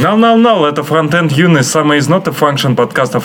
No, 0.00 0.16
no, 0.16 0.34
no, 0.34 0.66
это 0.66 0.80
Frontend 0.80 1.34
Юность, 1.34 1.70
самый 1.70 1.98
из 1.98 2.08
ноты 2.08 2.30
function 2.30 2.74
подкаста 2.74 3.18
о 3.18 3.20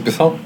записал? 0.00 0.36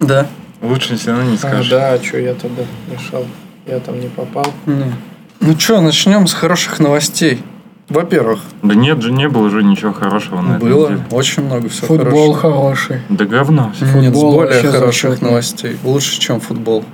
Да. 0.00 0.26
Лучше 0.60 0.96
все 0.96 1.10
равно 1.10 1.24
не 1.30 1.34
А, 1.36 1.38
скажешь. 1.38 1.68
да, 1.70 1.98
что 2.02 2.18
я 2.18 2.34
туда 2.34 2.62
решал? 2.92 3.24
Я 3.66 3.78
там 3.80 3.98
не 4.00 4.08
попал. 4.08 4.46
Не. 4.66 4.92
Ну 5.40 5.58
что, 5.58 5.80
начнем 5.80 6.26
с 6.26 6.32
хороших 6.34 6.78
новостей. 6.80 7.42
Во-первых, 7.88 8.40
Да 8.62 8.74
нет 8.74 9.02
же, 9.02 9.12
не 9.12 9.28
было 9.28 9.42
уже 9.46 9.62
ничего 9.62 9.92
хорошего 9.92 10.40
на 10.40 10.56
этой 10.56 10.70
было 10.70 10.86
неделе. 10.88 11.04
очень 11.10 11.44
много 11.44 11.68
всего 11.68 11.86
Футбол 11.88 12.32
хорошего. 12.32 12.62
хороший. 12.62 13.00
Да 13.10 13.24
говно. 13.26 13.72
всё. 13.76 13.84
Нет, 13.84 13.94
с 13.94 14.14
Футбол 14.14 14.34
более 14.36 14.52
вообще 14.54 14.70
хороших 14.70 15.10
зачетный. 15.10 15.28
новостей. 15.28 15.76
Лучше, 15.84 16.18
чем 16.20 16.40
футбол. 16.40 16.84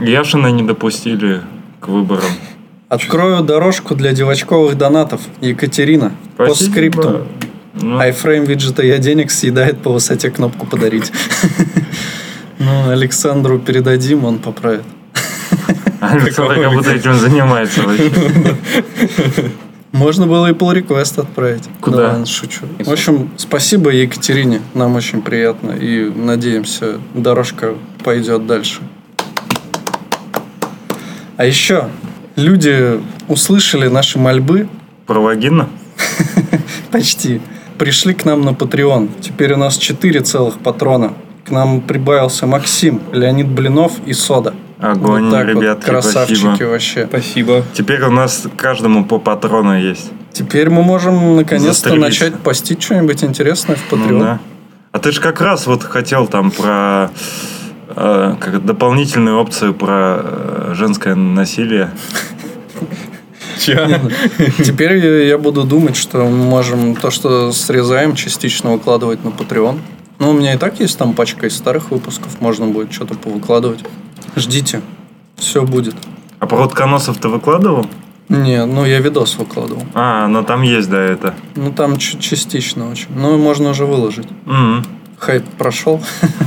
Яшина 0.00 0.48
не 0.48 0.62
допустили 0.64 1.42
к 1.80 1.86
выборам. 1.88 2.24
Открою 2.88 3.42
дорожку 3.42 3.94
для 3.94 4.12
девочковых 4.12 4.76
донатов. 4.76 5.20
Екатерина. 5.40 6.12
По 6.36 6.46
Спасибо. 6.46 6.70
скрипту. 6.72 7.26
Ну, 7.74 7.98
Айфрейм 7.98 8.44
виджета 8.44 8.82
я 8.82 8.98
денег 8.98 9.30
съедает 9.30 9.80
по 9.82 9.92
высоте 9.92 10.30
кнопку 10.30 10.66
подарить. 10.66 11.12
Ну, 12.58 12.90
Александру 12.90 13.58
передадим, 13.58 14.24
он 14.24 14.38
поправит. 14.38 14.84
Александр 16.00 16.60
как 16.62 16.72
будто 16.74 16.92
этим 16.92 17.14
занимается 17.14 17.82
вообще. 17.82 18.12
Можно 19.92 20.28
было 20.28 20.46
и 20.48 20.52
pull 20.52 20.74
request 20.80 21.20
отправить. 21.20 21.64
Куда? 21.80 21.96
Да, 21.96 22.08
ладно, 22.10 22.26
шучу. 22.26 22.66
В 22.78 22.90
общем, 22.90 23.30
спасибо 23.36 23.90
Екатерине. 23.90 24.62
Нам 24.74 24.94
очень 24.94 25.22
приятно. 25.22 25.72
И 25.72 26.08
надеемся, 26.08 27.00
дорожка 27.14 27.74
пойдет 28.04 28.46
дальше. 28.46 28.80
А 31.36 31.44
еще 31.44 31.88
люди 32.36 33.00
услышали 33.28 33.88
наши 33.88 34.18
мольбы 34.18 34.68
Про 35.06 35.20
вагину? 35.20 35.68
почти. 36.90 37.40
Пришли 37.82 38.14
к 38.14 38.24
нам 38.24 38.42
на 38.42 38.50
Patreon. 38.50 39.08
Теперь 39.20 39.54
у 39.54 39.56
нас 39.56 39.76
4 39.76 40.20
целых 40.20 40.60
патрона. 40.60 41.14
К 41.44 41.50
нам 41.50 41.80
прибавился 41.80 42.46
Максим, 42.46 43.00
Леонид 43.12 43.48
Блинов 43.48 43.94
и 44.06 44.12
Сода. 44.12 44.54
Огонь, 44.78 45.24
вот 45.24 45.32
так 45.32 45.48
ребятки, 45.48 45.86
вот, 45.86 45.90
красавчики 45.90 46.38
спасибо. 46.38 46.68
вообще. 46.68 47.06
Спасибо. 47.08 47.64
Теперь 47.74 48.04
у 48.04 48.12
нас 48.12 48.46
каждому 48.56 49.04
по 49.04 49.18
патрону 49.18 49.76
есть. 49.76 50.12
Теперь 50.32 50.70
мы 50.70 50.84
можем 50.84 51.34
наконец-то 51.34 51.96
начать 51.96 52.38
постить 52.38 52.80
что-нибудь 52.80 53.24
интересное 53.24 53.74
в 53.74 53.92
Patreon. 53.92 54.12
Ну 54.12 54.18
да. 54.20 54.40
А 54.92 55.00
ты 55.00 55.10
же 55.10 55.20
как 55.20 55.40
раз 55.40 55.66
вот 55.66 55.82
хотел 55.82 56.28
там 56.28 56.52
про 56.52 57.10
э, 57.88 58.36
как 58.38 58.64
дополнительную 58.64 59.40
опцию 59.40 59.74
про 59.74 60.20
э, 60.22 60.72
женское 60.76 61.16
насилие. 61.16 61.90
Теперь 63.64 65.26
я 65.26 65.38
буду 65.38 65.64
думать, 65.64 65.96
что 65.96 66.18
мы 66.18 66.44
можем 66.44 66.96
то, 66.96 67.10
что 67.10 67.52
срезаем, 67.52 68.14
частично 68.14 68.72
выкладывать 68.72 69.24
на 69.24 69.28
Patreon. 69.28 69.78
Ну, 70.18 70.30
у 70.30 70.32
меня 70.32 70.54
и 70.54 70.58
так 70.58 70.78
есть 70.80 70.98
там 70.98 71.14
пачка 71.14 71.46
из 71.46 71.56
старых 71.56 71.90
выпусков, 71.90 72.40
можно 72.40 72.66
будет 72.66 72.92
что-то 72.92 73.14
повыкладывать. 73.14 73.80
Ждите, 74.36 74.80
все 75.36 75.62
будет. 75.62 75.94
А 76.38 76.46
про 76.46 76.64
утконосов 76.64 77.18
ты 77.18 77.28
выкладывал? 77.28 77.86
Не, 78.28 78.64
ну 78.64 78.86
я 78.86 79.00
видос 79.00 79.36
выкладывал. 79.36 79.84
А, 79.94 80.26
ну 80.26 80.42
там 80.42 80.62
есть, 80.62 80.88
да, 80.88 81.00
это. 81.00 81.34
Ну 81.54 81.72
там 81.72 81.98
частично 81.98 82.90
очень. 82.90 83.08
Ну, 83.14 83.36
можно 83.36 83.70
уже 83.70 83.84
выложить. 83.84 84.28
Мгм. 84.46 84.86
Хайп 85.18 85.44
прошел. 85.58 86.02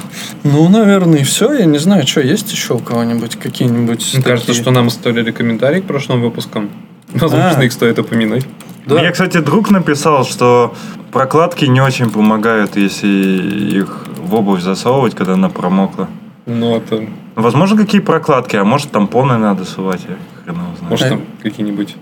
Ну, 0.43 0.69
наверное, 0.69 1.19
и 1.19 1.23
все. 1.23 1.51
Я 1.53 1.65
не 1.65 1.79
знаю, 1.79 2.05
что 2.05 2.21
есть 2.21 2.51
еще 2.51 2.75
у 2.75 2.79
кого-нибудь 2.79 3.35
какие-нибудь. 3.35 4.13
Мне 4.13 4.23
кажется, 4.23 4.47
такие? 4.47 4.61
что 4.61 4.71
нам 4.71 4.87
оставили 4.87 5.31
комментарий 5.31 5.81
к 5.81 5.85
прошлым 5.85 6.21
выпускам. 6.21 6.69
Возможно, 7.15 7.59
А. 7.59 7.63
их 7.63 7.71
стоит 7.71 7.99
упомянуть. 7.99 8.45
Да. 8.85 8.95
Мне, 8.95 9.11
кстати, 9.11 9.39
друг 9.39 9.71
написал, 9.71 10.25
что 10.25 10.75
прокладки 11.11 11.65
не 11.65 11.81
очень 11.81 12.09
помогают, 12.09 12.75
если 12.75 13.07
их 13.07 14.05
в 14.17 14.35
обувь 14.35 14.61
засовывать, 14.61 15.15
когда 15.15 15.33
она 15.33 15.49
промокла. 15.49 16.07
Ну, 16.45 16.77
это... 16.77 17.03
Возможно, 17.35 17.77
какие 17.77 18.01
прокладки, 18.01 18.55
а 18.55 18.63
может 18.63 18.91
тампоны 18.91 19.37
надо 19.37 19.65
сувать, 19.65 20.01
я 20.07 20.15
хрен 20.43 20.55
его 20.55 20.75
знаю. 20.77 20.89
Может, 20.89 21.09
там 21.09 21.21
какие-нибудь... 21.41 21.95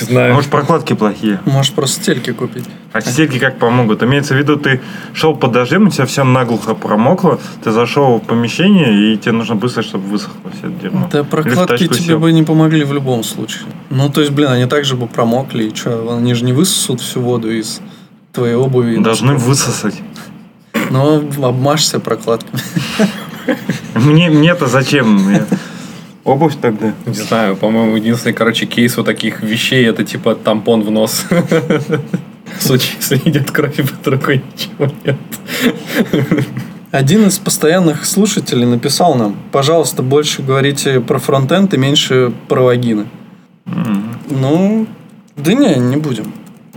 Не 0.00 0.06
знаю. 0.06 0.34
Может, 0.34 0.50
прокладки 0.50 0.94
плохие. 0.94 1.40
Можешь 1.44 1.72
просто 1.72 2.02
стельки 2.02 2.32
купить. 2.32 2.64
А 2.92 3.00
стельки 3.00 3.38
как 3.38 3.58
помогут? 3.58 4.02
Имеется 4.02 4.34
в 4.34 4.38
виду, 4.38 4.56
ты 4.56 4.80
шел 5.12 5.34
под 5.34 5.52
дождем, 5.52 5.86
у 5.86 5.90
тебя 5.90 6.06
все 6.06 6.24
наглухо 6.24 6.74
промокло, 6.74 7.38
ты 7.62 7.70
зашел 7.70 8.18
в 8.18 8.22
помещение, 8.22 9.12
и 9.12 9.16
тебе 9.16 9.32
нужно 9.32 9.54
быстро, 9.54 9.82
чтобы 9.82 10.06
высохло 10.08 10.50
все 10.58 10.68
это 10.68 10.82
дерьмо. 10.82 11.08
Да 11.12 11.24
прокладки 11.24 11.86
тебе 11.86 11.94
сел. 11.94 12.18
бы 12.18 12.32
не 12.32 12.42
помогли 12.42 12.84
в 12.84 12.92
любом 12.92 13.22
случае. 13.22 13.64
Ну, 13.90 14.08
то 14.08 14.20
есть, 14.20 14.32
блин, 14.32 14.48
они 14.48 14.66
также 14.66 14.96
бы 14.96 15.06
промокли, 15.06 15.64
и 15.64 15.74
что, 15.74 16.16
они 16.16 16.34
же 16.34 16.44
не 16.44 16.52
высосут 16.52 17.00
всю 17.00 17.20
воду 17.20 17.50
из 17.50 17.80
твоей 18.32 18.54
обуви. 18.54 18.96
Должны 18.98 19.34
высосать. 19.34 20.00
Но 20.90 21.22
обмажься 21.42 22.00
прокладками. 22.00 22.60
Мне, 23.94 24.30
мне-то 24.30 24.66
зачем? 24.66 25.20
Обувь 26.26 26.56
тогда. 26.60 26.92
Не 27.06 27.14
знаю, 27.14 27.56
по-моему, 27.56 27.94
единственный, 27.96 28.32
короче, 28.32 28.66
кейс 28.66 28.96
вот 28.96 29.06
таких 29.06 29.42
вещей 29.42 29.86
это 29.86 30.02
типа 30.02 30.34
тампон 30.34 30.82
в 30.82 30.90
нос. 30.90 31.24
В 32.58 32.62
случае, 32.62 32.96
если 32.98 33.16
идет 33.28 33.50
кровь, 33.52 33.76
под 33.76 34.06
рукой 34.08 34.42
ничего 34.52 34.92
нет. 35.04 35.16
Один 36.90 37.26
из 37.26 37.38
постоянных 37.38 38.04
слушателей 38.04 38.66
написал 38.66 39.14
нам, 39.14 39.36
пожалуйста, 39.52 40.02
больше 40.02 40.42
говорите 40.42 41.00
про 41.00 41.18
фронтенд 41.18 41.74
и 41.74 41.76
меньше 41.76 42.32
про 42.48 42.62
вагины. 42.62 43.06
Ну, 44.28 44.86
да 45.36 45.54
не, 45.54 45.76
не 45.76 45.96
будем. 45.96 46.32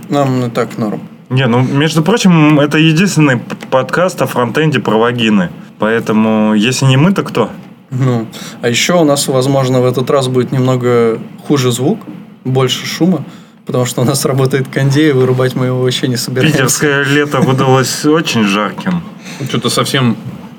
Нам 0.10 0.46
и 0.46 0.50
так 0.50 0.78
норм. 0.78 1.02
Не, 1.30 1.48
ну, 1.48 1.62
между 1.62 2.04
прочим, 2.04 2.60
это 2.60 2.78
единственный 2.78 3.38
подкаст 3.72 4.22
о 4.22 4.28
фронтенде 4.28 4.80
про 4.80 4.98
вагины. 4.98 5.50
Поэтому, 5.80 6.54
если 6.54 6.86
не 6.86 6.98
мы, 6.98 7.14
то 7.14 7.24
кто? 7.24 7.50
Ну, 7.92 8.28
а 8.62 8.70
еще 8.70 8.94
у 8.94 9.04
нас, 9.04 9.28
возможно, 9.28 9.82
в 9.82 9.86
этот 9.86 10.10
раз 10.10 10.28
будет 10.28 10.52
немного 10.52 11.20
хуже 11.48 11.72
звук, 11.72 12.00
больше 12.46 12.86
шума, 12.86 13.24
потому 13.66 13.86
что 13.86 14.02
у 14.02 14.04
нас 14.06 14.26
работает 14.26 14.68
кондей, 14.68 15.10
и 15.10 15.12
вырубать 15.12 15.56
мы 15.56 15.68
его 15.68 15.82
вообще 15.82 16.08
не 16.08 16.18
собираемся. 16.18 16.58
Питерское 16.58 17.04
лето 17.04 17.40
выдалось 17.42 18.06
очень 18.06 18.44
жарким. 18.44 19.02
Что-то 19.48 19.70
совсем 19.70 20.16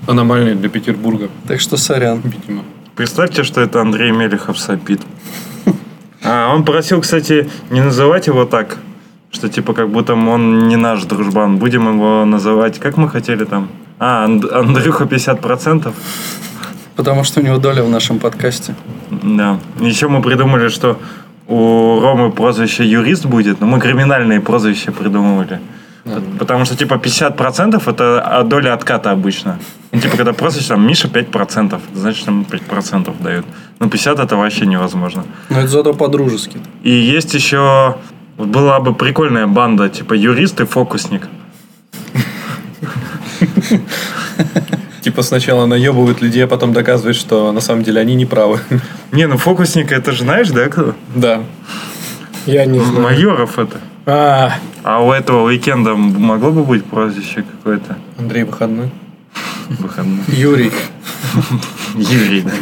аномальное 0.09 0.55
для 0.55 0.69
Петербурга, 0.69 1.29
Так 1.47 1.61
что 1.61 1.77
сорян. 1.77 2.21
видимо. 2.25 2.63
Представьте, 2.97 3.45
что 3.45 3.61
это 3.61 3.81
Андрей 3.81 4.11
Мелехов 4.11 4.59
сопит. 4.59 5.01
А, 6.23 6.53
он 6.55 6.65
просил, 6.65 7.01
кстати, 7.01 7.49
не 7.71 7.81
называть 7.81 8.27
его 8.27 8.45
так, 8.45 8.79
что 9.31 9.49
типа 9.49 9.73
как 9.73 9.89
будто 9.91 10.15
он 10.15 10.69
не 10.69 10.77
наш 10.77 11.05
дружбан. 11.05 11.57
Будем 11.59 11.89
его 11.89 12.25
называть, 12.25 12.79
как 12.79 12.97
мы 12.97 13.09
хотели 13.09 13.45
там? 13.45 13.69
А, 13.99 14.25
Анд- 14.27 14.53
Андрюха 14.53 15.05
50%? 15.05 15.93
Потому 17.01 17.25
что 17.25 17.41
у 17.41 17.43
него 17.43 17.57
доля 17.57 17.83
в 17.83 17.89
нашем 17.89 18.19
подкасте. 18.19 18.75
Да. 19.11 19.59
Еще 19.81 20.09
мы 20.09 20.21
придумали, 20.21 20.69
что 20.69 20.99
у 21.49 21.99
Ромы 21.99 22.31
прозвище 22.31 22.85
юрист 22.85 23.25
будет, 23.25 23.59
но 23.59 23.67
мы 23.67 23.81
криминальные 23.81 24.43
прозвища 24.43 24.93
придумывали. 24.93 25.61
Потому 26.39 26.67
что, 26.67 26.77
типа, 26.77 26.97
50% 26.97 27.91
это 27.91 28.21
а, 28.21 28.43
доля 28.43 28.75
отката 28.75 29.13
обычно. 29.13 29.59
Ну, 29.93 30.01
типа, 30.01 30.19
когда 30.19 30.35
прозвище 30.35 30.69
там 30.69 30.87
Миша 30.87 31.09
5%, 31.09 31.81
значит, 31.95 32.27
ему 32.27 32.45
5% 32.45 33.23
дают. 33.23 33.47
Ну, 33.79 33.89
50 33.89 34.19
это 34.19 34.37
вообще 34.37 34.67
невозможно. 34.67 35.25
Но 35.49 35.61
это 35.61 35.69
зато 35.69 35.95
по-дружески. 35.95 36.59
И 36.83 36.91
есть 36.91 37.33
еще... 37.33 37.97
Была 38.37 38.79
бы 38.81 38.95
прикольная 38.95 39.47
банда, 39.47 39.89
типа, 39.89 40.13
юрист 40.13 40.61
и 40.61 40.67
фокусник. 40.67 41.29
Типа 45.01 45.23
сначала 45.23 45.67
наебывают 45.67 46.21
людей, 46.21 46.45
а 46.45 46.47
потом 46.47 46.73
доказывают, 46.73 47.17
что 47.17 47.53
на 47.53 47.61
самом 47.61 47.83
деле 47.85 48.01
они 48.01 48.15
не 48.15 48.27
правы. 48.27 48.61
Не, 49.13 49.27
ну 49.27 49.39
фокусника 49.39 49.95
это 49.95 50.13
же 50.13 50.23
знаешь, 50.25 50.49
да, 50.51 50.69
кто? 50.69 50.95
Да. 51.15 51.43
Я 52.47 52.65
не 52.67 52.79
знаю. 52.81 53.01
Майоров 53.01 53.59
это. 53.59 53.79
А, 54.07 54.55
А 54.83 55.03
у 55.05 55.13
этого 55.13 55.45
уикенда 55.45 55.95
могло 55.95 56.51
бы 56.51 56.65
быть 56.65 56.85
прозвище 56.85 57.43
какое-то 57.43 57.97
Андрей 58.19 58.45
выходной. 58.45 58.91
выходное? 59.69 60.25
Юрий. 60.29 60.73
Юрий, 61.95 62.43
да. 62.43 62.53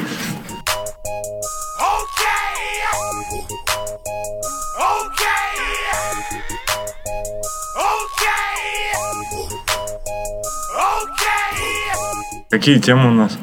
Какие 12.50 12.79
темы 12.79 13.11
у 13.11 13.12
нас? 13.12 13.39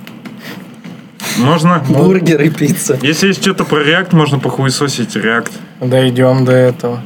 Можно? 1.38 1.84
Бургер 1.88 2.42
и 2.42 2.50
пицца. 2.50 2.98
Если 3.02 3.28
есть 3.28 3.42
что-то 3.42 3.64
про 3.64 3.84
React, 3.84 4.16
можно 4.16 4.40
похуесосить 4.40 5.16
React. 5.16 5.52
Дойдем 5.82 6.44
до 6.46 6.54
этого. 6.54 7.02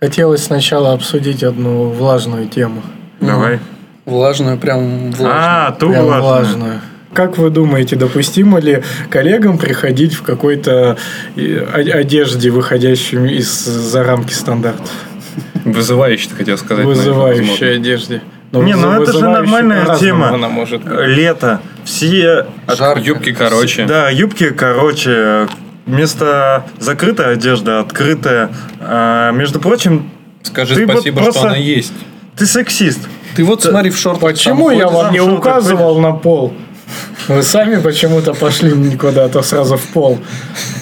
Хотелось 0.00 0.44
сначала 0.44 0.92
обсудить 0.92 1.42
одну 1.42 1.88
влажную 1.90 2.48
тему. 2.48 2.82
Давай. 3.20 3.58
Влажную, 4.06 4.58
прям 4.58 5.10
влажную. 5.12 5.30
А, 5.34 5.72
ту 5.72 5.90
Прям 5.90 6.04
влажную. 6.04 6.22
влажную. 6.22 6.80
Как 7.12 7.38
вы 7.38 7.50
думаете, 7.50 7.96
допустимо 7.96 8.58
ли 8.58 8.82
коллегам 9.08 9.58
приходить 9.58 10.14
в 10.14 10.22
какой-то 10.22 10.96
э, 11.36 11.58
одежде, 11.92 12.50
выходящей 12.50 13.38
из 13.38 13.64
за 13.64 14.02
рамки 14.02 14.32
стандартов? 14.32 14.90
Вызывающий, 15.64 16.30
ты 16.30 16.36
хотел 16.36 16.58
сказать. 16.58 16.84
Вызывающей 16.84 17.78
возможно. 17.78 18.20
Одежде. 18.60 18.80
Не, 18.80 18.86
ну 18.86 19.02
это 19.02 19.12
же 19.12 19.28
нормальная 19.28 19.96
тема. 19.98 20.28
Она 20.30 20.48
может 20.48 20.82
быть. 20.82 20.92
Лето. 21.06 21.60
Все... 21.84 22.46
Жарко. 22.68 23.00
Юбки 23.00 23.32
короче. 23.32 23.84
Да, 23.86 24.10
юбки 24.10 24.50
короче. 24.50 25.48
Вместо 25.86 26.64
закрытой 26.78 27.32
одежды 27.34 27.72
открытая. 27.72 28.50
А, 28.80 29.32
между 29.32 29.60
прочим, 29.60 30.10
Скажи 30.44 30.74
Ты 30.74 30.86
вот 30.86 30.96
спасибо, 30.96 31.22
просто- 31.22 31.40
что 31.40 31.48
она 31.48 31.56
есть. 31.56 31.92
ты 32.36 32.46
сексист. 32.46 33.00
Ты 33.34 33.44
вот 33.44 33.62
смотри 33.62 33.90
в 33.90 33.96
шортах. 33.96 34.20
Почему 34.30 34.70
я 34.70 34.88
вам 34.88 35.12
не 35.12 35.20
указывал 35.20 35.98
на 36.00 36.12
пол? 36.12 36.54
Вы 37.28 37.42
сами 37.42 37.80
почему-то 37.80 38.34
пошли 38.34 38.96
куда-то 38.96 39.42
сразу 39.42 39.76
в 39.76 39.86
пол. 39.88 40.18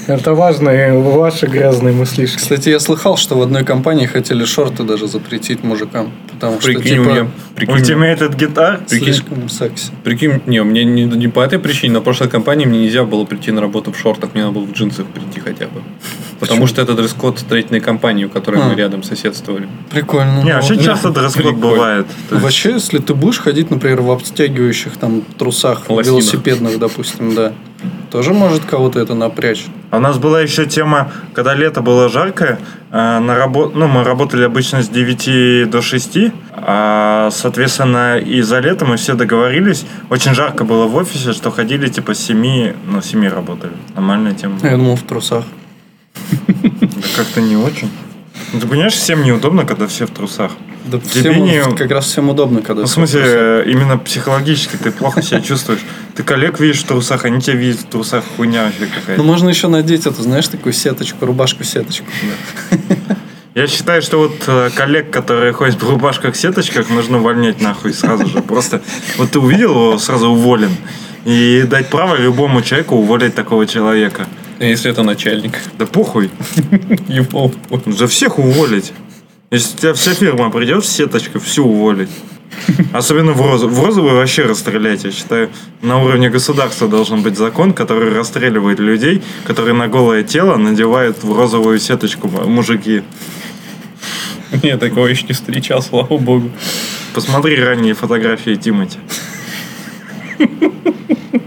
Это 0.09 0.35
важные 0.35 0.99
ваши 0.99 1.47
гразные 1.47 1.95
мыслишки. 1.95 2.39
Кстати, 2.39 2.69
я 2.71 2.81
слыхал, 2.81 3.17
что 3.17 3.39
в 3.39 3.43
одной 3.43 3.65
компании 3.65 4.07
хотели 4.07 4.45
шорты 4.45 4.83
даже 4.83 5.07
запретить 5.07 5.63
мужикам. 5.63 6.13
Потому 6.33 6.61
что, 6.61 6.73
Прикинь, 6.73 6.99
у 6.99 7.05
типа, 7.05 7.13
меня... 7.13 7.31
Прикинь, 7.55 7.77
Ultimated 7.77 8.37
Guitar. 8.37 8.89
Прикинь. 8.89 9.15
слишком 9.15 9.49
секси. 9.49 9.93
Прикинь, 10.03 10.43
не, 10.47 10.59
меня 10.59 10.85
не, 10.85 11.05
не 11.05 11.29
по 11.29 11.41
этой 11.41 11.61
причине, 11.61 11.95
на 11.95 12.01
прошлой 12.01 12.29
компании 12.29 12.67
мне 12.67 12.81
нельзя 12.81 13.05
было 13.05 13.25
прийти 13.25 13.53
на 13.53 13.61
работу 13.61 13.93
в 13.93 13.99
шортах, 13.99 14.35
мне 14.35 14.43
надо 14.43 14.55
было 14.59 14.65
в 14.65 14.73
джинсах 14.73 15.07
прийти 15.07 15.39
хотя 15.39 15.67
бы. 15.67 15.83
Потому 16.43 16.67
что 16.67 16.83
это 16.83 16.95
дресс-код 16.95 17.39
строительной 17.39 17.81
компании, 17.81 18.25
у 18.25 18.29
которой 18.29 18.61
А. 18.61 18.65
мы 18.69 18.75
рядом 18.75 19.03
соседствовали. 19.03 19.69
Прикольно. 19.91 20.43
Не, 20.43 20.55
вообще 20.55 20.75
вот. 20.75 20.85
часто 20.85 21.11
дресс-код 21.11 21.43
Прикольно. 21.45 21.59
бывает. 21.67 22.07
Есть- 22.31 22.43
Вообще, 22.43 22.73
если 22.73 22.99
ты 22.99 23.15
будешь 23.15 23.39
ходить, 23.39 23.71
например, 23.71 24.01
в 24.03 24.11
обтягивающих 24.11 24.97
там 24.97 25.23
трусах, 25.39 25.89
Лосинах. 25.89 26.07
велосипедных, 26.07 26.79
допустим, 26.79 27.35
да, 27.35 27.53
тоже 28.11 28.33
может 28.35 28.65
кого-то 28.65 28.99
это 29.01 29.15
напрячь. 29.15 29.67
А 29.91 29.97
У 29.97 30.01
нас 30.01 30.19
была 30.19 30.41
еще 30.41 30.67
тема, 30.67 31.11
когда 31.35 31.55
лето 31.55 31.81
было 31.81 32.09
жаркое, 32.09 32.59
э, 32.91 33.19
на 33.19 33.37
рабо... 33.37 33.71
ну, 33.75 33.87
мы 33.87 34.05
работали 34.05 34.45
обычно 34.45 34.83
с 34.83 34.89
9 34.89 35.65
до 35.71 35.81
6, 35.81 36.33
а, 36.53 37.31
соответственно, 37.31 38.19
и 38.19 38.41
за 38.43 38.61
лето 38.61 38.85
мы 38.85 38.97
все 38.97 39.15
договорились. 39.15 39.85
Очень 40.11 40.35
жарко 40.35 40.65
было 40.65 40.87
в 40.87 40.97
офисе, 40.97 41.33
что 41.33 41.51
ходили 41.51 41.89
типа 41.89 42.15
с 42.15 42.19
7, 42.21 42.75
ну, 42.87 43.01
с 43.01 43.07
7 43.07 43.29
работали. 43.29 43.73
Нормальная 43.95 44.33
тема. 44.35 44.59
Я 44.63 44.77
думал, 44.77 44.97
в 44.97 45.03
трусах. 45.03 45.45
Как-то 47.17 47.41
не 47.41 47.57
очень. 47.57 47.91
Ну, 48.53 48.61
ты 48.61 48.67
понимаешь, 48.67 48.95
всем 48.95 49.23
неудобно, 49.23 49.65
когда 49.65 49.87
все 49.87 50.07
в 50.07 50.11
трусах. 50.11 50.53
Да 50.85 50.99
Тебе 50.99 51.33
всем, 51.33 51.45
не- 51.45 51.77
как 51.77 51.91
раз 51.91 52.07
всем 52.07 52.29
удобно, 52.29 52.61
когда 52.61 52.83
Ну, 52.83 52.87
в 52.89 52.91
смысле, 52.91 53.23
э, 53.25 53.65
именно 53.67 53.99
психологически 53.99 54.77
ты 54.77 54.91
плохо 54.91 55.23
себя 55.23 55.41
чувствуешь. 55.41 55.81
Ты 56.17 56.23
коллег 56.23 56.59
видишь 56.61 56.81
в 56.81 56.85
трусах, 56.87 57.25
они 57.25 57.41
тебя 57.41 57.55
видят 57.57 57.81
в 57.81 57.85
трусах, 57.85 58.25
хуйня 58.37 58.65
вообще 58.65 58.87
какая-то. 58.87 59.23
Ну, 59.23 59.25
можно 59.25 59.49
еще 59.49 59.69
надеть 59.69 60.07
эту, 60.07 60.23
знаешь, 60.23 60.49
такую 60.49 60.73
сеточку, 60.73 61.25
рубашку-сеточку. 61.25 62.07
Я 63.55 63.67
считаю, 63.67 64.01
что 64.01 64.19
вот 64.19 64.35
э, 64.47 64.71
коллег, 64.75 65.11
которые 65.11 65.53
ходят 65.53 65.81
в 65.83 65.89
рубашках 65.89 66.35
сеточках, 66.37 66.89
нужно 66.89 67.19
увольнять 67.19 67.61
нахуй 67.61 67.93
сразу 67.93 68.27
же. 68.27 68.41
Просто 68.41 68.81
вот 69.19 69.31
ты 69.31 69.39
увидел 69.39 69.71
его, 69.71 69.99
сразу 69.99 70.31
уволен. 70.31 70.75
И 71.27 71.63
дать 71.69 71.89
право 71.91 72.17
любому 72.17 72.63
человеку 72.63 72.97
уволить 72.97 73.35
такого 73.35 73.67
человека. 73.67 74.27
А 74.63 74.65
Если 74.65 74.93
это 74.93 75.03
начальник. 75.03 75.59
Да 75.77 75.87
похуй. 75.87 76.31
Его 77.09 77.51
За 77.87 78.07
всех 78.07 78.39
уволить. 78.39 78.93
Если 79.51 79.75
у 79.75 79.79
тебя 79.81 79.93
вся 79.93 80.15
фирма 80.15 80.51
придет 80.51 80.85
в 80.85 80.87
сеточку, 80.87 81.41
всю 81.41 81.65
уволить. 81.65 82.09
Особенно 82.93 83.33
в 83.33 83.41
розовый. 83.41 83.75
В 83.75 83.85
розовый 83.85 84.13
вообще 84.13 84.45
расстрелять, 84.45 85.03
я 85.03 85.11
считаю. 85.11 85.51
На 85.83 86.01
уровне 86.01 86.31
государства 86.31 86.87
должен 86.87 87.23
быть 87.23 87.37
закон, 87.37 87.73
который 87.73 88.15
расстреливает 88.15 88.79
людей, 88.79 89.21
которые 89.45 89.75
на 89.75 89.89
голое 89.89 90.23
тело 90.23 90.57
надевают 90.57 91.25
в 91.25 91.37
розовую 91.37 91.81
сеточку 91.81 92.29
мужики. 92.29 93.03
Я 94.63 94.79
такого 94.79 95.09
еще 95.09 95.27
не 95.27 95.33
встречал, 95.33 95.83
слава 95.83 96.19
богу. 96.19 96.53
Посмотри 97.15 97.57
ранние 97.57 97.95
фотографии 97.95 98.55
Тимати. 98.55 98.99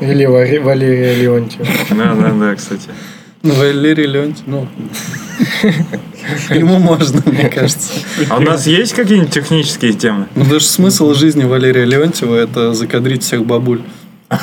Или 0.00 0.26
Валерия 0.26 1.14
Леонтьева. 1.14 1.66
Да, 1.90 2.14
да, 2.14 2.32
да, 2.32 2.54
кстати. 2.54 2.88
Ну, 3.42 3.54
Валерий 3.54 4.06
Леонтьев, 4.06 4.46
ну... 4.46 4.68
Ему 6.50 6.78
можно, 6.78 7.22
мне 7.24 7.48
кажется. 7.48 7.92
А 8.28 8.36
у 8.38 8.40
нас 8.40 8.66
есть 8.66 8.92
какие-нибудь 8.92 9.32
технические 9.32 9.92
темы? 9.92 10.26
Ну, 10.34 10.44
даже 10.44 10.66
смысл 10.66 11.14
жизни 11.14 11.44
Валерия 11.44 11.84
Леонтьева– 11.84 12.34
это 12.36 12.74
закадрить 12.74 13.22
всех 13.22 13.44
бабуль. 13.46 13.80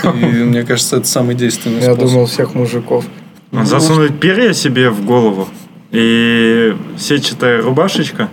И 0.04 0.18
мне 0.18 0.64
кажется, 0.64 0.98
это 0.98 1.08
самый 1.08 1.36
действенный 1.36 1.82
Я 1.82 1.94
способ. 1.94 2.10
думал, 2.10 2.26
всех 2.26 2.56
мужиков. 2.56 3.06
Засунуть 3.52 4.20
перья 4.20 4.54
себе 4.54 4.90
в 4.90 5.06
голову 5.06 5.48
и 5.92 6.76
сетчатая 6.98 7.62
рубашечка 7.62 8.30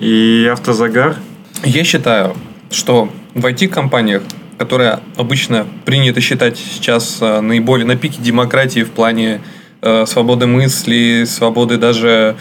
и 0.00 0.48
автозагар. 0.52 1.16
Я 1.64 1.84
считаю, 1.84 2.34
что 2.70 3.08
в 3.34 3.46
IT-компаниях, 3.46 4.22
которые 4.62 5.00
обычно 5.16 5.66
принято 5.84 6.20
считать 6.20 6.56
сейчас 6.56 7.18
э, 7.20 7.40
наиболее 7.40 7.84
на 7.86 7.96
пике 7.96 8.18
демократии 8.22 8.84
в 8.84 8.90
плане 8.90 9.40
э, 9.80 10.04
свободы 10.06 10.46
мысли, 10.46 11.24
свободы 11.26 11.78
даже 11.78 12.36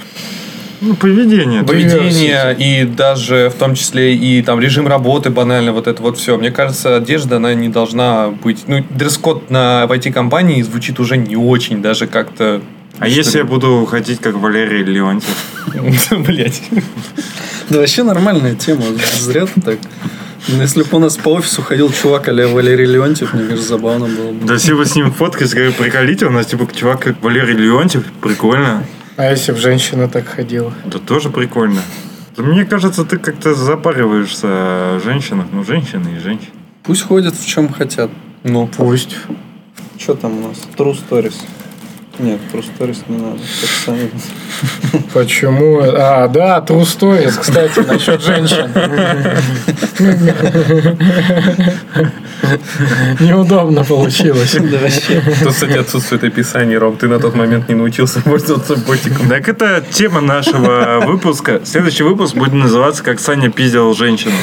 Ну, 0.81 0.93
поведение. 0.95 1.63
поведения 1.63 2.51
и 2.51 2.83
даже 2.85 3.49
в 3.49 3.57
том 3.57 3.73
числе 3.73 4.15
и 4.15 4.43
там 4.43 4.59
режим 4.59 4.87
работы 4.87 5.31
банально 5.31 5.71
вот 5.73 5.87
это 5.87 5.99
вот 6.03 6.19
все. 6.19 6.37
Мне 6.37 6.51
кажется, 6.51 6.95
одежда 6.97 7.37
она 7.37 7.55
не 7.55 7.69
должна 7.69 8.29
быть. 8.29 8.59
Ну 8.67 8.85
дресс-код 8.91 9.49
на 9.49 9.87
в 9.87 9.91
IT-компании 9.91 10.61
звучит 10.61 10.99
уже 10.99 11.17
не 11.17 11.35
очень 11.35 11.81
даже 11.81 12.05
как-то. 12.05 12.61
А 12.99 13.07
если 13.07 13.39
я 13.39 13.45
буду 13.45 13.87
ходить 13.89 14.19
как 14.19 14.35
Валерий 14.35 14.83
Леонтьев? 14.83 15.35
Блять. 16.27 16.61
Да 17.69 17.79
вообще 17.79 18.03
нормальная 18.03 18.53
тема. 18.53 18.83
Зря 19.19 19.47
ты 19.47 19.61
так. 19.61 19.79
Ну, 20.47 20.61
Если 20.61 20.83
бы 20.83 20.97
у 20.97 20.99
нас 20.99 21.17
по 21.17 21.29
офису 21.29 21.61
ходил 21.61 21.91
чувак 21.91 22.27
а 22.27 22.31
Валерий 22.31 22.85
Леонтьев, 22.85 23.33
мне 23.33 23.43
кажется, 23.43 23.67
забавно 23.67 24.07
было 24.07 24.31
бы. 24.31 24.45
Да 24.45 24.57
все 24.57 24.73
вы 24.73 24.85
с 24.85 24.95
ним 24.95 25.11
фоткались, 25.11 25.53
говорю, 25.53 25.73
приколите, 25.73 26.25
у 26.25 26.31
нас 26.31 26.47
типа 26.47 26.67
чувак 26.73 27.01
как 27.01 27.21
Валерий 27.21 27.55
Леонтьев, 27.55 28.03
прикольно. 28.21 28.83
А 29.17 29.29
если 29.29 29.51
бы 29.51 29.59
женщина 29.59 30.07
так 30.07 30.27
ходила? 30.27 30.73
Да 30.85 30.97
тоже 30.97 31.29
прикольно. 31.29 31.81
Да 32.35 32.43
Мне 32.43 32.65
кажется, 32.65 33.03
ты 33.05 33.17
как-то 33.17 33.53
запариваешься 33.53 34.47
о 34.47 35.01
женщинах. 35.03 35.47
Ну, 35.51 35.63
женщины 35.63 36.15
и 36.17 36.19
женщины. 36.19 36.53
Пусть 36.83 37.03
ходят 37.03 37.35
в 37.35 37.45
чем 37.45 37.71
хотят. 37.71 38.09
Ну, 38.43 38.67
пусть. 38.67 39.15
Что 39.99 40.15
там 40.15 40.37
у 40.39 40.47
нас? 40.47 40.57
True 40.75 40.97
Stories. 40.97 41.35
Нет, 42.21 42.39
True 42.53 42.63
Stories 42.63 43.03
не 43.07 43.17
надо. 43.17 43.39
Почему? 45.13 45.81
А, 45.81 46.27
да, 46.27 46.63
true 46.65 46.83
stories, 46.83 47.39
кстати, 47.39 47.79
насчет 47.79 48.21
женщин. 48.21 48.69
Неудобно 53.19 53.83
получилось. 53.83 54.53
Да 54.53 54.77
вообще. 54.77 55.21
Тут, 55.43 55.53
кстати, 55.53 55.77
отсутствует 55.77 56.23
описание, 56.23 56.77
Ром. 56.77 56.95
Ты 56.97 57.07
на 57.07 57.19
тот 57.19 57.35
момент 57.35 57.69
не 57.69 57.75
научился 57.75 58.21
пользоваться 58.21 58.75
ботиком. 58.75 59.27
Так 59.27 59.49
это 59.49 59.83
тема 59.89 60.21
нашего 60.21 61.03
выпуска. 61.05 61.61
Следующий 61.65 62.03
выпуск 62.03 62.35
будет 62.35 62.53
называться 62.53 63.03
«Как 63.03 63.19
Саня 63.19 63.49
пиздил 63.49 63.93
женщину». 63.93 64.35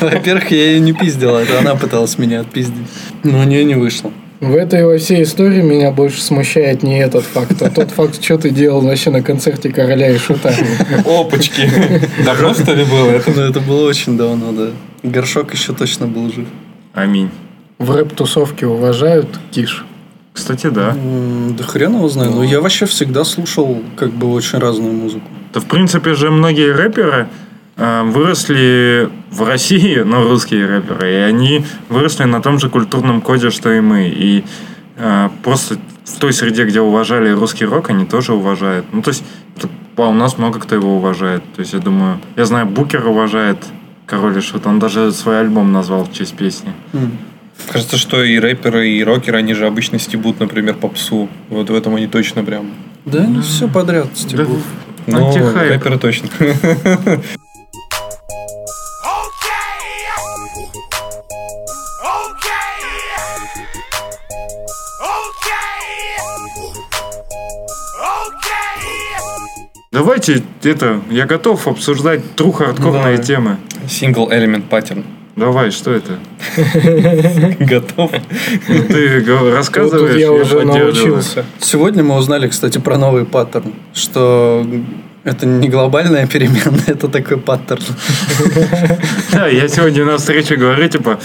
Во-первых, 0.00 0.50
я 0.50 0.72
ее 0.72 0.80
не 0.80 0.92
пиздил, 0.92 1.36
это 1.36 1.58
она 1.58 1.74
пыталась 1.74 2.18
меня 2.18 2.40
отпиздить. 2.40 2.86
Но 3.24 3.40
у 3.40 3.44
нее 3.44 3.64
не 3.64 3.74
вышло. 3.74 4.12
В 4.40 4.56
этой 4.56 4.86
во 4.86 4.96
всей 4.96 5.22
истории 5.22 5.60
меня 5.60 5.90
больше 5.90 6.22
смущает 6.22 6.82
не 6.82 6.98
этот 6.98 7.24
факт, 7.24 7.60
а 7.60 7.70
тот 7.70 7.90
факт, 7.90 8.24
что 8.24 8.38
ты 8.38 8.48
делал 8.48 8.80
вообще 8.80 9.10
на 9.10 9.22
концерте 9.22 9.70
короля 9.70 10.10
и 10.10 10.16
шута. 10.16 10.54
Опачки. 11.06 11.70
Давно, 12.24 12.54
что 12.54 12.72
ли, 12.72 12.84
было 12.84 13.10
это? 13.10 13.30
Но 13.32 13.42
это 13.42 13.60
было 13.60 13.86
очень 13.86 14.16
давно, 14.16 14.52
да. 14.52 14.70
Горшок 15.02 15.52
еще 15.52 15.74
точно 15.74 16.06
был 16.06 16.32
жив. 16.32 16.46
Аминь. 16.94 17.28
В 17.78 17.90
рэп-тусовке 17.94 18.66
уважают 18.66 19.28
киш. 19.50 19.84
Кстати, 20.32 20.68
да. 20.70 20.96
Да 21.58 21.64
хрен 21.64 21.96
его 21.96 22.08
знает. 22.08 22.34
Но 22.34 22.42
я 22.42 22.62
вообще 22.62 22.86
всегда 22.86 23.24
слушал 23.24 23.82
как 23.96 24.10
бы 24.10 24.32
очень 24.32 24.58
разную 24.58 24.94
музыку. 24.94 25.28
Да, 25.52 25.60
в 25.60 25.66
принципе 25.66 26.14
же 26.14 26.30
многие 26.30 26.72
рэперы, 26.72 27.28
выросли 27.80 29.08
в 29.30 29.42
России, 29.42 29.98
но 30.04 30.24
русские 30.24 30.66
рэперы, 30.66 31.12
и 31.12 31.16
они 31.16 31.64
выросли 31.88 32.24
на 32.24 32.42
том 32.42 32.58
же 32.58 32.68
культурном 32.68 33.20
коде, 33.20 33.50
что 33.50 33.72
и 33.72 33.80
мы. 33.80 34.08
И 34.08 34.44
э, 34.96 35.28
просто 35.42 35.76
в 36.04 36.18
той 36.18 36.32
среде, 36.32 36.64
где 36.64 36.80
уважали 36.80 37.30
русский 37.30 37.64
рок, 37.64 37.90
они 37.90 38.04
тоже 38.04 38.34
уважают. 38.34 38.86
Ну, 38.92 39.02
то 39.02 39.10
есть, 39.10 39.24
а 39.96 40.08
у 40.08 40.12
нас 40.12 40.38
много 40.38 40.58
кто 40.58 40.74
его 40.74 40.96
уважает. 40.96 41.42
То 41.54 41.60
есть, 41.60 41.72
я 41.72 41.78
думаю, 41.78 42.20
я 42.36 42.44
знаю, 42.44 42.66
Букер 42.66 43.06
уважает 43.06 43.58
Король 44.06 44.36
и 44.38 44.40
Шут. 44.40 44.66
Он 44.66 44.78
даже 44.78 45.12
свой 45.12 45.40
альбом 45.40 45.72
назвал 45.72 46.04
в 46.04 46.12
честь 46.12 46.34
песни. 46.34 46.72
Кажется, 47.70 47.98
что 47.98 48.22
и 48.22 48.38
рэперы, 48.38 48.88
и 48.88 49.04
рокеры, 49.04 49.38
они 49.38 49.52
же 49.54 49.66
обычно 49.66 49.98
стебут, 49.98 50.40
например, 50.40 50.74
попсу. 50.74 51.28
Вот 51.50 51.68
в 51.68 51.74
этом 51.74 51.94
они 51.96 52.06
точно 52.06 52.42
прям. 52.42 52.70
Да, 53.04 53.26
ну 53.28 53.42
все 53.42 53.68
подряд 53.68 54.08
Да, 54.10 54.16
стебут. 54.16 54.60
Ну, 55.06 55.28
антихайп. 55.28 55.72
рэперы 55.72 55.98
точно. 55.98 56.28
Давайте 69.92 70.44
это, 70.62 71.00
я 71.10 71.26
готов 71.26 71.66
обсуждать 71.66 72.20
true 72.36 72.52
хардкорные 72.52 73.16
Давай. 73.16 73.18
темы. 73.18 73.56
Single 73.88 74.30
Element 74.30 74.68
Pattern. 74.70 75.04
Давай, 75.34 75.72
что 75.72 75.90
это? 75.90 76.16
Готов? 77.58 78.12
Ну, 78.68 78.84
Ты 78.84 79.24
рассказываешь, 79.52 80.14
я 80.14 80.30
уже 80.30 80.62
научился. 80.64 81.44
Сегодня 81.58 82.04
мы 82.04 82.14
узнали, 82.14 82.46
кстати, 82.46 82.78
про 82.78 82.98
новый 82.98 83.24
паттерн, 83.24 83.74
что 83.92 84.64
это 85.24 85.46
не 85.46 85.68
глобальная 85.68 86.28
переменная, 86.28 86.84
это 86.86 87.08
такой 87.08 87.38
паттерн. 87.38 87.82
Да, 89.32 89.48
я 89.48 89.66
сегодня 89.66 90.04
на 90.04 90.18
встрече 90.18 90.54
говорю, 90.54 90.88
типа, 90.88 91.18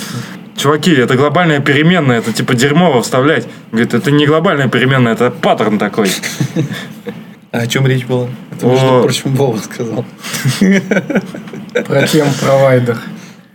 чуваки, 0.57 0.91
это 0.91 1.15
глобальная 1.15 1.59
переменная, 1.59 2.17
это 2.17 2.33
типа 2.33 2.55
дерьмово 2.55 3.03
вставлять. 3.03 3.47
Говорит, 3.71 3.93
это 3.93 4.09
не 4.09 4.25
глобальная 4.25 4.69
переменная, 4.69 5.13
это 5.13 5.29
паттерн 5.29 5.77
такой. 5.77 6.09
А 7.55 7.59
о 7.59 7.67
чем 7.67 7.87
речь 7.87 8.05
была? 8.05 8.27
Это, 8.51 8.65
между 8.67 9.01
прочим, 9.03 9.35
Вова 9.35 9.57
сказал. 9.57 10.05
Про 11.87 12.07
тем 12.07 12.27
провайдер. 12.41 12.97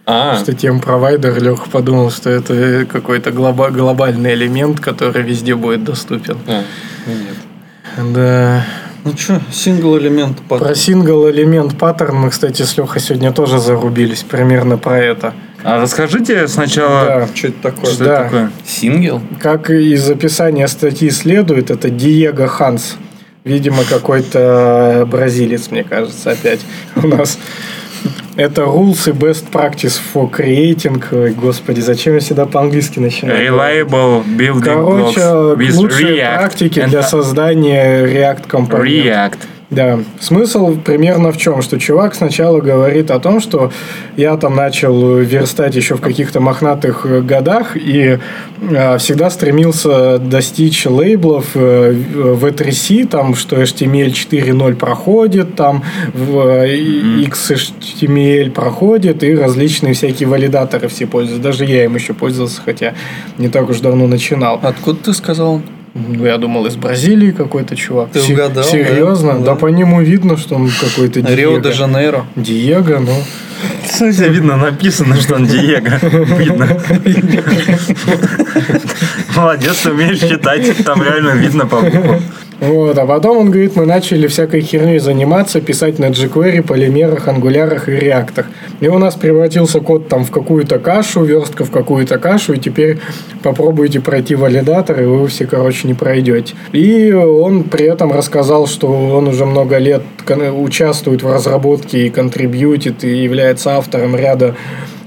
А, 0.07 0.39
Что 0.39 0.53
theme 0.55 0.81
provider, 0.81 1.41
Леха 1.43 1.69
подумал, 1.71 2.11
что 2.11 2.31
это 2.31 2.87
какой-то 2.91 3.31
глоба- 3.31 3.71
глобальный 3.71 4.35
элемент, 4.35 4.81
который 4.81 5.23
везде 5.23 5.55
будет 5.55 5.85
доступен. 5.85 6.39
а, 6.47 6.63
нет. 7.07 8.15
Да. 8.15 8.65
Ну 9.05 9.13
что, 9.17 9.41
single 9.53 9.97
element 9.99 10.39
Про 10.43 10.59
pattern. 10.59 10.75
single 10.75 11.31
element 11.31 11.79
pattern 11.79 12.17
мы, 12.17 12.31
кстати, 12.31 12.63
с 12.63 12.77
Лехой 12.77 13.01
сегодня 13.01 13.33
тоже 13.33 13.59
зарубились. 13.59 14.23
Примерно 14.23 14.77
про 14.77 14.99
это. 14.99 15.33
А 15.63 15.81
расскажите 15.81 16.49
сначала, 16.49 17.05
Да. 17.05 17.29
Что 17.35 17.49
это 17.49 17.63
такое? 17.63 17.91
что 17.93 18.05
Да. 18.05 18.15
это 18.15 18.25
такое. 18.25 18.51
Сингл? 18.67 19.21
Как 19.41 19.71
из 19.71 20.09
описания 20.11 20.69
статьи 20.69 21.09
следует, 21.11 21.71
это 21.71 21.89
Диего 21.89 22.47
Хаз. 22.49 22.97
Видимо, 23.51 23.83
какой-то 23.83 25.09
бразилец, 25.11 25.73
мне 25.73 25.83
кажется, 25.83 26.31
опять 26.31 26.61
у 26.95 27.09
нас. 27.09 27.37
Это 28.37 28.63
rules 28.63 29.09
и 29.09 29.13
best 29.13 29.51
practice 29.51 30.01
for 30.15 30.31
creating. 30.31 31.03
Ой, 31.11 31.33
господи, 31.33 31.81
зачем 31.81 32.15
я 32.15 32.21
всегда 32.21 32.47
по-английски 32.47 33.01
начинаю? 33.01 33.53
Reliable 33.53 34.25
building 34.25 34.63
Короче, 34.63 35.21
blocks 35.21 35.57
with 35.57 35.75
лучшие 35.75 36.17
React 36.17 36.39
практики 36.39 36.79
and 36.79 36.89
для 36.91 37.03
создания 37.03 38.07
React 38.07 38.47
компонентов. 38.47 38.87
React. 38.87 39.39
Да, 39.71 40.01
смысл 40.19 40.77
примерно 40.77 41.31
в 41.31 41.37
чем, 41.37 41.63
что 41.63 41.79
чувак 41.79 42.17
сначала 42.17 42.61
говорит 42.61 43.13
о 43.13 43.21
том, 43.21 43.41
что 43.41 43.71
я 44.17 44.37
там 44.37 44.57
начал 44.57 45.19
верстать 45.19 45.77
еще 45.77 45.95
в 45.95 46.01
каких-то 46.01 46.41
мохнатых 46.41 47.07
э, 47.07 47.21
годах 47.21 47.77
и 47.77 48.19
э, 48.61 48.99
всегда 48.99 49.31
стремился 49.31 50.19
достичь 50.19 50.87
лейблов 50.87 51.51
э, 51.55 51.93
в 51.93 52.45
V3C, 52.45 53.07
там, 53.07 53.37
что 53.37 53.63
HTML 53.63 54.09
4.0 54.09 54.75
проходит, 54.75 55.55
там 55.55 55.85
в 56.15 56.39
э, 56.49 56.77
XHTML 57.27 58.51
проходит 58.51 59.23
и 59.23 59.37
различные 59.37 59.95
всякие 59.95 60.29
валидаторы 60.29 60.89
все 60.89 61.07
пользуются. 61.07 61.45
Даже 61.45 61.65
я 61.65 61.85
им 61.85 61.95
еще 61.95 62.13
пользовался, 62.13 62.61
хотя 62.65 62.95
не 63.39 63.49
так 63.49 63.71
уж 63.71 63.79
давно 63.79 64.09
начинал. 64.09 64.59
Откуда 64.65 64.99
ты 65.05 65.13
сказал? 65.13 65.63
Ну, 65.95 66.25
я 66.25 66.39
думал, 66.39 66.67
из 66.67 66.77
Бразилии 66.77 67.33
какой-то 67.33 67.75
чувак. 67.77 68.11
Ты 68.13 68.21
угадал, 68.23 68.63
Серьезно? 68.65 69.33
да? 69.33 69.39
Да. 69.39 69.45
Да. 69.47 69.55
по 69.57 69.67
нему 69.67 70.01
видно, 70.03 70.37
что 70.37 70.55
он 70.55 70.71
какой-то 70.71 71.21
Диего. 71.21 71.35
Рио-де-Жанейро. 71.37 72.25
Диего, 72.37 72.99
ну. 73.01 73.13
Кстати, 73.85 74.23
видно, 74.29 74.57
написано, 74.57 75.17
что 75.21 75.35
он 75.35 75.47
Диего. 75.47 75.99
Видно. 76.37 76.69
Молодец, 79.37 79.79
ты 79.83 79.91
умеешь 79.91 80.21
читать. 80.21 80.85
Там 80.85 81.03
реально 81.03 81.31
видно 81.31 81.67
по 81.67 81.81
буквам. 81.81 82.23
Вот, 82.61 82.99
а 82.99 83.07
потом 83.07 83.39
он 83.39 83.51
говорит, 83.51 83.75
мы 83.75 83.87
начали 83.87 84.27
всякой 84.27 84.61
херней 84.61 84.99
заниматься, 84.99 85.63
писать 85.63 85.99
на 85.99 86.11
jQuery, 86.11 86.63
полимерах, 86.63 87.27
ангулярах 87.27 87.89
и 87.89 87.93
реактах. 87.93 88.47
И 88.81 88.89
у 88.89 88.99
нас 88.99 89.15
превратился 89.15 89.81
код 89.81 90.09
там 90.09 90.25
в 90.25 90.31
какую-то 90.31 90.79
кашу, 90.79 91.25
верстка 91.25 91.65
в 91.65 91.71
какую-то 91.71 92.19
кашу, 92.19 92.53
и 92.53 92.59
теперь 92.59 92.99
попробуйте 93.43 94.01
пройти 94.01 94.35
валидатор, 94.35 95.01
и 95.01 95.07
вы 95.07 95.27
все, 95.29 95.47
короче, 95.47 95.89
не 95.89 95.95
пройдете. 95.95 96.55
И 96.73 97.11
он 97.13 97.65
при 97.65 97.87
этом 97.87 98.13
рассказал, 98.13 98.67
что 98.67 98.89
он 98.89 99.27
уже 99.27 99.47
много 99.47 99.79
лет 99.79 100.03
участвует 100.29 101.23
в 101.23 101.33
разработке 101.33 102.07
и 102.07 102.11
контрибьютит, 102.11 103.05
и 103.05 103.23
является 103.23 103.77
автором 103.77 104.15
ряда 104.15 104.55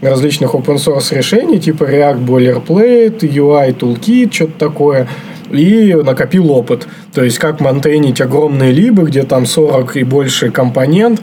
различных 0.02 0.56
open 0.56 0.78
source 0.78 1.16
решений, 1.16 1.60
типа 1.60 1.84
React 1.84 2.26
Boilerplate, 2.26 3.20
UI 3.20 3.78
Toolkit, 3.78 4.34
что-то 4.34 4.54
такое 4.58 5.08
и 5.54 5.94
накопил 5.94 6.52
опыт. 6.52 6.88
То 7.14 7.24
есть, 7.24 7.38
как 7.38 7.62
монтейнить 7.62 8.20
огромные 8.22 8.72
либы, 8.72 9.04
где 9.04 9.24
там 9.24 9.46
40 9.46 9.98
и 9.98 10.04
больше 10.04 10.52
компонент, 10.52 11.22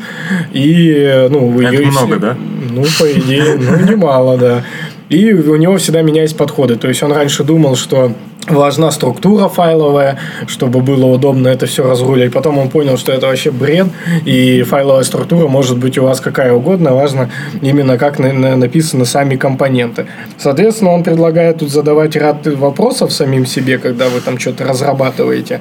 и, 0.53 1.27
ну... 1.31 1.61
Это 1.61 1.83
и- 1.83 1.87
много, 1.87 2.17
да? 2.17 2.37
Ну, 2.71 2.85
по 2.99 3.11
идее, 3.11 3.57
ну, 3.57 3.91
немало, 3.91 4.39
да. 4.39 4.65
И 5.11 5.33
у 5.35 5.57
него 5.57 5.77
всегда 5.77 6.03
менялись 6.03 6.33
подходы. 6.33 6.77
То 6.77 6.89
есть, 6.89 7.03
он 7.03 7.13
раньше 7.13 7.45
думал, 7.45 7.75
что 7.77 8.13
важна 8.49 8.91
структура 8.91 9.49
файловая, 9.49 10.19
чтобы 10.47 10.81
было 10.81 11.05
удобно 11.07 11.49
это 11.49 11.67
все 11.67 11.89
разрулить. 11.89 12.33
Потом 12.33 12.59
он 12.59 12.69
понял, 12.69 12.97
что 12.97 13.13
это 13.13 13.27
вообще 13.27 13.51
бред, 13.51 13.89
и 14.25 14.63
файловая 14.63 15.03
структура 15.05 15.47
может 15.49 15.79
быть 15.79 15.99
у 15.99 16.05
вас 16.05 16.21
какая 16.21 16.53
угодно, 16.53 16.95
важно 16.95 17.29
именно 17.61 17.99
как 17.99 18.19
на- 18.19 18.33
на- 18.33 18.57
написаны 18.57 19.05
сами 19.05 19.37
компоненты. 19.37 20.07
Соответственно, 20.39 20.93
он 20.93 21.03
предлагает 21.03 21.59
тут 21.59 21.71
задавать 21.71 22.17
ряд 22.17 22.47
вопросов 22.47 23.13
самим 23.13 23.47
себе, 23.47 23.79
когда 23.79 24.09
вы 24.09 24.21
там 24.21 24.39
что-то 24.39 24.65
разрабатываете, 24.65 25.61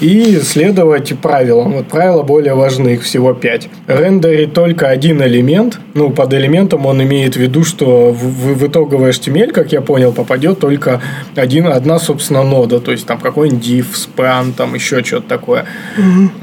и 0.00 0.38
следовать 0.42 1.18
правилам. 1.20 1.72
Вот 1.72 1.86
правила 1.88 2.22
более 2.22 2.54
важны, 2.54 2.90
их 2.94 3.02
всего 3.02 3.32
пять. 3.34 3.68
Рендерить 3.86 4.52
только 4.52 4.88
один 4.88 5.22
элемент. 5.22 5.78
Ну, 5.94 6.10
под 6.10 6.34
элементом 6.34 6.84
он 6.86 7.02
имеет 7.02 7.34
в 7.36 7.40
виду, 7.40 7.64
что 7.64 8.12
в, 8.12 8.54
в- 8.54 8.66
итоговый 8.66 9.10
HTML, 9.10 9.52
как 9.52 9.72
я 9.72 9.80
понял, 9.80 10.12
попадет 10.12 10.58
только 10.60 11.00
один, 11.34 11.66
одна, 11.68 11.98
собственно, 11.98 12.42
нода. 12.42 12.80
То 12.80 12.92
есть 12.92 13.06
там 13.06 13.18
какой-нибудь 13.18 13.66
div, 13.66 13.86
span, 13.94 14.52
там 14.52 14.74
еще 14.74 15.02
что-то 15.02 15.28
такое. 15.28 15.64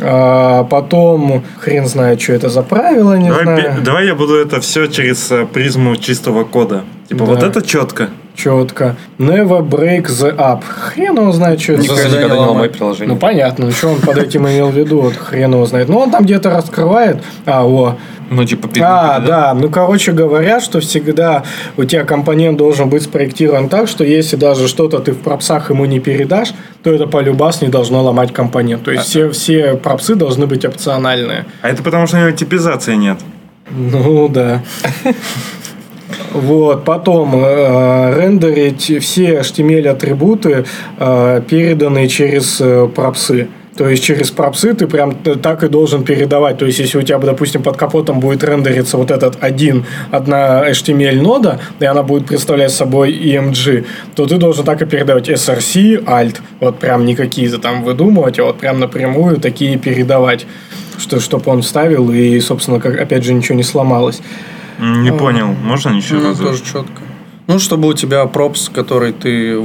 А, 0.01 0.63
потом, 0.65 1.43
хрен 1.59 1.85
знает, 1.87 2.21
что 2.21 2.33
это 2.33 2.49
за 2.49 2.63
правило, 2.63 3.17
не 3.17 3.29
Давай, 3.29 3.43
знаю. 3.43 3.75
давай 3.83 4.05
я 4.07 4.15
буду 4.15 4.35
это 4.35 4.59
все 4.61 4.87
через 4.87 5.31
э, 5.31 5.45
призму 5.45 5.95
чистого 5.95 6.43
кода. 6.43 6.83
Типа, 7.09 7.25
Да. 7.25 7.25
вот 7.25 7.43
это 7.43 7.61
четко. 7.61 8.09
Четко. 8.35 8.95
Never 9.19 9.61
break 9.61 10.07
the 10.07 10.35
app. 10.35 10.63
Хрен 10.65 11.15
его 11.17 11.31
знает, 11.31 11.61
что 11.61 11.73
это 11.73 11.83
Никогда, 11.83 12.01
Никогда 12.03 12.17
не 12.17 12.23
никогда 12.23 12.43
не 12.43 12.49
ломай. 12.49 12.69
приложение. 12.69 13.13
Ну, 13.13 13.19
понятно, 13.19 13.65
ну 13.67 13.71
что 13.71 13.89
он 13.89 13.99
под 14.01 14.17
этим 14.17 14.47
имел 14.47 14.69
в 14.69 14.75
виду, 14.75 15.01
вот 15.01 15.13
хрен 15.15 15.51
его 15.53 15.65
знает. 15.65 15.87
Ну, 15.89 15.99
он 15.99 16.11
там 16.11 16.23
где-то 16.23 16.49
раскрывает. 16.49 17.23
А, 17.45 17.65
о. 17.65 17.95
Ну, 18.29 18.45
типа, 18.45 18.67
А, 18.81 19.19
да, 19.19 19.53
ну, 19.53 19.69
короче 19.69 20.11
говоря, 20.11 20.59
что 20.61 20.79
всегда 20.79 21.43
у 21.77 21.83
тебя 21.83 22.03
компонент 22.03 22.57
должен 22.57 22.89
быть 22.89 23.03
спроектирован 23.03 23.69
так, 23.69 23.87
что 23.87 24.03
если 24.03 24.35
даже 24.37 24.67
что-то 24.67 24.99
ты 24.99 25.11
в 25.11 25.19
пропсах 25.19 25.69
ему 25.69 25.85
не 25.85 25.99
передашь, 25.99 26.53
то 26.81 26.91
это 26.91 27.05
полюбас 27.05 27.61
не 27.61 27.67
должно 27.67 28.01
ломать 28.01 28.33
компонент. 28.33 28.83
То 28.83 28.91
есть 28.91 29.03
все, 29.05 29.29
все 29.29 29.75
пропсы 29.75 30.15
должны 30.15 30.47
быть 30.47 30.65
опциональные. 30.65 31.45
А 31.61 31.69
это 31.69 31.83
потому, 31.83 32.07
что 32.07 32.17
у 32.17 32.21
него 32.21 32.31
типизации 32.31 32.95
нет. 32.95 33.19
Ну 33.69 34.27
да. 34.29 34.63
Вот, 36.33 36.83
потом 36.83 37.35
э, 37.35 38.19
рендерить 38.19 38.91
все 39.01 39.39
HTML-атрибуты, 39.39 40.65
э, 40.99 41.41
переданные 41.47 42.07
через 42.07 42.59
э, 42.59 42.87
пропсы. 42.87 43.47
То 43.75 43.89
есть 43.89 44.03
через 44.03 44.29
пропсы 44.29 44.73
ты 44.73 44.87
прям 44.87 45.15
так 45.15 45.63
и 45.63 45.67
должен 45.67 46.03
передавать. 46.03 46.57
То 46.57 46.65
есть 46.65 46.79
если 46.79 46.99
у 46.99 47.01
тебя, 47.01 47.17
допустим, 47.17 47.63
под 47.63 47.75
капотом 47.75 48.19
будет 48.19 48.43
рендериться 48.43 48.97
вот 48.97 49.09
этот 49.09 49.37
один, 49.41 49.85
одна 50.11 50.69
HTML 50.69 51.21
нода, 51.21 51.59
и 51.79 51.85
она 51.85 52.03
будет 52.03 52.27
представлять 52.27 52.71
собой 52.71 53.11
EMG, 53.11 53.85
то 54.15 54.27
ты 54.27 54.37
должен 54.37 54.63
так 54.63 54.81
и 54.81 54.85
передавать 54.85 55.29
SRC, 55.29 56.03
Alt. 56.05 56.37
Вот 56.59 56.77
прям 56.77 57.05
не 57.05 57.15
какие-то 57.15 57.57
там 57.57 57.83
выдумывать, 57.83 58.39
а 58.39 58.43
вот 58.43 58.59
прям 58.59 58.79
напрямую 58.79 59.37
такие 59.37 59.77
передавать. 59.77 60.45
Что, 60.99 61.19
чтобы 61.19 61.51
он 61.51 61.63
вставил 61.63 62.11
и, 62.11 62.39
собственно, 62.39 62.79
как, 62.79 62.99
опять 62.99 63.23
же, 63.23 63.33
ничего 63.33 63.55
не 63.55 63.63
сломалось. 63.63 64.21
Не 64.79 65.11
понял, 65.11 65.47
можно 65.47 65.89
еще 65.95 66.15
Ну, 66.15 66.29
раз? 66.29 66.37
тоже 66.39 66.63
четко. 66.63 67.01
Ну, 67.47 67.59
чтобы 67.59 67.87
у 67.89 67.93
тебя 67.93 68.25
пропс, 68.25 68.69
который 68.69 69.11
ты 69.11 69.61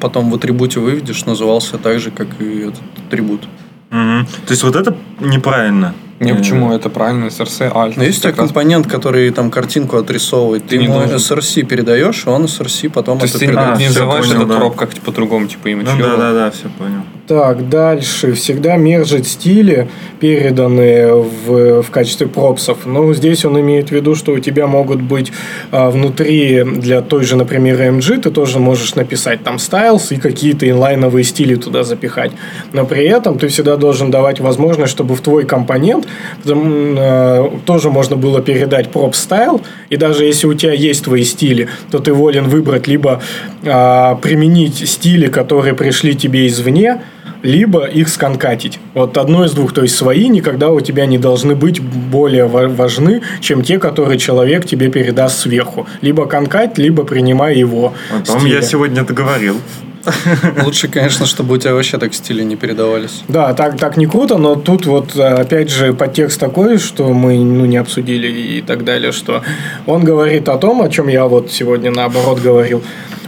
потом 0.00 0.30
в 0.30 0.34
атрибуте 0.34 0.80
выведешь, 0.80 1.24
назывался 1.26 1.78
так 1.78 1.98
же, 2.00 2.10
как 2.10 2.26
и 2.40 2.60
этот 2.60 2.82
атрибут. 3.06 3.42
Мгм. 3.90 4.26
То 4.46 4.50
есть 4.52 4.62
вот 4.64 4.74
это 4.76 4.96
неправильно. 5.20 5.94
Не, 6.20 6.30
Э, 6.32 6.36
почему? 6.36 6.72
Это 6.72 6.88
правильно, 6.90 7.24
SRC, 7.26 7.72
Alt. 7.72 7.94
Но 7.96 8.04
есть 8.04 8.18
у 8.18 8.22
тебя 8.22 8.30
Как 8.30 8.40
раз- 8.40 8.48
компонент, 8.48 8.86
который 8.86 9.30
там 9.30 9.50
картинку 9.50 9.96
отрисовывает. 9.96 10.66
Ты 10.66 10.78
не 10.78 10.84
ему 10.84 10.94
должен. 10.94 11.16
SRC 11.16 11.64
передаешь, 11.64 12.24
и 12.26 12.28
он 12.28 12.44
SRC 12.44 12.88
потом 12.88 13.18
То 13.18 13.24
есть 13.24 13.34
это 13.34 13.40
ты 13.40 13.46
не, 13.46 13.52
передает. 13.52 13.76
А, 13.76 13.80
не 13.80 13.86
называешь 13.88 14.24
понял, 14.26 14.36
этот 14.36 14.48
да. 14.48 14.56
проб 14.58 14.76
как-то 14.76 15.00
по-другому, 15.00 15.46
типа 15.48 15.68
image 15.68 15.88
Ну 15.96 16.02
да, 16.02 16.16
да, 16.16 16.32
да, 16.32 16.50
все 16.52 16.68
понял. 16.68 17.02
Так, 17.26 17.70
дальше. 17.70 18.34
Всегда 18.34 18.76
мержить 18.76 19.26
стили, 19.26 19.88
переданные 20.20 21.14
в, 21.14 21.82
в 21.82 21.90
качестве 21.90 22.26
пропсов. 22.26 22.84
Ну, 22.84 23.14
здесь 23.14 23.46
он 23.46 23.58
имеет 23.60 23.88
в 23.88 23.92
виду, 23.92 24.14
что 24.14 24.32
у 24.32 24.38
тебя 24.40 24.66
могут 24.66 25.00
быть 25.00 25.32
а, 25.70 25.88
внутри 25.88 26.64
для 26.64 27.00
той 27.00 27.24
же, 27.24 27.36
например, 27.36 27.80
AMG, 27.80 28.20
ты 28.20 28.30
тоже 28.30 28.58
можешь 28.58 28.94
написать 28.94 29.42
там 29.42 29.56
styles 29.56 30.14
и 30.14 30.20
какие-то 30.20 30.68
инлайновые 30.68 31.24
стили 31.24 31.54
туда 31.54 31.82
запихать. 31.82 32.32
Но 32.74 32.84
при 32.84 33.04
этом 33.04 33.38
ты 33.38 33.48
всегда 33.48 33.76
должен 33.76 34.10
давать 34.10 34.40
возможность, 34.40 34.92
чтобы 34.92 35.14
в 35.14 35.22
твой 35.22 35.46
компонент 35.46 36.06
там, 36.44 36.94
э, 36.98 37.50
тоже 37.64 37.88
можно 37.88 38.16
было 38.16 38.42
передать 38.42 38.88
prop 38.88 39.12
style, 39.12 39.62
и 39.88 39.96
даже 39.96 40.24
если 40.24 40.46
у 40.46 40.52
тебя 40.52 40.72
есть 40.72 41.04
твои 41.04 41.24
стили, 41.24 41.68
то 41.90 42.00
ты 42.00 42.12
волен 42.12 42.48
выбрать 42.48 42.86
либо 42.86 43.22
а, 43.64 44.16
применить 44.16 44.86
стили, 44.86 45.28
которые 45.28 45.74
пришли 45.74 46.14
тебе 46.14 46.46
извне, 46.46 47.00
либо 47.44 47.84
их 47.84 48.08
сконкатить. 48.08 48.80
Вот 48.94 49.16
одно 49.18 49.44
из 49.44 49.52
двух. 49.52 49.72
То 49.72 49.82
есть 49.82 49.94
свои 49.94 50.28
никогда 50.28 50.70
у 50.70 50.80
тебя 50.80 51.06
не 51.06 51.18
должны 51.18 51.54
быть 51.54 51.80
более 51.80 52.46
ва- 52.46 52.68
важны, 52.68 53.20
чем 53.40 53.62
те, 53.62 53.78
которые 53.78 54.18
человек 54.18 54.66
тебе 54.66 54.88
передаст 54.88 55.40
сверху. 55.40 55.86
Либо 56.00 56.26
конкать, 56.26 56.78
либо 56.78 57.04
принимай 57.04 57.56
его. 57.56 57.92
По-моему, 58.08 58.40
стили. 58.40 58.54
я 58.54 58.62
сегодня 58.62 59.02
это 59.02 59.12
говорил. 59.12 59.60
Лучше, 60.64 60.88
конечно, 60.88 61.26
чтобы 61.26 61.54
у 61.54 61.58
тебя 61.58 61.74
вообще 61.74 61.98
так 61.98 62.14
стили 62.14 62.42
не 62.42 62.56
передавались. 62.56 63.22
Да, 63.28 63.52
так, 63.52 63.78
так 63.78 63.96
не 63.96 64.06
круто, 64.06 64.38
но 64.38 64.54
тут 64.54 64.86
вот 64.86 65.16
э, 65.16 65.22
опять 65.22 65.70
же 65.70 65.92
подтекст 65.92 66.40
такой, 66.40 66.78
что 66.78 67.12
мы 67.12 67.36
ну, 67.38 67.64
не 67.64 67.76
обсудили 67.76 68.28
и 68.28 68.62
так 68.62 68.84
далее, 68.84 69.12
что 69.12 69.42
он 69.86 70.04
говорит 70.04 70.48
о 70.48 70.58
том, 70.58 70.82
о 70.82 70.88
чем 70.88 71.08
я 71.08 71.26
вот 71.26 71.50
сегодня 71.50 71.90
наоборот 71.90 72.40
говорил, 72.40 72.82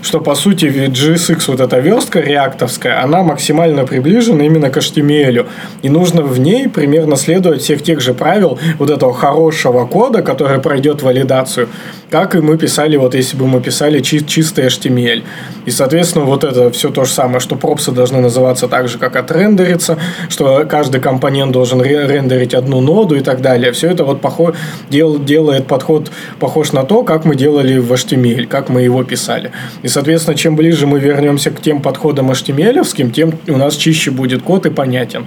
что 0.06 0.20
по 0.20 0.36
сути 0.36 0.66
GSX, 0.66 1.44
вот 1.48 1.60
эта 1.60 1.80
верстка 1.80 2.20
реактовская, 2.20 3.02
она 3.02 3.24
максимально 3.24 3.84
приближена 3.84 4.44
именно 4.44 4.70
к 4.70 4.76
HTML. 4.76 5.46
И 5.82 5.88
нужно 5.88 6.22
в 6.22 6.38
ней 6.38 6.68
примерно 6.68 7.16
следовать 7.16 7.62
всех 7.62 7.82
тех 7.82 8.00
же 8.00 8.14
правил 8.14 8.56
вот 8.78 8.88
этого 8.90 9.12
хорошего 9.12 9.84
кода, 9.84 10.22
который 10.22 10.60
пройдет 10.60 11.02
валидацию, 11.02 11.68
как 12.08 12.36
и 12.36 12.38
мы 12.38 12.56
писали, 12.56 12.96
вот 12.96 13.16
если 13.16 13.36
бы 13.36 13.48
мы 13.48 13.60
писали 13.60 13.98
чи- 13.98 14.24
чистый 14.24 14.66
HTML. 14.66 15.24
И, 15.64 15.72
соответственно, 15.72 16.24
вот 16.24 16.44
это 16.44 16.70
все 16.70 16.90
то 16.90 17.04
же 17.04 17.10
самое, 17.10 17.40
что 17.40 17.56
пропсы 17.56 17.90
должны 17.90 18.20
называться 18.20 18.68
так 18.68 18.88
же, 18.88 18.98
как 18.98 19.16
отрендериться, 19.16 19.98
что 20.28 20.64
каждый 20.70 21.00
компонент 21.00 21.50
должен 21.50 21.80
ре- 21.82 22.06
рендерить 22.06 22.54
одну 22.54 22.80
ноду 22.80 23.16
и 23.16 23.20
так 23.20 23.40
далее. 23.40 23.72
Все 23.72 23.90
это 23.90 24.04
вот 24.04 24.20
похо- 24.20 24.54
дел- 24.88 25.18
делает 25.18 25.66
подход 25.66 26.12
похож 26.38 26.70
на 26.72 26.84
то, 26.84 27.02
как 27.02 27.24
мы 27.24 27.34
делали 27.34 27.78
в 27.78 27.92
HTML, 27.92 28.46
как 28.46 28.68
мы 28.68 28.82
его 28.82 29.02
писали. 29.02 29.50
И, 29.82 29.88
соответственно, 29.96 30.36
чем 30.36 30.56
ближе 30.56 30.86
мы 30.86 31.00
вернемся 31.00 31.50
к 31.50 31.62
тем 31.62 31.80
подходам 31.80 32.30
HTML, 32.30 33.12
тем 33.12 33.32
у 33.48 33.56
нас 33.56 33.76
чище 33.76 34.10
будет 34.10 34.42
код 34.42 34.66
и 34.66 34.70
понятен. 34.70 35.24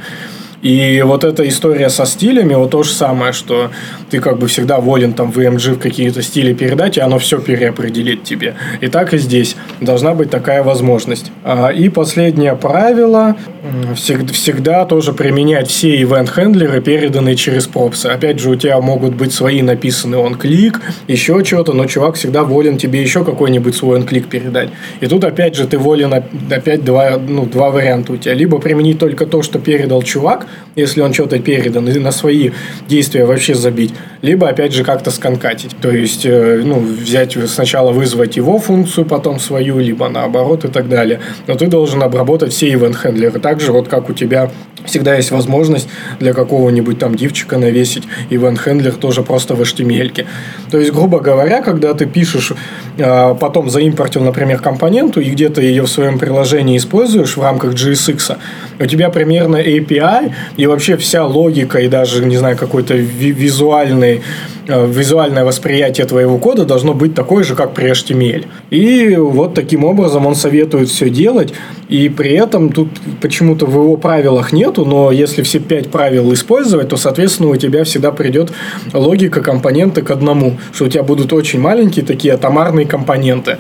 И 0.61 1.01
вот 1.05 1.23
эта 1.23 1.47
история 1.47 1.89
со 1.89 2.05
стилями, 2.05 2.53
вот 2.53 2.71
то 2.71 2.83
же 2.83 2.91
самое, 2.91 3.31
что 3.31 3.71
ты 4.09 4.19
как 4.19 4.37
бы 4.39 4.47
всегда 4.47 4.79
волен 4.79 5.13
там 5.13 5.31
в 5.31 5.37
EMG 5.39 5.75
в 5.75 5.79
какие-то 5.79 6.21
стили 6.21 6.53
передать, 6.53 6.97
и 6.97 6.99
оно 7.01 7.17
все 7.17 7.39
переопределит 7.39 8.23
тебе. 8.23 8.55
И 8.81 8.87
так 8.87 9.13
и 9.13 9.17
здесь 9.17 9.55
должна 9.79 10.13
быть 10.13 10.29
такая 10.29 10.61
возможность. 10.63 11.31
А, 11.43 11.69
И 11.69 11.87
последнее 11.89 12.55
правило 12.55 13.35
м, 13.63 13.93
всег- 13.93 14.31
всегда 14.33 14.85
тоже 14.85 15.13
применять 15.13 15.69
все 15.69 15.95
ивент-хендлеры, 16.01 16.81
переданные 16.81 17.35
через 17.35 17.67
пропсы. 17.67 18.07
Опять 18.07 18.39
же, 18.39 18.50
у 18.50 18.55
тебя 18.55 18.79
могут 18.81 19.15
быть 19.15 19.33
свои 19.33 19.61
написанные 19.61 20.19
он 20.19 20.35
клик, 20.35 20.81
еще 21.07 21.43
что-то, 21.45 21.74
но 21.74 21.85
чувак 21.85 22.15
всегда 22.15 22.43
волен 22.43 22.77
тебе 22.77 23.01
еще 23.01 23.24
какой-нибудь 23.24 23.75
свой 23.75 23.98
он 24.00 24.03
клик 24.05 24.27
передать. 24.27 24.69
И 25.00 25.07
тут 25.07 25.24
опять 25.24 25.55
же 25.55 25.67
ты 25.67 25.77
волен 25.77 26.13
оп- 26.13 26.25
опять 26.51 26.83
два, 26.83 27.17
ну, 27.17 27.45
два 27.45 27.69
варианта 27.69 28.13
у 28.13 28.17
тебя. 28.17 28.33
Либо 28.33 28.59
применить 28.59 29.00
только 29.00 29.25
то, 29.25 29.41
что 29.41 29.59
передал 29.59 30.01
чувак, 30.01 30.48
если 30.75 31.01
он 31.01 31.14
что-то 31.14 31.40
передан, 31.40 31.88
и 31.90 32.00
на 32.00 32.12
свои 32.12 32.51
действия 32.88 33.25
вообще 33.25 33.55
забить. 33.55 33.94
Либо 34.22 34.48
опять 34.50 34.74
же 34.74 34.83
как-то 34.83 35.12
сконкатить. 35.12 35.75
То 35.81 35.92
есть, 35.92 36.25
э, 36.25 36.62
ну, 36.64 36.79
взять 36.79 37.38
сначала 37.48 37.92
вызвать 37.92 38.38
его 38.38 38.59
функцию, 38.59 39.05
потом 39.05 39.40
свою, 39.40 39.79
либо 39.79 40.09
наоборот 40.09 40.66
и 40.66 40.68
так 40.68 40.90
далее. 40.90 41.20
Но 41.48 41.55
ты 41.55 41.68
должен 41.68 42.01
обработать 42.03 42.53
все 42.53 42.72
ивент-хендлеры. 42.72 43.40
Также 43.40 43.72
вот 43.72 43.88
как 43.88 44.09
у 44.09 44.14
тебя 44.14 44.50
всегда 44.85 45.16
есть 45.16 45.31
возможность 45.31 45.90
для 46.20 46.33
какого-нибудь 46.33 47.00
там 47.00 47.16
div 47.15 47.31
чика 47.31 47.57
навесить 47.57 48.03
event 48.29 48.56
handler 48.56 48.94
тоже 48.94 49.24
просто 49.24 49.55
в 49.55 49.62
HTML 49.61 50.11
-ке. 50.12 50.25
То 50.72 50.77
есть, 50.77 50.92
грубо 50.92 51.20
говоря, 51.20 51.62
когда 51.62 51.94
ты 51.94 52.05
пишешь, 52.05 52.53
э, 52.98 53.35
потом 53.40 53.70
заимпортил, 53.70 54.24
например, 54.24 54.59
компоненту, 54.59 55.22
и 55.22 55.29
где-то 55.29 55.62
ее 55.62 55.83
в 55.83 55.88
своем 55.88 56.20
приложении 56.20 56.77
используешь 56.77 57.38
в 57.38 57.42
рамках 57.42 57.74
JSX, 57.74 58.38
у 58.79 58.85
тебя 58.85 59.09
примерно 59.09 59.57
API 59.57 60.31
и 60.57 60.65
вообще 60.65 60.97
вся 60.97 61.25
логика 61.25 61.79
и 61.79 61.87
даже, 61.87 62.25
не 62.25 62.37
знаю, 62.37 62.57
какой-то 62.57 62.95
ви- 62.95 63.31
визуальный 63.31 64.21
э, 64.67 64.87
визуальное 64.87 65.43
восприятие 65.43 66.05
твоего 66.05 66.37
кода 66.37 66.65
должно 66.65 66.93
быть 66.93 67.15
такое 67.15 67.43
же, 67.43 67.55
как 67.55 67.73
при 67.73 67.91
HTML. 67.91 68.45
И 68.69 69.15
вот 69.15 69.53
таким 69.53 69.83
образом 69.83 70.25
он 70.25 70.35
советует 70.35 70.89
все 70.89 71.09
делать, 71.09 71.53
и 71.87 72.09
при 72.09 72.31
этом 72.31 72.69
тут 72.69 72.89
почему-то 73.21 73.65
в 73.65 73.73
его 73.73 73.97
правилах 73.97 74.53
нету, 74.53 74.85
но 74.85 75.11
если 75.11 75.41
все 75.41 75.59
пять 75.59 75.89
правил 75.89 76.33
использовать, 76.33 76.89
то, 76.89 76.97
соответственно, 76.97 77.49
у 77.49 77.55
тебя 77.55 77.83
всегда 77.83 78.11
придет 78.11 78.51
логика 78.93 79.41
компоненты 79.41 80.01
к 80.01 80.11
одному, 80.11 80.57
что 80.73 80.85
у 80.85 80.87
тебя 80.87 81.03
будут 81.03 81.33
очень 81.33 81.59
маленькие 81.59 82.05
такие 82.05 82.33
атомарные 82.33 82.85
компоненты. 82.85 83.57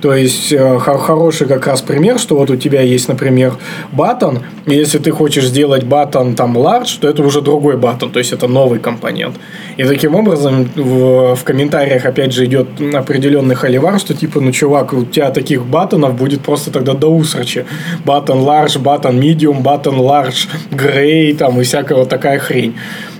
То 0.00 0.14
есть 0.14 0.52
э, 0.52 0.78
хо- 0.78 0.98
хороший 0.98 1.46
как 1.46 1.66
раз 1.66 1.82
пример, 1.82 2.18
что 2.18 2.36
вот 2.36 2.50
у 2.50 2.56
тебя 2.56 2.80
есть, 2.80 3.08
например, 3.08 3.54
батон, 3.92 4.40
если 4.66 4.98
ты 4.98 5.10
хочешь 5.10 5.46
сделать 5.46 5.84
батон 5.84 6.34
там 6.34 6.56
large, 6.56 6.98
то 7.00 7.08
это 7.08 7.22
уже 7.22 7.40
другой 7.40 7.76
батон, 7.76 8.10
то 8.10 8.18
есть 8.18 8.32
это 8.32 8.48
новый 8.48 8.78
компонент. 8.78 9.36
И 9.76 9.84
таким 9.84 10.14
образом 10.14 10.70
в, 10.74 11.34
в 11.34 11.44
комментариях 11.44 12.06
опять 12.06 12.32
же 12.32 12.46
идет 12.46 12.68
определенный 12.94 13.54
холивар, 13.54 13.98
что 13.98 14.14
типа, 14.14 14.40
ну 14.40 14.52
чувак, 14.52 14.92
у 14.92 15.04
тебя 15.04 15.30
таких 15.30 15.64
батонов 15.66 16.14
будет 16.14 16.40
просто 16.40 16.70
тогда 16.70 16.94
до 16.94 17.08
усрачи. 17.08 17.64
Батон 18.04 18.38
large, 18.38 18.78
батон 18.78 19.20
medium, 19.20 19.60
батон 19.60 19.96
large, 19.96 20.48
gray 20.70 21.34
там 21.34 21.60
и 21.60 21.64
всякая 21.64 21.96
вот 21.96 22.08
такая 22.08 22.38
хрень. 22.38 22.74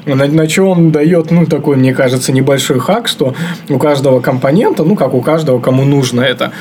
На, 0.07 0.27
на 0.27 0.49
что 0.49 0.71
он 0.71 0.91
дает, 0.91 1.31
ну, 1.31 1.47
такой, 1.47 1.77
мне 1.77 1.95
кажется, 1.95 2.33
небольшой 2.33 2.79
хак, 2.79 3.09
что 3.09 3.35
у 3.69 3.79
каждого 3.79 4.21
компонента, 4.21 4.83
ну, 4.85 4.97
как 4.97 5.15
у 5.15 5.21
каждого, 5.21 5.61
кому 5.61 5.85
нужно 5.85 6.23
это, 6.23 6.53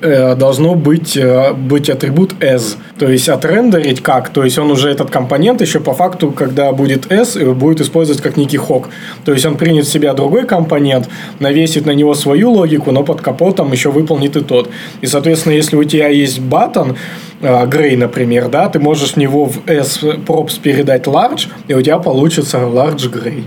должно 0.00 0.74
быть, 0.74 1.16
э, 1.16 1.52
быть 1.52 1.90
атрибут 1.90 2.32
as. 2.40 2.76
То 2.98 3.08
есть 3.08 3.28
отрендерить 3.28 4.02
как? 4.02 4.28
То 4.30 4.44
есть 4.44 4.58
он 4.58 4.70
уже 4.70 4.90
этот 4.90 5.10
компонент 5.10 5.60
еще 5.60 5.80
по 5.80 5.92
факту, 5.92 6.30
когда 6.30 6.72
будет 6.72 7.10
s, 7.10 7.36
э, 7.36 7.52
будет 7.52 7.80
использовать 7.80 8.22
как 8.22 8.36
некий 8.36 8.58
хок. 8.58 8.88
То 9.24 9.32
есть 9.32 9.44
он 9.46 9.56
принят 9.56 9.86
в 9.86 9.92
себя 9.92 10.14
другой 10.14 10.46
компонент, 10.46 11.08
навесит 11.40 11.86
на 11.86 11.94
него 11.94 12.14
свою 12.14 12.52
логику, 12.52 12.92
но 12.92 13.02
под 13.02 13.20
капотом 13.20 13.72
еще 13.72 13.90
выполнит 13.90 14.36
и 14.36 14.40
тот. 14.40 14.70
И, 15.00 15.06
соответственно, 15.06 15.54
если 15.54 15.76
у 15.76 15.84
тебя 15.84 16.08
есть 16.08 16.40
баттон, 16.40 16.96
Грей, 17.40 17.96
например, 17.96 18.48
да, 18.48 18.68
ты 18.68 18.80
можешь 18.80 19.12
в 19.12 19.16
него 19.16 19.44
в 19.44 19.68
S 19.68 20.02
props 20.02 20.60
передать 20.60 21.06
large, 21.06 21.46
и 21.68 21.74
у 21.74 21.80
тебя 21.80 21.98
получится 21.98 22.58
large 22.58 23.08
gray. 23.12 23.44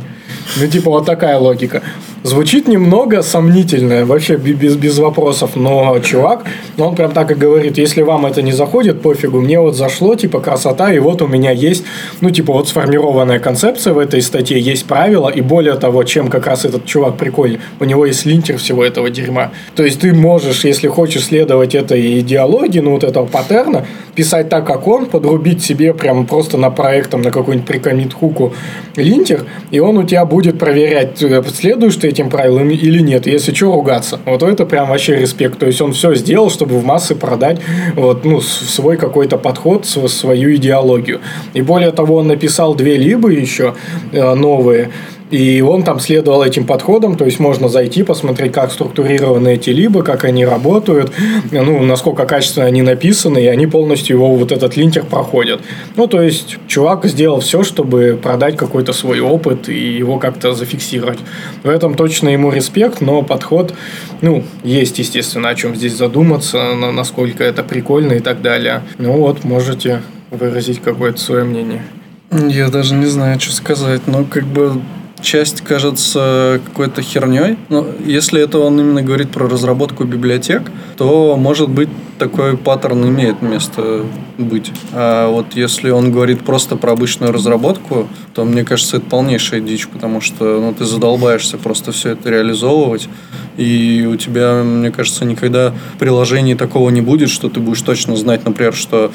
Ну, 0.58 0.68
типа, 0.68 0.92
вот 0.92 1.06
такая 1.06 1.38
логика. 1.38 1.82
Звучит 2.24 2.68
немного 2.68 3.24
сомнительно, 3.24 4.06
вообще 4.06 4.36
без, 4.36 4.76
без 4.76 5.00
вопросов, 5.00 5.56
но 5.56 5.98
чувак, 6.00 6.46
он 6.78 6.96
прям 6.96 7.12
так 7.14 7.32
и 7.32 7.34
говорит, 7.34 7.80
если 7.80 8.04
вам 8.04 8.28
это 8.28 8.44
не 8.44 8.52
заходит, 8.52 9.02
пофигу, 9.02 9.42
мне 9.42 9.60
вот 9.60 9.76
зашло, 9.76 10.14
типа, 10.14 10.40
красота, 10.40 10.94
и 10.94 11.00
вот 11.00 11.24
у 11.24 11.28
меня 11.28 11.50
есть, 11.50 11.84
ну, 12.22 12.30
типа, 12.30 12.54
вот 12.54 12.68
сформированная 12.68 13.40
концепция 13.40 13.94
в 13.94 13.98
этой 13.98 14.22
статье, 14.22 14.60
есть 14.60 14.86
правила, 14.86 15.30
и 15.30 15.42
более 15.42 15.74
того, 15.76 16.04
чем 16.04 16.28
как 16.28 16.46
раз 16.46 16.64
этот 16.64 16.86
чувак 16.86 17.18
прикольный, 17.18 17.60
у 17.80 17.86
него 17.86 18.06
есть 18.06 18.24
линтер 18.28 18.60
всего 18.60 18.86
этого 18.86 19.10
дерьма. 19.10 19.52
То 19.76 19.84
есть 19.84 20.02
ты 20.02 20.14
можешь, 20.14 20.64
если 20.64 20.90
хочешь 20.90 21.26
следовать 21.26 21.74
этой 21.74 22.20
идеологии, 22.20 22.82
ну, 22.82 22.92
вот 22.92 23.04
этого 23.04 23.26
паттерна, 23.26 23.88
писать 24.14 24.48
так, 24.48 24.68
как 24.68 24.88
он, 24.88 25.08
подрубить 25.08 25.64
себе 25.64 25.94
прям 25.96 26.28
просто 26.28 26.58
на 26.58 26.70
проектом, 26.70 27.24
на 27.24 27.32
какой-нибудь 27.32 27.68
прикомит 27.68 28.14
хуку 28.14 28.54
линтер, 28.96 29.46
и 29.72 29.80
он 29.80 29.98
у 29.98 30.04
тебя 30.04 30.26
будет 30.26 30.60
проверять, 30.60 31.24
э, 31.24 31.42
следуешь 31.52 31.96
ты 31.96 32.11
этим 32.12 32.30
правилам 32.30 32.69
или 32.69 33.00
нет. 33.02 33.28
Если 33.28 33.54
что, 33.54 33.74
ругаться. 33.74 34.19
Вот 34.26 34.43
это 34.43 34.65
прям 34.65 34.89
вообще 34.89 35.15
респект. 35.15 35.60
То 35.60 35.65
есть 35.65 35.82
он 35.82 35.93
все 35.93 36.13
сделал, 36.15 36.50
чтобы 36.50 36.78
в 36.80 36.86
массы 36.86 37.15
продать 37.15 37.60
вот, 37.95 38.26
ну, 38.26 38.41
свой 38.41 38.97
какой-то 38.97 39.38
подход, 39.38 39.86
св- 39.86 40.10
свою 40.12 40.56
идеологию. 40.56 41.19
И 41.54 41.62
более 41.62 41.91
того, 41.91 42.15
он 42.17 42.28
написал 42.28 42.76
две 42.76 42.97
либы 42.97 43.34
еще 43.34 43.76
э, 44.12 44.34
новые. 44.36 44.89
И 45.32 45.62
он 45.62 45.84
там 45.84 46.00
следовал 46.00 46.44
этим 46.44 46.65
подходам, 46.65 47.15
то 47.15 47.24
есть 47.26 47.39
можно 47.39 47.70
зайти, 47.70 48.04
посмотреть, 48.04 48.52
как 48.52 48.72
структурированы 48.72 49.54
эти 49.54 49.70
либо, 49.70 50.04
как 50.04 50.26
они 50.26 50.46
работают, 50.46 51.13
ну, 51.52 51.82
насколько 51.84 52.26
качественно 52.26 52.65
они 52.65 52.82
написаны, 52.82 53.39
и 53.41 53.48
они 53.48 53.65
полностью 53.65 54.17
его 54.17 54.36
вот 54.36 54.52
этот 54.52 54.76
линтер 54.76 55.06
проходят. 55.06 55.62
Ну, 55.96 56.08
то 56.08 56.22
есть 56.22 56.58
чувак 56.67 57.06
сделал 57.06 57.39
все, 57.39 57.63
чтобы 57.63 58.20
продать 58.22 58.58
какой-то 58.58 58.91
свой 58.91 59.22
опыт 59.22 59.70
и 59.70 59.98
его 59.98 60.17
как-то 60.20 60.54
зафиксировать. 60.54 61.20
В 61.63 61.70
этом 61.70 61.96
точно 61.96 62.28
ему 62.30 62.52
респект, 62.52 63.00
но 63.00 63.22
подход, 63.22 63.74
ну, 64.22 64.44
есть, 64.65 65.00
естественно, 65.00 65.48
о 65.50 65.56
чем 65.56 65.76
здесь 65.76 65.96
задуматься, 65.96 66.76
на- 66.76 66.91
насколько 66.91 67.44
это 67.44 67.63
прикольно 67.63 68.13
и 68.13 68.20
так 68.20 68.41
далее. 68.41 68.82
Ну 68.98 69.13
вот, 69.13 69.46
можете 69.46 70.02
выразить 70.30 70.82
какое-то 70.82 71.20
свое 71.20 71.46
мнение. 71.46 71.84
Я 72.32 72.67
даже 72.67 72.96
не 72.96 73.06
знаю, 73.06 73.39
что 73.39 73.54
сказать. 73.54 74.02
Ну, 74.08 74.26
как 74.26 74.46
бы 74.46 74.82
часть 75.22 75.62
кажется 75.62 76.62
какой-то 76.66 77.02
херней. 77.02 77.58
Но 77.70 77.86
если 78.06 78.42
это 78.42 78.60
он 78.60 78.80
именно 78.80 79.02
говорит 79.02 79.30
про 79.32 79.48
разработку 79.48 80.04
библиотек, 80.04 80.64
то, 80.98 81.36
может 81.38 81.70
быть, 81.70 81.90
такой 82.18 82.56
паттерн 82.58 83.08
имеет 83.08 83.42
место 83.42 84.06
быть. 84.38 84.72
А 84.94 85.30
вот 85.30 85.56
если 85.56 85.90
он 85.90 86.12
говорит 86.12 86.42
просто 86.44 86.76
про 86.76 86.92
обычную 86.92 87.32
разработку, 87.32 88.08
то, 88.36 88.46
мне 88.46 88.64
кажется, 88.64 88.98
это 88.98 89.06
полнейшая 89.08 89.60
дичь, 89.60 89.88
потому 89.88 90.22
что 90.22 90.60
ну, 90.62 90.74
ты 90.74 90.86
задолбаешься 90.86 91.58
просто 91.58 91.92
все 91.92 92.10
это 92.12 92.30
реализовывать, 92.30 93.10
и 93.58 94.08
у 94.12 94.16
тебя, 94.18 94.62
мне 94.64 94.92
кажется, 94.92 95.26
никогда 95.26 95.74
в 95.96 95.98
приложении 95.98 96.54
такого 96.54 96.90
не 96.90 97.02
будет, 97.02 97.30
что 97.30 97.50
ты 97.50 97.60
будешь 97.60 97.82
точно 97.82 98.16
знать, 98.16 98.46
например, 98.46 98.74
что 98.74 99.12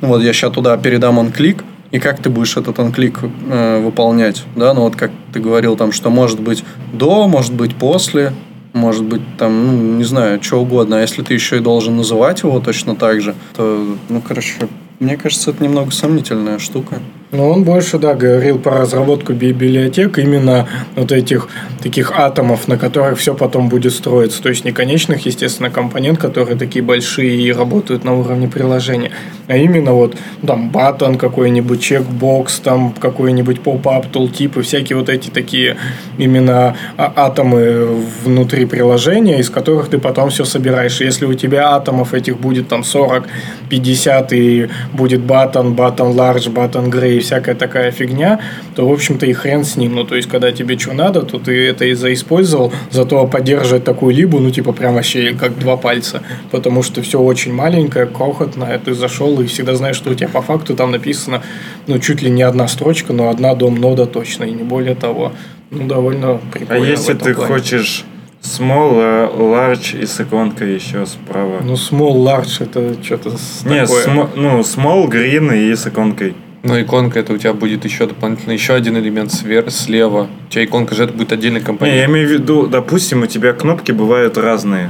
ну, 0.00 0.08
вот 0.08 0.22
я 0.22 0.32
сейчас 0.32 0.52
туда 0.52 0.76
передам 0.76 1.18
онклик, 1.18 1.64
и 1.94 2.00
как 2.00 2.18
ты 2.18 2.28
будешь 2.28 2.56
этот 2.56 2.76
онклик 2.80 3.20
э, 3.22 3.80
выполнять, 3.80 4.42
да, 4.56 4.74
ну 4.74 4.80
вот 4.80 4.96
как 4.96 5.12
ты 5.32 5.38
говорил 5.38 5.76
там, 5.76 5.92
что 5.92 6.10
может 6.10 6.40
быть 6.40 6.64
до, 6.92 7.28
может 7.28 7.54
быть 7.54 7.76
после, 7.76 8.32
может 8.72 9.04
быть 9.04 9.22
там, 9.38 9.66
ну, 9.66 9.96
не 9.98 10.02
знаю, 10.02 10.42
что 10.42 10.60
угодно, 10.60 10.98
а 10.98 11.00
если 11.02 11.22
ты 11.22 11.34
еще 11.34 11.58
и 11.58 11.60
должен 11.60 11.96
называть 11.96 12.42
его 12.42 12.58
точно 12.58 12.96
так 12.96 13.20
же, 13.20 13.36
то, 13.56 13.96
ну, 14.08 14.20
короче, 14.20 14.54
мне 14.98 15.16
кажется, 15.16 15.50
это 15.50 15.62
немного 15.62 15.92
сомнительная 15.92 16.58
штука. 16.58 16.98
Ну, 17.32 17.50
он 17.50 17.64
больше, 17.64 17.98
да, 17.98 18.14
говорил 18.14 18.58
про 18.60 18.78
разработку 18.78 19.32
би- 19.32 19.52
библиотек, 19.52 20.18
именно 20.18 20.68
вот 20.94 21.10
этих 21.10 21.48
таких 21.82 22.12
атомов, 22.12 22.68
на 22.68 22.78
которых 22.78 23.18
все 23.18 23.34
потом 23.34 23.68
будет 23.68 23.92
строиться. 23.92 24.40
То 24.40 24.50
есть 24.50 24.64
не 24.64 24.70
конечных, 24.70 25.26
естественно, 25.26 25.68
компонент, 25.68 26.18
которые 26.18 26.56
такие 26.56 26.84
большие 26.84 27.36
и 27.36 27.52
работают 27.52 28.04
на 28.04 28.14
уровне 28.14 28.46
приложения, 28.46 29.10
а 29.46 29.56
именно 29.56 29.92
вот 29.92 30.16
ну, 30.42 30.48
там 30.48 30.70
батон 30.70 31.16
какой-нибудь, 31.16 31.82
чекбокс, 31.82 32.60
там 32.60 32.92
какой-нибудь 32.92 33.60
поп-ап, 33.60 34.06
тултип 34.06 34.56
и 34.56 34.62
всякие 34.62 34.96
вот 34.96 35.08
эти 35.08 35.30
такие 35.30 35.76
именно 36.18 36.76
а- 36.96 37.12
атомы 37.16 38.02
внутри 38.24 38.64
приложения, 38.66 39.38
из 39.38 39.50
которых 39.50 39.88
ты 39.88 39.98
потом 39.98 40.30
все 40.30 40.44
собираешь. 40.44 41.00
Если 41.00 41.26
у 41.26 41.34
тебя 41.34 41.74
атомов 41.74 42.14
этих 42.14 42.38
будет 42.38 42.68
там 42.68 42.84
40, 42.84 43.28
50 43.68 44.32
и 44.32 44.68
будет 44.92 45.20
батон, 45.20 45.74
батон 45.74 46.12
large, 46.12 46.50
батон 46.50 46.90
и 46.94 47.18
всякая 47.18 47.54
такая 47.54 47.90
фигня, 47.90 48.40
то, 48.74 48.88
в 48.88 48.92
общем-то, 48.92 49.26
и 49.26 49.32
хрен 49.32 49.64
с 49.64 49.76
ним. 49.76 49.94
Ну, 49.94 50.04
то 50.04 50.14
есть, 50.16 50.28
когда 50.28 50.52
тебе 50.52 50.78
что 50.78 50.92
надо, 50.92 51.22
то 51.22 51.38
ты 51.38 51.68
это 51.68 51.84
и 51.84 51.94
заиспользовал, 51.94 52.72
зато 52.90 53.26
поддерживать 53.26 53.84
такую 53.84 54.14
либу, 54.14 54.38
ну, 54.38 54.50
типа, 54.50 54.72
прям 54.72 54.94
вообще 54.94 55.34
как 55.38 55.58
два 55.58 55.76
пальца, 55.76 56.22
потому 56.50 56.82
что 56.82 57.02
все 57.02 57.20
очень 57.20 57.52
маленькое, 57.52 58.06
крохотное, 58.06 58.78
ты 58.78 58.94
зашел 58.94 59.33
и 59.42 59.46
всегда 59.46 59.74
знаешь, 59.74 59.96
что 59.96 60.10
у 60.10 60.14
тебя 60.14 60.28
по 60.28 60.42
факту 60.42 60.74
там 60.74 60.90
написано, 60.90 61.42
ну, 61.86 61.98
чуть 61.98 62.22
ли 62.22 62.30
не 62.30 62.42
одна 62.42 62.68
строчка, 62.68 63.12
но 63.12 63.28
одна 63.28 63.54
дом-нода 63.54 64.06
точно, 64.06 64.44
и 64.44 64.50
не 64.52 64.62
более 64.62 64.94
того. 64.94 65.32
Ну, 65.70 65.86
довольно 65.86 66.32
А 66.34 66.40
прикольно 66.52 66.84
в 66.84 66.88
если 66.88 67.14
этом 67.14 67.26
ты 67.28 67.34
плане. 67.34 67.52
хочешь 67.54 68.04
small, 68.42 68.92
э, 68.96 69.28
large 69.38 70.00
и 70.00 70.06
с 70.06 70.20
иконкой 70.20 70.74
еще 70.74 71.06
справа? 71.06 71.60
Ну, 71.64 71.74
small, 71.74 72.14
large, 72.22 72.62
это 72.62 72.94
что-то 73.02 73.30
Не, 73.64 73.80
такое. 73.82 74.04
смо- 74.06 74.28
ну, 74.36 74.60
small, 74.60 75.08
green 75.08 75.56
и 75.70 75.74
с 75.74 75.86
иконкой. 75.86 76.34
Но 76.62 76.80
иконка 76.80 77.20
это 77.20 77.34
у 77.34 77.36
тебя 77.36 77.52
будет 77.52 77.84
еще 77.84 78.06
дополнительно 78.06 78.52
еще 78.52 78.72
один 78.72 78.96
элемент 78.96 79.30
свер, 79.32 79.70
слева. 79.70 80.28
У 80.48 80.50
тебя 80.50 80.64
иконка 80.64 80.94
же 80.94 81.04
это 81.04 81.12
будет 81.12 81.30
отдельный 81.32 81.58
Не, 81.58 81.62
я 81.62 81.66
компонент. 81.66 82.08
имею 82.10 82.26
в 82.26 82.30
виду, 82.30 82.66
допустим, 82.66 83.22
у 83.22 83.26
тебя 83.26 83.52
кнопки 83.52 83.92
бывают 83.92 84.38
разные. 84.38 84.88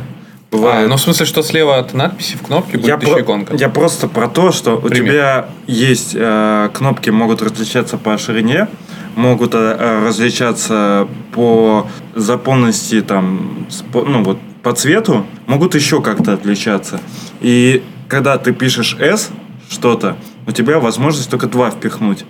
А, 0.54 0.56
Бывают... 0.56 0.88
ну 0.90 0.96
в 0.96 1.00
смысле, 1.00 1.26
что 1.26 1.42
слева 1.42 1.78
от 1.78 1.94
надписи 1.94 2.36
в 2.36 2.42
кнопке 2.42 2.76
будет 2.78 2.86
я, 2.88 2.94
еще 2.96 3.12
про- 3.12 3.20
иконка. 3.22 3.56
я 3.56 3.68
просто 3.68 4.08
про 4.08 4.28
то, 4.28 4.52
что 4.52 4.76
у 4.76 4.80
Пример. 4.82 5.04
тебя 5.04 5.48
есть 5.66 6.12
э, 6.14 6.70
кнопки, 6.72 7.10
могут 7.10 7.42
различаться 7.42 7.98
по 7.98 8.16
ширине, 8.18 8.68
могут 9.16 9.54
э, 9.54 10.02
различаться 10.04 11.08
по 11.32 11.86
заполненности, 12.14 13.00
там, 13.02 13.66
с- 13.68 13.82
по- 13.82 14.02
ну 14.02 14.22
вот 14.22 14.38
по 14.62 14.72
цвету, 14.72 15.26
могут 15.46 15.74
еще 15.74 16.00
как-то 16.00 16.32
отличаться. 16.34 17.00
И 17.40 17.82
когда 18.08 18.38
ты 18.38 18.52
пишешь 18.52 18.96
S 18.98 19.30
что-то, 19.68 20.16
у 20.46 20.52
тебя 20.52 20.78
возможность 20.78 21.30
только 21.30 21.46
два 21.46 21.70
впихнуть. 21.70 22.24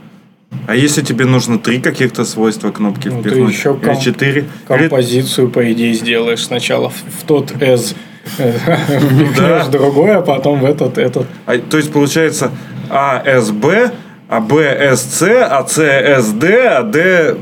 А 0.68 0.74
если 0.76 1.02
тебе 1.02 1.24
нужно 1.26 1.58
три 1.58 1.80
каких-то 1.80 2.24
свойства 2.24 2.70
кнопки 2.70 3.08
Ну, 3.08 3.22
ты 3.22 3.28
впихнуть, 3.30 3.52
еще 3.54 3.70
или 3.80 3.86
ком- 3.86 4.00
четыре, 4.00 4.40
или- 4.40 4.48
композицию, 4.66 5.50
по 5.50 5.70
идее, 5.72 5.92
сделаешь 5.94 6.44
сначала 6.44 6.90
в, 6.90 6.94
в 6.94 7.24
тот 7.26 7.52
S 7.60 7.94
впихнешь 8.26 9.36
Да. 9.36 9.66
другое, 9.70 10.18
а 10.18 10.22
потом 10.22 10.60
в 10.60 10.64
этот, 10.64 10.98
этот. 10.98 11.26
А, 11.46 11.58
то 11.58 11.76
есть 11.76 11.92
получается 11.92 12.50
АСБ, 12.90 13.92
а 14.28 14.40
БСЦ, 14.40 15.22
а 15.42 15.64
ССД, 15.66 16.44
а 16.44 16.82
Д... 16.82 17.36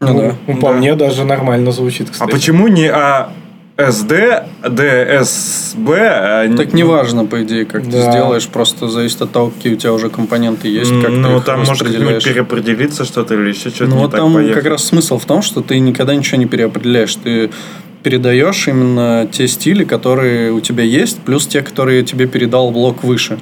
Ну, 0.00 0.18
да. 0.20 0.34
Ну, 0.46 0.72
мне 0.74 0.94
даже 0.96 1.24
нормально 1.24 1.72
звучит, 1.72 2.08
А 2.08 2.12
кстати. 2.12 2.30
почему 2.30 2.68
не 2.68 2.90
АСД, 2.90 4.12
ДСБ, 4.62 5.96
а 5.98 6.46
не- 6.46 6.56
Так 6.56 6.74
неважно, 6.74 7.24
по 7.24 7.42
идее, 7.42 7.64
как 7.64 7.84
ты 7.84 7.90
Да. 7.92 8.10
сделаешь, 8.12 8.46
просто 8.48 8.88
зависит 8.88 9.22
от 9.22 9.32
того, 9.32 9.50
какие 9.50 9.72
у 9.74 9.76
тебя 9.76 9.92
уже 9.94 10.10
компоненты 10.10 10.68
есть, 10.68 10.90
как 10.92 11.06
ты 11.10 11.16
Ну, 11.16 11.38
их 11.38 11.44
там 11.44 11.60
может 11.60 11.82
как-нибудь 11.88 12.22
переопределиться 12.22 13.04
что-то 13.04 13.34
или 13.34 13.48
еще 13.48 13.70
что-то 13.70 13.86
Ну 13.90 13.96
не 13.96 14.02
вот 14.02 14.10
так 14.10 14.20
там 14.20 14.34
поехало. 14.34 14.54
как 14.60 14.70
раз 14.72 14.84
смысл 14.84 15.18
в 15.18 15.24
том, 15.24 15.40
что 15.42 15.62
ты 15.62 15.78
никогда 15.78 16.14
ничего 16.14 16.36
не 16.38 16.46
переопределяешь. 16.46 17.14
Ты 17.16 17.50
передаешь 18.04 18.68
именно 18.68 19.26
те 19.32 19.48
стили, 19.48 19.82
которые 19.84 20.52
у 20.52 20.60
тебя 20.60 20.84
есть, 20.84 21.18
плюс 21.22 21.46
те, 21.46 21.62
которые 21.62 22.04
тебе 22.04 22.26
передал 22.28 22.70
блок 22.70 23.02
выше. 23.02 23.38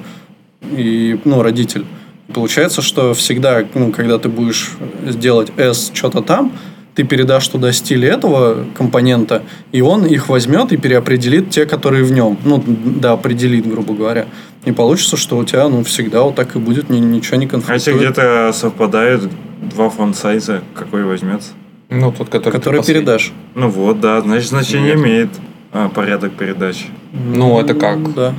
И, 0.71 1.19
ну, 1.25 1.43
родитель. 1.43 1.85
Получается, 2.33 2.81
что 2.81 3.13
всегда, 3.13 3.63
ну, 3.75 3.91
когда 3.91 4.17
ты 4.17 4.29
будешь 4.29 4.71
сделать 5.05 5.51
S 5.57 5.91
что-то 5.93 6.21
там, 6.21 6.53
ты 6.95 7.03
передашь 7.03 7.47
туда 7.47 7.71
стиль 7.73 8.05
этого 8.05 8.65
компонента, 8.77 9.43
и 9.71 9.81
он 9.81 10.05
их 10.05 10.29
возьмет 10.29 10.71
и 10.71 10.77
переопределит 10.77 11.49
те, 11.49 11.65
которые 11.65 12.03
в 12.03 12.11
нем. 12.11 12.37
Ну, 12.45 12.63
да, 12.65 13.13
определит, 13.13 13.67
грубо 13.67 13.93
говоря. 13.93 14.27
И 14.63 14.71
получится, 14.71 15.17
что 15.17 15.37
у 15.37 15.43
тебя, 15.43 15.67
ну, 15.67 15.83
всегда 15.83 16.21
вот 16.21 16.35
так 16.35 16.55
и 16.55 16.59
будет, 16.59 16.89
ни- 16.89 16.99
ничего 16.99 17.35
не 17.37 17.45
А 17.45 17.49
если 17.57 17.91
конфликтует. 17.91 17.97
где-то 17.97 18.51
совпадают 18.53 19.29
два 19.75 19.89
фон 19.89 20.13
сайза, 20.13 20.61
какой 20.73 21.03
возьмется? 21.03 21.49
Ну, 21.93 22.11
тот, 22.11 22.29
который, 22.29 22.53
ты 22.53 22.59
который 22.59 22.77
последний. 22.77 23.01
передашь. 23.01 23.31
Ну 23.53 23.69
вот, 23.69 23.99
да, 23.99 24.19
значит 24.21 24.49
значение 24.49 24.95
Нет. 24.95 25.03
имеет 25.03 25.29
а, 25.71 25.89
порядок 25.89 26.33
передачи. 26.33 26.85
Ну, 27.11 27.59
это 27.59 27.75
как? 27.75 28.13
Да. 28.15 28.33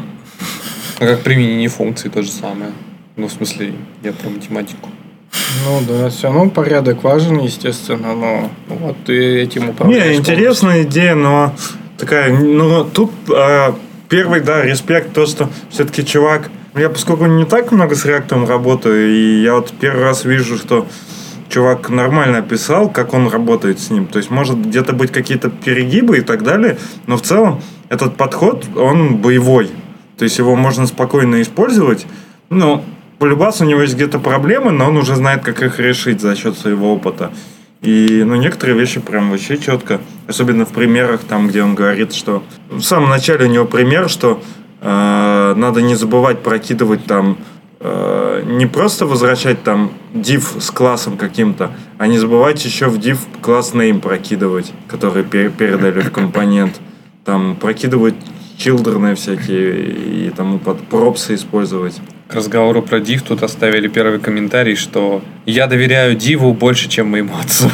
А 0.98 1.06
как 1.06 1.20
применение 1.20 1.68
функции 1.68 2.08
то 2.08 2.22
же 2.22 2.30
самое. 2.30 2.72
Ну, 3.16 3.28
в 3.28 3.32
смысле, 3.32 3.74
я 4.02 4.12
про 4.12 4.28
математику. 4.28 4.88
Ну 5.64 5.80
да, 5.86 6.10
все 6.10 6.28
равно 6.28 6.50
порядок 6.50 7.04
важен, 7.04 7.38
естественно, 7.38 8.14
но 8.14 8.50
вот 8.68 8.96
ты 9.04 9.40
этим 9.42 9.68
управляешь. 9.68 10.12
Не, 10.12 10.16
интересная 10.16 10.82
идея, 10.82 11.14
но 11.14 11.54
такая, 11.96 12.36
ну 12.36 12.84
тут 12.84 13.12
а, 13.30 13.76
первый, 14.08 14.40
да, 14.40 14.62
респект, 14.62 15.12
то, 15.12 15.26
что 15.26 15.48
все-таки 15.70 16.04
чувак, 16.04 16.50
я 16.74 16.88
поскольку 16.88 17.26
не 17.26 17.44
так 17.44 17.70
много 17.70 17.94
с 17.94 18.04
реактом 18.04 18.48
работаю, 18.48 19.12
и 19.12 19.42
я 19.42 19.54
вот 19.54 19.72
первый 19.78 20.02
раз 20.02 20.24
вижу, 20.24 20.56
что 20.56 20.86
чувак 21.54 21.88
нормально 21.88 22.38
описал, 22.38 22.90
как 22.90 23.14
он 23.14 23.28
работает 23.28 23.78
с 23.78 23.90
ним. 23.90 24.06
То 24.06 24.18
есть, 24.18 24.28
может 24.28 24.56
где-то 24.56 24.92
быть 24.92 25.12
какие-то 25.12 25.50
перегибы 25.50 26.18
и 26.18 26.20
так 26.20 26.42
далее, 26.42 26.78
но 27.06 27.16
в 27.16 27.22
целом 27.22 27.60
этот 27.88 28.16
подход, 28.16 28.66
он 28.76 29.18
боевой. 29.18 29.70
То 30.18 30.24
есть, 30.24 30.38
его 30.38 30.56
можно 30.56 30.86
спокойно 30.88 31.40
использовать. 31.42 32.06
Ну, 32.50 32.82
полюбас 33.20 33.60
у 33.60 33.64
него 33.64 33.82
есть 33.82 33.94
где-то 33.94 34.18
проблемы, 34.18 34.72
но 34.72 34.88
он 34.88 34.96
уже 34.96 35.14
знает, 35.14 35.44
как 35.44 35.62
их 35.62 35.78
решить 35.78 36.20
за 36.20 36.34
счет 36.34 36.58
своего 36.58 36.92
опыта. 36.92 37.30
И, 37.82 38.24
ну, 38.26 38.34
некоторые 38.34 38.76
вещи 38.76 38.98
прям 38.98 39.30
вообще 39.30 39.56
четко. 39.56 40.00
Особенно 40.26 40.64
в 40.64 40.72
примерах, 40.72 41.20
там, 41.20 41.46
где 41.46 41.62
он 41.62 41.76
говорит, 41.76 42.14
что... 42.14 42.42
В 42.68 42.82
самом 42.82 43.10
начале 43.10 43.44
у 43.44 43.48
него 43.48 43.64
пример, 43.64 44.08
что 44.08 44.42
э, 44.80 45.54
надо 45.56 45.82
не 45.82 45.94
забывать 45.94 46.40
прокидывать 46.42 47.04
там 47.04 47.38
э, 47.84 48.42
не 48.46 48.66
просто 48.66 49.06
возвращать 49.06 49.62
там 49.62 49.92
div 50.14 50.60
с 50.60 50.70
классом 50.70 51.16
каким-то, 51.16 51.70
а 51.98 52.06
не 52.06 52.18
забывать 52.18 52.64
еще 52.64 52.86
в 52.86 52.98
div 52.98 53.18
класс 53.40 53.72
name 53.74 54.00
прокидывать, 54.00 54.72
который 54.88 55.22
пер- 55.22 55.50
передали 55.50 56.00
в 56.00 56.10
компонент. 56.10 56.80
Там 57.24 57.56
прокидывать 57.56 58.14
чилдерны 58.56 59.14
всякие 59.14 60.26
и 60.26 60.30
тому 60.30 60.58
под 60.58 60.80
пропсы 60.88 61.34
использовать. 61.34 62.00
К 62.28 62.34
разговору 62.34 62.82
про 62.82 62.98
div 62.98 63.22
тут 63.26 63.42
оставили 63.42 63.88
первый 63.88 64.18
комментарий, 64.18 64.76
что 64.76 65.22
я 65.46 65.66
доверяю 65.66 66.16
диву 66.16 66.54
больше, 66.54 66.88
чем 66.88 67.08
моему 67.10 67.34
отцу. 67.38 67.70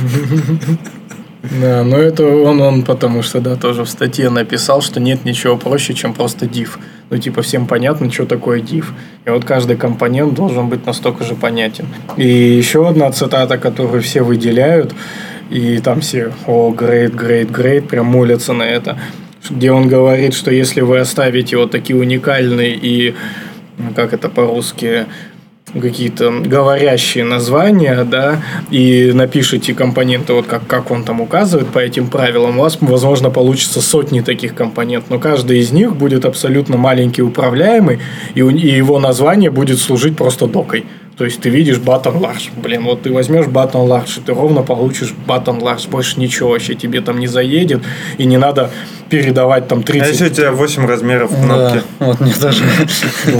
Да, 1.42 1.82
но 1.82 1.96
это 1.96 2.24
он, 2.24 2.60
он, 2.60 2.82
потому 2.82 3.22
что, 3.22 3.40
да, 3.40 3.56
тоже 3.56 3.84
в 3.84 3.88
статье 3.88 4.30
написал, 4.30 4.80
что 4.80 5.00
нет 5.00 5.24
ничего 5.24 5.56
проще, 5.56 5.92
чем 5.92 6.14
просто 6.14 6.46
div. 6.46 6.78
Ну, 7.10 7.18
типа, 7.18 7.42
всем 7.42 7.66
понятно, 7.66 8.10
что 8.12 8.26
такое 8.26 8.60
div. 8.60 8.86
И 9.26 9.30
вот 9.30 9.44
каждый 9.44 9.76
компонент 9.76 10.34
должен 10.34 10.68
быть 10.68 10.86
настолько 10.86 11.24
же 11.24 11.34
понятен. 11.34 11.86
И 12.16 12.26
еще 12.26 12.88
одна 12.88 13.10
цитата, 13.10 13.58
которую 13.58 14.02
все 14.02 14.22
выделяют, 14.22 14.94
и 15.50 15.78
там 15.78 16.00
все, 16.00 16.32
о, 16.46 16.72
great, 16.72 17.14
great, 17.14 17.50
great, 17.50 17.82
прям 17.88 18.06
молятся 18.06 18.52
на 18.52 18.62
это, 18.62 18.96
где 19.50 19.72
он 19.72 19.88
говорит, 19.88 20.34
что 20.34 20.52
если 20.52 20.80
вы 20.80 21.00
оставите 21.00 21.56
вот 21.56 21.72
такие 21.72 21.98
уникальные 21.98 22.78
и, 22.80 23.14
ну, 23.78 23.92
как 23.94 24.12
это 24.14 24.28
по-русски, 24.28 25.06
какие-то 25.80 26.30
говорящие 26.30 27.24
названия, 27.24 28.04
да, 28.04 28.42
и 28.70 29.12
напишите 29.14 29.74
компоненты, 29.74 30.32
вот 30.34 30.46
как, 30.46 30.66
как 30.66 30.90
он 30.90 31.04
там 31.04 31.20
указывает 31.20 31.68
по 31.68 31.78
этим 31.78 32.08
правилам, 32.08 32.58
у 32.58 32.62
вас, 32.62 32.78
возможно, 32.80 33.30
получится 33.30 33.80
сотни 33.80 34.20
таких 34.20 34.54
компонентов, 34.54 35.10
но 35.10 35.18
каждый 35.18 35.60
из 35.60 35.72
них 35.72 35.96
будет 35.96 36.24
абсолютно 36.24 36.76
маленький 36.76 37.22
управляемый, 37.22 38.00
и, 38.34 38.40
и 38.40 38.76
его 38.76 38.98
название 38.98 39.50
будет 39.50 39.78
служить 39.78 40.16
просто 40.16 40.46
докой. 40.46 40.84
То 41.22 41.26
есть 41.26 41.40
ты 41.40 41.50
видишь 41.50 41.76
button 41.76 42.20
large. 42.20 42.50
Блин, 42.56 42.82
вот 42.82 43.02
ты 43.02 43.12
возьмешь 43.12 43.46
button 43.46 43.86
large, 43.86 44.18
и 44.18 44.22
ты 44.22 44.34
ровно 44.34 44.62
получишь 44.62 45.14
button 45.24 45.60
large. 45.60 45.88
Больше 45.88 46.18
ничего 46.18 46.48
вообще 46.48 46.74
тебе 46.74 47.00
там 47.00 47.20
не 47.20 47.28
заедет. 47.28 47.84
И 48.18 48.24
не 48.24 48.38
надо 48.38 48.70
передавать 49.08 49.68
там 49.68 49.78
А 49.78 49.82
30... 49.84 50.10
если 50.10 50.26
у 50.26 50.30
тебя 50.30 50.50
8 50.50 50.84
размеров 50.84 51.30
кнопки? 51.30 51.80
Да, 52.00 52.06
вот 52.06 52.18
мне 52.18 52.34
даже... 52.40 52.64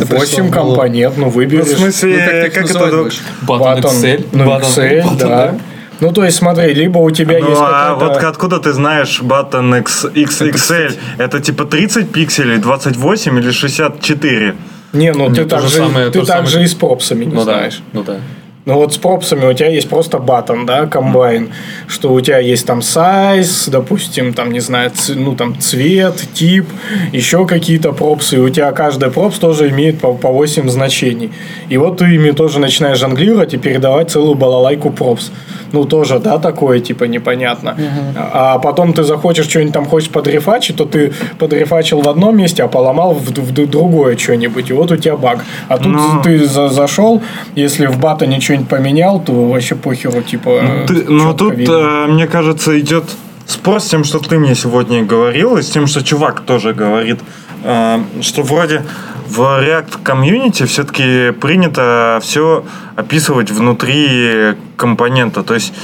пришло 0.05 0.17
8 0.17 0.45
в 0.45 0.51
голову. 0.53 0.77
компонент, 0.77 1.17
ну 1.17 1.25
Ну, 1.25 1.31
выберешь. 1.31 1.67
в 1.67 1.77
смысле, 1.77 2.45
Ну, 2.45 2.55
как 2.55 2.71
это... 2.71 3.11
Button 3.49 3.81
Excel. 3.81 4.27
Ну, 4.31 4.45
Excel, 4.45 5.19
да. 5.19 5.59
Ну, 5.99 6.13
то 6.13 6.25
есть, 6.25 6.37
смотри, 6.37 6.75
либо 6.75 6.99
у 6.99 7.11
тебя 7.11 7.41
Ну, 7.41 7.49
есть 7.49 7.61
а 7.61 7.97
какая-то... 7.97 8.15
вот 8.15 8.25
откуда 8.25 8.59
ты 8.61 8.73
знаешь 8.73 9.21
button 9.21 9.81
X, 9.81 10.05
XXL? 10.05 10.97
Это 11.19 11.41
типа 11.41 11.65
30 11.65 12.13
пикселей, 12.13 12.59
28 12.59 13.39
или 13.41 13.51
64? 13.51 14.55
Не, 14.93 15.13
ну 15.13 15.29
ты 15.31 15.43
то 15.45 15.49
так 15.57 15.63
же 15.63 15.69
же, 15.69 15.77
самое, 15.79 16.07
ты 16.07 16.13
то 16.13 16.21
же 16.21 16.27
так 16.27 16.47
самое. 16.49 16.65
и 16.65 16.69
с 16.69 16.75
пропсами 16.75 17.25
не 17.25 17.33
Ну 17.35 17.45
да, 17.45 17.55
знаешь. 17.55 17.83
ну 17.93 18.03
да. 18.03 18.17
Ну 18.65 18.75
вот 18.75 18.95
с 18.95 18.97
пропсами 18.97 19.45
у 19.45 19.53
тебя 19.55 19.69
есть 19.71 19.89
просто 19.89 20.19
батон, 20.19 20.67
да, 20.67 20.87
комбайн, 20.87 21.49
что 21.89 22.13
у 22.13 22.21
тебя 22.21 22.39
есть 22.39 22.65
там 22.65 22.81
сайз, 22.81 23.67
допустим, 23.69 24.35
там, 24.35 24.53
не 24.53 24.61
знаю, 24.61 24.93
ц- 24.95 25.15
ну 25.15 25.35
там 25.35 25.59
цвет, 25.59 26.15
тип, 26.33 26.67
еще 27.11 27.45
какие-то 27.45 27.93
пропсы, 27.93 28.37
и 28.37 28.39
у 28.39 28.49
тебя 28.51 28.71
каждый 28.71 29.11
пропс 29.11 29.39
тоже 29.41 29.69
имеет 29.71 29.99
по, 29.99 30.15
по 30.15 30.29
8 30.29 30.69
значений. 30.69 31.33
И 31.71 31.77
вот 31.77 31.99
ты 31.99 32.05
ими 32.15 32.31
тоже 32.31 32.61
начинаешь 32.61 32.99
жонглировать 32.99 33.53
и 33.53 33.57
передавать 33.57 34.13
целую 34.13 34.37
балалайку 34.37 34.91
пропс. 34.91 35.33
Ну 35.73 35.85
тоже, 35.85 36.19
да, 36.19 36.39
такое 36.39 36.81
типа 36.81 37.05
непонятно. 37.05 37.77
А 38.17 38.59
потом 38.59 38.93
ты 38.93 39.03
захочешь 39.05 39.47
что-нибудь 39.49 39.73
там 39.75 39.87
хочешь 39.87 40.11
подрефачить, 40.11 40.77
то 40.77 40.85
ты 40.85 41.13
подрефачил 41.39 42.01
в 42.03 42.09
одном 42.09 42.37
месте, 42.37 42.63
а 42.63 42.69
поломал 42.69 43.15
в, 43.15 43.31
в 43.31 43.53
другое 43.71 44.17
что-нибудь, 44.17 44.71
и 44.71 44.73
вот 44.73 44.91
у 44.93 44.97
тебя 44.97 45.17
баг. 45.17 45.39
А 45.69 45.79
тут 45.79 45.87
Ну. 45.93 46.23
ты 46.23 46.45
за- 46.47 46.69
зашел, 46.69 47.23
если 47.57 47.87
в 47.87 47.99
батоне 47.99 48.41
что-нибудь 48.41 48.69
поменял, 48.69 49.21
то 49.21 49.33
вообще 49.33 49.75
похеру, 49.75 50.23
типа. 50.23 50.61
Ты- 50.87 51.05
но 51.09 51.25
чётко 51.33 51.39
тут, 51.39 51.55
видно. 51.57 51.73
э, 51.75 52.07
мне 52.13 52.27
кажется, 52.27 52.79
идет 52.79 53.05
спор 53.47 53.81
с 53.81 53.85
тем, 53.87 54.05
что 54.05 54.19
ты 54.19 54.39
мне 54.39 54.55
сегодня 54.55 55.03
говорил, 55.05 55.57
и 55.57 55.63
с 55.63 55.71
тем, 55.71 55.87
что 55.87 56.03
чувак 56.05 56.41
тоже 56.41 56.73
говорит, 56.75 57.19
э, 57.65 57.99
что 58.21 58.43
вроде 58.43 58.83
в 59.27 59.41
React 59.41 60.03
комьюнити 60.03 60.65
все-таки 60.65 61.33
принято 61.33 62.19
все 62.23 62.65
описывать 62.97 63.51
внутри 63.51 64.55
компонента. 64.77 65.43
То 65.43 65.55
есть 65.55 65.75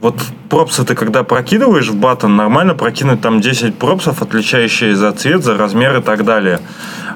вот 0.00 0.14
props 0.48 0.78
ы 0.78 0.84
ты 0.84 0.94
когда 0.94 1.22
прокидываешь 1.22 1.88
в 1.88 1.96
button, 1.96 2.36
нормально 2.36 2.74
прокинуть 2.74 3.20
там 3.20 3.40
10 3.40 3.74
props 3.76 4.05
ов, 4.05 4.22
отличающие 4.22 4.94
за 4.94 5.12
цвет, 5.12 5.42
за 5.42 5.56
размер 5.56 5.98
и 5.98 6.02
так 6.02 6.24
далее. 6.24 6.60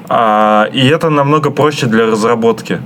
А, 0.09 0.65
и 0.73 0.85
это 0.87 1.09
намного 1.09 1.49
проще 1.49 1.85
для 1.85 2.05
разработки. 2.05 2.81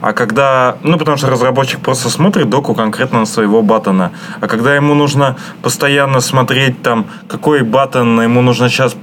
А 0.00 0.12
когда, 0.12 0.76
ну, 0.82 0.98
потому 0.98 1.16
что 1.16 1.30
разработчик 1.30 1.80
просто 1.80 2.10
смотрит 2.10 2.50
доку 2.50 2.74
конкретно 2.74 3.20
на 3.20 3.26
своего 3.26 3.62
button 3.62 3.98
а. 3.98 4.10
А 4.40 4.46
когда 4.46 4.74
ему 4.74 4.94
нужно 4.94 5.36
постоянно 5.62 6.20
смотреть 6.20 6.82
там, 6.82 7.06
какой 7.28 7.62
button 7.62 8.20
ему 8.20 8.42
нужно 8.42 8.68
сейчас... 8.68 8.96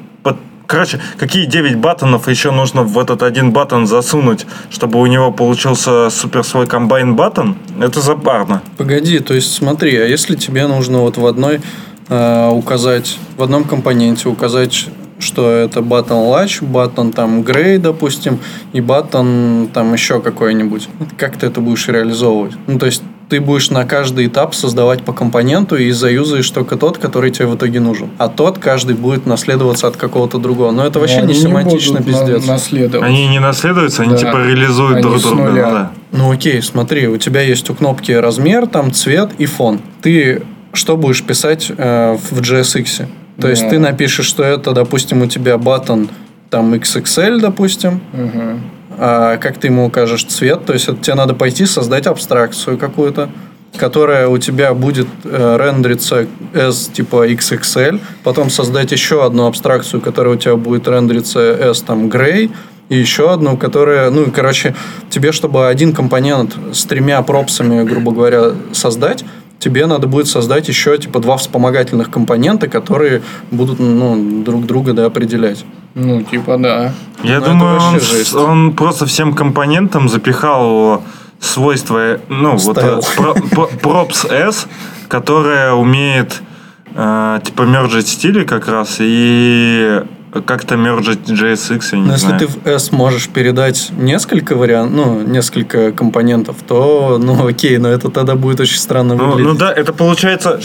Короче, 0.67 0.99
какие 1.17 1.45
9 1.45 1.78
button 1.77 2.15
ов 2.15 2.27
еще 2.28 2.52
нужно 2.52 2.84
в 2.84 2.97
этот 2.97 3.23
один 3.23 3.52
button 3.51 3.88
засунуть, 3.88 4.45
чтобы 4.69 4.99
у 4.99 5.06
него 5.06 5.32
получился 5.32 6.10
супер 6.10 6.43
свой 6.43 6.67
комбайн 6.67 7.15
button, 7.15 7.57
это 7.80 8.02
запарно. 8.02 8.62
Погоди, 8.78 9.19
то 9.19 9.34
есть 9.34 9.54
смотри, 9.54 9.95
а 9.97 10.06
если 10.06 10.36
тебе 10.36 10.67
нужно 10.67 10.99
вот 10.99 11.17
в 11.17 11.26
одной 11.26 11.62
э, 12.10 12.49
указать, 12.49 13.17
в 13.38 13.43
одном 13.43 13.65
компоненте 13.65 14.30
указать, 14.30 14.88
что 15.19 15.49
это 15.49 15.80
button 15.80 16.30
latch, 16.32 16.62
button 16.62 17.13
там 17.13 17.41
gray, 17.41 17.78
допустим, 17.78 18.39
и 18.73 18.80
button 18.80 19.69
там 19.73 19.93
еще 19.93 20.21
какой-нибудь. 20.21 20.89
Как 21.17 21.38
ты 21.38 21.47
это 21.47 21.62
будешь 21.62 21.88
реализовывать? 21.88 22.54
Ну, 22.67 22.78
то 22.78 22.86
есть 22.86 23.04
ты 23.33 23.41
будешь 23.41 23.71
на 23.71 23.83
каждый 23.83 24.27
этап 24.27 24.53
создавать 24.53 25.01
по 25.03 25.11
компоненту 25.11 25.75
и 25.75 25.89
заюзаешь 25.89 26.47
только 26.51 26.75
тот, 26.75 26.99
который 26.99 27.31
тебе 27.31 27.47
в 27.47 27.55
итоге 27.55 27.79
нужен. 27.79 28.11
А 28.19 28.27
тот 28.27 28.59
каждый 28.59 28.95
будет 28.95 29.25
наследоваться 29.25 29.87
от 29.87 29.97
какого-то 29.97 30.37
другого. 30.37 30.69
Но 30.69 30.85
это 30.85 30.99
вообще 30.99 31.21
Но 31.21 31.25
не 31.29 31.33
семантично 31.33 31.99
на- 31.99 32.05
пиздец. 32.05 32.45
наследовать. 32.45 33.07
Они 33.09 33.27
не 33.27 33.39
наследуются, 33.39 34.03
они 34.03 34.11
Да. 34.11 34.17
типа 34.19 34.37
реализуют 34.45 34.93
Они 34.97 35.01
друг 35.01 35.17
с 35.17 35.23
друга. 35.23 35.43
нуля. 35.45 35.65
ну 35.67 35.71
да. 35.73 35.91
Ну 36.11 36.31
окей, 36.31 36.61
смотри, 36.61 37.07
у 37.07 37.17
тебя 37.17 37.41
есть 37.41 37.67
у 37.71 37.73
кнопки 37.73 38.11
размер, 38.11 38.67
там 38.67 38.91
цвет 38.91 39.31
и 39.39 39.47
фон. 39.47 39.79
Ты 40.03 40.43
что 40.73 40.95
будешь 40.95 41.23
писать 41.23 41.71
э, 41.75 42.15
в 42.29 42.39
JSX? 42.39 43.07
То 43.41 43.49
есть 43.49 43.63
Да. 43.63 43.69
ты 43.71 43.79
напишешь, 43.79 44.27
что 44.27 44.43
это, 44.43 44.73
допустим, 44.73 45.23
у 45.23 45.25
тебя 45.25 45.57
батон 45.57 46.07
там 46.51 46.71
XXL, 46.75 47.39
допустим. 47.39 47.99
Мгм. 48.13 48.61
А 48.97 49.38
как 49.38 49.58
ты 49.58 49.67
ему 49.67 49.86
укажешь 49.86 50.25
цвет? 50.25 50.65
То 50.65 50.73
есть 50.73 50.88
это 50.88 50.97
тебе 51.01 51.15
надо 51.15 51.34
пойти 51.34 51.65
создать 51.65 52.08
абстракцию 52.08 52.77
какую-то, 52.77 53.29
которая 53.77 54.27
у 54.27 54.38
тебя 54.38 54.73
будет 54.73 55.08
э, 55.23 55.58
рендериться 55.60 56.27
S 56.53 56.89
типа 56.93 57.27
XXL, 57.29 57.99
потом 58.23 58.49
создать 58.49 58.91
еще 58.91 59.25
одну 59.25 59.47
абстракцию, 59.47 60.01
которая 60.01 60.36
у 60.36 60.38
тебя 60.38 60.56
будет 60.56 60.88
рендериться 60.88 61.39
S 61.39 61.82
там 61.82 62.08
gray, 62.08 62.51
и 62.89 62.97
еще 62.97 63.32
одну, 63.32 63.58
которая, 63.58 64.12
ну, 64.12 64.23
и, 64.23 64.29
короче, 64.29 64.75
тебе, 65.10 65.32
чтобы 65.32 65.67
один 65.67 65.93
компонент 65.93 66.56
с 66.73 66.84
тремя 66.86 67.21
пропсами, 67.21 67.84
грубо 67.84 68.12
говоря, 68.12 68.51
создать, 68.73 69.23
тебе 69.58 69.86
надо 69.86 70.08
будет 70.08 70.27
создать 70.27 70.67
еще, 70.67 70.97
типа, 70.97 71.19
два 71.19 71.38
вспомогательных 71.38 72.12
компонента, 72.12 72.67
которые 72.67 73.21
будут, 73.51 73.79
ну, 73.79 74.43
друг 74.43 74.65
друга, 74.65 74.93
да, 74.93 75.06
определять. 75.06 75.65
Ну, 75.95 76.21
типа, 76.23 76.58
да. 76.58 76.91
Я 77.23 77.36
Ну, 77.39 77.41
это 77.41 77.49
думаю, 77.51 77.79
он, 77.82 77.99
жесть. 77.99 78.34
он 78.36 78.73
просто 78.73 79.06
всем 79.06 79.34
компонентам 79.34 80.10
запихал 80.10 81.03
свойства, 81.39 82.19
ну, 82.29 82.51
вот 82.58 82.77
Стайл. 82.77 82.99
э, 82.99 83.01
про- 83.15 83.34
про- 83.34 83.69
props 84.06 84.32
S, 84.32 84.67
которая 85.08 85.73
умеет 85.73 86.41
э, 86.95 87.39
типа 87.43 87.63
мержить 87.63 88.08
стили 88.08 88.43
как 88.43 88.67
раз 88.67 88.97
и 88.99 90.03
как-то 90.45 90.75
мержить 90.77 91.27
JSX, 91.29 91.82
я 91.91 91.97
не 91.99 92.06
Но 92.06 92.13
если 92.13 92.27
знаю. 92.27 92.39
ты 92.39 92.47
в 92.47 92.65
S 92.67 92.91
можешь 92.91 93.27
передать 93.29 93.91
несколько 93.97 94.56
вариантов, 94.56 94.95
ну, 94.95 95.21
несколько 95.21 95.91
компонентов, 95.91 96.58
то, 96.67 97.19
ну, 97.21 97.47
окей, 97.47 97.77
но 97.77 97.89
это 97.89 98.10
тогда 98.10 98.36
будет 98.36 98.60
очень 98.60 98.77
странно 98.77 99.15
Ну, 99.15 99.25
выглядеть. 99.32 99.51
ну 99.53 99.58
да, 99.60 99.71
это 99.71 99.91
получается... 99.93 100.60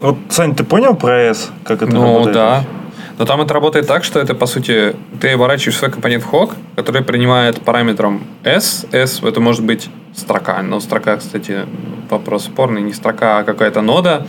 Вот, 0.00 0.16
Сань, 0.28 0.54
ты 0.54 0.64
понял 0.64 0.94
про 0.94 1.18
S, 1.30 1.50
как 1.64 1.82
это 1.82 1.94
Ну 1.94 2.02
работает? 2.02 2.34
да. 2.34 2.64
Но 3.18 3.24
там 3.24 3.40
это 3.40 3.54
работает 3.54 3.86
так, 3.86 4.04
что 4.04 4.20
это, 4.20 4.34
по 4.34 4.46
сути, 4.46 4.94
ты 5.20 5.30
оборачиваешь 5.30 5.76
свой 5.78 5.90
компонент 5.90 6.22
хок, 6.24 6.54
который 6.74 7.02
принимает 7.02 7.62
параметром 7.62 8.24
s. 8.44 8.86
s 8.92 9.20
это 9.22 9.40
может 9.40 9.64
быть 9.64 9.88
строка. 10.14 10.62
Но 10.62 10.80
строка, 10.80 11.16
кстати, 11.16 11.60
вопрос 12.10 12.44
спорный. 12.44 12.82
Не 12.82 12.92
строка, 12.92 13.38
а 13.38 13.44
какая-то 13.44 13.80
нода. 13.80 14.26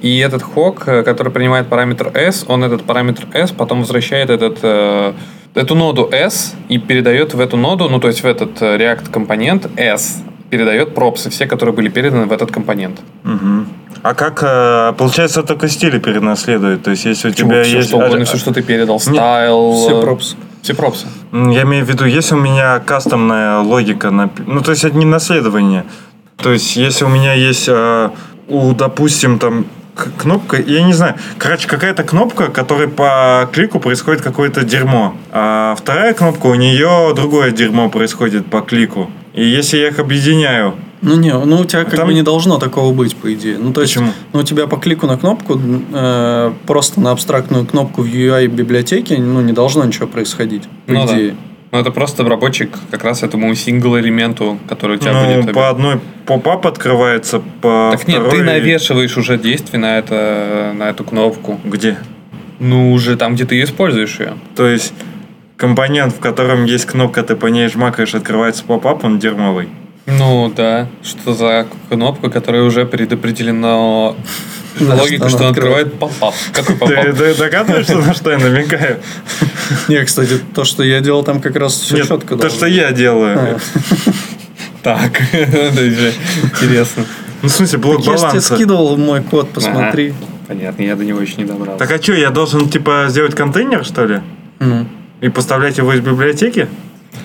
И 0.00 0.18
этот 0.18 0.42
хок, 0.42 0.86
э, 0.86 1.02
который 1.02 1.32
принимает 1.32 1.68
параметр 1.68 2.12
s, 2.14 2.44
он 2.46 2.62
этот 2.62 2.84
параметр 2.84 3.26
s 3.32 3.50
потом 3.50 3.80
возвращает 3.80 4.30
этот, 4.30 4.58
э, 4.62 5.12
эту 5.54 5.74
ноду 5.74 6.08
s 6.12 6.54
и 6.68 6.78
передает 6.78 7.34
в 7.34 7.40
эту 7.40 7.56
ноду, 7.56 7.88
ну 7.88 7.98
то 7.98 8.06
есть 8.06 8.22
в 8.22 8.26
этот 8.26 8.62
э, 8.62 8.76
React 8.76 9.10
компонент 9.10 9.68
s, 9.76 10.22
передает 10.50 10.94
пропсы, 10.94 11.30
все, 11.30 11.46
которые 11.46 11.74
были 11.74 11.88
переданы 11.88 12.26
в 12.26 12.32
этот 12.32 12.52
компонент. 12.52 13.00
Мгм. 13.24 13.66
А 14.02 14.14
как, 14.14 14.40
э, 14.42 14.92
получается, 14.96 15.42
только 15.42 15.68
стили 15.68 15.98
перенаследует? 15.98 16.82
То 16.82 16.90
есть, 16.90 17.04
если 17.04 17.28
у 17.28 17.32
Почему? 17.32 17.50
тебя 17.50 17.62
все, 17.64 17.76
есть... 17.76 17.88
что 17.88 17.96
угодно, 17.98 18.22
а- 18.22 18.24
все, 18.24 18.36
что 18.38 18.52
ты 18.52 18.62
передал, 18.62 19.00
стайл. 19.00 19.74
Все 19.74 19.98
э, 19.98 20.02
пропсы. 20.02 20.36
Все 20.62 20.74
пропсы. 20.74 21.06
Я 21.32 21.62
имею 21.62 21.84
в 21.84 21.88
виду, 21.88 22.04
если 22.04 22.34
у 22.34 22.38
меня 22.38 22.78
кастомная 22.80 23.58
логика, 23.58 24.08
напи- 24.08 24.44
ну, 24.46 24.60
то 24.60 24.70
есть 24.70 24.84
это 24.84 24.96
не 24.96 25.04
наследование. 25.04 25.84
То 26.36 26.52
есть, 26.52 26.76
если 26.76 27.04
у 27.04 27.08
меня 27.08 27.32
есть, 27.34 27.68
э, 27.68 28.10
у, 28.48 28.72
допустим, 28.72 29.38
там 29.38 29.66
кнопка, 30.16 30.60
я 30.60 30.82
не 30.82 30.92
знаю, 30.92 31.16
короче, 31.38 31.66
какая-то 31.66 32.04
кнопка, 32.04 32.48
которой 32.48 32.88
по 32.88 33.48
клику 33.52 33.80
происходит 33.80 34.22
какое-то 34.22 34.62
дерьмо, 34.62 35.16
а 35.32 35.74
вторая 35.76 36.14
кнопка, 36.14 36.46
у 36.46 36.54
нее 36.54 37.12
другое 37.16 37.50
дерьмо 37.50 37.88
происходит 37.88 38.46
по 38.46 38.60
клику. 38.60 39.10
И 39.34 39.44
если 39.44 39.78
я 39.78 39.88
их 39.88 39.98
объединяю, 39.98 40.76
Ну 41.00 41.16
не, 41.16 41.32
ну 41.32 41.60
у 41.60 41.64
тебя 41.64 41.84
как 41.84 41.94
Там- 41.96 42.08
бы 42.08 42.14
не 42.14 42.22
должно 42.22 42.58
такого 42.58 42.92
быть, 42.92 43.14
по 43.16 43.32
идее. 43.32 43.56
Ну 43.58 43.72
то 43.72 43.82
есть, 43.82 43.94
Почему? 43.94 44.12
ну, 44.32 44.40
у 44.40 44.42
тебя 44.42 44.66
по 44.66 44.76
клику 44.76 45.06
на 45.06 45.16
кнопку, 45.16 45.60
э, 45.92 46.52
просто 46.66 47.00
на 47.00 47.12
абстрактную 47.12 47.66
кнопку 47.66 48.02
в 48.02 48.06
UI 48.06 48.46
библиотеке, 48.48 49.18
ну 49.18 49.40
не 49.40 49.52
должно 49.52 49.84
ничего 49.84 50.06
происходить, 50.08 50.64
по 50.86 50.92
Ну 50.92 51.06
да. 51.06 51.14
идее. 51.14 51.36
Ну, 51.70 51.78
это 51.78 51.90
просто 51.90 52.22
обработчик 52.22 52.70
как 52.90 53.04
раз 53.04 53.22
этому 53.22 53.54
сингл-элементу, 53.54 54.58
который 54.66 54.96
у 54.96 54.98
тебя 54.98 55.12
ну, 55.12 55.42
будет. 55.42 55.54
по 55.54 55.68
одной 55.68 56.00
pop-up 56.24 56.66
открывается, 56.66 57.42
по 57.60 57.90
Так 57.92 58.08
нет, 58.08 58.22
ты 58.22 58.28
второй- 58.28 58.42
навешиваешь 58.46 59.16
уже 59.18 59.36
действие 59.38 59.78
на, 59.78 59.98
это, 59.98 60.72
на 60.74 60.84
эту 60.84 61.04
кнопку. 61.04 61.60
Где? 61.64 61.98
Ну, 62.58 62.92
уже 62.92 63.16
там, 63.16 63.34
где 63.34 63.44
ты 63.44 63.62
используешь 63.62 64.18
ее. 64.18 64.32
То 64.56 64.66
есть 64.66 64.94
компонент, 65.58 66.14
в 66.14 66.20
котором 66.20 66.64
есть 66.64 66.86
кнопка, 66.86 67.22
ты 67.22 67.36
по 67.36 67.46
ней 67.48 67.68
жмакаешь, 67.68 68.14
открывается 68.14 68.64
pop-up, 68.64 69.04
он 69.04 69.18
дерьмовый. 69.18 69.68
Ну, 70.08 70.52
да. 70.56 70.88
Что 71.02 71.34
за 71.34 71.66
кнопка, 71.90 72.30
которая 72.30 72.62
уже 72.62 72.86
предопределена 72.86 74.14
На 74.80 74.94
логика, 74.94 75.28
что 75.28 75.38
она 75.40 75.48
открывает 75.50 75.98
pop-up. 75.98 76.34
Какой 76.52 76.74
Ты, 76.74 76.80
pop-up? 76.80 77.04
ты 77.16 77.34
догадываешься, 77.34 77.96
на 77.98 78.14
что 78.14 78.30
я 78.30 78.38
намекаю? 78.38 79.00
Не, 79.88 80.04
кстати, 80.04 80.38
то, 80.54 80.64
что 80.64 80.82
я 80.82 81.00
делал 81.00 81.22
там 81.24 81.40
как 81.40 81.56
раз 81.56 81.74
все 81.74 81.96
Нет, 81.96 82.08
четко. 82.08 82.36
то, 82.36 82.48
что 82.48 82.66
я 82.66 82.90
делаю. 82.92 83.38
А. 83.38 83.58
Так, 84.82 85.20
это 85.32 85.80
уже 85.82 86.12
интересно. 86.42 87.04
Ну, 87.42 87.48
в 87.48 87.52
смысле, 87.52 87.78
блок 87.78 87.98
Я 87.98 88.12
же 88.12 88.18
тебе 88.18 88.26
баланса. 88.28 88.54
скидывал 88.54 88.96
мой 88.96 89.22
код, 89.22 89.50
посмотри. 89.52 90.14
Понятно, 90.46 90.82
я 90.82 90.96
до 90.96 91.04
него 91.04 91.20
еще 91.20 91.34
не 91.36 91.44
добрался. 91.44 91.78
Так 91.78 91.92
а 91.92 92.02
что, 92.02 92.14
я 92.14 92.30
должен, 92.30 92.68
типа, 92.70 93.06
сделать 93.08 93.34
контейнер, 93.34 93.84
что 93.84 94.06
ли? 94.06 94.20
Ну. 94.60 94.86
И 95.20 95.28
поставлять 95.28 95.76
его 95.76 95.92
из 95.92 96.00
библиотеки? 96.00 96.68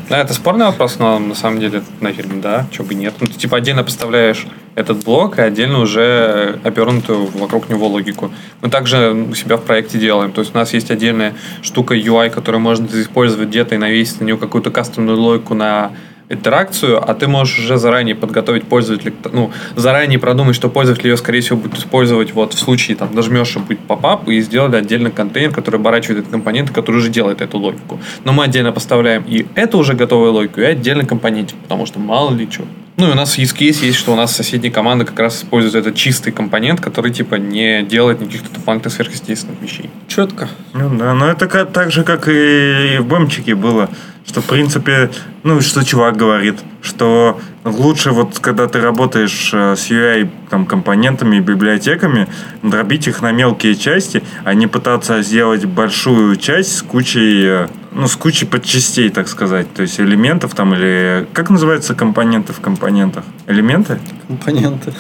Да, 0.10 0.20
это 0.20 0.34
спорный 0.34 0.66
вопрос, 0.66 0.98
но 1.00 1.20
на 1.20 1.36
самом 1.36 1.60
деле 1.60 1.84
нахер 2.02 2.28
да, 2.42 2.68
чего 2.72 2.86
бы 2.86 2.96
нет. 2.96 3.14
Ну, 3.20 3.28
ты 3.28 3.34
типа 3.34 3.58
отдельно 3.58 3.84
поставляешь 3.84 4.46
этот 4.76 5.04
блок, 5.04 5.40
и 5.40 5.42
отдельно 5.42 5.80
уже 5.80 6.60
обернутую 6.64 7.28
вокруг 7.28 7.70
него 7.70 7.88
логику. 7.88 8.32
Мы 8.62 8.70
также 8.70 9.14
у 9.14 9.34
себя 9.36 9.58
в 9.58 9.64
проекте 9.64 10.00
делаем. 10.00 10.32
То 10.32 10.42
есть 10.42 10.54
у 10.54 10.58
нас 10.58 10.74
есть 10.74 10.92
отдельная 10.92 11.34
штука 11.62 11.96
UI, 11.96 12.30
которую 12.30 12.62
можно 12.62 12.86
использовать 12.86 13.50
где-то 13.50 13.76
и 13.76 13.78
навесить 13.78 14.20
на 14.20 14.26
нее 14.26 14.38
какую-то 14.38 14.72
кастомную 14.72 15.20
логику 15.20 15.54
на 15.54 15.92
интеракцию, 16.30 17.02
а 17.08 17.14
ты 17.14 17.28
можешь 17.28 17.60
уже 17.60 17.78
заранее 17.78 18.16
подготовить 18.16 18.64
пользователя, 18.64 19.14
ну, 19.32 19.52
заранее 19.76 20.20
продумать, 20.20 20.56
что 20.56 20.70
пользователь 20.70 21.08
ее, 21.08 21.18
скорее 21.18 21.42
всего, 21.42 21.58
будет 21.58 21.78
использовать 21.78 22.34
вот 22.34 22.54
в 22.54 22.60
случае, 22.60 22.98
там, 22.98 23.14
нажмешь, 23.14 23.56
будет 23.58 23.80
попап, 23.80 24.28
и 24.28 24.40
сделали 24.42 24.76
отдельный 24.76 25.12
контейнер, 25.12 25.52
который 25.52 25.80
оборачивает 25.80 26.20
этот 26.20 26.32
компонент, 26.32 26.72
который 26.72 26.98
уже 26.98 27.10
делает 27.10 27.42
эту 27.42 27.58
логику. 27.58 28.00
Но 28.24 28.34
мы 28.34 28.46
отдельно 28.46 28.72
поставляем 28.72 29.24
и 29.28 29.46
эту 29.56 29.78
уже 29.78 29.94
готовую 29.94 30.34
логику, 30.34 30.62
и 30.62 30.66
отдельный 30.66 31.06
компонентик, 31.06 31.58
потому 31.58 31.86
что 31.86 32.00
мало 32.00 32.34
ли 32.34 32.48
что. 32.50 32.64
Ну, 32.96 33.08
и 33.08 33.12
у 33.12 33.16
нас 33.16 33.38
use 33.40 33.56
case 33.56 33.86
есть, 33.86 33.98
что 33.98 34.14
у 34.14 34.16
нас 34.16 34.36
соседние 34.36 34.72
команды 34.72 35.06
как 35.06 35.20
раз 35.20 35.38
используют 35.38 35.76
этот 35.76 35.96
чистый 35.96 36.32
компонент, 36.32 36.80
который, 36.80 37.12
типа, 37.12 37.36
не 37.36 37.84
делает 37.84 38.22
никаких 38.22 38.52
дополнительных 38.52 38.94
сверхъестественных 38.94 39.62
вещей. 39.62 39.90
Четко. 40.08 40.48
Ну 40.74 40.96
да, 40.98 41.14
но 41.14 41.28
это 41.28 41.48
как, 41.48 41.72
так 41.72 41.92
же, 41.92 42.04
как 42.04 42.28
и 42.28 42.98
в 43.00 43.06
бэмчике 43.06 43.56
было. 43.56 43.90
Что, 44.26 44.42
в 44.42 44.46
принципе, 44.46 45.10
ну, 45.44 45.60
что 45.60 45.84
чувак 45.84 46.16
говорит, 46.16 46.60
что 46.82 47.40
лучше 47.66 48.12
вот, 48.12 48.40
когда 48.40 48.68
ты 48.68 48.80
работаешь 48.80 49.52
э, 49.54 49.76
с 49.76 49.90
UI 49.90 50.30
там, 50.50 50.66
компонентами 50.66 51.38
и 51.38 51.40
библиотеками, 51.40 52.28
дробить 52.62 53.08
их 53.08 53.22
на 53.22 53.32
мелкие 53.32 53.76
части, 53.76 54.24
а 54.46 54.54
не 54.54 54.68
пытаться 54.68 55.22
сделать 55.24 55.66
большую 55.66 56.38
часть 56.38 56.78
с 56.78 56.82
кучей, 56.82 57.46
э, 57.46 57.68
ну, 57.96 58.08
с 58.08 58.16
кучей 58.16 58.46
подчастей, 58.46 59.10
так 59.10 59.28
сказать. 59.28 59.74
То 59.74 59.82
есть 59.84 60.00
элементов 60.00 60.54
там 60.56 60.74
или... 60.74 61.28
Как 61.34 61.50
называются 61.50 61.94
компоненты 61.96 62.54
в 62.54 62.60
компонентах? 62.60 63.24
Элементы? 63.48 64.00
Компоненты. 64.28 64.94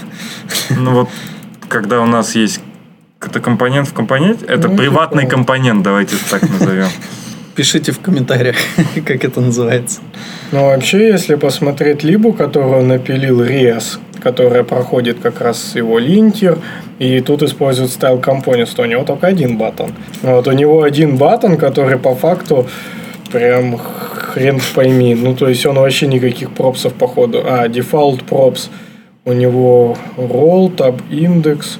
Ну 0.69 0.91
вот, 0.91 1.09
когда 1.69 2.01
у 2.01 2.05
нас 2.05 2.35
есть 2.35 2.61
это 3.25 3.39
компонент 3.39 3.87
в 3.87 3.93
компоненте, 3.93 4.45
это 4.45 4.67
Ну, 4.67 4.77
приватный 4.77 5.27
компонент, 5.27 5.83
давайте 5.83 6.15
так 6.29 6.41
назовем. 6.49 6.87
Пишите 7.55 7.91
в 7.91 7.99
комментариях, 7.99 8.57
как 9.05 9.23
это 9.23 9.39
называется. 9.39 10.01
Но 10.51 10.65
вообще, 10.65 11.07
если 11.07 11.35
посмотреть 11.35 12.03
либу, 12.03 12.33
которую 12.33 12.83
напилил 12.85 13.43
Риас, 13.43 13.99
которая 14.23 14.63
проходит 14.63 15.19
как 15.19 15.41
раз 15.41 15.75
его 15.75 15.99
линтер, 15.99 16.57
и 16.97 17.19
тут 17.19 17.43
использует 17.43 17.89
Styled 17.89 18.23
Components, 18.23 18.73
то 18.75 18.83
у 18.83 18.85
него 18.85 19.03
только 19.03 19.27
один 19.27 19.57
button. 19.57 19.91
Вот 20.21 20.47
у 20.47 20.51
него 20.51 20.83
один 20.83 21.17
button, 21.17 21.57
который 21.57 21.97
по 21.97 22.15
факту 22.15 22.67
прям 23.31 23.77
хрен 23.77 24.59
пойми. 24.73 25.13
Ну, 25.15 25.35
то 25.35 25.49
есть 25.49 25.65
он 25.65 25.75
вообще 25.75 26.07
никаких 26.07 26.51
props 26.51 26.81
ов 26.81 26.93
походу. 26.93 27.43
А, 27.45 27.67
default 27.67 28.23
props. 28.23 28.69
У 29.25 29.33
него 29.33 29.97
roll, 30.17 30.75
tab, 30.75 31.01
индекс. 31.09 31.77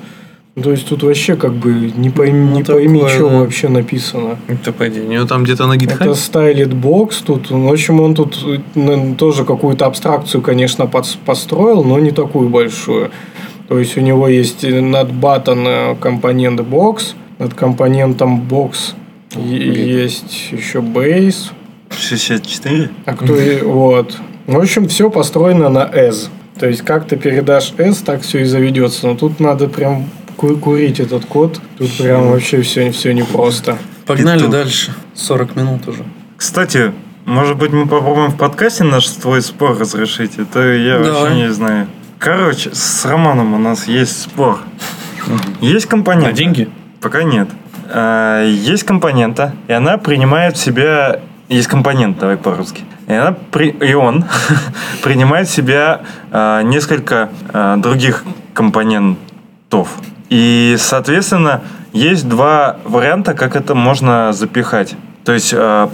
То 0.62 0.70
есть 0.70 0.88
тут 0.88 1.02
вообще 1.02 1.36
как 1.36 1.54
бы 1.54 1.92
не 1.96 2.12
пойми, 2.12 2.50
Ну, 2.52 2.58
не 2.58 2.64
пойми 2.64 3.00
такое, 3.00 3.16
что 3.16 3.30
да. 3.30 3.38
вообще 3.40 3.70
написано. 3.70 4.38
Это 4.48 4.72
по 4.72 4.88
идее. 4.88 5.04
У 5.04 5.12
него 5.12 5.26
там 5.26 5.44
где-то 5.44 5.66
на 5.66 5.74
Это 5.74 5.86
GitHub. 5.86 6.16
стайлит 6.16 6.74
бокс 6.76 7.18
тут. 7.22 7.50
В 7.50 7.72
общем, 7.72 8.00
он 8.00 8.14
тут 8.14 8.38
э, 8.76 9.16
тоже 9.18 9.46
какую-то 9.46 9.88
абстракцию, 9.88 10.44
конечно, 10.44 10.86
построил, 11.26 11.84
но 11.84 11.98
не 11.98 12.12
такую 12.12 12.50
большую. 12.50 13.10
То 13.68 13.80
есть 13.80 13.98
у 13.98 14.02
него 14.02 14.28
есть 14.28 14.64
э, 14.64 14.80
над 14.80 15.10
button 15.10 15.66
э, 15.66 15.96
компонент 16.00 16.62
бокс, 16.62 17.16
над 17.40 17.56
компонентом 17.56 18.42
бокс 18.42 18.94
есть 19.36 20.52
еще 20.52 20.80
base. 20.80 21.50
64? 21.90 22.90
А 23.06 23.14
кто 23.14 23.34
вот. 23.66 24.18
В 24.46 24.58
общем, 24.58 24.88
все 24.88 25.10
построено 25.10 25.70
на 25.70 25.90
S. 25.92 26.30
То 26.60 26.68
есть, 26.68 26.82
как 26.82 27.08
ты 27.08 27.18
передашь 27.18 27.74
S, 27.78 27.98
так 28.00 28.22
все 28.22 28.42
и 28.42 28.44
заведется. 28.44 29.08
Но 29.08 29.16
тут 29.16 29.40
надо 29.40 29.68
прям 29.68 30.06
ку- 30.44 30.58
курить 30.58 31.00
этот 31.00 31.26
код. 31.26 31.62
Тут 31.78 31.98
прям 31.98 32.30
вообще 32.32 32.62
все, 32.62 32.92
все 32.92 33.14
непросто. 33.14 33.78
Погнали 34.06 34.40
Петух. 34.40 34.52
дальше. 34.52 34.94
40 35.16 35.56
минут 35.56 35.88
уже. 35.88 36.04
Кстати, 36.36 36.92
может 37.26 37.58
быть, 37.58 37.72
мы 37.72 37.88
попробуем 37.88 38.32
в 38.32 38.38
подкасте 38.38 38.84
наш 38.84 39.08
твой 39.08 39.42
спор 39.42 39.78
разрешить? 39.80 40.38
Это 40.38 40.60
я 40.74 41.00
Давай. 41.00 41.12
вообще 41.22 41.36
не 41.36 41.54
знаю. 41.54 41.88
Короче, 42.20 42.72
с 42.74 43.06
Романом 43.06 43.54
у 43.54 43.58
нас 43.58 43.88
есть 43.88 44.22
спор. 44.22 44.60
Есть 45.62 45.86
компонент. 45.86 46.28
На 46.28 46.34
деньги? 46.34 46.70
Пока 47.00 47.24
нет. 47.24 47.48
А, 47.90 48.44
Есть 48.46 48.84
компонента, 48.84 49.54
и 49.68 49.72
она 49.74 49.98
принимает 49.98 50.58
в 50.58 50.60
себя... 50.62 51.22
Есть 51.50 51.68
компонент, 51.68 52.18
давай 52.18 52.36
по-русски. 52.38 52.82
И, 53.08 53.14
она 53.14 53.36
при... 53.52 53.70
и 53.70 53.94
он 53.94 54.26
принимает 55.04 55.48
в 55.48 55.52
себя 55.52 56.02
а, 56.32 56.62
несколько 56.64 57.30
а, 57.54 57.78
других 57.78 58.24
компонентов. 58.54 59.90
И, 60.30 60.76
соответственно, 60.80 61.62
есть 61.94 62.28
два 62.28 62.78
варианта, 62.86 63.34
как 63.34 63.56
это 63.56 63.76
можно 63.76 64.34
запихать. 64.34 64.96
То 65.26 65.32
есть 65.34 65.52
п- 65.52 65.90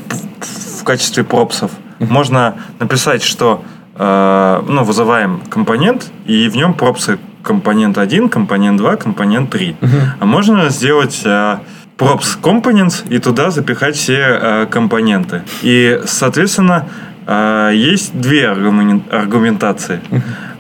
в 0.80 0.84
качестве 0.84 1.24
пропсов. 1.24 1.72
Можно 2.00 2.56
написать, 2.80 3.22
что 3.24 3.64
э, 3.96 4.64
ну, 4.68 4.84
вызываем 4.84 5.42
компонент, 5.50 6.12
и 6.26 6.48
в 6.50 6.56
нем 6.56 6.74
пропсы 6.74 7.20
компонент 7.44 7.98
1, 7.98 8.30
компонент 8.30 8.78
2, 8.78 8.96
компонент 8.96 9.50
3. 9.50 9.76
А 10.20 10.26
можно 10.26 10.70
сделать 10.70 11.22
э, 11.26 11.58
props 11.98 12.38
components 12.42 13.04
и 13.10 13.20
туда 13.20 13.52
запихать 13.52 13.96
все 13.98 14.18
э, 14.42 14.66
компоненты. 14.72 15.42
И, 15.62 16.00
соответственно, 16.06 16.86
э, 17.28 17.72
есть 17.76 18.14
две 18.20 18.46
аргумен- 18.48 19.04
аргументации. 19.12 20.00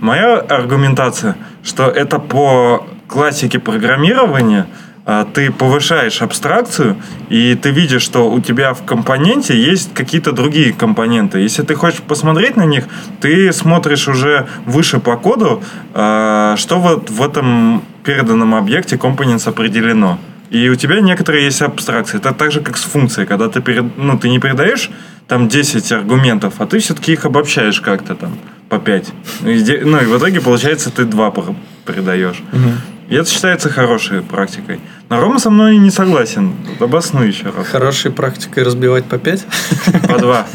Моя 0.01 0.37
аргументация, 0.39 1.35
что 1.63 1.83
это 1.87 2.19
по 2.19 2.85
классике 3.09 3.59
программирования 3.59 4.67
а, 5.05 5.25
ты 5.25 5.51
повышаешь 5.51 6.21
абстракцию, 6.21 6.97
и 7.29 7.55
ты 7.55 7.71
видишь, 7.71 8.03
что 8.03 8.29
у 8.29 8.39
тебя 8.39 8.73
в 8.73 8.83
компоненте 8.85 9.59
есть 9.59 9.93
какие-то 9.93 10.31
другие 10.31 10.71
компоненты. 10.71 11.39
Если 11.39 11.63
ты 11.63 11.73
хочешь 11.73 12.01
посмотреть 12.01 12.55
на 12.55 12.65
них, 12.65 12.85
ты 13.19 13.51
смотришь 13.51 14.07
уже 14.07 14.47
выше 14.65 14.99
по 14.99 15.17
коду, 15.17 15.63
а, 15.93 16.55
что 16.57 16.79
вот 16.79 17.09
в 17.09 17.23
этом 17.23 17.83
переданном 18.03 18.53
объекте 18.53 18.97
компонент 18.97 19.47
определено. 19.47 20.19
И 20.51 20.69
у 20.69 20.75
тебя 20.75 20.99
некоторые 21.01 21.45
есть 21.45 21.61
абстракции. 21.61 22.17
Это 22.17 22.31
так 22.33 22.51
же, 22.51 22.61
как 22.61 22.77
с 22.77 22.83
функцией. 22.83 23.27
Когда 23.27 23.49
ты, 23.49 23.61
перед, 23.61 23.97
ну, 23.97 24.17
ты 24.17 24.29
не 24.29 24.39
передаешь 24.39 24.89
там 25.27 25.47
10 25.47 25.91
аргументов, 25.91 26.55
а 26.57 26.65
ты 26.65 26.79
все-таки 26.79 27.13
их 27.13 27.25
обобщаешь 27.25 27.81
как-то 27.81 28.15
там 28.15 28.37
по 28.67 28.79
5. 28.79 29.13
И, 29.45 29.81
ну 29.85 29.99
и 29.99 30.05
в 30.05 30.17
итоге, 30.17 30.41
получается, 30.41 30.89
ты 30.91 31.05
2 31.05 31.31
пр- 31.31 31.55
передаешь. 31.85 32.43
И 33.09 33.15
это 33.15 33.29
считается 33.29 33.69
хорошей 33.69 34.21
практикой. 34.21 34.79
Но 35.09 35.19
Рома 35.19 35.39
со 35.39 35.49
мной 35.49 35.77
не 35.77 35.89
согласен. 35.89 36.53
Обоснуй 36.79 37.27
еще 37.27 37.45
раз. 37.45 37.67
Хорошей 37.67 38.11
практикой 38.11 38.63
разбивать 38.63 39.05
по 39.05 39.17
5. 39.17 39.45
По 40.07 40.19
2. 40.19 40.47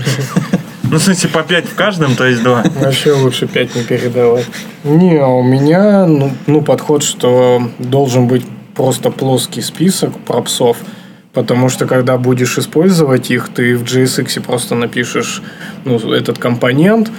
Ну, 0.84 0.98
в 0.98 1.02
смысле, 1.02 1.30
по 1.30 1.42
5 1.42 1.64
в 1.66 1.74
каждом, 1.74 2.14
то 2.14 2.24
есть 2.24 2.42
2. 2.44 2.64
Вообще 2.76 3.12
лучше 3.12 3.48
5 3.48 3.74
не 3.74 3.82
передавать. 3.82 4.46
Не, 4.84 5.16
а 5.18 5.26
у 5.26 5.42
меня 5.42 6.06
ну, 6.06 6.30
ну, 6.46 6.62
подход, 6.62 7.02
что 7.02 7.70
должен 7.80 8.28
быть 8.28 8.46
просто 8.76 9.10
плоский 9.10 9.60
список 9.60 10.16
пропсов. 10.20 10.76
Потому 11.32 11.68
что 11.68 11.86
когда 11.86 12.16
будешь 12.16 12.58
использовать 12.58 13.32
их, 13.32 13.48
ты 13.48 13.76
в 13.76 13.82
JSX 13.82 14.40
просто 14.40 14.76
напишешь 14.76 15.42
ну, 15.84 15.98
этот 16.12 16.38
компонент 16.38 17.10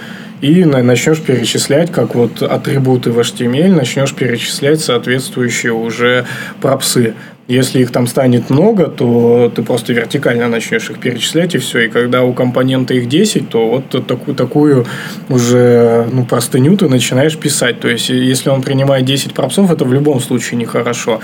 и 0.45 0.63
на- 0.63 0.83
начнешь 0.83 1.21
перечислять, 1.21 1.91
как 1.91 2.13
вот 2.13 2.43
атрибуты 2.43 3.11
в 3.11 3.19
HTML, 3.19 3.69
начнешь 3.69 4.13
перечислять 4.13 4.79
соответствующие 4.79 5.73
уже 5.73 6.25
пропсы. 6.61 7.15
Если 7.47 7.81
их 7.81 7.91
там 7.91 8.07
станет 8.07 8.49
много, 8.49 8.87
то 8.87 9.51
ты 9.55 9.61
просто 9.61 9.93
вертикально 9.93 10.47
начнешь 10.47 10.89
их 10.89 10.97
перечислять, 10.97 11.53
и 11.53 11.59
все. 11.59 11.81
И 11.81 11.89
когда 11.89 12.23
у 12.23 12.33
компонента 12.33 12.95
их 12.95 13.07
10, 13.07 13.49
то 13.49 13.67
вот 13.67 14.07
такую, 14.07 14.35
такую 14.35 14.87
уже 15.29 16.07
ну, 16.11 16.25
простыню 16.25 16.75
ты 16.75 16.89
начинаешь 16.89 17.37
писать. 17.37 17.79
То 17.79 17.87
есть, 17.87 18.09
если 18.09 18.49
он 18.49 18.63
принимает 18.63 19.05
10 19.05 19.35
пропсов, 19.35 19.71
это 19.71 19.85
в 19.85 19.93
любом 19.93 20.21
случае 20.21 20.57
нехорошо. 20.57 21.19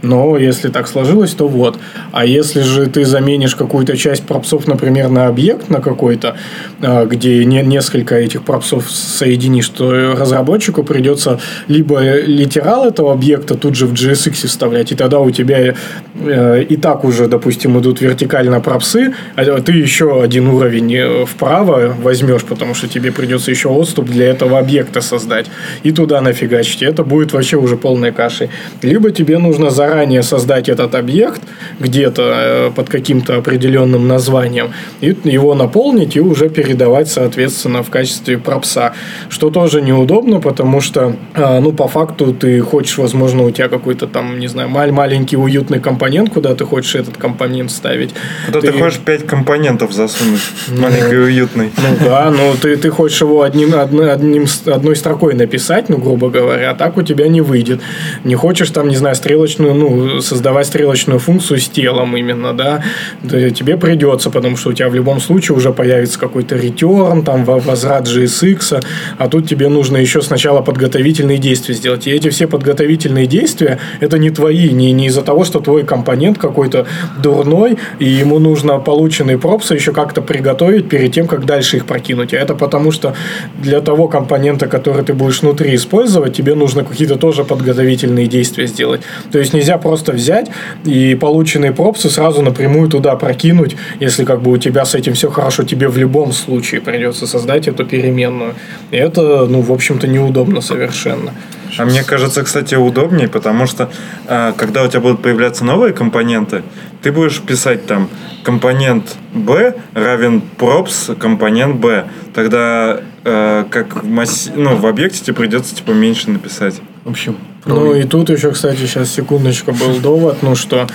Но 0.00 0.38
если 0.38 0.68
так 0.68 0.88
сложилось, 0.88 1.32
то 1.32 1.46
вот. 1.46 1.78
А 2.10 2.24
если 2.24 2.62
же 2.62 2.86
ты 2.86 3.04
заменишь 3.04 3.54
какую-то 3.54 3.98
часть 3.98 4.24
пропсов, 4.24 4.66
например, 4.66 5.10
на 5.10 5.26
объект 5.26 5.68
на 5.68 5.82
какой-то, 5.82 6.38
а, 6.80 7.04
где 7.04 7.44
не, 7.44 7.60
несколько 7.62 8.14
этих 8.14 8.44
пропсов 8.44 8.90
соединишь, 8.90 9.68
то 9.68 10.14
разработчику 10.14 10.84
придется 10.84 11.38
либо 11.68 12.00
литерал 12.22 12.86
этого 12.86 13.12
объекта 13.12 13.56
тут 13.56 13.74
же 13.74 13.86
в 13.86 13.92
JSX 13.92 14.46
вставлять, 14.46 14.92
и 14.92 14.94
тогда 14.94 15.20
у 15.20 15.30
тебя 15.30 15.65
э, 16.14 16.62
и 16.62 16.76
так 16.76 17.04
уже, 17.04 17.26
допустим, 17.26 17.78
идут 17.78 18.00
вертикально 18.00 18.60
пропсы, 18.60 19.14
а 19.34 19.60
ты 19.60 19.72
еще 19.72 20.22
один 20.22 20.48
уровень 20.48 20.94
э, 20.94 21.24
вправо 21.26 21.94
возьмешь, 22.02 22.44
потому 22.44 22.74
что 22.74 22.88
тебе 22.88 23.12
придется 23.12 23.50
еще 23.50 23.68
отступ 23.68 24.06
для 24.06 24.26
этого 24.26 24.58
объекта 24.58 25.00
создать, 25.00 25.46
и 25.82 25.92
туда 25.92 26.20
нафигачить. 26.20 26.82
Это 26.82 27.04
будет 27.04 27.32
вообще 27.32 27.56
уже 27.56 27.76
полной 27.76 28.12
кашей. 28.12 28.50
Либо 28.82 29.10
тебе 29.10 29.38
нужно 29.38 29.70
заранее 29.70 30.22
создать 30.22 30.68
этот 30.68 30.94
объект 30.94 31.42
где-то 31.80 32.22
э, 32.22 32.70
под 32.74 32.88
каким-то 32.88 33.36
определенным 33.36 34.08
названием, 34.08 34.70
и 35.00 35.16
его 35.24 35.54
наполнить 35.54 36.16
и 36.16 36.20
уже 36.20 36.48
передавать, 36.48 37.08
соответственно, 37.08 37.82
в 37.82 37.90
качестве 37.90 38.38
пропса. 38.38 38.92
Что 39.28 39.50
тоже 39.50 39.82
неудобно, 39.82 40.40
потому 40.40 40.80
что, 40.80 41.16
э, 41.34 41.60
ну, 41.60 41.72
по 41.72 41.88
факту 41.88 42.32
ты 42.32 42.60
хочешь, 42.60 42.98
возможно, 42.98 43.42
у 43.44 43.50
тебя 43.50 43.68
какой-то 43.68 44.06
там, 44.06 44.38
не 44.38 44.48
знаю, 44.48 44.68
маленький 44.68 45.36
уютный 45.56 45.80
компонент, 45.80 46.30
куда 46.30 46.54
ты 46.54 46.64
хочешь 46.64 46.94
этот 46.94 47.16
компонент 47.16 47.70
ставить. 47.70 48.14
Куда 48.46 48.60
ты 48.60 48.72
хочешь 48.72 48.98
5 48.98 49.26
компонентов 49.26 49.92
засунуть. 49.92 50.40
Маленький 50.68 51.14
и 51.14 51.18
уютный. 51.18 51.70
Ну 51.76 51.96
да, 52.04 52.30
но 52.30 52.54
ты, 52.60 52.76
ты 52.76 52.90
хочешь 52.90 53.20
его 53.20 53.42
одним, 53.42 53.74
одной, 53.74 54.12
одним, 54.12 54.46
одной 54.66 54.96
строкой 54.96 55.34
написать, 55.34 55.88
ну, 55.88 55.98
грубо 55.98 56.28
говоря, 56.30 56.70
а 56.70 56.74
так 56.74 56.96
у 56.96 57.02
тебя 57.02 57.28
не 57.28 57.40
выйдет. 57.40 57.80
Не 58.24 58.34
хочешь 58.34 58.70
там, 58.70 58.88
не 58.88 58.96
знаю, 58.96 59.16
стрелочную, 59.16 59.74
ну, 59.74 60.20
создавать 60.20 60.66
стрелочную 60.66 61.18
функцию 61.18 61.58
с 61.58 61.68
телом 61.68 62.16
именно, 62.16 62.52
да, 62.52 62.82
тебе 63.22 63.76
придется, 63.76 64.30
потому 64.30 64.56
что 64.56 64.70
у 64.70 64.72
тебя 64.72 64.88
в 64.88 64.94
любом 64.94 65.20
случае 65.20 65.56
уже 65.56 65.72
появится 65.72 66.18
какой-то 66.18 66.56
return, 66.56 67.24
там, 67.24 67.44
во- 67.44 67.58
возврат 67.58 68.06
JSX, 68.06 68.84
а 69.18 69.28
тут 69.28 69.48
тебе 69.48 69.68
нужно 69.68 69.96
еще 69.96 70.22
сначала 70.22 70.60
подготовительные 70.60 71.38
действия 71.38 71.74
сделать. 71.74 72.06
И 72.06 72.10
эти 72.10 72.28
все 72.30 72.46
подготовительные 72.46 73.26
действия, 73.26 73.78
это 74.00 74.18
не 74.18 74.30
твои, 74.30 74.70
не, 74.70 74.92
не 74.92 75.06
из-за 75.06 75.22
того, 75.22 75.44
что 75.46 75.60
твой 75.60 75.84
компонент 75.84 76.38
какой-то 76.38 76.86
дурной, 77.22 77.78
и 77.98 78.04
ему 78.04 78.38
нужно 78.38 78.78
полученные 78.78 79.38
пропсы 79.38 79.74
еще 79.74 79.92
как-то 79.92 80.20
приготовить 80.22 80.88
перед 80.88 81.12
тем, 81.12 81.26
как 81.26 81.46
дальше 81.46 81.78
их 81.78 81.86
прокинуть. 81.86 82.34
А 82.34 82.36
это 82.36 82.54
потому, 82.54 82.90
что 82.92 83.14
для 83.58 83.80
того 83.80 84.08
компонента, 84.08 84.66
который 84.66 85.04
ты 85.04 85.14
будешь 85.14 85.42
внутри 85.42 85.74
использовать, 85.74 86.36
тебе 86.36 86.54
нужно 86.54 86.84
какие-то 86.84 87.16
тоже 87.16 87.44
подготовительные 87.44 88.26
действия 88.26 88.66
сделать. 88.66 89.00
То 89.32 89.38
есть 89.38 89.54
нельзя 89.54 89.78
просто 89.78 90.12
взять 90.12 90.50
и 90.84 91.14
полученные 91.14 91.72
пропсы 91.72 92.10
сразу 92.10 92.42
напрямую 92.42 92.88
туда 92.88 93.16
прокинуть, 93.16 93.76
если 94.00 94.24
как 94.24 94.42
бы 94.42 94.50
у 94.50 94.58
тебя 94.58 94.84
с 94.84 94.94
этим 94.94 95.14
все 95.14 95.30
хорошо, 95.30 95.62
тебе 95.64 95.88
в 95.88 95.96
любом 95.96 96.32
случае 96.32 96.80
придется 96.80 97.26
создать 97.26 97.68
эту 97.68 97.84
переменную. 97.84 98.54
И 98.90 98.96
это, 98.96 99.46
ну, 99.46 99.60
в 99.60 99.72
общем-то, 99.72 100.06
неудобно 100.06 100.60
совершенно. 100.60 101.32
А 101.78 101.84
мне 101.84 102.02
кажется, 102.02 102.42
кстати, 102.42 102.74
удобнее, 102.74 103.28
потому 103.28 103.66
что 103.66 103.90
а, 104.26 104.52
когда 104.52 104.82
у 104.82 104.88
тебя 104.88 105.00
будут 105.00 105.22
появляться 105.22 105.64
новые 105.64 105.92
компоненты, 105.92 106.62
ты 107.02 107.12
будешь 107.12 107.40
писать 107.40 107.86
там 107.86 108.08
компонент 108.42 109.16
B 109.32 109.74
равен 109.94 110.42
props 110.58 111.14
компонент 111.16 111.76
B. 111.76 112.06
Тогда 112.34 113.00
э, 113.24 113.64
как 113.70 114.02
в, 114.02 114.06
масси- 114.08 114.52
ну, 114.54 114.76
в 114.76 114.86
объекте 114.86 115.22
тебе 115.22 115.34
придется 115.34 115.74
типа 115.74 115.92
меньше 115.92 116.30
написать. 116.30 116.80
В 117.04 117.10
общем, 117.10 117.36
Ну 117.66 117.94
и 117.94 118.04
тут 118.04 118.30
еще, 118.30 118.52
кстати, 118.52 118.78
сейчас 118.78 119.10
секундочку 119.10 119.72
был 119.72 119.98
довод, 120.00 120.38
ну 120.42 120.54
что 120.54 120.86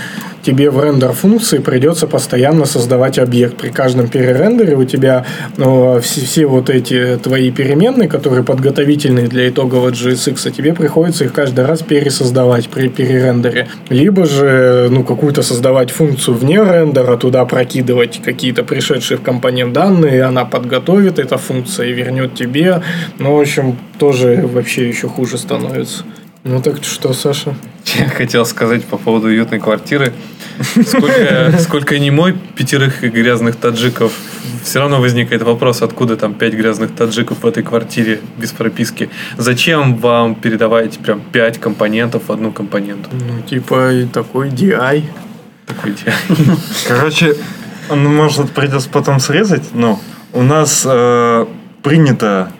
тебе 0.41 0.69
в 0.69 0.83
рендер 0.83 1.11
функции 1.11 1.59
придется 1.59 2.07
постоянно 2.07 2.65
создавать 2.65 3.19
объект. 3.19 3.57
При 3.57 3.69
каждом 3.69 4.07
перерендере 4.07 4.75
у 4.75 4.83
тебя 4.83 5.25
ну, 5.57 5.99
все, 6.01 6.21
все 6.21 6.45
вот 6.45 6.69
эти 6.69 7.17
твои 7.21 7.51
переменные, 7.51 8.09
которые 8.09 8.43
подготовительные 8.43 9.27
для 9.27 9.49
итогового 9.49 9.89
JSX, 9.89 10.47
а 10.47 10.51
тебе 10.51 10.73
приходится 10.73 11.25
их 11.25 11.33
каждый 11.33 11.65
раз 11.65 11.81
пересоздавать 11.81 12.69
при 12.69 12.87
перерендере. 12.87 13.67
Либо 13.89 14.25
же 14.25 14.87
ну, 14.89 15.03
какую-то 15.03 15.43
создавать 15.43 15.91
функцию 15.91 16.35
вне 16.37 16.57
рендера, 16.57 17.17
туда 17.17 17.45
прокидывать 17.45 18.21
какие-то 18.23 18.63
пришедшие 18.63 19.17
в 19.17 19.21
компонент 19.21 19.73
данные, 19.73 20.23
она 20.23 20.45
подготовит 20.45 21.19
эта 21.19 21.37
функция 21.37 21.87
и 21.87 21.93
вернет 21.93 22.35
тебе. 22.35 22.81
Ну, 23.19 23.35
в 23.35 23.39
общем, 23.39 23.77
тоже 23.97 24.47
вообще 24.51 24.87
еще 24.87 25.07
хуже 25.07 25.37
становится. 25.37 26.03
Ну 26.43 26.59
так 26.59 26.83
что, 26.83 27.13
Саша? 27.13 27.55
Я 27.95 28.09
хотел 28.09 28.45
сказать 28.45 28.83
по 28.85 28.97
поводу 28.97 29.27
уютной 29.27 29.59
квартиры. 29.59 30.11
Сколько, 30.85 31.53
сколько 31.59 31.99
не 31.99 32.09
мой 32.09 32.33
пятерых 32.55 33.01
грязных 33.01 33.57
таджиков, 33.57 34.11
все 34.63 34.79
равно 34.79 34.99
возникает 34.99 35.43
вопрос, 35.43 35.81
откуда 35.83 36.17
там 36.17 36.33
пять 36.33 36.53
грязных 36.53 36.95
таджиков 36.95 37.43
в 37.43 37.47
этой 37.47 37.61
квартире 37.61 38.21
без 38.37 38.51
прописки. 38.51 39.09
Зачем 39.37 39.97
вам 39.97 40.33
передавать 40.33 40.97
прям 40.99 41.21
пять 41.21 41.59
компонентов 41.59 42.23
в 42.27 42.31
одну 42.31 42.51
компоненту? 42.51 43.09
Ну, 43.11 43.41
типа 43.41 43.91
такой 44.11 44.49
DI. 44.49 45.03
Такой 45.67 45.91
идеальный. 45.91 46.57
Короче, 46.87 47.35
ну, 47.89 48.09
может, 48.09 48.49
придется 48.51 48.89
потом 48.89 49.19
срезать, 49.19 49.73
но 49.73 49.99
у 50.33 50.41
нас 50.41 50.83
э, 50.85 51.45
принято 51.83 52.51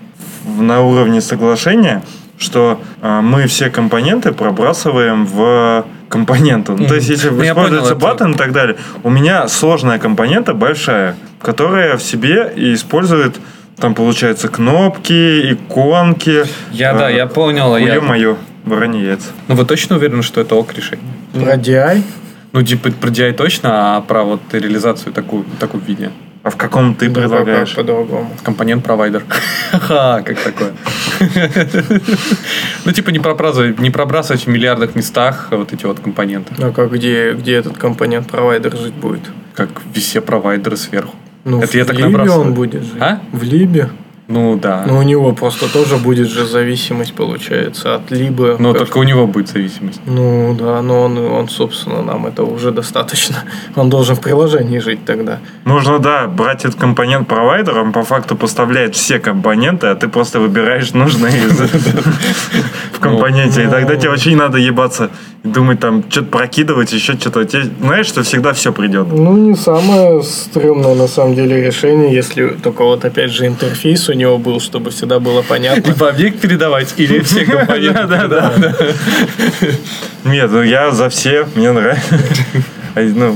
на 0.45 0.81
уровне 0.81 1.21
соглашения, 1.21 2.03
что 2.41 2.81
э, 3.01 3.21
мы 3.21 3.47
все 3.47 3.69
компоненты 3.69 4.31
пробрасываем 4.31 5.25
в 5.25 5.85
компоненту. 6.09 6.75
Ну, 6.77 6.87
то 6.87 6.95
есть, 6.95 7.09
если 7.09 7.29
Ну, 7.29 7.43
используется 7.43 7.95
баттон 7.95 8.33
и 8.33 8.37
так 8.37 8.51
далее, 8.51 8.75
у 9.03 9.09
меня 9.09 9.47
сложная 9.47 9.99
компонента 9.99 10.53
большая, 10.53 11.15
которая 11.41 11.95
в 11.97 12.03
себе 12.03 12.51
и 12.55 12.73
использует 12.73 13.35
там, 13.77 13.95
получается, 13.95 14.47
кнопки, 14.47 15.53
иконки. 15.53 16.43
Я, 16.71 16.93
да, 16.93 17.09
Э, 17.09 17.15
я 17.15 17.25
понял. 17.27 17.73
а 17.73 17.79
я- 17.79 17.95
Ё-моё, 17.95 18.37
воронье 18.65 19.03
яйца. 19.05 19.27
Ну, 19.47 19.55
вы 19.55 19.65
точно 19.65 19.95
уверены, 19.95 20.21
что 20.23 20.41
это 20.41 20.55
ок 20.55 20.73
решение? 20.73 21.05
Про 21.33 21.55
DI? 21.55 22.01
Ну, 22.51 22.61
типа, 22.63 22.91
про 22.91 23.09
DI 23.09 23.33
точно, 23.33 23.69
а 23.97 24.01
про 24.01 24.23
вот 24.23 24.41
реализацию 24.51 25.13
такую, 25.13 25.43
в 25.43 25.57
таком 25.59 25.79
виде? 25.79 26.11
А 26.43 26.49
в 26.49 26.57
каком 26.57 26.95
ты 26.95 27.09
предлагаешь? 27.09 27.75
По-другому. 27.75 28.31
Компонент-провайдер. 28.43 29.23
Ха, 29.71 30.23
как 30.25 30.39
такое? 30.39 30.73
Ну, 32.83 32.91
типа, 32.91 33.11
не 33.11 33.19
пробрасывать, 33.19 33.79
не 33.79 33.91
пробрасывать 33.91 34.45
в 34.45 34.47
миллиардах 34.47 34.95
местах 34.95 35.49
вот 35.51 35.71
эти 35.71 35.85
вот 35.85 35.99
компоненты. 35.99 36.55
А 36.59 36.71
как 36.71 36.91
где, 36.91 37.33
где 37.33 37.53
этот 37.53 37.77
компонент 37.77 38.27
провайдер 38.27 38.75
жить 38.75 38.95
будет? 38.95 39.29
Как 39.53 39.69
все 39.93 40.21
провайдеры 40.21 40.77
сверху. 40.77 41.15
Ну, 41.43 41.59
Это 41.59 41.71
в 41.71 41.75
я 41.75 41.85
так 41.85 41.95
Либе 41.95 42.29
он 42.31 42.53
будет 42.53 42.83
жить. 42.83 42.99
А? 42.99 43.19
В 43.31 43.43
Либе. 43.43 43.89
Ну 44.31 44.55
да. 44.55 44.85
Но 44.87 44.99
у 44.99 45.01
него 45.01 45.33
просто 45.33 45.71
тоже 45.71 45.97
будет 45.97 46.29
же 46.29 46.45
зависимость, 46.45 47.13
получается, 47.13 47.95
от 47.95 48.11
либо... 48.11 48.55
Но 48.59 48.73
только 48.73 48.97
у 48.97 49.03
него 49.03 49.27
будет 49.27 49.49
зависимость. 49.49 49.99
Ну 50.05 50.55
да, 50.57 50.81
но 50.81 51.01
он, 51.01 51.17
он, 51.17 51.49
собственно, 51.49 52.01
нам 52.01 52.25
этого 52.25 52.53
уже 52.53 52.71
достаточно. 52.71 53.35
Он 53.75 53.89
должен 53.89 54.15
в 54.15 54.21
приложении 54.21 54.79
жить 54.79 55.05
тогда. 55.05 55.39
Нужно, 55.65 55.99
да, 55.99 56.27
брать 56.27 56.65
этот 56.65 56.79
компонент 56.79 57.27
провайдера, 57.27 57.81
он 57.81 57.91
по 57.91 58.03
факту 58.03 58.35
поставляет 58.35 58.95
все 58.95 59.19
компоненты, 59.19 59.87
а 59.87 59.95
ты 59.95 60.07
просто 60.07 60.39
выбираешь 60.39 60.93
нужные 60.93 61.31
в 62.93 62.99
компоненте. 62.99 63.63
И 63.63 63.67
тогда 63.67 63.95
тебе 63.95 64.09
вообще 64.09 64.29
не 64.29 64.35
надо 64.35 64.57
ебаться 64.57 65.09
думать 65.43 65.79
там, 65.79 66.03
что-то 66.09 66.27
прокидывать, 66.27 66.93
еще 66.93 67.13
что-то. 67.13 67.45
Тебе 67.45 67.63
знаешь, 67.81 68.05
что 68.05 68.21
всегда 68.23 68.53
все 68.53 68.71
придет. 68.71 69.07
Ну, 69.11 69.35
не 69.37 69.55
самое 69.55 70.21
стрёмное, 70.23 70.93
на 70.95 71.07
самом 71.07 71.35
деле, 71.35 71.61
решение, 71.65 72.13
если 72.13 72.47
только 72.49 72.83
вот, 72.83 73.03
опять 73.05 73.31
же, 73.31 73.47
интерфейс 73.47 74.07
у 74.09 74.13
него 74.13 74.37
был, 74.37 74.59
чтобы 74.59 74.91
всегда 74.91 75.19
было 75.19 75.41
понятно. 75.41 75.81
Типа 75.81 76.09
объект 76.09 76.39
передавать 76.39 76.93
или 76.97 77.19
все 77.23 77.45
компоненты 77.45 78.07
передавать? 78.07 78.75
Нет, 80.25 80.51
ну 80.51 80.61
я 80.61 80.91
за 80.91 81.09
все, 81.09 81.47
мне 81.55 81.71
нравится. 81.71 82.03
А, 82.93 82.99
Ну, 83.01 83.35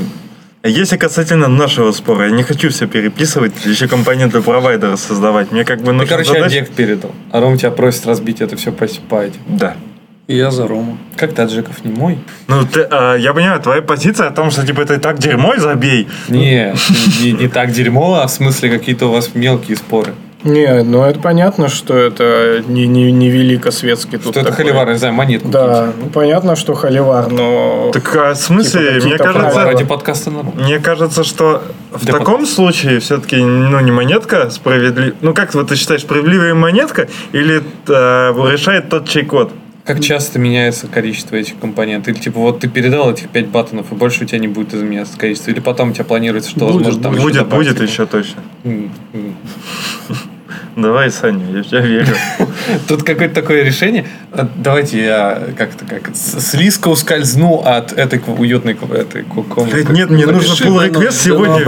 а 0.63 0.67
если 0.67 0.97
касательно 0.97 1.47
нашего 1.47 1.93
спора, 1.93 2.25
я 2.25 2.31
не 2.31 2.43
хочу 2.43 2.69
все 2.69 2.87
переписывать, 2.87 3.53
еще 3.65 3.87
компоненты 3.87 4.41
провайдера 4.41 4.97
создавать. 4.97 5.53
Мне 5.53 5.63
как 5.63 5.79
бы 5.79 5.85
Ты, 5.85 5.91
нужна 5.93 6.09
короче, 6.09 6.27
задача- 6.33 6.45
объект 6.47 6.73
передал. 6.73 7.11
А 7.31 7.39
Ром 7.39 7.57
тебя 7.57 7.71
просит 7.71 8.05
разбить 8.05 8.41
это 8.41 8.57
все 8.57 8.73
по, 8.73 8.85
по 9.07 9.21
этим. 9.23 9.39
Да. 9.47 9.75
И 10.27 10.35
я 10.35 10.49
за 10.49 10.67
Рому. 10.67 10.97
Как 11.15 11.33
таджиков 11.33 11.85
не 11.85 11.91
мой? 11.91 12.17
Ну, 12.47 12.65
ты, 12.65 12.81
а, 12.89 13.15
я 13.15 13.31
понимаю, 13.33 13.59
твоя 13.61 13.83
позиция 13.83 14.27
о 14.27 14.31
том, 14.31 14.49
что 14.49 14.65
типа 14.65 14.81
это 14.81 14.95
и 14.95 14.97
так 14.97 15.19
дерьмо, 15.19 15.53
и 15.53 15.59
забей. 15.59 16.07
Не, 16.29 16.73
не, 17.21 17.31
не 17.31 17.47
так 17.47 17.71
дерьмо, 17.71 18.15
а 18.15 18.27
в 18.27 18.31
смысле 18.31 18.71
какие-то 18.71 19.05
у 19.07 19.11
вас 19.11 19.35
мелкие 19.35 19.77
споры. 19.77 20.13
Не, 20.43 20.83
ну 20.83 21.03
это 21.03 21.19
понятно, 21.19 21.69
что 21.69 21.95
это 21.95 22.63
не, 22.67 22.85
не, 22.87 23.11
не 23.11 23.29
великосветский 23.29 24.19
тут 24.19 24.33
Что 24.33 24.41
это 24.41 24.49
такой. 24.49 24.65
холивар, 24.65 24.89
не 24.89 24.97
знаю, 24.97 25.13
монетку. 25.13 25.49
Да, 25.49 25.91
ну 25.99 26.09
понятно, 26.09 26.55
что 26.55 26.75
холивар, 26.75 27.31
но... 27.31 27.89
Так 27.91 28.15
а 28.15 28.33
в 28.33 28.37
смысле, 28.37 28.95
Типа 28.95 29.05
мне 29.07 29.17
кажется, 29.17 29.39
правила. 29.39 29.63
Ради 29.63 29.83
подкаста 29.85 30.29
народ. 30.29 30.55
мне 30.55 30.77
кажется, 30.79 31.23
что 31.23 31.63
в 31.91 32.05
Да 32.05 32.13
таком 32.13 32.45
случае 32.45 32.99
все-таки, 32.99 33.37
ну, 33.37 33.79
не 33.79 33.91
монетка 33.91 34.51
справедлив... 34.51 35.15
Ну, 35.21 35.33
как 35.33 35.53
вот 35.55 35.69
ты 35.69 35.75
считаешь, 35.75 36.01
справедливая 36.01 36.53
монетка 36.53 37.07
или 37.31 37.63
э, 37.87 38.51
решает 38.51 38.89
тот 38.89 39.09
чей-код? 39.09 39.51
Как 39.85 39.99
часто 40.01 40.39
меняется 40.39 40.87
количество 40.87 41.35
этих 41.35 41.59
компонентов? 41.59 42.13
Или 42.15 42.19
типа 42.21 42.39
вот 42.39 42.59
ты 42.59 42.67
передал 42.67 43.11
этих 43.11 43.29
5 43.29 43.47
баттонов, 43.49 43.91
и 43.91 43.95
больше 43.95 44.23
у 44.23 44.27
тебя 44.27 44.39
не 44.39 44.47
будет 44.47 44.73
изменяться 44.73 45.15
количество? 45.17 45.51
Или 45.51 45.59
потом 45.59 45.91
у 45.91 45.93
тебя 45.93 46.05
планируется, 46.05 46.49
что 46.49 46.61
Будет, 46.67 46.73
возможно 46.87 47.03
там 47.03 47.13
еще 47.13 47.21
будет, 47.23 47.35
добавить 47.35 47.67
будет 47.67 47.77
или- 47.81 47.87
еще 47.87 48.05
точно. 48.07 48.41
Давай, 50.75 51.09
Саня, 51.09 51.45
я 51.55 51.63
в 51.63 51.67
тебя 51.67 51.79
верю. 51.79 52.13
Тут 52.87 53.03
какое-то 53.03 53.33
такое 53.35 53.63
решение. 53.63 54.05
А, 54.33 54.49
Давайте 54.57 55.05
я 55.05 55.41
как-то 55.57 55.85
как 55.85 56.13
с- 56.13 56.41
слизко 56.41 56.89
ускользну 56.89 57.61
от 57.63 57.93
этой 57.93 58.21
уютной 58.25 58.73
этой 58.73 59.23
комнаты. 59.23 59.85
Нет, 59.89 60.09
мне 60.09 60.25
нужно 60.25 60.53
pull 60.53 60.89
request 60.89 61.11
сегодня 61.11 61.63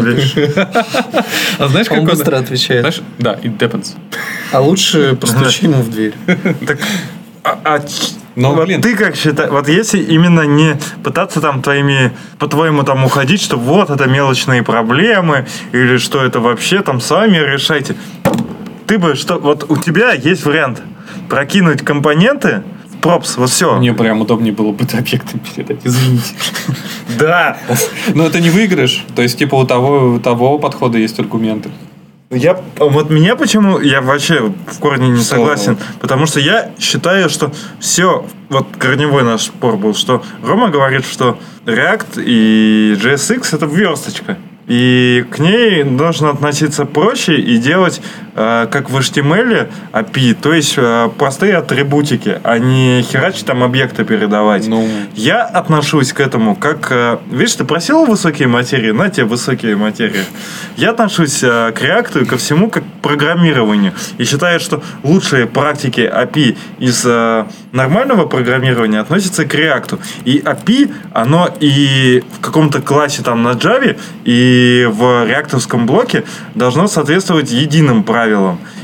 блядь. 0.00 0.56
А 1.58 1.68
знаешь, 1.68 1.88
как 1.88 1.98
Он 1.98 2.06
быстро 2.06 2.38
отвечает. 2.38 2.80
Знаешь, 2.80 3.02
да, 3.18 3.34
it 3.42 3.58
depends. 3.58 3.94
А 4.52 4.60
лучше 4.60 5.16
постучи 5.20 5.66
ему 5.66 5.82
в 5.82 5.90
дверь. 5.90 6.14
А, 7.46 7.58
а 7.64 7.84
Но, 8.34 8.54
вот 8.54 8.66
блин. 8.66 8.82
ты 8.82 8.96
как 8.96 9.14
считаешь, 9.14 9.50
вот 9.50 9.68
если 9.68 10.00
именно 10.00 10.40
не 10.40 10.76
пытаться 11.04 11.40
там 11.40 11.62
твоими, 11.62 12.10
по-твоему 12.40 12.82
там 12.82 13.04
уходить, 13.04 13.40
что 13.40 13.56
вот 13.56 13.88
это 13.88 14.06
мелочные 14.06 14.64
проблемы, 14.64 15.46
или 15.70 15.96
что 15.98 16.24
это 16.24 16.40
вообще 16.40 16.82
там 16.82 17.00
сами 17.00 17.36
решайте, 17.36 17.94
ты 18.88 18.98
бы 18.98 19.14
что, 19.14 19.38
вот 19.38 19.70
у 19.70 19.76
тебя 19.76 20.12
есть 20.12 20.44
вариант 20.44 20.82
прокинуть 21.28 21.82
компоненты 21.82 22.64
пропс, 23.00 23.36
вот 23.36 23.50
все. 23.50 23.76
Мне 23.78 23.92
прям 23.92 24.20
удобнее 24.22 24.52
было 24.52 24.72
бы 24.72 24.84
это 24.84 24.98
объектом 24.98 25.38
передать, 25.38 25.78
извините. 25.84 26.34
Да. 27.20 27.58
Но 28.14 28.26
это 28.26 28.40
не 28.40 28.50
выигрыш. 28.50 29.04
То 29.14 29.22
есть, 29.22 29.38
типа, 29.38 29.54
у 29.54 29.64
того, 29.64 30.14
у 30.14 30.18
того 30.18 30.58
подхода 30.58 30.98
есть 30.98 31.18
аргументы. 31.20 31.70
Я, 32.30 32.60
вот 32.78 33.08
меня 33.08 33.36
почему, 33.36 33.78
я 33.78 34.00
вообще 34.00 34.40
в 34.40 34.80
корне 34.80 35.10
не 35.10 35.20
согласен, 35.20 35.78
потому 36.00 36.26
что 36.26 36.40
я 36.40 36.72
считаю, 36.76 37.28
что 37.28 37.52
все, 37.78 38.26
вот 38.48 38.66
корневой 38.78 39.22
наш 39.22 39.42
спор 39.42 39.76
был, 39.76 39.94
что 39.94 40.24
Рома 40.42 40.68
говорит, 40.68 41.04
что 41.06 41.38
React 41.66 42.24
и 42.24 42.96
JSX 43.00 43.54
это 43.54 43.66
версточка. 43.66 44.38
И 44.66 45.24
к 45.30 45.38
ней 45.38 45.84
нужно 45.84 46.30
относиться 46.30 46.84
проще 46.84 47.36
и 47.36 47.58
делать, 47.58 48.02
как 48.70 48.90
в 48.90 48.96
HTML, 48.98 49.68
API, 49.92 50.34
то 50.34 50.52
есть 50.52 50.74
э, 50.76 51.08
простые 51.18 51.56
атрибутики, 51.56 52.38
а 52.42 52.58
не 52.58 53.02
херачить 53.02 53.46
там 53.46 53.62
объекты 53.62 54.04
передавать. 54.04 54.66
Ну. 54.68 54.88
Я 55.14 55.42
отношусь 55.42 56.12
к 56.12 56.20
этому 56.20 56.54
как... 56.54 56.88
э, 56.90 57.18
Видишь, 57.30 57.54
ты 57.54 57.64
просил 57.64 58.04
высокие 58.04 58.48
материи, 58.48 58.90
на 58.92 59.08
тебе 59.08 59.24
высокие 59.26 59.76
материи. 59.76 60.24
Я 60.76 60.90
отношусь 60.90 61.42
э, 61.42 61.72
к 61.72 61.80
реакту 61.80 62.20
и 62.20 62.24
ко 62.24 62.36
всему 62.36 62.68
как 62.70 62.82
к 62.84 63.02
программированию. 63.02 63.92
И 64.18 64.24
считаю, 64.24 64.60
что 64.60 64.82
лучшие 65.02 65.46
практики 65.46 66.00
API 66.00 66.56
из 66.78 67.02
э, 67.06 67.46
нормального 67.72 68.26
программирования 68.26 69.00
относятся 69.00 69.44
к 69.44 69.54
реакту. 69.54 69.98
И 70.24 70.38
API, 70.38 70.92
оно 71.12 71.48
и 71.60 72.22
в 72.36 72.40
каком-то 72.40 72.82
классе 72.82 73.22
там 73.22 73.42
на 73.42 73.50
Java, 73.52 73.96
и 74.24 74.88
в 74.90 75.24
реактовском 75.26 75.86
блоке 75.86 76.24
должно 76.54 76.86
соответствовать 76.86 77.50
единым 77.50 78.02
правилам. 78.02 78.25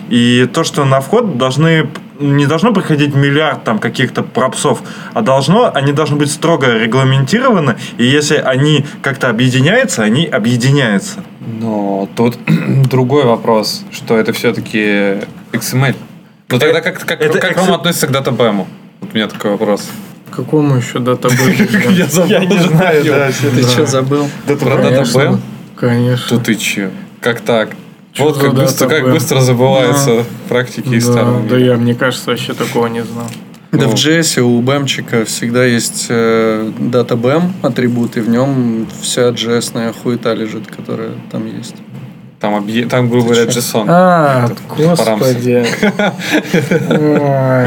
И 0.09 0.49
то, 0.53 0.65
что 0.65 0.85
на 0.85 1.01
вход 1.01 1.39
должны 1.39 1.89
не 2.23 2.47
должно 2.47 2.73
приходить 2.73 3.15
миллиард 3.15 3.65
там 3.65 3.79
каких-то 3.79 4.23
пропсов, 4.23 4.83
а 5.13 5.23
должно, 5.23 5.71
они 5.75 5.93
должны 5.93 6.17
быть 6.17 6.31
строго 6.31 6.79
регламентированы, 6.79 7.77
и 7.99 8.05
если 8.05 8.37
они 8.37 8.87
как-то 9.03 9.29
объединяются, 9.29 10.03
они 10.03 10.27
объединяются. 10.27 11.25
Но 11.61 12.09
тут 12.15 12.39
другой 12.89 13.25
вопрос, 13.25 13.85
что 13.91 14.17
это 14.17 14.33
все-таки 14.33 15.19
XML. 15.53 15.97
Ну 16.49 16.59
тогда 16.59 16.81
как, 16.81 17.05
как, 17.05 17.21
это 17.21 17.39
как 17.39 17.57
XML. 17.57 17.61
вам 17.61 17.73
относится 17.75 18.07
к 18.07 18.11
датабэму? 18.11 18.69
Вот 19.01 19.11
у 19.13 19.17
меня 19.17 19.29
такой 19.29 19.53
вопрос. 19.53 19.89
Какому 20.31 20.77
еще 20.77 20.99
датабейсу? 20.99 22.09
забыл. 22.11 22.31
Я 22.31 22.45
не 22.45 22.59
знаю, 22.59 23.05
да. 23.05 23.31
Ты 23.31 23.63
что, 23.63 23.87
забыл? 23.87 24.29
Про 24.47 24.77
датабэм? 24.77 25.41
Конечно. 25.77 26.39
То 26.39 26.45
ты 26.45 26.55
че? 26.55 26.91
Как 27.21 27.41
так? 27.41 27.71
Вот 28.19 28.39
как 28.39 28.55
быстро, 28.55 28.89
как 28.89 28.99
датабэм? 28.99 29.15
быстро 29.15 29.41
забываются 29.41 30.25
практики 30.49 30.89
из 30.95 31.07
Да, 31.07 31.13
старого 31.13 31.41
да 31.49 31.57
мира. 31.57 31.73
я, 31.73 31.77
мне 31.77 31.95
кажется, 31.95 32.31
вообще 32.31 32.53
такого 32.53 32.87
не 32.89 33.03
знал. 33.03 33.27
Да 33.73 33.87
Ну. 33.87 33.91
в 33.91 33.95
JS 33.95 34.39
у 34.41 34.61
бэмчика 34.61 35.25
всегда 35.25 35.65
есть 35.65 36.07
э, 36.11 36.71
дата-бэм 36.79 37.55
атрибут, 37.63 38.19
и 38.19 38.21
в 38.21 38.29
нем 38.29 38.87
вся 39.01 39.31
JS 39.31 39.95
хуета 40.03 40.35
лежит, 40.35 40.67
которая 40.67 41.13
там 41.31 41.47
есть. 41.47 41.77
Там, 42.39 42.55
объе- 42.57 42.87
там 42.89 43.09
грубо 43.09 43.29
говоря, 43.29 43.45
JSON. 43.45 43.85
А, 43.89 44.47
Это 44.51 44.57
господи. 44.69 45.65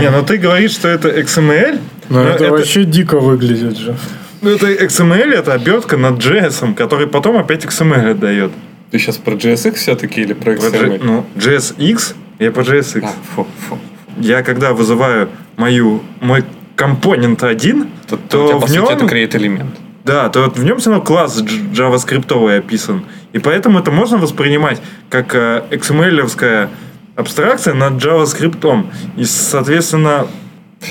Не, 0.01 0.09
ну 0.11 0.23
ты 0.23 0.37
говоришь, 0.37 0.71
что 0.71 0.87
это 0.89 1.09
XML, 1.09 1.79
Ну 2.09 2.23
но 2.23 2.29
это 2.29 2.51
вообще 2.51 2.83
дико 2.83 3.19
выглядит 3.19 3.77
же. 3.77 3.95
ну, 4.41 4.49
это 4.51 4.67
XML, 4.71 5.33
это 5.33 5.53
обертка 5.53 5.97
над 5.97 6.19
JS, 6.19 6.75
который 6.75 7.07
потом 7.07 7.37
опять 7.37 7.65
XML 7.65 8.11
отдает. 8.11 8.51
Ты 8.95 8.99
сейчас 8.99 9.17
про 9.17 9.33
JSX 9.33 9.73
все-таки 9.73 10.21
или 10.21 10.31
про 10.31 10.55
Про 10.55 10.69
J- 10.69 10.87
XML? 10.87 11.01
ну, 11.03 11.25
JSX, 11.35 12.15
я 12.39 12.49
по 12.49 12.61
JSX. 12.61 13.03
А, 13.03 13.11
фу, 13.35 13.45
фу. 13.67 13.77
Я 14.21 14.41
когда 14.41 14.71
вызываю 14.71 15.27
мою, 15.57 16.01
мой 16.21 16.45
компонент 16.77 17.43
один, 17.43 17.89
То, 18.07 18.15
то 18.15 18.45
у 18.45 18.47
тебя, 18.47 18.57
в 18.57 18.61
по 18.61 18.67
сути, 18.67 18.77
нем... 18.77 18.85
это 18.85 19.05
create 19.05 19.35
элемент. 19.35 19.75
Да, 20.05 20.29
то 20.29 20.43
вот 20.43 20.57
в 20.57 20.63
нем 20.63 20.77
все 20.77 20.91
равно 20.91 21.03
класс 21.03 21.41
JavaScript 21.41 22.57
описан. 22.57 23.03
И 23.33 23.39
поэтому 23.39 23.79
это 23.79 23.91
можно 23.91 24.17
воспринимать 24.17 24.81
как 25.09 25.35
э, 25.35 25.65
XML-овская 25.71 26.69
абстракция 27.17 27.73
над 27.73 28.01
JavaScript. 28.01 28.85
И, 29.17 29.25
соответственно, 29.25 30.27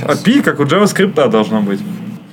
API, 0.03 0.43
как 0.43 0.61
у 0.61 0.65
JavaScript, 0.65 1.31
должно 1.31 1.63
быть. 1.63 1.81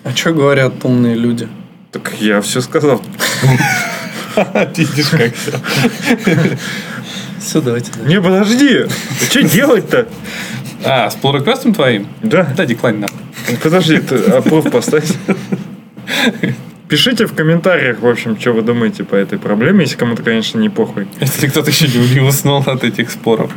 А 0.04 0.12
что 0.14 0.34
говорят 0.34 0.74
умные 0.84 1.16
люди? 1.16 1.48
Так 1.94 2.12
я 2.20 2.42
все 2.42 2.60
сказал. 2.60 3.02
Видишь, 4.78 5.10
как 5.10 5.34
все. 5.36 5.52
Все, 7.40 7.62
давайте. 7.62 7.92
дальше. 7.92 8.08
Не, 8.08 8.22
подожди. 8.22 8.86
Что 9.30 9.44
делать-то? 9.44 10.08
А, 10.84 11.10
с 11.10 11.16
pull 11.16 11.38
реквестом 11.38 11.74
твоим? 11.74 12.08
Да. 12.22 12.44
Да, 12.56 12.66
деклайн 12.66 13.02
на. 13.02 13.08
Подожди, 13.62 13.98
ты 13.98 14.16
approve 14.16 14.70
поставь. 14.70 15.12
Пишите 16.88 17.26
в 17.26 17.34
комментариях, 17.34 18.02
в 18.02 18.08
общем, 18.08 18.40
что 18.40 18.52
вы 18.52 18.62
думаете 18.64 19.04
по 19.04 19.16
этой 19.16 19.40
проблеме, 19.40 19.82
если 19.82 19.96
кому-то, 19.96 20.24
конечно, 20.24 20.60
не 20.60 20.70
похуй. 20.70 21.08
Если 21.22 21.48
кто-то 21.48 21.70
еще 21.70 21.88
не, 21.88 22.16
не 22.16 22.20
уснул 22.20 22.62
от 22.66 22.84
этих 22.84 23.12
споров. 23.12 23.52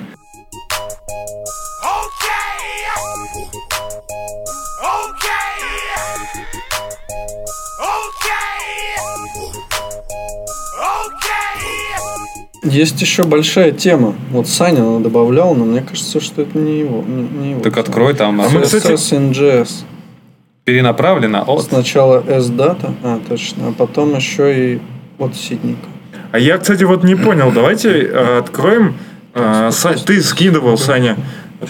Есть 12.64 13.00
еще 13.00 13.24
большая 13.24 13.72
тема. 13.72 14.14
Вот 14.30 14.48
Саня 14.48 14.98
добавлял, 15.00 15.54
но 15.54 15.64
мне 15.64 15.82
кажется, 15.82 16.20
что 16.20 16.42
это 16.42 16.58
не 16.58 16.80
его. 16.80 17.02
Не, 17.06 17.22
не 17.22 17.50
его 17.52 17.60
Так 17.60 17.76
открой 17.76 18.14
там. 18.14 18.40
А 18.40 18.48
мы, 18.48 18.62
кстати- 18.62 18.92
CSS 18.92 19.32
NGS. 19.32 19.68
Перенаправлено 20.64 21.42
от... 21.42 21.64
Сначала 21.64 22.24
S-Data, 22.26 22.94
а, 23.02 23.20
точно, 23.28 23.68
а 23.68 23.72
потом 23.72 24.16
еще 24.16 24.74
и 24.74 24.78
от 25.18 25.36
ситника. 25.36 25.86
А 26.32 26.38
я, 26.38 26.56
кстати, 26.56 26.84
вот 26.84 27.04
не 27.04 27.14
понял. 27.16 27.52
Давайте 27.52 27.90
э, 28.00 28.38
откроем. 28.38 28.94
Са- 29.34 30.02
ты 30.04 30.22
скидывал, 30.22 30.78
Саня, 30.78 31.16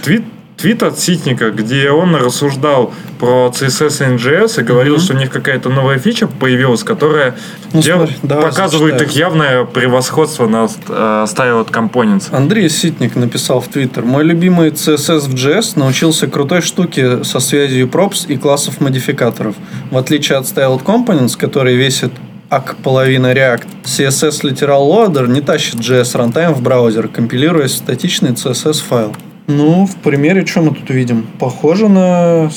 твит, 0.03 0.23
твит 0.57 0.83
от 0.83 0.99
Ситника, 0.99 1.51
где 1.51 1.91
он 1.91 2.15
рассуждал 2.15 2.93
про 3.19 3.53
CSS 3.55 4.03
и 4.05 4.17
NGS 4.17 4.61
и 4.61 4.65
говорил, 4.65 4.99
что 4.99 5.15
у 5.15 5.17
них 5.17 5.31
какая-то 5.31 5.69
новая 5.69 5.99
фича 5.99 6.27
появилась, 6.27 6.83
которая 6.85 7.35
Ну, 7.73 7.83
дел- 7.83 7.97
смотри, 7.99 8.17
давай 8.23 8.45
показывает 8.47 8.95
зачитаю. 8.99 9.11
их 9.11 9.17
явное 9.17 9.65
превосходство 9.65 10.47
над 10.47 10.71
э, 10.89 10.93
Style 11.29 11.69
Components. 11.71 12.35
Андрей 12.35 12.69
Ситник 12.69 13.17
написал 13.17 13.61
в 13.61 13.69
Твиттер. 13.69 14.05
Мой 14.05 14.25
любимый 14.25 14.71
CSS 14.71 15.21
в 15.29 15.35
JS 15.35 15.79
научился 15.79 16.27
крутой 16.29 16.61
штуке 16.63 17.25
со 17.25 17.41
связью 17.41 17.87
props 17.89 18.27
и 18.29 18.37
классов 18.37 18.81
модификаторов. 18.81 19.55
В 19.91 19.97
отличие 19.99 20.39
от 20.39 20.45
Styled 20.45 20.83
Components, 20.85 21.37
который 21.37 21.75
весит 21.77 22.13
ак 22.51 22.77
половина 22.83 23.33
React, 23.33 23.67
CSS 23.85 24.43
Literal 24.43 24.89
Loader 24.89 25.27
не 25.29 25.41
тащит 25.41 25.77
JS 25.77 26.15
runtime 26.15 26.53
в 26.53 26.63
браузер, 26.63 27.09
компилируясь 27.09 27.73
в 27.73 27.77
статичный 27.79 28.31
CSS 28.31 28.83
файл. 28.83 29.15
Ну, 29.47 29.87
в 29.87 29.97
примере, 29.97 30.47
что 30.47 30.63
мы 30.63 30.75
тут 30.75 30.89
видим? 30.91 31.27
Похоже 31.39 31.89
на... 31.89 32.51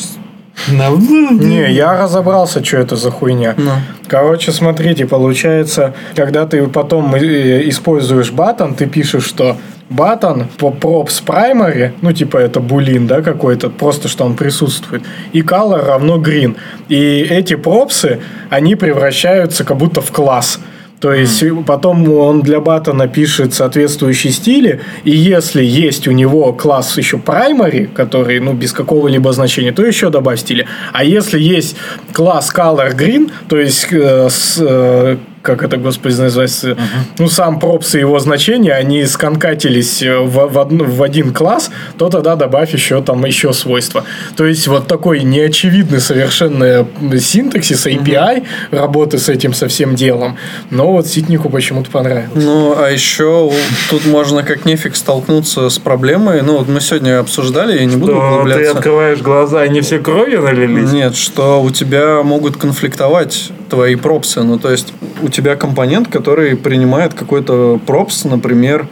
на... 0.69 0.89
Не, 0.89 1.71
я 1.71 2.01
разобрался, 2.01 2.63
что 2.63 2.77
это 2.77 2.95
за 2.95 3.11
хуйня. 3.11 3.55
Ну. 3.57 3.71
Короче, 4.07 4.51
смотрите, 4.51 5.05
получается, 5.05 5.93
когда 6.15 6.45
ты 6.45 6.65
потом 6.67 7.13
э, 7.15 7.67
используешь 7.67 8.31
батон, 8.31 8.73
ты 8.73 8.87
пишешь, 8.87 9.25
что 9.25 9.57
батон 9.89 10.47
по 10.57 10.69
props 10.69 11.23
primary, 11.25 11.91
ну 12.01 12.11
типа 12.13 12.37
это 12.37 12.59
булин, 12.59 13.07
да, 13.07 13.21
какой-то, 13.21 13.69
просто 13.69 14.07
что 14.07 14.25
он 14.25 14.35
присутствует, 14.35 15.03
и 15.33 15.41
color 15.41 15.85
равно 15.85 16.17
green. 16.17 16.55
И 16.87 17.27
эти 17.29 17.55
пропсы, 17.55 18.19
они 18.49 18.75
превращаются 18.75 19.63
как 19.63 19.77
будто 19.77 20.01
в 20.01 20.11
класс. 20.11 20.59
То 20.99 21.13
есть 21.13 21.43
потом 21.65 22.11
он 22.11 22.41
для 22.41 22.59
батона 22.59 23.07
пишет 23.07 23.53
соответствующие 23.53 24.33
стили, 24.33 24.81
и 25.03 25.11
если 25.11 25.63
есть 25.63 26.07
у 26.07 26.11
него 26.11 26.53
класс 26.53 26.97
еще 26.97 27.17
primary, 27.17 27.87
который 27.87 28.39
ну 28.39 28.53
без 28.53 28.73
какого-либо 28.73 29.31
значения, 29.31 29.71
то 29.71 29.85
еще 29.85 30.09
добавь 30.09 30.39
стили. 30.39 30.65
А 30.93 31.03
если 31.03 31.39
есть 31.39 31.75
класс 32.13 32.51
color 32.55 32.95
green, 32.97 33.31
то 33.47 33.59
есть 33.59 33.87
э, 33.91 34.29
с, 34.29 34.57
э, 34.59 35.17
как 35.41 35.63
это, 35.63 35.77
господи, 35.77 36.15
называется, 36.19 36.77
ну, 37.19 37.29
сам 37.29 37.59
пропс 37.59 37.95
и 37.95 37.99
его 37.99 38.19
значения, 38.19 38.73
они 38.73 39.05
сконкатились 39.05 40.01
э, 40.01 40.17
в, 40.19 40.47
в, 40.47 40.59
одну- 40.59 40.85
в 40.85 41.01
один 41.03 41.33
класс, 41.33 41.69
то 41.97 42.09
тогда 42.09 42.35
добавь 42.35 42.73
еще 42.73 43.01
там 43.01 43.23
еще 43.25 43.53
свойства. 43.53 44.03
То 44.35 44.45
есть 44.45 44.67
вот 44.67 44.87
такой 44.87 45.23
неочевидный 45.23 45.99
совершенно 46.01 46.85
синтаксис, 47.19 47.85
API 47.87 48.43
работы 48.71 49.17
с 49.17 49.29
этим 49.29 49.53
со 49.53 49.67
всем 49.67 49.95
делом. 49.95 50.37
Но 50.69 50.91
вот 50.91 51.07
Ситнику 51.07 51.49
почему-то 51.49 51.89
понравилось. 51.91 52.29
Ну, 52.35 52.75
а 52.77 52.89
еще 52.89 53.51
тут 53.89 54.05
можно 54.05 54.43
как 54.43 54.65
нефиг 54.65 54.95
столкнуться 54.95 55.69
с 55.69 55.79
проблемой. 55.79 56.41
Ну, 56.41 56.57
вот 56.57 56.67
мы 56.67 56.81
сегодня 56.81 57.19
обсуждали, 57.19 57.77
я 57.79 57.85
не 57.85 57.95
буду 57.95 58.13
То 58.13 58.19
ты 58.19 58.25
углубляться. 58.25 58.71
открываешь 58.77 59.19
глаза, 59.19 59.65
и 59.65 59.69
не 59.69 59.81
все 59.81 59.99
кровью 59.99 60.41
налились? 60.41 60.91
Нет, 60.91 61.15
что 61.15 61.61
у 61.61 61.69
тебя 61.71 62.21
могут 62.23 62.57
конфликтовать 62.57 63.51
твои 63.69 63.95
пропсы. 63.95 64.41
Ну, 64.43 64.57
то 64.59 64.71
есть, 64.71 64.93
у 65.21 65.29
тебя 65.29 65.36
компонент, 65.55 66.07
который 66.07 66.55
принимает 66.55 67.13
какой-то 67.13 67.79
пропс, 67.85 68.25
например, 68.25 68.87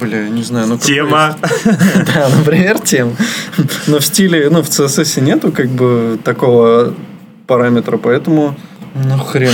бля, 0.00 0.28
не 0.28 0.42
знаю, 0.42 0.66
ну 0.68 0.78
Тема. 0.78 1.36
Да, 2.14 2.28
например, 2.36 2.78
тем. 2.78 3.16
Но 3.86 3.98
в 3.98 4.04
стиле, 4.04 4.48
ну, 4.50 4.62
в 4.62 4.68
CSS 4.68 5.20
нету 5.20 5.52
как 5.52 5.68
бы 5.68 6.18
такого 6.22 6.94
параметра, 7.46 7.96
поэтому 7.96 8.54
ну 9.04 9.18
хрен. 9.18 9.52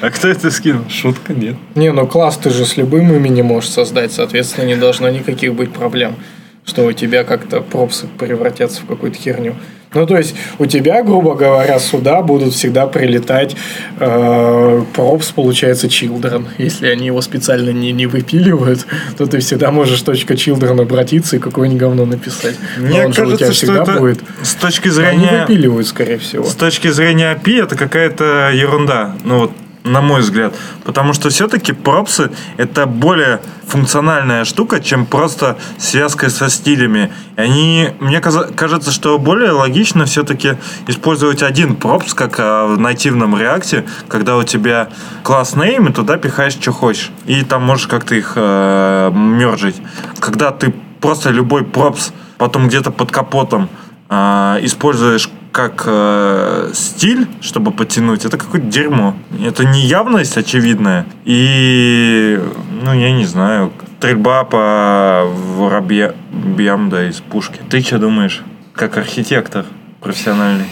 А 0.00 0.10
кто 0.10 0.28
это 0.28 0.50
скинул? 0.50 0.84
Шутка, 0.88 1.34
нет. 1.34 1.56
Не, 1.74 1.92
ну 1.92 2.06
класс 2.06 2.38
ты 2.38 2.50
же 2.50 2.64
с 2.64 2.76
любым 2.76 3.14
именем 3.14 3.46
можешь 3.46 3.70
создать, 3.70 4.12
соответственно, 4.12 4.66
не 4.66 4.76
должно 4.76 5.10
никаких 5.10 5.54
быть 5.54 5.72
проблем, 5.72 6.16
что 6.64 6.86
у 6.86 6.92
тебя 6.92 7.22
как-то 7.24 7.60
пропсы 7.60 8.06
превратятся 8.18 8.80
в 8.82 8.86
какую-то 8.86 9.18
херню. 9.18 9.56
Ну, 9.94 10.06
то 10.06 10.16
есть, 10.16 10.34
у 10.58 10.66
тебя, 10.66 11.02
грубо 11.02 11.34
говоря, 11.34 11.78
сюда 11.78 12.22
будут 12.22 12.54
всегда 12.54 12.86
прилетать 12.86 13.56
э, 13.98 14.82
пропс, 14.92 15.30
получается, 15.30 15.86
children. 15.86 16.46
Если 16.58 16.86
они 16.88 17.06
его 17.06 17.20
специально 17.20 17.70
не, 17.70 17.92
не 17.92 18.06
выпиливают, 18.06 18.86
то 19.16 19.26
ты 19.26 19.38
всегда 19.38 19.70
можешь 19.70 20.02
точка 20.02 20.34
children 20.34 20.80
обратиться 20.80 21.36
и 21.36 21.38
какое-нибудь 21.38 21.80
говно 21.80 22.06
написать. 22.06 22.56
Но 22.76 22.86
Мне 22.86 23.06
он 23.06 23.12
же 23.12 23.22
у 23.22 23.26
тебя 23.26 23.46
кажется, 23.46 23.52
всегда 23.66 23.82
это 23.82 23.92
будет. 23.98 24.20
с 24.42 24.54
точки 24.54 24.88
Они 24.88 24.94
зрения... 24.94 25.40
выпиливают, 25.40 25.86
скорее 25.86 26.18
всего. 26.18 26.44
С 26.44 26.54
точки 26.54 26.88
зрения 26.88 27.34
API 27.34 27.62
это 27.64 27.76
какая-то 27.76 28.50
ерунда. 28.52 29.16
Ну 29.24 29.40
вот, 29.40 29.52
на 29.84 30.00
мой 30.00 30.22
взгляд. 30.22 30.54
Потому 30.84 31.12
что 31.12 31.28
все-таки 31.28 31.72
пропсы 31.72 32.30
это 32.56 32.86
более 32.86 33.42
функциональная 33.66 34.44
штука, 34.44 34.80
чем 34.80 35.04
просто 35.04 35.58
связка 35.78 36.30
со 36.30 36.48
стилями. 36.48 37.12
И 37.36 37.40
они, 37.40 37.90
мне 38.00 38.20
кажется, 38.20 38.90
что 38.90 39.18
более 39.18 39.50
логично 39.50 40.06
все-таки 40.06 40.56
использовать 40.88 41.42
один 41.42 41.76
пропс, 41.76 42.14
как 42.14 42.36
а, 42.38 42.66
в 42.66 42.78
нативном 42.78 43.38
реакте, 43.38 43.84
когда 44.08 44.38
у 44.38 44.42
тебя 44.42 44.88
класс 45.22 45.52
name, 45.54 45.90
и 45.90 45.92
туда 45.92 46.16
пихаешь, 46.16 46.54
что 46.54 46.72
хочешь. 46.72 47.10
И 47.26 47.44
там 47.44 47.62
можешь 47.62 47.86
как-то 47.86 48.14
их 48.14 48.32
э, 48.36 49.10
мержить. 49.14 49.76
Когда 50.18 50.50
ты 50.50 50.74
просто 51.00 51.28
любой 51.28 51.62
пропс 51.62 52.12
потом 52.38 52.68
где-то 52.68 52.90
под 52.90 53.12
капотом 53.12 53.68
а, 54.08 54.58
используешь 54.62 55.28
как 55.54 55.84
э, 55.86 56.70
стиль, 56.74 57.28
чтобы 57.40 57.70
подтянуть, 57.70 58.24
это 58.24 58.36
какое-то 58.36 58.66
дерьмо. 58.66 59.14
Это 59.40 59.64
не 59.64 59.86
явность 59.86 60.36
очевидная. 60.36 61.06
И, 61.24 62.40
ну, 62.82 62.92
я 62.92 63.12
не 63.12 63.24
знаю, 63.24 63.72
стрельба 63.98 64.42
по 64.42 65.22
воробьям, 65.56 66.90
да, 66.90 67.08
из 67.08 67.20
пушки. 67.20 67.60
Ты 67.70 67.82
что 67.82 67.98
думаешь, 67.98 68.42
как 68.74 68.98
архитектор 68.98 69.64
профессиональный? 70.00 70.66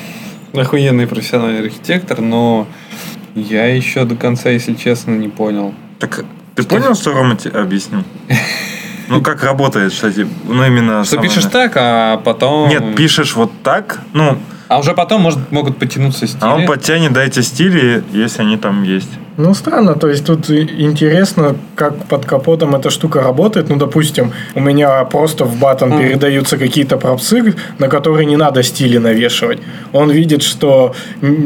Охуенный 0.53 1.07
профессиональный 1.07 1.63
архитектор, 1.63 2.21
но 2.21 2.67
я 3.37 3.73
еще 3.73 4.05
до 4.05 4.17
конца, 4.17 4.51
если 4.51 4.75
честно, 4.75 5.13
не 5.13 5.29
понял. 5.29 5.75
Так, 6.01 6.25
ты 6.57 6.65
понял, 6.65 6.97
что 6.97 7.13
Рома 7.13 7.37
тебе 7.37 7.59
объяснил? 7.61 8.03
Ну, 9.09 9.21
как 9.21 9.43
работает, 9.43 9.93
кстати, 9.93 10.27
ну, 10.45 10.65
именно... 10.65 11.05
Что 11.05 11.19
пишешь 11.19 11.45
так, 11.45 11.73
а 11.77 12.17
потом... 12.19 12.71
Нет, 12.71 12.95
пишешь 12.95 13.37
вот 13.37 13.53
так, 13.63 14.01
ну, 14.15 14.39
А 14.73 14.79
уже 14.79 14.95
потом 14.95 15.21
может, 15.21 15.53
могут 15.53 15.77
подтянуться 15.77 16.27
стили. 16.27 16.43
а 16.43 16.55
он 16.55 16.67
подтянет, 16.67 17.13
да, 17.13 17.23
эти 17.23 17.41
стили, 17.41 18.03
если 18.13 18.41
они 18.41 18.57
там 18.57 18.85
есть. 18.85 19.11
Ну, 19.39 19.55
странно, 19.55 19.95
то 19.95 20.09
есть 20.09 20.27
тут 20.27 20.51
интересно, 20.51 21.57
как 21.75 22.05
под 22.07 22.27
капотом 22.27 22.75
эта 22.75 22.91
штука 22.91 23.23
работает. 23.23 23.71
Ну, 23.71 23.77
допустим, 23.77 24.33
у 24.55 24.61
меня 24.61 25.05
просто 25.05 25.45
в 25.45 25.57
батон 25.59 25.99
передаются 25.99 26.59
какие-то 26.59 26.97
пропсы, 26.99 27.55
на 27.79 27.89
которые 27.89 28.27
не 28.27 28.37
надо 28.37 28.63
стили 28.63 28.99
навешивать. 28.99 29.59
Он 29.93 30.11
видит, 30.11 30.43
что 30.43 30.95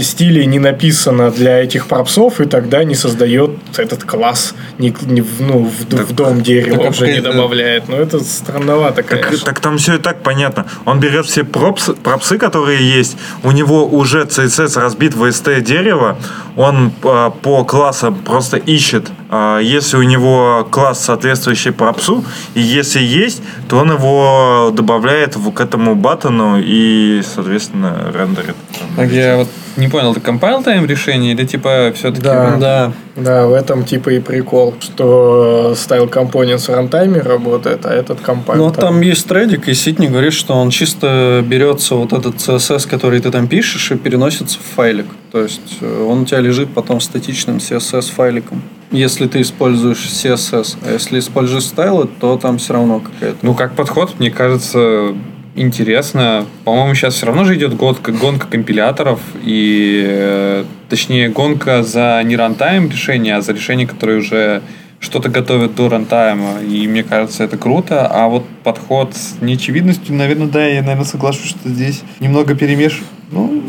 стили 0.01 0.43
не 0.45 0.59
написано 0.59 1.31
для 1.31 1.63
этих 1.63 1.87
пропсов, 1.87 2.41
и 2.41 2.45
тогда 2.47 2.83
не 2.85 2.95
создает 2.97 3.51
этот 3.79 4.03
класс, 4.05 4.55
не, 4.79 4.93
не 5.03 5.21
в- 5.21 5.41
ну, 5.41 5.65
в, 5.65 5.89
д- 5.89 6.03
в 6.05 6.13
дом 6.13 6.43
дерева 6.43 6.79
так 6.79 6.91
уже 6.91 7.13
не 7.13 7.21
добавляет. 7.21 7.89
Ну, 7.89 7.97
это 7.97 8.19
странновато, 8.21 9.03
Так, 9.03 9.21
конечно. 9.21 9.47
так 9.47 9.61
там 9.61 9.79
все 9.79 9.95
и 9.95 9.99
так 9.99 10.23
понятно. 10.23 10.67
Он 10.87 10.99
берет 10.99 11.27
все 11.27 11.45
пропсы, 11.45 11.93
пропсы, 11.95 12.37
которые 12.39 12.99
есть, 12.99 13.17
у 13.45 13.53
него 13.53 13.87
уже 13.87 14.23
CSS 14.25 14.81
разбит 14.81 15.15
в 15.15 15.23
ST 15.25 15.61
дерево, 15.61 16.17
он 16.57 16.91
э, 17.05 17.31
по 17.43 17.65
классам 17.77 18.15
просто 18.15 18.57
ищет, 18.57 19.11
э, 19.31 19.61
если 19.63 19.99
у 19.99 20.03
него 20.03 20.67
класс 20.71 21.05
соответствующий 21.05 21.73
пропсу, 21.73 22.25
и 22.55 22.61
если 22.61 23.03
есть, 23.03 23.43
то 23.69 23.77
он 23.77 23.93
его 23.93 24.73
добавляет 24.73 25.37
к 25.55 25.61
этому 25.61 25.95
баттону 25.95 26.59
и, 26.59 27.23
соответственно, 27.35 28.11
рендерит. 28.15 28.57
Так 28.97 29.13
я 29.13 29.37
вот 29.37 29.49
не 29.77 29.89
понял, 29.89 30.13
это 30.13 30.21
compile 30.21 30.65
time 30.65 30.87
решение 30.87 31.35
или 31.35 31.45
типа 31.45 31.93
все-таки... 31.95 32.23
Да. 32.23 32.57
Да. 32.57 32.93
Да, 33.17 33.47
в 33.47 33.55
этом 33.55 33.85
типа 33.85 34.11
и 34.11 34.21
прикол, 34.21 34.75
что 34.79 35.73
Style 35.75 36.11
Components 36.11 36.71
в 36.71 36.75
рантайме 36.75 37.21
работает, 37.21 37.87
а 37.87 37.93
этот 37.93 38.21
компайл. 38.21 38.67
Ну, 38.67 38.73
там 38.73 39.01
есть 39.01 39.27
тредик, 39.27 39.69
и 39.69 39.75
Ситни 39.75 40.07
говорит, 40.07 40.35
что 40.35 40.55
он 40.55 40.69
чисто 40.69 41.43
берется 41.47 41.95
вот 41.95 42.13
этот 42.13 42.37
CSS, 42.37 42.87
который 42.89 43.21
ты 43.21 43.31
там 43.31 43.49
пишешь, 43.49 43.91
и 43.91 43.97
переносится 43.97 44.59
в 44.59 44.75
файлик. 44.75 45.07
То 45.33 45.41
есть 45.41 45.79
э, 45.81 46.07
он 46.07 46.23
у 46.23 46.25
тебя 46.27 46.41
лежит 46.41 46.75
потом 46.75 47.01
статичным 47.01 47.57
CSS 47.57 48.13
файликом. 48.13 48.63
Если 48.91 49.27
ты 49.27 49.41
используешь 49.41 50.07
CSS, 50.07 50.77
а 50.87 50.93
если 50.93 51.19
используешь 51.19 51.65
стайлы, 51.65 52.09
то 52.21 52.37
там 52.37 52.59
все 52.59 52.75
равно 52.75 53.01
какая-то. 53.01 53.39
Ну, 53.43 53.55
как 53.55 53.75
подход, 53.75 54.19
мне 54.19 54.31
кажется, 54.31 55.15
интересно. 55.57 56.47
По-моему, 56.65 56.95
сейчас 56.95 57.15
все 57.15 57.27
равно 57.27 57.45
же 57.45 57.57
идет 57.57 57.75
гонка, 57.75 58.13
гонка 58.13 58.47
компиляторов, 58.47 59.21
и 59.43 60.05
э, 60.07 60.65
точнее 60.89 61.31
гонка 61.31 61.83
за 61.83 62.23
не 62.25 62.37
рантайм 62.37 62.89
решение, 62.91 63.37
а 63.37 63.41
за 63.41 63.53
решение, 63.53 63.87
которое 63.87 64.19
уже 64.19 64.63
что-то 65.01 65.29
готовят 65.29 65.75
до 65.75 65.89
рантайма, 65.89 66.61
и 66.63 66.87
мне 66.87 67.03
кажется, 67.03 67.45
это 67.45 67.57
круто. 67.57 68.07
А 68.07 68.29
вот 68.29 68.45
подход 68.63 69.15
с 69.15 69.41
неочевидностью, 69.41 70.15
наверное, 70.15 70.47
да, 70.47 70.67
я, 70.67 70.83
наверное, 70.83 71.05
соглашусь, 71.05 71.51
что 71.51 71.69
здесь 71.69 72.03
немного 72.21 72.55
перемеш... 72.55 73.03
Ну, 73.31 73.63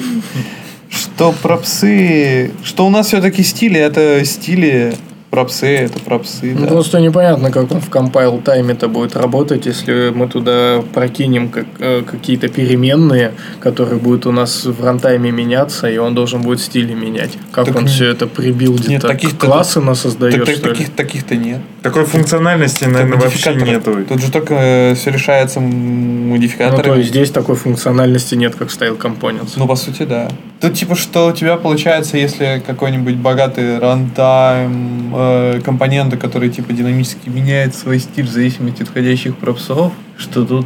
что 0.89 1.33
пропсы... 1.41 2.51
Что 2.63 2.85
у 2.85 2.89
нас 2.89 3.07
все-таки 3.07 3.43
стили, 3.43 3.79
это 3.79 4.23
стили 4.23 4.93
пропсы, 5.29 5.67
это 5.67 5.99
пропсы, 5.99 6.53
Ну, 6.55 6.61
да. 6.61 6.67
Просто 6.67 6.99
непонятно, 6.99 7.51
как 7.51 7.71
он 7.71 7.81
в 7.81 7.89
компайл 7.89 8.39
тайме-то 8.39 8.87
будет 8.87 9.15
работать, 9.15 9.65
если 9.65 10.11
мы 10.15 10.27
туда 10.27 10.81
прокинем 10.93 11.49
как, 11.49 11.65
э, 11.79 12.01
какие-то 12.09 12.47
переменные, 12.47 13.33
которые 13.59 13.99
будут 13.99 14.25
у 14.25 14.31
нас 14.31 14.65
в 14.65 14.83
рантайме 14.83 15.31
меняться, 15.31 15.89
и 15.89 15.97
он 15.97 16.15
должен 16.15 16.41
будет 16.41 16.61
стили 16.61 16.93
менять. 16.93 17.31
Как 17.51 17.65
Так 17.65 17.75
он 17.75 17.83
не- 17.83 17.89
все 17.89 18.05
это 18.05 18.25
прибилдит? 18.27 18.87
Нет, 18.87 19.01
таких-то- 19.01 19.45
классы 19.47 19.81
нас 19.81 19.99
создает, 20.01 20.35
Так- 20.35 20.45
так- 20.45 20.55
что 20.55 20.67
ли? 20.69 20.73
таких, 20.73 20.89
таких-то 20.95 21.35
нет. 21.35 21.59
Такой 21.81 22.05
функциональности, 22.05 22.85
наверное, 22.85 23.17
вообще 23.19 23.53
нету. 23.55 23.97
Тут 24.07 24.21
же 24.21 24.31
только 24.31 24.93
все 24.95 25.11
решается 25.11 25.59
м, 25.59 26.27
Ну, 26.29 26.33
модификаторами. 26.33 26.83
то 26.83 26.95
есть 26.95 27.09
здесь 27.09 27.31
такой 27.31 27.55
функциональности 27.55 28.35
нет, 28.35 28.55
как 28.55 28.69
Style 28.69 28.97
Components. 28.97 29.53
Ну, 29.57 29.67
по 29.67 29.75
сути, 29.75 30.03
да. 30.03 30.29
Тут 30.59 30.73
типа, 30.73 30.95
что 30.95 31.27
у 31.27 31.31
тебя 31.33 31.55
получается, 31.57 32.17
если 32.17 32.61
какой-нибудь 32.65 33.15
богатый 33.15 33.77
рантайм, 33.79 35.13
э, 35.15 35.61
компоненты, 35.63 36.17
которые 36.17 36.49
типа 36.49 36.73
динамически 36.73 37.29
меняют 37.29 37.75
свой 37.75 37.99
стиль 37.99 38.25
в 38.25 38.31
зависимости 38.31 38.81
от 38.81 38.87
входящих 38.89 39.35
пропсов, 39.37 39.91
что 40.17 40.45
тут... 40.45 40.65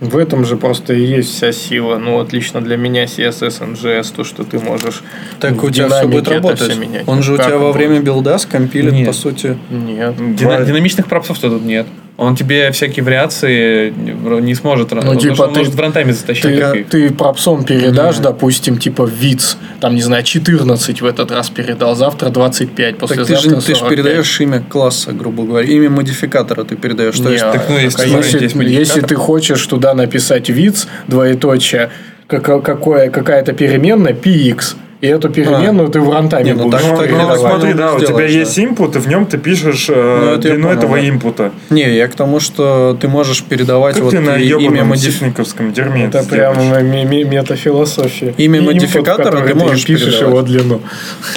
В 0.00 0.16
этом 0.16 0.44
же 0.44 0.56
просто 0.56 0.94
и 0.94 1.00
есть 1.04 1.30
вся 1.32 1.52
сила. 1.52 1.96
Ну, 1.96 2.18
отлично 2.18 2.60
для 2.60 2.76
меня 2.76 3.04
CSS, 3.04 3.60
NGS, 3.74 4.12
то, 4.16 4.24
что 4.24 4.42
ты 4.42 4.58
можешь 4.58 5.00
Так 5.38 5.52
в 5.52 5.64
у 5.64 5.70
тебя 5.70 5.88
все 5.88 6.08
будет 6.08 6.26
работать. 6.26 6.58
всё 6.60 6.74
менять. 6.74 7.04
Он 7.06 7.22
же 7.22 7.34
у 7.34 7.36
Как 7.36 7.46
тебя 7.46 7.58
во 7.58 7.66
будет? 7.68 7.76
время 7.76 8.00
билда 8.00 8.36
скомпилит, 8.38 8.92
Нет. 8.92 9.06
по 9.06 9.12
сути. 9.12 9.56
Нет. 9.70 10.16
Дина- 10.34 10.64
динамичных 10.64 11.06
пропсов-то 11.06 11.50
тут 11.50 11.64
нет. 11.64 11.86
Он 12.22 12.36
тебе 12.36 12.70
всякие 12.72 13.04
вариации 13.04 13.92
не 14.40 14.54
сможет... 14.54 14.92
он, 14.92 15.18
типа, 15.18 15.42
он 15.42 15.52
ты- 15.52 15.58
может 15.60 15.74
в 15.74 15.80
рантайме 15.80 16.12
затащить. 16.12 16.42
Ты, 16.42 16.84
ты 16.84 17.10
пропсом 17.10 17.64
передашь, 17.64 18.18
допустим, 18.18 18.78
типа 18.78 19.02
ВИЦ, 19.02 19.56
там, 19.80 19.94
не 19.94 20.02
знаю, 20.02 20.22
14 20.22 21.02
в 21.02 21.06
этот 21.06 21.30
раз 21.30 21.50
передал, 21.50 21.94
завтра 21.94 22.30
25, 22.30 22.76
Так 22.76 22.94
ты 22.94 23.00
послезавтра 23.16 23.36
же, 23.50 23.56
ты 23.56 23.72
же 23.72 23.78
45. 23.78 23.88
передаешь 23.90 24.40
имя 24.40 24.60
класса, 24.60 25.12
грубо 25.12 25.44
говоря. 25.44 25.66
Имя 25.68 25.90
модификатора 25.90 26.64
ты 26.64 26.76
передаешь. 26.76 27.16
То 27.16 27.24
Не, 27.24 27.32
есть 27.32 27.44
Так, 27.44 27.68
ну, 27.68 27.78
если 27.78 28.08
если, 28.08 28.64
если 28.68 29.00
ты 29.00 29.14
хочешь 29.14 29.66
туда 29.66 29.94
написать 29.94 30.48
ВИЦ, 30.48 30.86
двоеточие, 31.08 31.90
как- 32.26 32.62
какое, 32.64 33.10
какая-то 33.10 33.52
переменная, 33.52 34.14
PX, 34.14 34.76
и 35.02 35.06
эту 35.08 35.28
переменную 35.30 35.88
ты 35.88 36.00
в 36.00 36.08
рантайме 36.10 36.52
Не, 36.52 36.56
ну 36.56 36.64
будешь 36.64 36.80
так- 36.80 36.90
Ну, 36.92 36.96
так 36.96 37.10
ну, 37.10 37.36
смотри, 37.36 37.72
да, 37.74 37.92
у 37.94 37.98
тебя 37.98 38.06
Сделаешь, 38.06 38.30
есть 38.30 38.58
input, 38.58 38.96
и 38.96 39.00
в 39.00 39.08
нем 39.08 39.26
ты 39.26 39.36
пишешь 39.36 39.86
э, 39.90 39.94
Ну, 39.94 40.30
это 40.30 40.40
длину 40.42 40.62
понял, 40.68 40.78
этого 40.78 40.96
да. 40.96 41.08
инпута. 41.08 41.52
Не, 41.70 41.94
я 41.96 42.06
к 42.06 42.14
тому, 42.14 42.38
что 42.38 42.96
ты 43.00 43.08
можешь 43.08 43.42
передавать 43.42 43.96
Как 43.96 44.04
вот 44.04 44.10
ты 44.12 44.20
на 44.20 44.36
и- 44.36 44.48
имя 44.48 44.96
ситниковском 44.96 45.72
дерьме 45.72 46.04
Это 46.04 46.18
это 46.18 46.28
прям 46.28 46.54
сделаешь? 46.54 46.84
ме- 46.84 47.04
ме- 47.04 47.24
метафилософия. 47.24 48.32
Имя 48.38 48.60
И 48.60 48.62
input, 48.62 48.66
модификатора 48.66 49.24
который 49.40 49.48
ты 49.48 49.54
можешь 49.56 49.84
пишешь 49.86 50.14
передавать. 50.18 50.48
его 50.48 50.60
длину. 50.62 50.80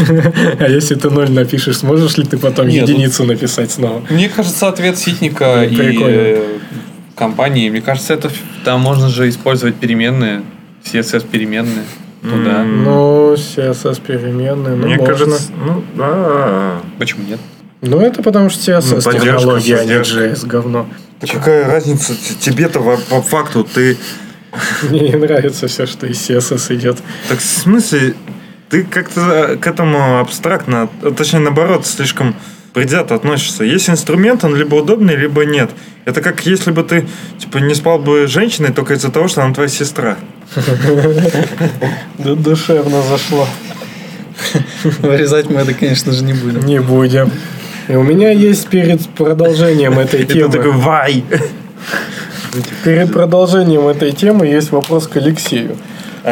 А 0.60 0.70
если 0.70 0.94
ты 0.96 1.10
ноль 1.10 1.32
напишешь, 1.32 1.78
сможешь 1.78 2.18
ли 2.18 2.24
ты 2.24 2.38
потом 2.38 2.68
Нет, 2.68 2.88
единицу 2.88 3.24
написать 3.26 3.72
снова? 3.72 4.02
Мне 4.12 4.30
кажется, 4.30 4.68
ответ 4.68 4.98
Ситника 5.00 5.64
и 5.64 5.76
Прикольно. 5.76 6.08
э, 6.16 6.42
компании, 7.16 7.70
мне 7.72 7.82
кажется, 7.82 8.14
это 8.14 8.30
там 8.64 8.80
можно 8.82 9.10
же 9.10 9.28
использовать 9.28 9.74
переменные, 9.76 10.44
CSS 10.84 11.26
переменные 11.32 11.84
туда. 12.26 12.64
Ну, 12.64 13.34
CSS 13.34 14.02
переменные, 14.06 14.76
ну, 14.76 14.86
Мне 14.86 14.98
можно. 14.98 15.06
кажется, 15.14 15.52
ну, 15.66 15.84
да. 15.96 16.82
Почему 17.00 17.26
нет? 17.28 17.40
Ну, 17.82 18.00
это 18.00 18.24
потому 18.24 18.50
что 18.50 18.72
CSS 18.72 19.02
Ну, 19.06 19.12
технология, 19.20 19.78
а 19.78 19.86
не. 19.86 19.92
JS, 19.94 20.46
говно. 20.48 20.88
Да 21.22 21.28
какая 21.28 21.66
разница 21.68 22.14
тебе-то 22.40 22.80
по, 22.80 23.22
факту? 23.22 23.64
Ты, 23.64 23.98
Мне 24.90 25.10
не 25.10 25.16
нравится 25.16 25.68
все, 25.68 25.86
что 25.86 26.08
из 26.08 26.18
CSS 26.30 26.76
идет. 26.76 26.98
так 27.30 27.40
в 27.40 27.44
смысле, 27.46 28.16
ты 28.70 28.84
как-то 28.84 29.58
к 29.62 29.68
этому 29.68 30.20
абстрактно, 30.20 30.90
а 31.02 31.12
точнее 31.12 31.40
наоборот, 31.40 31.86
слишком 31.86 32.36
предвзято 32.74 33.16
относишься. 33.16 33.64
Есть 33.64 33.90
инструмент, 33.90 34.44
он 34.44 34.56
либо 34.56 34.76
удобный, 34.76 35.16
либо 35.16 35.46
нет. 35.46 35.72
Это 36.04 36.22
как 36.22 36.46
если 36.46 36.72
бы 36.72 36.84
ты 36.84 37.08
типа 37.40 37.60
не 37.60 37.74
спал 37.74 38.00
бы 38.00 38.28
с 38.28 38.30
женщиной 38.30 38.74
только 38.74 38.96
из-за 38.96 39.12
того, 39.12 39.28
что 39.30 39.44
она 39.44 39.54
твоя 39.54 39.70
сестра. 39.70 40.18
Да 42.18 42.36
душевно 42.36 43.02
зашло. 43.02 43.48
Вырезать 45.00 45.50
мы 45.50 45.62
это, 45.62 45.74
конечно 45.74 46.12
же, 46.12 46.24
не 46.24 46.34
будем. 46.34 46.66
Не 46.66 46.80
будем. 46.80 47.32
И 47.88 47.96
у 47.96 48.04
меня 48.04 48.32
есть 48.32 48.68
перед 48.68 49.08
продолжением 49.10 50.00
этой 50.00 50.26
темы. 50.26 50.52
такой, 50.52 50.72
вай! 50.72 51.24
Перед 52.84 53.12
продолжением 53.12 53.88
этой 53.88 54.12
темы 54.12 54.48
есть 54.48 54.72
вопрос 54.72 55.08
к 55.08 55.18
Алексею. 55.18 55.78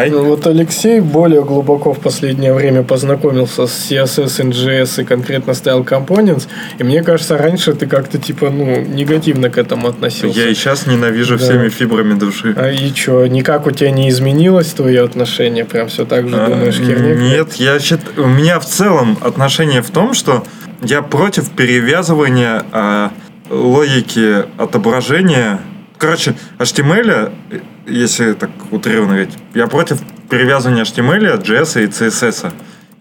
Ну, 0.10 0.24
Вот 0.26 0.48
Алексей 0.48 1.00
более 1.02 1.44
глубоко 1.44 1.94
в 1.94 2.00
последнее 2.00 2.54
время 2.54 2.82
познакомился 2.84 3.68
с 3.68 3.92
CSS, 3.92 4.50
NGS 4.50 5.02
и 5.02 5.06
конкретно 5.06 5.52
Style 5.52 5.86
Components. 5.86 6.48
И 6.80 6.84
мне 6.84 7.04
кажется, 7.04 7.38
раньше 7.38 7.74
ты 7.74 7.86
как-то 7.86 8.18
типа, 8.18 8.50
ну, 8.50 8.82
негативно 8.82 9.50
к 9.50 9.58
этому 9.58 9.88
относился. 9.90 10.40
Я 10.40 10.48
и 10.50 10.54
сейчас 10.56 10.88
ненавижу 10.88 11.38
Да. 11.38 11.44
всеми 11.44 11.70
фибрами 11.70 12.14
души. 12.18 12.56
А 12.58 12.72
и 12.72 12.94
что, 12.94 13.28
никак 13.28 13.68
у 13.68 13.72
тебя 13.72 13.92
не 13.92 14.10
изменилось 14.10 14.72
твое 14.74 15.04
отношение? 15.04 15.64
Прям 15.66 15.88
все 15.90 16.06
так 16.06 16.28
же 16.28 16.36
А, 16.36 16.48
думаешь, 16.50 16.76
херня? 16.78 17.14
Нет, 17.16 17.54
я 17.54 17.78
счит- 17.80 18.18
у 18.18 18.28
меня 18.28 18.60
в 18.60 18.66
целом 18.66 19.18
отношение 19.22 19.82
в 19.84 19.92
том, 19.92 20.14
что 20.16 20.44
я 20.82 21.02
против 21.04 21.52
перевязывания 21.52 22.64
а, 22.72 23.12
логики 23.50 24.44
отображения. 24.58 25.60
Короче, 26.04 26.36
HTML, 26.60 27.32
э, 27.50 27.60
если 27.88 28.34
так 28.34 28.50
утрированно 28.72 29.14
говорить, 29.14 29.36
я 29.54 29.68
против 29.68 30.02
перевязывания 30.30 30.84
HTML, 30.84 31.42
JS 31.42 31.82
и 31.82 31.88
CSS. 31.88 32.52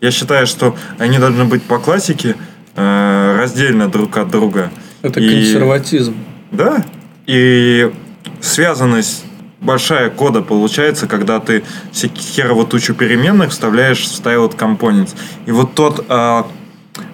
Я 0.01 0.11
считаю, 0.13 0.47
что 0.47 0.77
они 0.99 1.19
должны 1.19 1.45
быть 1.45 1.65
по 1.65 1.81
классике 1.81 2.37
э, 2.77 3.37
раздельно 3.37 3.89
друг 3.89 4.17
от 4.19 4.31
друга. 4.31 4.71
Это 5.03 5.19
И- 5.19 5.29
консерватизм. 5.29 6.15
да. 6.53 6.85
И 7.27 7.93
связанность 8.41 9.25
большая 9.61 10.09
кода 10.09 10.41
получается, 10.41 11.09
когда 11.09 11.41
ты 11.41 11.65
херово 11.93 12.65
тучу 12.65 12.95
переменных 12.95 13.51
вставляешь 13.51 13.99
в 13.99 14.13
styled 14.13 14.57
components. 14.57 15.17
И 15.47 15.51
вот 15.51 15.75
тот 15.75 16.07
а, 16.09 16.47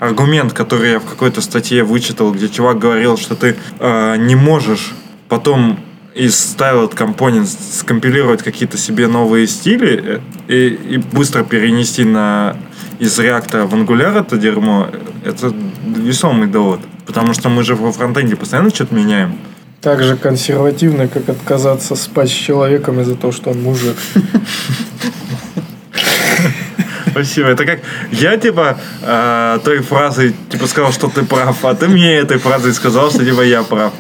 аргумент, 0.01 0.53
который 0.53 0.93
я 0.93 0.99
в 0.99 1.05
какой-то 1.07 1.41
статье 1.41 1.83
вычитал, 1.83 2.33
где 2.33 2.49
чувак 2.49 2.79
говорил, 2.79 3.17
что 3.17 3.35
ты 3.35 3.57
а, 3.79 4.17
не 4.17 4.35
можешь 4.35 4.95
потом 5.29 5.81
из 6.15 6.35
styled 6.35 6.97
components 6.97 7.57
скомпилировать 7.79 8.43
какие-то 8.43 8.77
себе 8.77 9.07
новые 9.07 9.47
стили 9.47 10.21
э, 10.49 10.53
и, 10.53 10.95
и 10.95 10.99
быстро 10.99 11.45
перенести 11.45 12.05
на 12.05 12.57
из 12.99 13.19
реактора 13.19 13.67
в 13.67 13.75
Angular 13.75 14.21
это 14.21 14.37
дерьмо, 14.37 14.89
это 15.25 15.53
весомый 15.87 16.49
довод. 16.49 16.81
Потому 17.07 17.33
что 17.35 17.49
мы 17.49 17.63
же 17.63 17.75
во 17.75 17.93
фронтенде 17.93 18.37
постоянно 18.37 18.71
что-то 18.71 18.95
меняем. 18.95 19.39
Так 19.81 20.03
же 20.03 20.17
консервативно, 20.17 21.07
как 21.07 21.29
отказаться 21.29 21.95
спать 21.95 22.29
с 22.29 22.33
человеком 22.33 23.01
из-за 23.01 23.15
того, 23.15 23.33
что 23.33 23.51
он 23.51 23.63
мужик. 23.63 23.97
Спасибо. 27.11 27.49
Это 27.49 27.65
как 27.65 27.81
я 28.11 28.37
типа 28.37 28.79
э, 29.03 29.59
той 29.65 29.79
фразой 29.83 30.35
типа 30.51 30.67
сказал, 30.67 30.93
что 30.93 31.09
ты 31.09 31.25
прав, 31.25 31.65
а 31.65 31.75
ты 31.75 31.87
мне 31.89 32.17
этой 32.17 32.39
фразой 32.39 32.75
сказал, 32.75 33.11
что 33.11 33.25
типа 33.25 33.43
я 33.43 33.63
прав. 33.63 33.93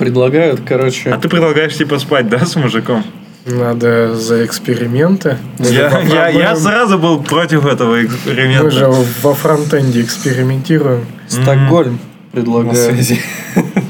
Предлагают, 0.00 0.62
короче, 0.66 1.10
А 1.10 1.18
ты 1.18 1.28
предлагаешь 1.28 1.76
типа 1.76 1.98
спать, 1.98 2.26
да, 2.30 2.46
с 2.46 2.56
мужиком? 2.56 3.04
Надо 3.44 4.14
за 4.16 4.46
эксперименты. 4.46 5.36
Мы 5.58 5.66
Я, 5.66 6.00
я, 6.00 6.28
я 6.28 6.56
сразу 6.56 6.98
был 6.98 7.22
против 7.22 7.66
этого 7.66 7.96
Мы 7.96 8.00
же 8.00 8.06
эксперимента. 8.06 8.96
во 9.20 9.34
фронтенде 9.34 10.00
экспериментируем. 10.00 11.04
Стокгольм 11.28 11.98
предлагают. 12.32 12.78
связи. 12.78 13.20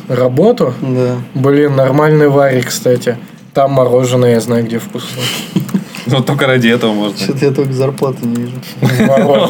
Работу? 0.09 0.75
Да. 0.81 1.15
Блин, 1.35 1.77
нормальный 1.77 2.29
варик, 2.29 2.67
кстати. 2.71 3.17
Там 3.55 3.71
мороженое, 3.73 4.33
я 4.33 4.41
знаю, 4.41 4.65
где 4.65 4.81
вкусно. 4.81 5.23
Ну, 6.07 6.23
только 6.25 6.49
ради 6.49 6.67
этого 6.67 6.93
можно. 6.93 7.17
Что-то 7.19 7.45
я 7.45 7.53
только 7.53 7.73
зарплаты 7.73 8.27
не 8.27 8.35
вижу. 8.35 8.55
А 8.83 8.87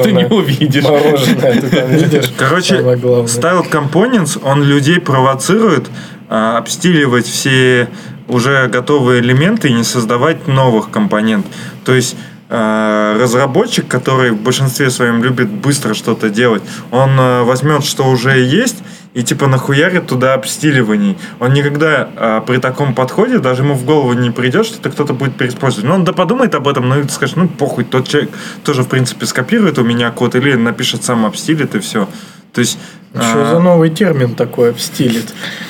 ты 0.03 0.13
не 0.13 0.25
Мороженое. 0.25 0.29
увидишь. 0.29 0.85
Мороженое, 0.85 1.59
ты 1.59 1.69
там 1.71 1.89
видишь? 1.91 2.31
Короче. 2.37 2.75
Styled 2.77 3.71
Components, 3.71 4.39
он 4.45 4.63
людей 4.63 5.01
провоцирует 5.01 5.87
обстиливать 6.31 7.27
все 7.27 7.89
уже 8.29 8.69
готовые 8.69 9.21
элементы 9.21 9.69
и 9.69 9.73
не 9.73 9.85
создавать 9.85 10.47
новых 10.47 10.91
компонентов. 10.91 11.53
То 11.85 11.93
есть 11.93 12.17
а, 12.49 13.17
разработчик, 13.17 13.87
который 13.87 14.31
в 14.31 14.41
большинстве 14.41 14.91
своем 14.91 15.23
любит 15.23 15.49
быстро 15.49 15.95
что-то 15.95 16.31
делать, 16.31 16.63
он 16.91 17.11
а, 17.19 17.45
возьмет, 17.45 17.85
что 17.85 18.09
уже 18.09 18.41
есть, 18.41 18.79
и 19.13 19.23
типа 19.23 19.47
нахуярит 19.47 20.07
туда 20.07 20.35
обстиливаний. 20.35 21.19
Он 21.41 21.53
никогда 21.53 22.09
а, 22.17 22.41
при 22.41 22.59
таком 22.59 22.95
подходе, 22.95 23.39
даже 23.39 23.63
ему 23.63 23.75
в 23.75 23.85
голову 23.85 24.13
не 24.13 24.31
придет, 24.31 24.67
что 24.67 24.79
это 24.79 24.91
кто-то 24.91 25.15
будет 25.15 25.37
переиспользовать. 25.37 25.89
Ну, 25.89 25.95
он 25.95 26.05
да 26.05 26.13
подумает 26.13 26.55
об 26.55 26.67
этом, 26.67 26.89
ну 26.89 27.01
и 27.01 27.09
скажет, 27.09 27.37
ну 27.37 27.49
похуй, 27.49 27.85
тот 27.85 28.09
человек 28.09 28.31
тоже, 28.65 28.83
в 28.83 28.89
принципе, 28.89 29.27
скопирует 29.27 29.79
у 29.79 29.85
меня 29.85 30.11
код 30.11 30.35
или 30.35 30.55
напишет 30.55 31.05
сам 31.05 31.27
обстилит 31.27 31.75
и 31.75 31.81
все. 31.81 32.09
То 32.53 32.61
есть 32.61 32.79
Что 33.13 33.45
за 33.51 33.59
новый 33.59 33.91
термин 33.91 34.35
такой 34.37 34.71
обстилит? 34.71 35.27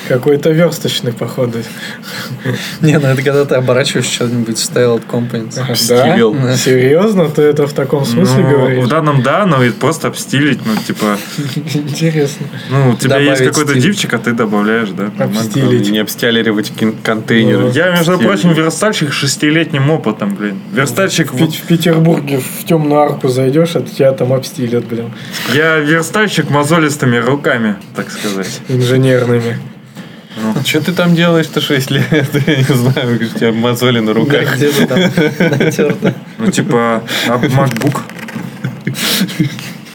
Какой-то 0.07 0.51
версточный, 0.51 1.11
походу. 1.11 1.59
Не, 2.81 2.99
ну 2.99 3.07
это 3.07 3.21
когда 3.23 3.45
ты 3.45 3.55
оборачиваешь 3.55 4.05
что-нибудь 4.05 4.57
style 4.57 5.01
components. 5.09 5.57
Обстилил. 5.59 6.33
Да? 6.35 6.55
Серьезно? 6.55 7.29
Ты 7.29 7.41
это 7.43 7.65
в 7.65 7.73
таком 7.73 8.05
смысле 8.05 8.43
Ну, 8.43 8.49
говоришь? 8.49 8.83
в 8.83 8.87
данном 8.87 9.23
да, 9.23 9.45
но 9.45 9.57
ведь 9.63 9.75
просто 9.75 10.09
обстилить, 10.09 10.59
ну, 10.65 10.75
типа, 10.85 11.17
Интересно. 11.73 12.45
ну, 12.69 12.91
у 12.91 12.95
тебя 12.95 13.17
есть 13.17 13.43
какой-то 13.43 13.71
стиль. 13.71 13.81
дивчик, 13.83 14.13
а 14.13 14.17
ты 14.19 14.33
добавляешь, 14.33 14.89
да? 14.89 15.09
Обстилить. 15.23 15.89
Не 15.89 15.99
обстяливать 15.99 16.71
кон- 16.77 16.95
контейнеры. 17.03 17.71
Я, 17.73 17.91
между 17.91 18.19
прочим, 18.19 18.53
верстальщик 18.53 19.11
с 19.11 19.15
шестилетним 19.15 19.89
опытом, 19.89 20.35
блин. 20.35 20.59
Верстальщик, 20.73 21.33
в 21.33 21.61
Петербурге 21.67 22.39
в 22.39 22.65
темную 22.65 23.01
арку 23.01 23.29
зайдешь, 23.29 23.75
а 23.75 23.81
тебя 23.81 24.11
там 24.11 24.31
обстилят, 24.33 24.85
блин, 24.85 25.11
я 25.53 25.77
верстальщик 25.77 26.49
мозолистыми 26.49 27.17
руками, 27.31 27.75
так 27.95 28.11
сказать. 28.11 28.61
инженерными. 28.67 29.57
Что 30.65 30.81
ты 30.81 30.93
там 30.93 31.15
делаешь-то 31.15 31.59
6 31.61 31.91
лет? 31.91 32.05
Я 32.47 32.55
не 32.57 32.63
знаю, 32.63 33.15
у 33.15 33.37
тебя 33.37 33.51
мозоли 33.51 33.99
на 33.99 34.13
руках. 34.13 34.55
Где-то 34.55 34.87
там 34.87 34.99
натерто. 35.59 36.13
Ну, 36.37 36.51
типа, 36.51 37.03
а 37.27 37.37
MacBook. 37.37 37.99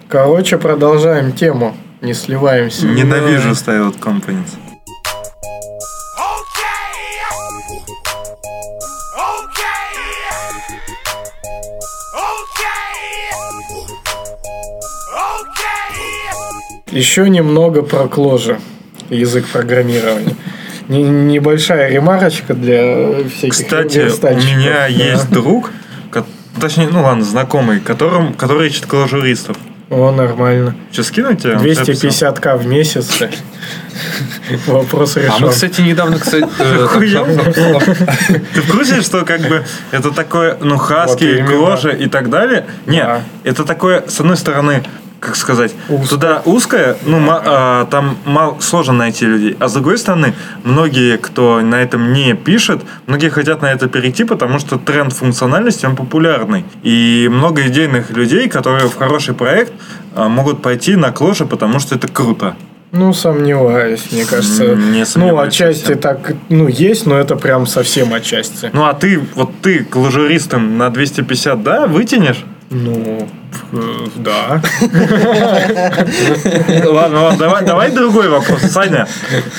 Короче, 0.08 0.58
продолжаем 0.58 1.32
тему. 1.32 1.76
Не 2.02 2.14
сливаемся. 2.14 2.86
Ненавижу 2.86 3.50
Styled 3.50 3.98
Components. 3.98 4.58
Еще 16.96 17.28
немного 17.28 17.82
про 17.82 18.08
кложи. 18.08 18.58
Язык 19.10 19.46
программирования. 19.46 20.34
Не- 20.88 21.02
небольшая 21.02 21.90
ремарочка 21.90 22.54
для 22.54 23.28
всяких 23.28 23.52
Кстати, 23.52 23.98
у 23.98 24.36
меня 24.36 24.72
Да. 24.72 24.86
есть 24.86 25.30
друг, 25.30 25.70
точнее, 26.60 26.88
ну 26.90 27.02
ладно, 27.02 27.22
знакомый, 27.24 27.80
которым, 27.80 28.32
который 28.34 28.68
ищет 28.68 28.86
клажуристов. 28.86 29.58
О, 29.90 30.10
нормально. 30.10 30.74
Что, 30.90 31.02
скинуть 31.04 31.42
тебе? 31.42 31.52
Он 31.52 31.58
тебе 31.60 31.74
писал. 31.76 32.32
250к 32.32 32.56
в 32.56 32.66
месяц. 32.66 33.18
Вопрос 34.66 35.16
А 35.16 35.20
мы, 35.20 35.26
решен. 35.26 35.50
кстати, 35.50 35.80
недавно, 35.82 36.18
кстати, 36.18 36.46
э. 36.58 36.88
Ты 38.54 38.60
в 38.62 38.70
курсе, 38.72 39.02
что 39.02 39.24
как 39.24 39.42
бы 39.42 39.64
это 39.92 40.10
такое, 40.12 40.56
ну, 40.60 40.76
хаски, 40.78 41.44
кложа 41.46 41.90
и 41.90 42.08
так 42.08 42.30
далее? 42.30 42.64
Нет, 42.86 43.20
это 43.44 43.64
такое, 43.64 44.04
с 44.08 44.18
одной 44.18 44.36
стороны, 44.36 44.82
как 45.26 45.34
сказать, 45.36 45.74
Узко. 45.88 46.08
туда 46.08 46.42
узкое, 46.44 46.96
ну, 47.04 47.18
ма- 47.18 47.42
а, 47.44 47.84
там 47.86 48.16
мало, 48.24 48.56
сложно 48.60 48.94
найти 48.94 49.26
людей. 49.26 49.56
А 49.58 49.66
с 49.68 49.72
другой 49.72 49.98
стороны, 49.98 50.34
многие, 50.62 51.16
кто 51.18 51.60
на 51.60 51.82
этом 51.82 52.12
не 52.12 52.34
пишет, 52.34 52.82
многие 53.06 53.28
хотят 53.28 53.60
на 53.60 53.72
это 53.72 53.88
перейти, 53.88 54.22
потому 54.24 54.60
что 54.60 54.78
тренд 54.78 55.12
функциональности, 55.12 55.84
он 55.84 55.96
популярный. 55.96 56.64
И 56.84 57.28
много 57.30 57.66
идейных 57.66 58.10
людей, 58.10 58.48
которые 58.48 58.88
в 58.88 58.96
хороший 58.96 59.34
проект 59.34 59.72
а, 60.14 60.28
могут 60.28 60.62
пойти 60.62 60.94
на 60.94 61.10
кложе, 61.10 61.44
потому 61.44 61.80
что 61.80 61.96
это 61.96 62.06
круто. 62.06 62.54
Ну, 62.92 63.12
сомневаюсь, 63.12 64.06
мне 64.12 64.24
кажется. 64.24 64.76
Не 64.76 65.04
ну, 65.16 65.38
отчасти 65.40 65.80
совсем. 65.80 65.98
так, 65.98 66.34
ну, 66.48 66.68
есть, 66.68 67.04
но 67.04 67.16
это 67.18 67.34
прям 67.34 67.66
совсем 67.66 68.14
отчасти. 68.14 68.70
Ну, 68.72 68.84
а 68.84 68.94
ты, 68.94 69.20
вот 69.34 69.50
ты 69.60 69.82
клажуристом 69.84 70.78
на 70.78 70.88
250, 70.90 71.62
да, 71.64 71.86
вытянешь? 71.88 72.44
Ну, 72.70 73.28
да. 74.16 74.62
Ладно, 76.84 77.22
ладно, 77.22 77.38
давай, 77.38 77.64
давай 77.64 77.90
другой 77.90 78.28
вопрос. 78.28 78.62
Саня, 78.62 79.08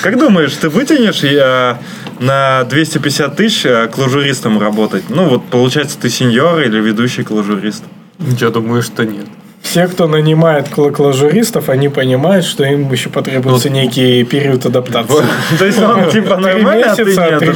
как 0.02 0.18
думаешь, 0.18 0.54
ты 0.54 0.68
вытянешь 0.68 1.22
э, 1.24 1.76
на 2.20 2.64
250 2.64 3.36
тысяч 3.36 3.66
э, 3.66 3.88
клажуристом 3.88 4.58
работать? 4.58 5.04
Ну, 5.08 5.28
вот 5.28 5.46
получается, 5.46 5.98
ты 5.98 6.08
сеньор 6.08 6.60
или 6.60 6.80
ведущий 6.80 7.22
клажурист. 7.22 7.84
Я 8.18 8.50
думаю, 8.50 8.82
что 8.82 9.04
нет. 9.04 9.26
Все, 9.68 9.86
кто 9.86 10.06
нанимает 10.06 10.68
кла- 10.68 10.90
клажуристов, 10.90 11.68
они 11.68 11.90
понимают, 11.90 12.46
что 12.46 12.64
им 12.64 12.90
еще 12.90 13.10
потребуется 13.10 13.68
некий 13.68 14.24
период 14.24 14.64
адаптации. 14.64 15.24
То 15.58 15.66
есть 15.66 15.78
он 15.78 16.08
типа 16.10 16.36
Три 16.36 16.44
нормально, 16.44 16.94
три 16.94 17.04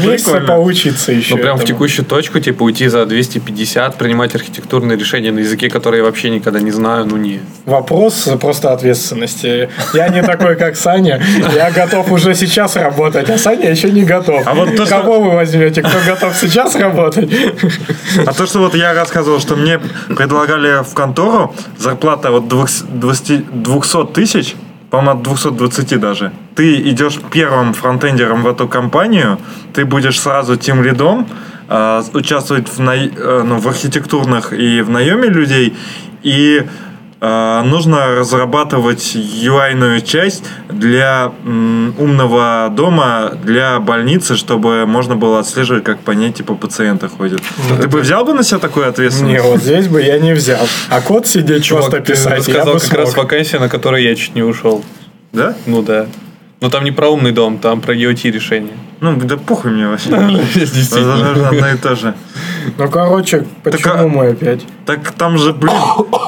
месяца 0.09 0.41
поучиться 0.47 1.11
еще. 1.13 1.37
Ну, 1.37 1.41
прям 1.41 1.57
в 1.57 1.65
текущую 1.65 2.05
точку, 2.05 2.39
типа, 2.39 2.65
уйти 2.65 2.89
за 2.89 3.07
250, 3.07 3.97
принимать 3.97 4.35
архитектурные 4.35 4.99
решения 4.99 5.33
на 5.33 5.39
языке, 5.39 5.71
который 5.71 6.01
я 6.01 6.05
вообще 6.05 6.29
никогда 6.29 6.61
не 6.61 6.71
знаю, 6.71 7.07
ну, 7.07 7.17
не. 7.17 7.41
Вопрос 7.65 8.29
просто 8.39 8.73
ответственности. 8.73 9.71
Я 9.95 10.09
не 10.09 10.23
такой, 10.23 10.57
как 10.57 10.77
Саня. 10.77 11.23
Я 11.55 11.71
готов 11.71 12.13
уже 12.13 12.35
сейчас 12.35 12.77
работать, 12.77 13.31
а 13.31 13.39
Саня 13.39 13.71
еще 13.71 13.91
не 13.91 14.05
готов. 14.05 14.43
А 14.47 14.53
вот 14.53 14.77
то, 14.77 14.85
Кого 14.87 15.21
вы 15.21 15.31
возьмете? 15.31 15.81
Кто 15.81 15.99
готов 16.07 16.37
сейчас 16.37 16.75
работать? 16.77 17.31
А 18.27 18.35
то, 18.35 18.47
что 18.47 18.59
вот 18.59 18.75
я 18.75 18.93
рассказывал, 18.93 19.41
что 19.41 19.57
мне 19.57 19.81
предлагали 20.15 20.85
в 20.85 20.93
контору 20.93 21.55
зарплата 22.03 22.31
вот 22.31 22.49
200 22.49 23.45
200 23.53 24.07
тысяч, 24.13 24.57
по-моему, 24.91 25.11
от 25.13 25.23
220 25.23 26.01
даже. 26.01 26.33
Ты 26.55 26.91
идешь 26.91 27.19
первым 27.31 27.73
фронтендером 27.75 28.43
в 28.43 28.49
эту 28.49 28.69
компанию, 28.69 29.39
ты 29.73 29.85
будешь 29.85 30.21
сразу 30.21 30.57
тем 30.57 30.83
лидом, 30.83 31.27
э, 31.69 32.03
участвовать 32.15 32.69
в, 32.69 32.81
най- 32.81 33.13
э, 33.17 33.43
ну, 33.47 33.59
в 33.59 33.69
архитектурных 33.69 34.53
и 34.53 34.83
в 34.83 34.91
наеме 34.91 35.29
людей, 35.29 35.73
и 36.25 36.63
нужно 37.23 38.17
разрабатывать 38.17 39.15
UI-ную 39.15 40.01
часть 40.01 40.43
для 40.69 41.31
умного 41.45 42.69
дома, 42.75 43.33
для 43.45 43.79
больницы, 43.79 44.37
чтобы 44.37 44.87
можно 44.87 45.15
было 45.15 45.39
отслеживать, 45.39 45.85
как 45.85 46.01
по 46.01 46.11
ней 46.11 46.33
типа 46.33 46.55
пациенты 46.57 47.09
ходят. 47.09 47.41
Ты 47.81 47.87
бы 47.87 48.01
взял 48.01 48.25
бы 48.25 48.33
на 48.33 48.43
себя 48.43 48.59
такую 48.59 48.87
Не, 48.87 48.91
ответственность? 48.91 49.45
вот 49.45 49.63
здесь 49.63 49.87
бы 49.87 50.03
я 50.03 50.19
не 50.19 50.33
взял. 50.33 50.67
А 50.89 51.01
код 51.01 51.29
сидеть 51.29 51.69
просто 51.69 52.01
ты 52.01 52.13
писать, 52.13 52.33
я 52.33 52.37
рассказал 52.39 52.75
бы 52.75 52.81
как 52.81 52.93
раз 52.95 53.13
смог. 53.13 53.25
вакансия, 53.25 53.59
на 53.61 53.69
которой 53.69 54.03
я 54.03 54.17
чуть 54.17 54.35
не 54.35 54.43
ушел. 54.43 54.85
Да? 55.33 55.55
Ну, 55.67 55.83
да. 55.83 56.07
Но 56.61 56.71
там 56.71 56.83
не 56.85 56.91
про 56.91 57.09
умный 57.09 57.33
дом, 57.33 57.59
там 57.59 57.81
про 57.81 57.95
IoT 57.95 58.31
решение. 58.33 58.75
Ну, 59.01 59.17
да 59.17 59.37
похуй 59.37 59.71
мне 59.71 59.87
вообще. 59.87 60.11
Действительно. 60.55 61.11
Возможно, 61.13 61.49
одно 61.49 61.69
и 61.69 61.77
то 61.77 61.95
же. 61.97 62.15
Ну, 62.79 62.89
короче, 62.89 63.47
почему 63.63 63.95
а- 63.95 64.09
мы 64.09 64.29
опять? 64.29 64.65
Так 64.87 65.13
там 65.13 65.39
же, 65.39 65.53
блин, 65.53 65.73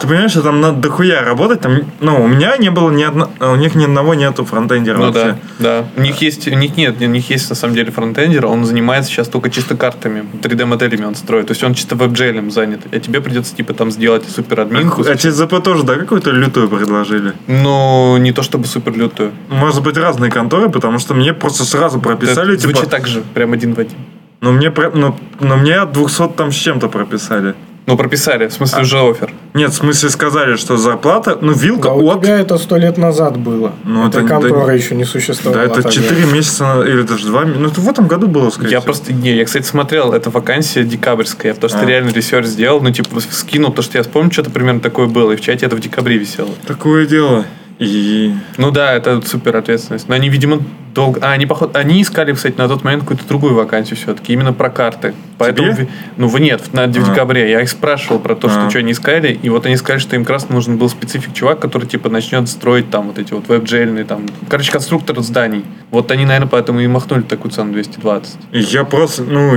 ты 0.00 0.06
понимаешь, 0.06 0.30
что 0.30 0.42
там 0.42 0.60
надо 0.60 0.80
дохуя 0.80 1.22
работать. 1.22 1.60
Там, 1.60 1.80
ну, 2.00 2.22
у 2.22 2.28
меня 2.28 2.56
не 2.56 2.70
было 2.70 2.90
ни 2.90 3.02
одного, 3.02 3.30
у 3.40 3.56
них 3.56 3.74
ни 3.74 3.84
одного 3.84 4.14
нету 4.14 4.44
фронтендера 4.44 4.98
Ну 4.98 5.06
вообще. 5.06 5.36
да, 5.58 5.80
да. 5.80 5.84
У 5.96 6.00
них 6.00 6.22
есть, 6.22 6.46
у 6.46 6.54
них 6.54 6.76
нет, 6.76 6.96
у 7.00 7.04
них 7.04 7.30
есть 7.30 7.50
на 7.50 7.56
самом 7.56 7.74
деле 7.74 7.90
фронтендер, 7.90 8.46
он 8.46 8.64
занимается 8.64 9.10
сейчас 9.10 9.28
только 9.28 9.50
чисто 9.50 9.76
картами, 9.76 10.24
3D-моделями 10.42 11.04
он 11.04 11.14
строит, 11.14 11.48
то 11.48 11.52
есть 11.52 11.64
он 11.64 11.74
чисто 11.74 11.96
веб-джейлем 11.96 12.50
занят. 12.50 12.80
А 12.92 13.00
тебе 13.00 13.20
придется 13.20 13.56
типа 13.56 13.74
там 13.74 13.90
сделать 13.90 14.24
супер 14.28 14.60
админку. 14.60 15.04
А 15.06 15.16
ЧЗП 15.16 15.62
тоже, 15.62 15.82
да, 15.82 15.96
какую-то 15.96 16.30
лютую 16.30 16.68
предложили? 16.68 17.32
Ну, 17.46 18.16
не 18.18 18.32
то 18.32 18.42
чтобы 18.42 18.66
супер 18.66 18.96
лютую. 18.96 19.32
Может 19.48 19.82
быть, 19.82 19.96
разные 19.96 20.30
конторы, 20.30 20.68
потому 20.70 20.98
что 20.98 21.14
мне 21.14 21.32
просто 21.32 21.64
сразу 21.64 22.00
прописали, 22.00 22.56
звучит 22.56 22.80
типа, 22.80 22.90
так 22.90 23.06
же, 23.06 23.22
прям 23.34 23.52
один 23.52 23.74
в 23.74 23.78
один. 23.78 23.96
Ну, 24.40 24.52
мне, 24.52 24.70
про- 24.70 24.90
ну, 24.94 25.16
ну, 25.40 25.56
мне 25.56 25.76
от 25.76 25.92
200 25.92 26.28
там 26.36 26.52
с 26.52 26.54
чем-то 26.54 26.88
прописали. 26.88 27.54
Ну, 27.86 27.98
прописали, 27.98 28.46
в 28.48 28.52
смысле 28.54 28.78
А. 28.78 28.80
уже 28.82 28.98
offer. 28.98 29.30
Нет, 29.52 29.70
в 29.70 29.74
смысле 29.74 30.08
сказали, 30.08 30.56
что 30.56 30.78
зарплата, 30.78 31.36
ну, 31.42 31.52
вилка 31.52 31.90
А 31.90 31.92
у 31.92 32.08
от... 32.08 32.22
тебя 32.22 32.38
это 32.40 32.56
сто 32.56 32.78
лет 32.78 32.96
назад 32.96 33.36
было. 33.36 33.72
Ну, 33.84 34.08
Эта 34.08 34.20
это- 34.20 34.28
контора 34.28 34.66
да- 34.68 34.72
еще 34.72 34.94
не 34.94 35.04
Да, 35.04 35.10
существовала. 35.10 35.60
это 35.64 35.74
тогда. 35.82 35.90
4 35.90 36.24
месяца, 36.32 36.82
или 36.82 37.02
даже 37.02 37.26
2 37.26 37.44
месяца. 37.44 37.60
Ну, 37.60 37.68
это 37.68 37.80
в 37.82 37.88
этом 37.90 38.06
году 38.06 38.26
было, 38.26 38.48
скорее 38.48 38.70
Я 38.70 38.78
всего. 38.80 38.86
просто, 38.94 39.12
не, 39.12 39.34
я, 39.34 39.44
кстати, 39.44 39.66
смотрел, 39.66 40.14
это 40.14 40.30
вакансия 40.30 40.82
декабрьская, 40.82 41.52
потому 41.52 41.68
что 41.68 41.80
А. 41.80 41.84
реально 41.84 42.08
research 42.10 42.46
сделал, 42.46 42.80
ну, 42.80 42.90
типа, 42.90 43.20
скинул, 43.20 43.70
то, 43.70 43.82
что 43.82 43.98
я 43.98 44.02
вспомнил, 44.02 44.32
что-то 44.32 44.50
примерно 44.50 44.80
такое 44.80 45.06
было, 45.06 45.32
и 45.32 45.36
в 45.36 45.42
чате 45.42 45.66
это 45.66 45.76
в 45.76 45.80
декабре 45.80 46.16
висело. 46.16 46.48
Такое 46.66 47.04
дело. 47.06 47.44
И... 47.78 48.32
Ну 48.56 48.70
да, 48.70 48.92
это 48.92 49.20
супер 49.26 49.56
ответственность. 49.56 50.08
Но 50.08 50.14
они, 50.14 50.28
видимо, 50.28 50.60
долго... 50.94 51.18
А, 51.22 51.32
они, 51.32 51.44
походу, 51.44 51.76
они 51.76 52.00
искали, 52.02 52.32
кстати, 52.32 52.56
на 52.56 52.68
тот 52.68 52.84
момент 52.84 53.02
какую-то 53.02 53.26
другую 53.26 53.54
вакансию 53.54 53.96
все-таки, 53.96 54.32
именно 54.32 54.52
про 54.52 54.70
карты. 54.70 55.12
Поэтому, 55.38 55.74
Тебе? 55.74 55.88
ну, 56.16 56.28
в- 56.28 56.38
нет, 56.40 56.72
на 56.72 56.82
в 56.82 56.84
А. 56.84 56.88
декабре. 56.88 57.50
Я 57.50 57.60
их 57.62 57.68
спрашивал 57.68 58.20
про 58.20 58.36
то, 58.36 58.48
что 58.48 58.66
А. 58.66 58.70
что 58.70 58.78
они 58.78 58.92
искали, 58.92 59.38
и 59.42 59.48
вот 59.48 59.66
они 59.66 59.76
сказали, 59.76 59.98
что 60.00 60.14
им 60.14 60.22
как 60.24 60.30
раз 60.34 60.48
нужен 60.50 60.78
был 60.78 60.88
специфик 60.88 61.34
чувак, 61.34 61.58
который, 61.58 61.86
типа, 61.88 62.08
начнет 62.08 62.48
строить 62.48 62.90
там 62.90 63.08
вот 63.08 63.18
эти 63.18 63.32
вот 63.32 63.48
веб-джейльные, 63.48 64.04
там, 64.04 64.26
короче, 64.48 64.70
конструктор 64.70 65.20
зданий. 65.20 65.64
Вот 65.90 66.12
они, 66.12 66.24
наверное, 66.24 66.48
поэтому 66.48 66.78
и 66.80 66.86
махнули 66.86 67.22
такую 67.22 67.50
цену 67.50 67.72
220. 67.72 68.36
и 68.52 68.60
Я 68.60 68.84
просто, 68.84 69.24
ну, 69.24 69.56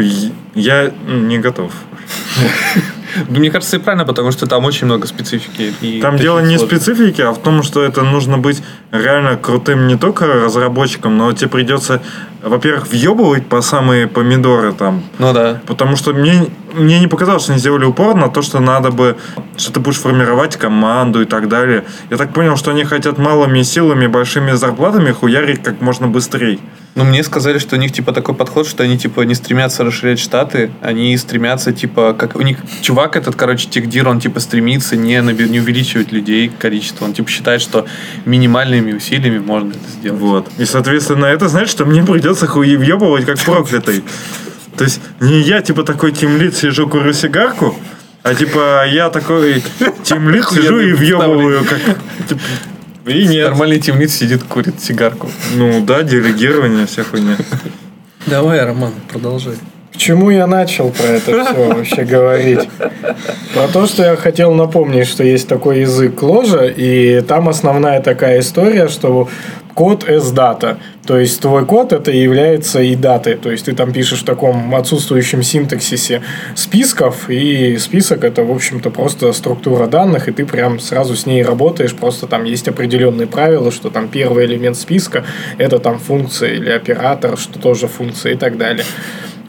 я 0.55 0.91
не 1.07 1.37
готов. 1.37 1.71
Мне 3.29 3.51
кажется, 3.51 3.77
и 3.77 3.79
правильно, 3.79 4.05
потому 4.05 4.31
что 4.31 4.45
там 4.47 4.65
очень 4.65 4.85
много 4.85 5.07
специфики. 5.07 5.73
и 5.81 6.01
Там 6.01 6.17
дело 6.17 6.39
не 6.39 6.57
сложно. 6.57 6.77
специфике, 6.79 7.25
а 7.25 7.31
в 7.31 7.41
том, 7.41 7.63
что 7.63 7.81
это 7.83 8.03
нужно 8.03 8.37
быть 8.37 8.61
реально 8.91 9.37
крутым 9.37 9.87
не 9.87 9.97
только 9.97 10.27
разработчиком, 10.27 11.17
но 11.17 11.31
тебе 11.33 11.49
придется, 11.49 12.01
во-первых, 12.41 12.87
въебывать 12.87 13.47
по 13.47 13.61
самые 13.61 14.07
помидоры 14.07 14.73
там. 14.73 15.03
Ну 15.19 15.33
да. 15.33 15.61
Потому 15.65 15.95
что 15.95 16.13
мне, 16.13 16.47
мне 16.73 16.99
не 16.99 17.07
показалось, 17.07 17.43
что 17.43 17.51
они 17.53 17.59
сделали 17.59 17.85
упор 17.85 18.15
на 18.15 18.29
то, 18.29 18.41
что 18.41 18.59
надо 18.59 18.91
бы, 18.91 19.17
что 19.57 19.73
ты 19.73 19.79
будешь 19.79 19.97
формировать 19.97 20.57
команду 20.57 21.21
и 21.21 21.25
так 21.25 21.47
далее. 21.47 21.85
Я 22.09 22.17
так 22.17 22.33
понял, 22.33 22.57
что 22.57 22.71
они 22.71 22.83
хотят 22.83 23.17
малыми 23.17 23.61
силами, 23.63 24.07
большими 24.07 24.51
зарплатами 24.51 25.11
хуярить 25.11 25.63
как 25.63 25.81
можно 25.81 26.07
быстрее. 26.07 26.59
Ну, 26.97 27.03
мне 27.03 27.23
сказали, 27.23 27.59
что 27.59 27.75
у 27.75 27.79
них, 27.79 27.91
типа, 27.91 28.11
такой 28.11 28.33
подход, 28.33 28.67
что 28.67 28.81
они, 28.81 28.97
типа, 28.97 29.21
не 29.21 29.35
стремятся 29.35 29.83
расширять 29.83 30.17
штаты, 30.19 30.71
они 30.81 31.15
стремятся, 31.17 31.71
типа, 31.71 32.15
как 32.17 32.35
у 32.35 32.41
них 32.41 32.57
чувак 32.81 33.15
этот, 33.15 33.35
короче, 33.35 33.69
техдир, 33.69 34.07
он, 34.07 34.19
типа, 34.19 34.39
стремится 34.39 34.95
не, 34.95 35.21
наби- 35.21 35.47
не 35.47 35.59
увеличивать 35.59 36.11
людей 36.11 36.49
количество. 36.49 37.05
Он, 37.05 37.13
типа, 37.13 37.29
считает, 37.29 37.61
что 37.61 37.85
минимальными 38.25 38.93
усилиями 38.93 39.37
можно 39.37 39.69
это 39.69 39.91
сделать. 39.99 40.19
Вот. 40.19 40.47
И, 40.57 40.65
соответственно, 40.65 41.25
это 41.25 41.49
значит, 41.49 41.69
что 41.69 41.85
мне 41.85 42.03
придется 42.03 42.36
хуевъебывать 42.45 43.25
как 43.25 43.39
проклятый. 43.39 44.03
То 44.77 44.83
есть 44.83 45.01
не 45.19 45.41
я, 45.41 45.61
типа, 45.63 45.83
такой 45.83 46.11
тимлит 46.11 46.55
сижу, 46.55 46.87
курю 46.87 47.11
сигарку, 47.13 47.75
а 48.21 48.35
типа 48.35 48.85
я 48.87 49.09
такой 49.09 49.63
тимлит 50.03 50.47
сижу 50.49 50.79
и 50.79 50.93
въебываю 50.93 51.65
как... 51.65 51.79
типа, 52.27 52.41
и 53.09 53.27
нет. 53.27 53.49
Нормальный 53.49 53.79
темнит 53.79 54.11
сидит, 54.11 54.43
курит 54.43 54.79
сигарку. 54.81 55.31
Ну 55.55 55.83
да, 55.83 56.03
делегирование, 56.03 56.85
вся 56.85 57.03
хуйня. 57.03 57.37
Давай, 58.25 58.63
Роман, 58.63 58.93
продолжай. 59.11 59.55
Почему 59.97 60.29
я 60.29 60.45
начал 60.45 60.91
про 60.91 61.07
это 61.07 61.43
все 61.43 61.73
вообще 61.73 62.03
говорить? 62.03 62.69
Про 63.55 63.67
то, 63.73 63.87
что 63.87 64.03
я 64.03 64.15
хотел 64.15 64.53
напомнить, 64.53 65.07
что 65.07 65.23
есть 65.23 65.47
такой 65.47 65.79
язык 65.79 66.21
ложа, 66.21 66.65
и 66.67 67.21
там 67.21 67.49
основная 67.49 67.99
такая 67.99 68.41
история, 68.41 68.89
что 68.89 69.27
код 69.73 70.07
as 70.07 70.31
data. 70.35 70.77
То 71.07 71.17
есть 71.17 71.41
твой 71.41 71.65
код 71.65 71.93
это 71.93 72.11
является 72.11 72.79
и 72.79 72.93
датой. 72.95 73.37
То 73.37 73.49
есть 73.49 73.65
ты 73.65 73.73
там 73.73 73.91
пишешь 73.91 74.21
в 74.21 74.25
таком 74.25 74.75
отсутствующем 74.75 75.41
синтаксисе 75.41 76.21
списков, 76.53 77.27
и 77.27 77.77
список 77.79 78.23
это, 78.23 78.43
в 78.43 78.51
общем-то, 78.51 78.91
просто 78.91 79.33
структура 79.33 79.87
данных, 79.87 80.27
и 80.27 80.31
ты 80.31 80.45
прям 80.45 80.79
сразу 80.79 81.15
с 81.15 81.25
ней 81.25 81.41
работаешь. 81.41 81.95
Просто 81.95 82.27
там 82.27 82.43
есть 82.43 82.67
определенные 82.67 83.25
правила, 83.25 83.71
что 83.71 83.89
там 83.89 84.09
первый 84.09 84.45
элемент 84.45 84.77
списка 84.77 85.25
это 85.57 85.79
там 85.79 85.97
функция 85.97 86.53
или 86.53 86.69
оператор, 86.69 87.35
что 87.35 87.57
тоже 87.57 87.87
функция 87.87 88.33
и 88.33 88.37
так 88.37 88.57
далее. 88.57 88.85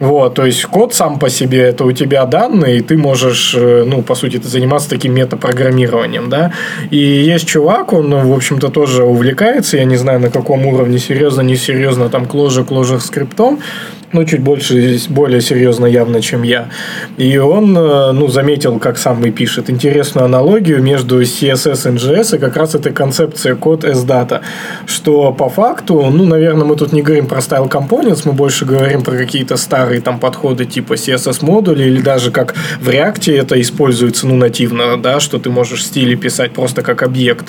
Вот, 0.01 0.35
то 0.35 0.47
есть 0.47 0.65
код 0.65 0.95
сам 0.95 1.19
по 1.19 1.29
себе 1.29 1.59
это 1.59 1.85
у 1.85 1.93
тебя 1.93 2.25
данные, 2.25 2.79
и 2.79 2.81
ты 2.81 2.97
можешь, 2.97 3.55
э, 3.57 3.85
ну, 3.85 4.03
по 4.03 4.15
сути, 4.15 4.39
ты 4.39 4.49
заниматься 4.49 4.89
таким 4.89 5.15
метапрограммированием, 5.15 6.29
да. 6.29 6.53
И 6.91 6.99
есть 6.99 7.49
чувак, 7.49 7.93
он, 7.93 8.15
в 8.15 8.33
общем-то, 8.33 8.69
тоже 8.69 9.05
увлекается, 9.05 9.77
я 9.77 9.85
не 9.85 9.97
знаю, 9.97 10.21
на 10.21 10.31
каком 10.31 10.67
уровне, 10.67 10.99
серьезно, 10.99 11.43
несерьезно, 11.43 12.09
там, 12.09 12.27
кложа, 12.27 12.65
кложа 12.65 13.01
скриптом, 13.01 13.59
ну, 14.13 14.25
чуть 14.25 14.41
больше, 14.41 14.99
более 15.09 15.41
серьезно 15.41 15.87
явно, 15.87 16.23
чем 16.23 16.43
я. 16.43 16.69
И 17.19 17.39
он, 17.39 17.77
э, 17.77 18.13
ну, 18.13 18.29
заметил, 18.29 18.79
как 18.79 18.99
сам 18.99 19.25
и 19.25 19.31
пишет, 19.31 19.71
интересную 19.71 20.25
аналогию 20.25 20.83
между 20.83 21.21
CSS 21.21 21.89
и 21.89 21.97
NGS 21.97 22.37
и 22.37 22.39
как 22.39 22.57
раз 22.57 22.75
этой 22.75 22.93
концепция 22.93 23.55
код 23.55 23.85
as 23.85 24.07
data, 24.07 24.41
что 24.87 25.33
по 25.33 25.49
факту, 25.49 26.11
ну, 26.11 26.25
наверное, 26.25 26.65
мы 26.65 26.77
тут 26.77 26.93
не 26.93 27.03
говорим 27.03 27.27
про 27.27 27.39
style 27.39 27.69
components, 27.69 28.23
мы 28.25 28.33
больше 28.33 28.65
говорим 28.65 29.03
про 29.03 29.17
какие-то 29.17 29.57
старые 29.57 29.88
там 29.97 30.19
подходы 30.19 30.65
типа 30.65 30.95
CSS 30.95 31.45
модули 31.45 31.85
или 31.85 32.01
даже 32.01 32.31
как 32.31 32.55
в 32.81 32.89
React 32.89 33.37
это 33.37 33.61
используется, 33.61 34.27
ну, 34.27 34.37
нативно, 34.37 34.97
да, 34.97 35.21
что 35.21 35.39
ты 35.39 35.51
можешь 35.51 35.81
в 35.81 35.85
стиле 35.85 36.17
писать 36.17 36.53
просто 36.53 36.83
как 36.83 37.03
объект. 37.03 37.47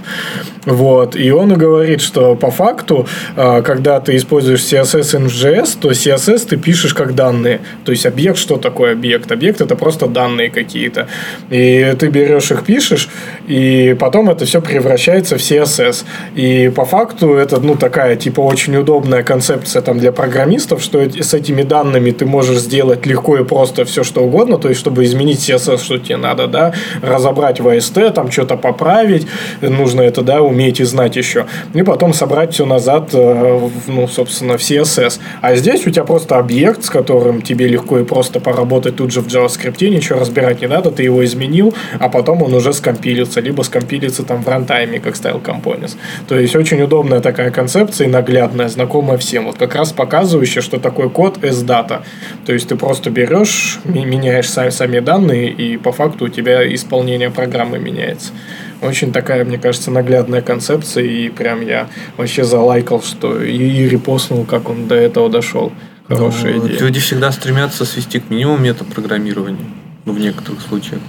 Вот. 0.65 1.15
И 1.15 1.31
он 1.31 1.53
и 1.53 1.55
говорит, 1.55 2.01
что 2.01 2.35
по 2.35 2.51
факту, 2.51 3.07
э, 3.35 3.61
когда 3.63 3.99
ты 3.99 4.15
используешь 4.15 4.61
CSS 4.61 5.27
NGS, 5.27 5.77
то 5.79 5.91
CSS 5.91 6.47
ты 6.49 6.57
пишешь 6.57 6.93
как 6.93 7.15
данные. 7.15 7.61
То 7.85 7.91
есть 7.91 8.05
объект, 8.05 8.37
что 8.37 8.57
такое 8.57 8.93
объект? 8.93 9.31
Объект 9.31 9.61
это 9.61 9.75
просто 9.75 10.07
данные 10.07 10.49
какие-то. 10.49 11.07
И 11.49 11.95
ты 11.99 12.07
берешь 12.07 12.51
их, 12.51 12.63
пишешь, 12.63 13.09
и 13.47 13.95
потом 13.99 14.29
это 14.29 14.45
все 14.45 14.61
превращается 14.61 15.37
в 15.37 15.41
CSS. 15.41 16.05
И 16.35 16.71
по 16.75 16.85
факту 16.85 17.33
это, 17.33 17.59
ну, 17.59 17.75
такая, 17.75 18.15
типа, 18.15 18.41
очень 18.41 18.75
удобная 18.77 19.23
концепция 19.23 19.81
там 19.81 19.99
для 19.99 20.11
программистов, 20.11 20.81
что 20.81 20.99
с 20.99 21.33
этими 21.33 21.63
данными 21.63 22.11
ты 22.11 22.25
можешь 22.29 22.59
сделать 22.59 23.05
легко 23.05 23.37
и 23.37 23.43
просто 23.43 23.83
все, 23.85 24.03
что 24.03 24.23
угодно, 24.23 24.57
то 24.57 24.69
есть, 24.69 24.79
чтобы 24.79 25.03
изменить 25.03 25.39
CSS, 25.39 25.83
что 25.83 25.97
тебе 25.97 26.17
надо, 26.17 26.47
да, 26.47 26.73
разобрать 27.01 27.59
в 27.59 27.67
AST, 27.67 28.11
там 28.11 28.31
что-то 28.31 28.55
поправить, 28.55 29.27
нужно 29.61 30.01
это, 30.01 30.21
да, 30.21 30.41
уметь 30.41 30.79
и 30.79 30.83
знать 30.83 31.15
еще. 31.15 31.45
И 31.73 31.83
потом 31.83 32.13
собрать 32.13 32.53
все 32.53 32.65
назад, 32.65 33.09
э, 33.13 33.69
ну, 33.87 34.07
собственно, 34.07 34.57
в 34.57 34.61
CSS. 34.61 35.19
А 35.41 35.55
здесь 35.55 35.85
у 35.87 35.89
тебя 35.89 36.03
просто 36.05 36.37
объект, 36.37 36.83
с 36.83 36.89
которым 36.89 37.41
тебе 37.41 37.67
легко 37.67 37.99
и 37.99 38.03
просто 38.03 38.39
поработать 38.39 38.95
тут 38.95 39.11
же 39.11 39.21
в 39.21 39.27
JavaScript, 39.27 39.89
ничего 39.89 40.19
разбирать 40.19 40.61
не 40.61 40.67
надо, 40.67 40.91
ты 40.91 41.03
его 41.03 41.23
изменил, 41.25 41.73
а 41.99 42.09
потом 42.09 42.43
он 42.43 42.53
уже 42.53 42.73
скомпилится, 42.73 43.41
либо 43.41 43.63
скомпилится 43.63 44.23
там 44.23 44.43
в 44.43 44.47
рантайме, 44.47 44.99
как 44.99 45.15
Style 45.15 45.41
Components. 45.41 45.95
То 46.27 46.39
есть 46.39 46.55
очень 46.55 46.81
удобная 46.81 47.19
такая 47.19 47.51
концепция 47.51 48.07
и 48.07 48.09
наглядная, 48.09 48.69
знакомая 48.69 49.17
всем. 49.17 49.45
Вот 49.45 49.57
как 49.57 49.75
раз 49.75 49.91
показывающая, 49.91 50.61
что 50.61 50.79
такой 50.79 51.09
код 51.09 51.37
as 51.37 51.65
data. 51.65 52.01
То 52.45 52.53
есть 52.53 52.67
ты 52.67 52.75
просто 52.75 53.09
берешь, 53.09 53.79
ми- 53.83 54.05
меняешь 54.05 54.49
сами, 54.49 54.69
сами 54.69 54.99
данные, 54.99 55.51
и 55.51 55.77
по 55.77 55.91
факту 55.91 56.25
у 56.25 56.29
тебя 56.29 56.73
исполнение 56.73 57.29
программы 57.29 57.79
меняется. 57.79 58.31
Очень 58.81 59.11
такая, 59.11 59.43
мне 59.45 59.57
кажется, 59.57 59.91
наглядная 59.91 60.41
концепция, 60.41 61.03
и 61.03 61.29
прям 61.29 61.61
я 61.65 61.87
вообще 62.17 62.43
залайкал, 62.43 63.01
что 63.03 63.41
и, 63.41 63.55
и 63.57 63.89
репостнул, 63.89 64.45
как 64.45 64.69
он 64.69 64.87
до 64.87 64.95
этого 64.95 65.29
дошел. 65.29 65.71
Хорошая 66.07 66.53
Ну, 66.55 66.67
идея. 66.67 66.79
Люди 66.79 66.99
всегда 66.99 67.31
стремятся 67.31 67.85
свести 67.85 68.19
к 68.19 68.29
минимуму 68.29 68.57
метапрограммирования. 68.57 69.65
Ну, 70.05 70.13
в 70.13 70.19
некоторых 70.19 70.61
случаях. 70.61 71.01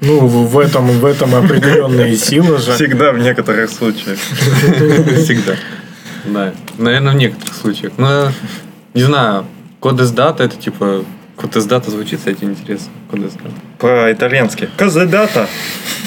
Ну, 0.00 0.20
в, 0.26 0.50
в 0.50 0.58
этом, 0.58 0.86
в 0.88 1.04
этом 1.04 1.34
определенные 1.34 2.16
силы 2.16 2.58
же. 2.58 2.72
Всегда 2.72 3.12
в 3.12 3.18
некоторых 3.18 3.70
случаях. 3.70 4.18
Всегда. 4.18 5.54
Да. 6.24 6.52
Наверное, 6.78 7.12
в 7.12 7.16
некоторых 7.16 7.54
случаях. 7.54 7.92
Но, 7.98 8.32
не 8.94 9.02
знаю, 9.02 9.44
code 9.82 10.00
is 10.00 10.12
data, 10.12 10.44
это 10.44 10.56
типа... 10.56 11.04
Code 11.36 11.56
is 11.56 11.66
data 11.66 11.90
звучит, 11.90 12.18
кстати, 12.18 12.44
интересно. 12.44 12.92
Code 13.10 13.20
is 13.20 13.32
data. 13.32 13.54
По-итальянски. 13.78 14.68
Казадата. 14.76 15.48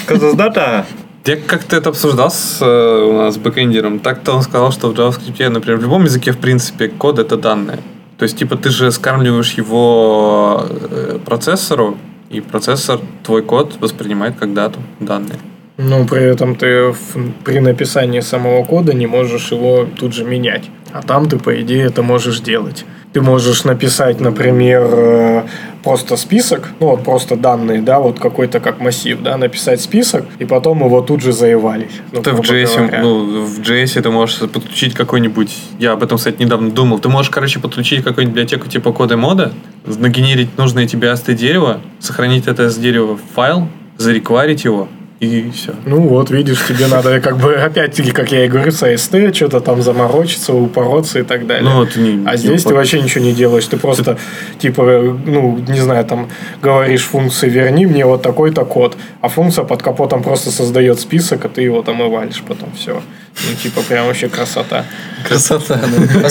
Казадата. 0.06 0.86
Я 1.26 1.36
как-то 1.36 1.76
это 1.76 1.90
обсуждал 1.90 2.30
с 2.30 2.62
э, 2.62 3.04
у 3.04 3.12
нас 3.12 3.34
с 3.34 3.38
бэкэндером. 3.38 3.98
Так-то 3.98 4.32
он 4.32 4.42
сказал, 4.42 4.72
что 4.72 4.88
в 4.88 4.94
JavaScript, 4.94 5.48
например, 5.50 5.78
в 5.78 5.82
любом 5.82 6.04
языке, 6.04 6.32
в 6.32 6.38
принципе, 6.38 6.88
код 6.88 7.18
это 7.18 7.36
данные. 7.36 7.78
То 8.16 8.22
есть, 8.22 8.38
типа, 8.38 8.56
ты 8.56 8.70
же 8.70 8.90
скармливаешь 8.92 9.52
его 9.54 10.64
э, 10.70 11.18
процессору, 11.24 11.98
и 12.30 12.40
процессор 12.40 13.00
твой 13.24 13.42
код 13.42 13.76
воспринимает 13.80 14.38
как 14.38 14.54
дату, 14.54 14.78
данные. 15.00 15.38
Но 15.78 16.04
при 16.06 16.22
этом 16.22 16.56
ты 16.56 16.92
в- 16.92 17.32
при 17.44 17.60
написании 17.60 18.20
самого 18.20 18.64
кода 18.64 18.94
не 18.94 19.06
можешь 19.06 19.52
его 19.52 19.86
тут 19.98 20.14
же 20.14 20.24
менять. 20.24 20.64
А 20.92 21.02
там 21.02 21.28
ты, 21.28 21.38
по 21.38 21.60
идее, 21.60 21.84
это 21.84 22.02
можешь 22.02 22.40
делать. 22.40 22.86
Ты 23.12 23.20
можешь 23.20 23.64
написать, 23.64 24.20
например, 24.20 24.88
э, 24.90 25.42
просто 25.82 26.16
список, 26.16 26.68
ну 26.80 26.88
вот 26.88 27.04
просто 27.04 27.36
данные, 27.36 27.82
да, 27.82 27.98
вот 27.98 28.18
какой-то 28.18 28.60
как 28.60 28.80
массив, 28.80 29.20
да, 29.22 29.36
написать 29.36 29.80
список, 29.80 30.24
и 30.38 30.44
потом 30.44 30.84
его 30.84 31.00
тут 31.02 31.22
же 31.22 31.32
заевалить. 31.32 32.00
Ну, 32.12 32.22
Ты 32.22 32.32
в 32.32 32.40
JS, 32.40 32.76
говоря. 32.76 33.02
ну, 33.02 33.44
в 33.44 33.60
JS 33.60 34.00
ты 34.02 34.10
можешь 34.10 34.38
подключить 34.38 34.94
какой-нибудь... 34.94 35.54
Я 35.78 35.92
об 35.92 36.02
этом, 36.02 36.16
кстати, 36.18 36.42
недавно 36.42 36.70
думал. 36.70 36.98
Ты 36.98 37.08
можешь, 37.08 37.30
короче, 37.30 37.58
подключить 37.58 38.02
какую-нибудь 38.02 38.34
библиотеку 38.34 38.68
типа 38.68 38.92
кода 38.92 39.16
мода, 39.16 39.52
нагенерить 39.84 40.56
нужное 40.58 40.86
тебе 40.86 41.08
AST 41.08 41.34
дерево, 41.34 41.80
сохранить 42.00 42.46
это 42.46 42.68
с 42.70 42.76
дерева 42.76 43.16
в 43.16 43.20
файл, 43.34 43.68
зарекварить 43.98 44.64
его, 44.64 44.88
и 45.20 45.50
все. 45.50 45.74
Ну 45.86 46.00
вот, 46.00 46.30
видишь, 46.30 46.66
тебе 46.68 46.86
надо 46.88 47.20
как 47.20 47.38
бы 47.38 47.54
опять-таки, 47.54 48.10
как 48.10 48.32
я 48.32 48.44
и 48.44 48.48
говорю, 48.48 48.70
с 48.70 48.82
AST, 48.82 49.32
что-то 49.34 49.60
там 49.60 49.80
заморочиться, 49.82 50.52
упороться 50.52 51.20
и 51.20 51.22
так 51.22 51.46
далее. 51.46 51.64
Ну, 51.70 51.76
вот 51.78 51.96
не- 51.96 52.22
а 52.26 52.32
не 52.32 52.36
здесь 52.36 52.62
ты 52.64 52.68
упор- 52.70 52.74
вообще 52.76 53.00
ничего 53.00 53.24
не 53.24 53.32
делаешь, 53.32 53.64
ты 53.66 53.76
просто, 53.78 54.18
типа, 54.58 54.82
ну, 55.26 55.58
не 55.68 55.80
знаю, 55.80 56.04
там, 56.04 56.28
говоришь 56.62 57.04
функции 57.04 57.48
«верни 57.48 57.86
мне 57.86 58.04
вот 58.04 58.22
такой-то 58.22 58.64
код», 58.64 58.96
а 59.22 59.28
функция 59.28 59.64
под 59.64 59.82
капотом 59.82 60.22
просто 60.22 60.50
создает 60.50 61.00
список, 61.00 61.44
а 61.44 61.48
ты 61.48 61.62
его 61.62 61.82
там 61.82 62.02
и 62.02 62.08
валишь 62.10 62.42
потом, 62.46 62.68
все. 62.76 63.00
Ну, 63.44 63.54
типа, 63.54 63.82
прям 63.82 64.06
вообще 64.06 64.28
красота. 64.28 64.84
Красота, 65.24 65.78
да. 65.78 66.22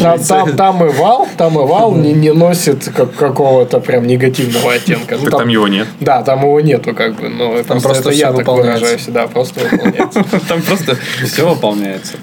Там, 0.00 0.24
там, 0.24 0.56
там 0.56 0.84
и 0.84 0.88
вал, 0.90 1.28
там 1.36 1.58
и 1.58 1.64
вал 1.64 1.94
не, 1.94 2.12
не 2.12 2.32
носит 2.32 2.90
как, 2.94 3.14
какого-то 3.14 3.80
прям 3.80 4.06
негативного 4.06 4.74
оттенка. 4.74 5.16
Ну, 5.16 5.24
Так 5.24 5.40
там 5.40 5.48
его 5.48 5.68
нет. 5.68 5.86
Да, 6.00 6.22
там 6.22 6.40
его 6.40 6.60
нету, 6.60 6.94
как 6.94 7.14
бы, 7.14 7.28
но 7.28 7.54
Там 7.62 7.80
просто, 7.80 7.88
просто 7.88 8.10
это 8.10 8.18
я 8.18 8.32
так 8.32 8.46
выражаюсь, 8.46 9.06
да, 9.06 9.26
просто 9.26 9.60
выполняется. 9.60 10.24
Там 10.48 10.62
просто 10.62 10.98
все 11.24 11.48
выполняется. 11.48 12.14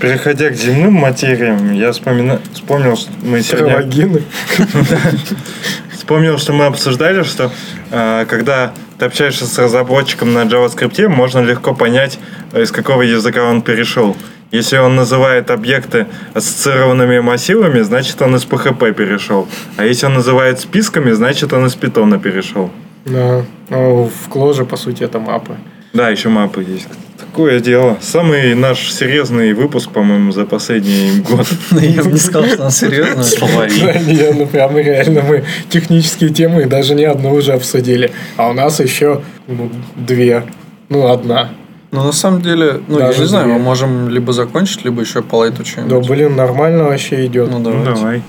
Переходя 0.00 0.50
к 0.50 0.54
земным 0.54 0.94
материям, 0.94 1.72
я 1.72 1.92
вспомина... 1.92 2.40
вспомнил, 2.52 2.96
что 2.96 3.10
мы 3.22 3.42
сегодня... 3.42 4.22
Вспомнил, 5.96 6.38
что 6.38 6.52
мы 6.52 6.64
обсуждали, 6.66 7.22
что 7.22 7.52
э, 7.92 8.26
когда 8.28 8.72
ты 9.00 9.06
общаешься 9.06 9.46
с 9.46 9.58
разработчиком 9.58 10.34
на 10.34 10.44
JavaScript, 10.44 11.08
можно 11.08 11.38
легко 11.38 11.74
понять, 11.74 12.18
э, 12.52 12.62
из 12.62 12.70
какого 12.70 13.00
языка 13.00 13.44
он 13.44 13.62
перешел. 13.62 14.14
Если 14.50 14.76
он 14.76 14.94
называет 14.94 15.50
объекты 15.50 16.06
ассоциированными 16.34 17.20
массивами, 17.20 17.80
значит 17.80 18.20
он 18.20 18.36
из 18.36 18.44
PHP 18.44 18.92
перешел. 18.92 19.48
А 19.78 19.86
если 19.86 20.04
он 20.04 20.14
называет 20.14 20.60
списками, 20.60 21.12
значит 21.12 21.52
он 21.54 21.64
из 21.64 21.76
Python 21.76 22.20
перешел. 22.20 22.70
Да. 23.06 23.42
Ну, 23.70 24.10
в 24.24 24.28
кложе, 24.28 24.66
по 24.66 24.76
сути, 24.76 25.02
это 25.02 25.18
мапы. 25.18 25.56
Да, 25.92 26.08
еще 26.08 26.28
мапы 26.28 26.62
есть. 26.62 26.88
Такое 27.18 27.60
дело. 27.60 27.98
Самый 28.00 28.54
наш 28.54 28.92
серьезный 28.92 29.52
выпуск, 29.52 29.90
по-моему, 29.90 30.32
за 30.32 30.46
последний 30.46 31.20
год. 31.20 31.46
Я 31.70 32.02
бы 32.02 32.12
не 32.12 32.18
сказал, 32.18 32.48
что 32.48 32.64
он 32.64 32.70
серьезно. 32.70 33.22
Да, 33.40 33.98
не, 34.00 34.32
ну 34.32 34.46
прям 34.46 34.76
реально 34.76 35.22
мы 35.22 35.44
технические 35.68 36.30
темы 36.30 36.66
даже 36.66 36.94
не 36.94 37.04
одну 37.04 37.34
уже 37.34 37.52
обсудили. 37.52 38.10
А 38.36 38.48
у 38.48 38.52
нас 38.52 38.80
еще 38.80 39.22
ну, 39.46 39.70
две. 39.96 40.44
Ну, 40.88 41.08
одна. 41.08 41.50
Ну, 41.92 42.04
на 42.04 42.12
самом 42.12 42.40
деле, 42.40 42.80
ну, 42.86 43.00
я 43.00 43.08
не 43.08 43.26
знаю, 43.26 43.48
мы 43.48 43.58
можем 43.58 44.08
либо 44.08 44.32
закончить, 44.32 44.84
либо 44.84 45.02
еще 45.02 45.22
по 45.22 45.36
лайту 45.36 45.64
Да, 45.88 45.98
блин, 45.98 46.36
нормально 46.36 46.84
вообще 46.84 47.26
идет. 47.26 47.50
Ну, 47.50 47.58
Ну, 47.58 47.84
давай. 47.84 48.22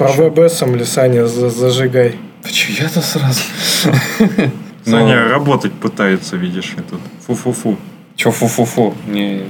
Про 0.00 0.08
WebAssembly, 0.08 0.86
Саня, 0.86 1.26
за- 1.26 1.50
зажигай. 1.50 2.14
Че 2.50 2.72
я-то 2.72 3.02
сразу? 3.02 3.40
Саня 4.84 5.28
работать 5.28 5.72
пытается, 5.74 6.36
видишь, 6.36 6.72
и 6.78 6.80
тут. 6.90 7.00
Фу-фу-фу. 7.26 7.76
Че 8.16 8.30
фу-фу-фу? 8.30 8.94
Не... 9.06 9.42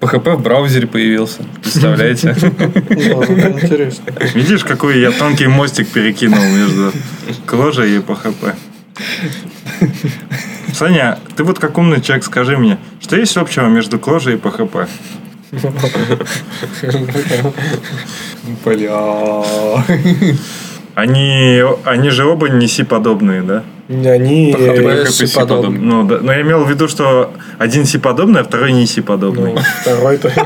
PHP 0.00 0.36
в 0.36 0.42
браузере 0.42 0.86
появился. 0.86 1.42
Представляете? 1.62 2.34
Да, 2.88 3.50
Интересно. 3.50 4.04
Видишь, 4.34 4.64
какой 4.64 4.98
я 4.98 5.10
тонкий 5.10 5.46
мостик 5.46 5.88
перекинул 5.88 6.42
между 6.42 6.92
кложей 7.44 7.96
и 7.96 7.98
PHP. 7.98 8.54
Саня, 10.72 11.18
ты 11.36 11.44
вот 11.44 11.58
как 11.58 11.76
умный 11.76 12.00
человек, 12.00 12.24
скажи 12.24 12.56
мне, 12.56 12.78
что 13.02 13.16
есть 13.16 13.36
общего 13.36 13.66
между 13.66 13.98
кложей 13.98 14.34
и 14.34 14.36
PHP? 14.38 14.88
Бля. 18.64 19.42
Они, 20.96 21.62
они 21.84 22.08
же 22.08 22.24
оба 22.24 22.48
не 22.48 22.66
си-подобные, 22.66 23.42
да? 23.42 23.62
Они... 23.88 24.52
PHP 24.52 25.06
си-подобный. 25.10 25.78
Ну, 25.78 26.04
да. 26.04 26.18
Но 26.22 26.32
я 26.32 26.40
имел 26.40 26.64
в 26.64 26.70
виду, 26.70 26.88
что 26.88 27.32
один 27.58 27.84
си-подобный, 27.84 28.40
а 28.40 28.44
второй 28.44 28.72
не 28.72 28.86
си-подобный. 28.86 29.52
Ну, 29.52 29.60
второй-то... 29.82 30.28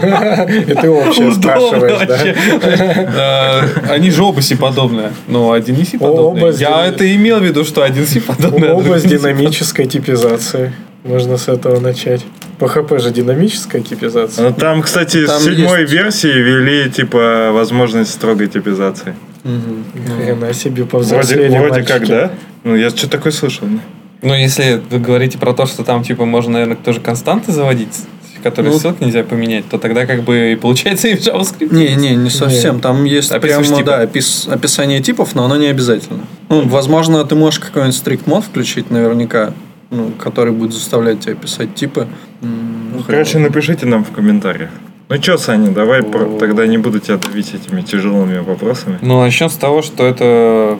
И 0.68 0.74
ты 0.74 0.90
вообще 0.90 1.32
спрашиваешь, 1.32 2.06
да? 2.06 3.62
Э, 3.62 3.92
Они 3.92 4.10
же 4.10 4.24
оба 4.24 4.42
си-подобные. 4.42 5.12
Но 5.28 5.52
один 5.52 5.76
не 5.76 5.84
си-подобный. 5.84 6.42
Оба 6.42 6.52
с 6.52 6.60
Я 6.60 6.84
это 6.84 7.04
имел 7.14 7.38
в 7.38 7.44
виду, 7.44 7.64
что 7.64 7.84
один 7.84 8.04
си-подобный. 8.04 8.70
а 8.70 8.74
Оба 8.74 8.98
с 8.98 9.04
динамической 9.04 9.86
типизацией. 9.86 10.70
Можно 11.04 11.36
с 11.38 11.48
этого 11.48 11.80
начать. 11.80 12.24
PHP 12.58 12.98
же 13.00 13.10
динамическая 13.10 13.80
типизация. 13.80 14.48
Ну, 14.48 14.54
там, 14.54 14.82
кстати, 14.82 15.26
Там 15.26 15.40
в 15.40 15.44
седьмой 15.44 15.80
есть. 15.82 15.92
версии 15.92 16.28
ввели, 16.28 16.90
типа, 16.90 17.50
возможность 17.52 18.10
строгой 18.12 18.48
типизации. 18.48 19.14
Хрена 19.42 20.52
себе 20.52 20.82
Вроде, 20.84 20.90
повзрослели 20.90 21.56
вроде 21.56 21.82
как, 21.82 22.00
мальчики. 22.00 22.10
да? 22.10 22.30
Ну, 22.64 22.76
я 22.76 22.90
что 22.90 23.08
такое 23.08 23.32
слышал. 23.32 23.66
да? 23.66 23.78
Ну, 24.22 24.34
если 24.34 24.82
вы 24.90 24.98
говорите 24.98 25.38
про 25.38 25.54
то, 25.54 25.64
что 25.64 25.82
там, 25.84 26.02
типа, 26.04 26.26
можно, 26.26 26.52
наверное, 26.52 26.76
тоже 26.76 27.00
константы 27.00 27.50
заводить, 27.52 27.96
которые 28.42 28.70
Ну, 28.74 28.78
ссылки 28.78 29.02
нельзя 29.02 29.24
поменять, 29.24 29.66
то 29.70 29.78
тогда 29.78 30.04
как 30.04 30.22
бы 30.24 30.52
и 30.52 30.56
получается 30.56 31.08
и 31.08 31.14
в 31.16 31.20
JavaScript. 31.20 31.74
Не, 31.74 31.94
не, 31.94 32.14
не 32.14 32.28
совсем. 32.28 32.80
Там 32.80 33.04
есть 33.04 33.32
Описываешь 33.32 33.68
прямо, 33.68 33.78
типы. 33.82 33.90
да, 33.90 34.04
опис- 34.04 34.52
описание 34.52 35.00
типов, 35.00 35.34
но 35.34 35.46
оно 35.46 35.56
не 35.56 35.68
обязательно. 35.68 36.26
Ну, 36.50 36.68
возможно, 36.68 37.24
ты 37.24 37.34
можешь 37.34 37.60
какой-нибудь 37.60 37.96
strict 37.96 38.22
мод 38.26 38.44
включить, 38.44 38.90
наверняка, 38.90 39.54
ну, 39.90 40.10
который 40.18 40.52
будет 40.52 40.72
заставлять 40.72 41.20
тебя 41.20 41.34
писать 41.34 41.74
типы. 41.74 42.06
Ну, 42.40 43.02
короче, 43.06 43.38
напишите 43.38 43.86
нам 43.86 44.04
в 44.04 44.10
комментариях. 44.10 44.70
Ну 45.08 45.20
что, 45.20 45.38
Саня, 45.38 45.70
давай 45.72 46.02
про- 46.02 46.38
тогда 46.38 46.66
не 46.66 46.78
буду 46.78 47.00
тебя 47.00 47.16
давить 47.16 47.52
этими 47.54 47.80
тяжелыми 47.82 48.38
вопросами. 48.38 48.98
Ну, 49.02 49.20
начнем 49.20 49.48
с 49.50 49.56
того, 49.56 49.82
что 49.82 50.06
это 50.06 50.78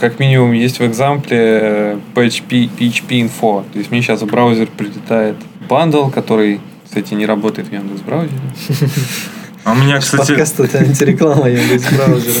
как 0.00 0.18
минимум 0.18 0.52
есть 0.52 0.80
в 0.80 0.86
экзампле 0.86 1.98
PHP, 2.14 2.70
PHP 2.76 3.08
Info. 3.30 3.64
То 3.72 3.78
есть 3.78 3.92
мне 3.92 4.02
сейчас 4.02 4.22
в 4.22 4.26
браузер 4.26 4.66
прилетает 4.76 5.36
бандл, 5.68 6.08
который, 6.08 6.60
кстати, 6.84 7.14
не 7.14 7.24
работает 7.26 7.68
в 7.68 7.72
Яндекс 7.72 8.00
браузере. 8.00 8.40
А 9.62 9.72
у 9.72 9.76
меня, 9.76 10.00
кстати, 10.00 10.28
Подкаст 10.28 10.58
это 10.60 10.78
антиреклама 10.78 11.48
Яндекс 11.48 11.92
браузера. 11.92 12.40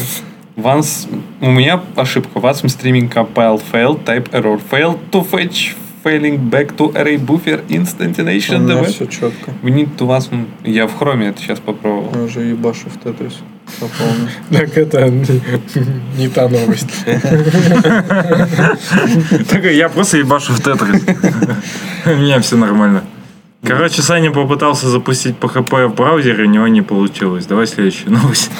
Once, 0.56 1.06
у 1.40 1.50
меня 1.52 1.80
ошибка. 1.94 2.40
Once 2.40 2.64
streaming 2.64 3.08
compile 3.12 3.62
failed, 3.72 4.02
type 4.04 4.28
error 4.32 4.60
failed 4.70 4.98
to 5.12 5.24
fetch 5.24 5.76
failing 6.08 6.50
back 6.50 6.76
to 6.76 6.92
array 6.94 7.18
buffer 7.18 7.60
instantination 7.68 8.56
У 8.56 8.68
меня 8.68 8.84
все 8.84 9.06
четко. 9.06 9.50
We 9.62 9.70
need 9.70 9.96
to 9.98 10.06
вас... 10.06 10.30
Я 10.64 10.86
в 10.86 10.96
хроме 10.96 11.28
это 11.28 11.40
сейчас 11.40 11.60
попробовал. 11.60 12.12
Я 12.14 12.22
уже 12.22 12.40
ебашу 12.40 12.88
в 12.88 12.98
Тетрис. 12.98 13.34
Так 14.50 14.76
это 14.78 15.08
не, 15.08 15.42
не 16.16 16.28
та 16.28 16.48
новость. 16.48 17.04
Так 19.50 19.64
я 19.64 19.88
просто 19.88 20.18
ебашу 20.18 20.52
в 20.52 20.60
тетрис. 20.60 21.02
У 22.06 22.10
меня 22.10 22.40
все 22.40 22.56
нормально. 22.56 23.02
Короче, 23.62 24.02
Саня 24.02 24.30
попытался 24.30 24.88
запустить 24.88 25.36
PHP 25.40 25.88
в 25.88 25.94
браузере, 25.94 26.44
у 26.44 26.46
него 26.48 26.68
не 26.68 26.82
получилось. 26.82 27.46
Давай 27.46 27.66
следующую 27.66 28.12
новость. 28.12 28.50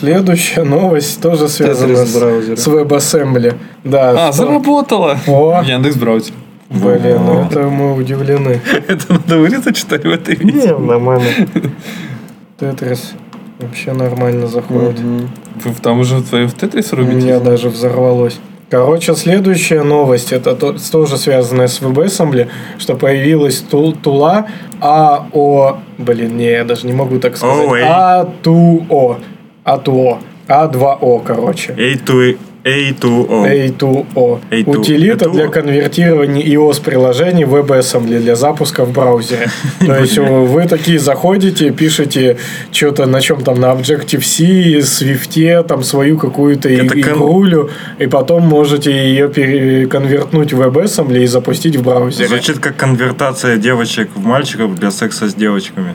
Следующая 0.00 0.62
новость 0.64 1.20
тоже 1.20 1.48
связана 1.48 1.94
Тетрис 1.94 2.14
в 2.14 2.18
браузере. 2.18 2.56
с, 2.56 2.62
с 2.62 2.68
WebAssembly. 2.68 3.54
Да, 3.84 4.28
А, 4.28 4.32
что- 4.32 4.44
заработало! 4.46 5.18
О. 5.26 5.60
В 5.62 5.66
Яндекс 5.66 5.96
браузере. 5.96 6.34
Блин, 6.70 7.18
ну 7.26 7.44
это 7.44 7.60
мы 7.68 7.94
удивлены. 7.94 8.60
Это 8.88 9.12
надо 9.12 9.38
вырезать, 9.38 9.76
что 9.76 9.96
ли, 9.96 10.08
в 10.08 10.12
этой 10.12 10.36
Не, 10.36 10.50
видео? 10.52 10.78
нормально. 10.78 11.26
Тетрис 12.58 13.12
вообще 13.58 13.92
нормально 13.92 14.46
заходит. 14.46 14.98
Вы 15.00 15.74
там 15.82 16.00
уже 16.00 16.16
вдвоем 16.16 16.48
в 16.48 16.54
Тетрис 16.54 16.92
У 16.92 16.96
рубите? 16.96 17.16
меня 17.16 17.40
даже 17.40 17.68
взорвалось. 17.68 18.38
Короче, 18.70 19.16
следующая 19.16 19.82
новость, 19.82 20.32
это 20.32 20.54
то- 20.54 20.76
тоже 20.92 21.18
связанная 21.18 21.66
с 21.66 21.80
WebAssembly, 21.80 22.48
что 22.78 22.94
появилась 22.94 23.64
тул- 23.68 23.96
тула 24.00 24.46
АО... 24.80 25.78
Блин, 25.98 26.36
не, 26.36 26.50
я 26.52 26.64
даже 26.64 26.86
не 26.86 26.92
могу 26.92 27.18
так 27.18 27.36
сказать. 27.36 27.66
OA. 27.68 28.30
А2О. 29.64 30.18
А2О. 30.48 31.00
А2О, 31.00 31.22
короче. 31.24 31.72
A2, 31.72 32.36
A2O. 32.64 33.46
A2O. 33.46 34.40
A2O. 34.50 34.66
Утилита 34.66 35.24
A2O. 35.26 35.32
для 35.32 35.48
конвертирования 35.48 36.44
iOS-приложений 36.44 37.44
в 37.44 37.54
WebAssembly 37.54 38.20
для 38.20 38.36
запуска 38.36 38.84
в 38.84 38.92
браузере. 38.92 39.48
То 39.86 39.96
есть 39.96 40.18
вы 40.18 40.66
такие 40.66 40.98
заходите, 40.98 41.70
пишете 41.70 42.36
что-то 42.70 43.06
на 43.06 43.20
чем 43.20 43.42
там, 43.42 43.60
на 43.60 43.72
Objective-C, 43.72 44.80
Swift, 44.80 45.62
там 45.64 45.82
свою 45.82 46.18
какую-то 46.18 46.68
игрулю, 46.74 47.70
и 47.98 48.06
потом 48.06 48.42
можете 48.46 48.90
ее 48.92 49.28
переконвертнуть 49.28 50.52
в 50.52 50.60
WebAssembly 50.60 51.22
и 51.22 51.26
запустить 51.26 51.76
в 51.76 51.82
браузере. 51.82 52.28
Звучит 52.28 52.58
как 52.58 52.76
конвертация 52.76 53.56
девочек 53.56 54.10
в 54.14 54.24
мальчиков 54.24 54.74
для 54.74 54.90
секса 54.90 55.28
с 55.28 55.34
девочками. 55.34 55.94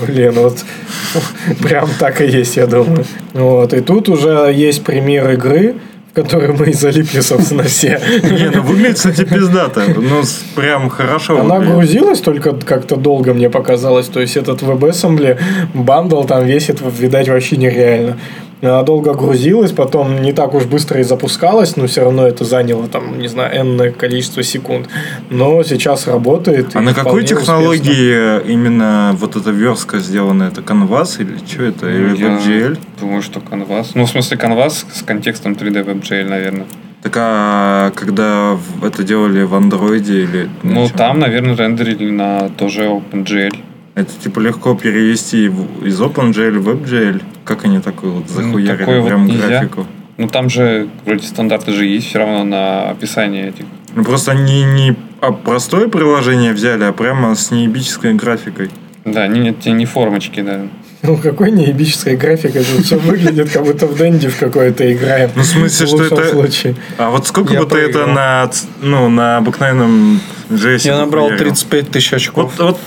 Блин, 0.00 0.32
вот 0.32 0.64
прям 1.62 1.88
так 1.98 2.20
и 2.20 2.26
есть, 2.26 2.56
я 2.56 2.66
думаю. 2.66 3.04
Вот, 3.32 3.72
и 3.74 3.80
тут 3.80 4.08
уже 4.08 4.52
есть 4.54 4.84
пример 4.84 5.30
игры, 5.32 5.74
в 6.12 6.14
которой 6.14 6.52
мы 6.52 6.66
и 6.66 6.72
залипли, 6.72 7.20
собственно, 7.20 7.62
все. 7.64 8.00
Не, 8.22 8.50
ну 8.54 8.62
выглядит, 8.62 8.96
кстати, 8.96 9.24
пиздато. 9.24 9.84
Ну, 9.96 10.22
прям 10.54 10.88
хорошо 10.90 11.40
Она 11.40 11.56
выглядит. 11.56 11.74
грузилась 11.74 12.20
только 12.20 12.52
как-то 12.52 12.96
долго, 12.96 13.32
мне 13.32 13.48
показалось. 13.48 14.06
То 14.06 14.20
есть 14.20 14.36
этот 14.36 14.62
WebAssembly 14.62 15.38
бандл 15.74 16.24
там 16.24 16.44
весит, 16.44 16.80
видать, 16.98 17.28
вообще 17.28 17.56
нереально. 17.56 18.18
Она 18.62 18.84
долго 18.84 19.12
грузилась, 19.14 19.72
потом 19.72 20.22
не 20.22 20.32
так 20.32 20.54
уж 20.54 20.66
быстро 20.66 21.00
и 21.00 21.02
запускалась, 21.02 21.76
но 21.76 21.88
все 21.88 22.02
равно 22.02 22.28
это 22.28 22.44
заняло 22.44 22.86
там, 22.86 23.18
не 23.18 23.26
знаю, 23.26 23.60
энное 23.60 23.90
количество 23.90 24.44
секунд. 24.44 24.88
Но 25.30 25.64
сейчас 25.64 26.06
работает. 26.06 26.76
А 26.76 26.80
на 26.80 26.94
какой 26.94 27.24
технологии 27.24 28.40
именно 28.48 29.16
вот 29.18 29.34
эта 29.34 29.50
верстка 29.50 29.98
сделана? 29.98 30.44
Это 30.44 30.60
Canvas 30.60 31.20
или 31.20 31.38
что 31.44 31.64
это? 31.64 31.88
Или 31.88 32.16
Я 32.16 32.36
WebGL? 32.36 32.78
Думаю, 33.00 33.22
что 33.22 33.40
Canvas. 33.40 33.88
Ну, 33.94 34.06
в 34.06 34.10
смысле, 34.10 34.36
Canvas 34.36 34.84
с 34.92 35.02
контекстом 35.02 35.54
3D 35.54 35.84
WebGL, 35.84 36.28
наверное. 36.28 36.66
Так 37.02 37.16
а 37.16 37.90
когда 37.96 38.56
это 38.80 39.02
делали 39.02 39.42
в 39.42 39.56
андроиде 39.56 40.22
или... 40.22 40.48
Ну, 40.62 40.88
там, 40.88 41.18
наверное, 41.18 41.56
рендерили 41.56 42.10
на 42.10 42.48
тоже 42.50 42.84
OpenGL. 42.84 43.71
Это 43.94 44.10
типа 44.12 44.40
легко 44.40 44.74
перевести 44.74 45.46
из 45.46 46.00
OpenGL 46.00 46.58
в 46.58 46.68
WebGL. 46.68 47.22
Как 47.44 47.64
они 47.64 47.78
такой 47.80 48.10
вот 48.10 48.28
захуярили 48.28 48.76
такое 48.78 49.00
вот 49.00 49.08
прям 49.08 49.26
нельзя. 49.26 49.46
графику? 49.48 49.86
Ну, 50.16 50.28
там 50.28 50.48
же 50.48 50.88
вроде 51.04 51.26
стандарты 51.26 51.72
же 51.72 51.84
есть 51.84 52.06
все 52.08 52.18
равно 52.20 52.44
на 52.44 52.90
описание 52.90 53.48
этих. 53.48 53.64
Ну 53.94 54.04
просто 54.04 54.32
они 54.32 54.64
не 54.64 54.96
а, 55.20 55.32
простое 55.32 55.88
приложение 55.88 56.52
взяли, 56.52 56.84
а 56.84 56.92
прямо 56.92 57.34
с 57.34 57.50
неебической 57.50 58.14
графикой. 58.14 58.70
Да, 59.04 59.26
не, 59.26 59.40
нет, 59.40 59.60
те 59.60 59.72
не 59.72 59.84
формочки, 59.84 60.40
да. 60.40 60.62
Ну, 61.02 61.16
какой 61.16 61.50
неебическая 61.50 62.16
графика, 62.16 62.60
это 62.60 62.80
все 62.82 62.96
выглядит, 62.96 63.50
как 63.50 63.64
будто 63.64 63.86
в 63.88 63.96
Дэнди 63.96 64.28
в 64.28 64.38
какой-то 64.38 64.90
играем. 64.92 65.30
Ну, 65.34 65.42
в 65.42 65.46
смысле, 65.46 65.86
В 65.86 65.88
что 65.88 66.04
это- 66.04 66.28
случае. 66.30 66.76
А 66.96 67.10
вот 67.10 67.26
сколько 67.26 67.54
Я 67.54 67.60
бы 67.60 67.66
ты 67.66 67.78
это 67.78 68.06
на, 68.06 68.48
ну, 68.80 69.08
на 69.08 69.38
обыкновенном 69.38 70.20
JS 70.50 70.86
Я 70.86 70.98
набрал 70.98 71.24
хуярил? 71.26 71.44
35 71.46 71.90
тысяч 71.90 72.12
очков. 72.12 72.52
Вот, 72.56 72.64
вот 72.64 72.78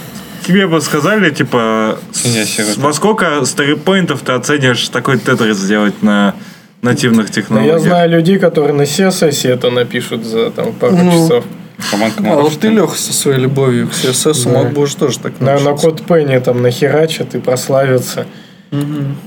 тебе 0.45 0.67
бы 0.67 0.81
сказали, 0.81 1.29
типа, 1.31 1.97
с- 2.11 2.77
во 2.77 2.93
сколько 2.93 3.43
старипоинтов 3.45 4.21
ты 4.21 4.33
оценишь 4.33 4.87
такой 4.89 5.17
тетрис 5.17 5.57
сделать 5.57 6.01
на 6.03 6.35
нативных 6.81 7.27
Но 7.27 7.33
технологиях? 7.33 7.73
я 7.75 7.79
знаю 7.79 8.09
людей, 8.11 8.37
которые 8.37 8.73
на 8.73 8.83
CSS 8.83 9.49
это 9.49 9.71
напишут 9.71 10.25
за 10.25 10.51
там, 10.51 10.73
пару 10.73 10.95
Ну, 10.95 11.11
часов. 11.11 11.43
А 11.91 12.35
вот 12.35 12.59
ты? 12.59 12.69
Леха, 12.69 12.95
со 12.97 13.11
своей 13.11 13.39
любовью 13.39 13.87
к 13.87 13.91
CSS 13.91 14.43
Да. 14.45 14.49
мог 14.51 14.71
бы 14.73 14.83
уж 14.83 14.93
тоже 14.95 15.19
так 15.19 15.39
На, 15.39 15.55
на 15.55 15.59
научиться. 15.61 15.87
код 15.89 16.01
Пенни 16.05 16.37
там 16.39 16.61
нахерачат 16.61 17.35
и 17.35 17.39
прославятся. 17.39 18.25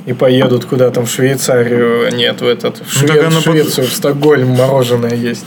И 0.07 0.13
поедут 0.13 0.65
куда 0.67 0.91
там 0.91 1.07
в 1.07 1.11
Швейцарию. 1.11 2.11
Нет, 2.15 2.41
в 2.43 2.47
этот. 2.47 2.79
В, 2.79 3.03
Ну, 3.03 3.09
Шве- 3.09 3.21
оно 3.27 3.41
в 3.41 3.43
Швецию, 3.45 3.87
в 3.87 3.93
Стокгольм 3.93 4.49
мороженое 4.51 5.15
есть. 5.15 5.47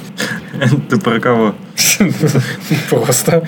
Ты 0.90 0.98
про 1.00 1.20
кого? 1.20 1.54
Просто 2.90 3.44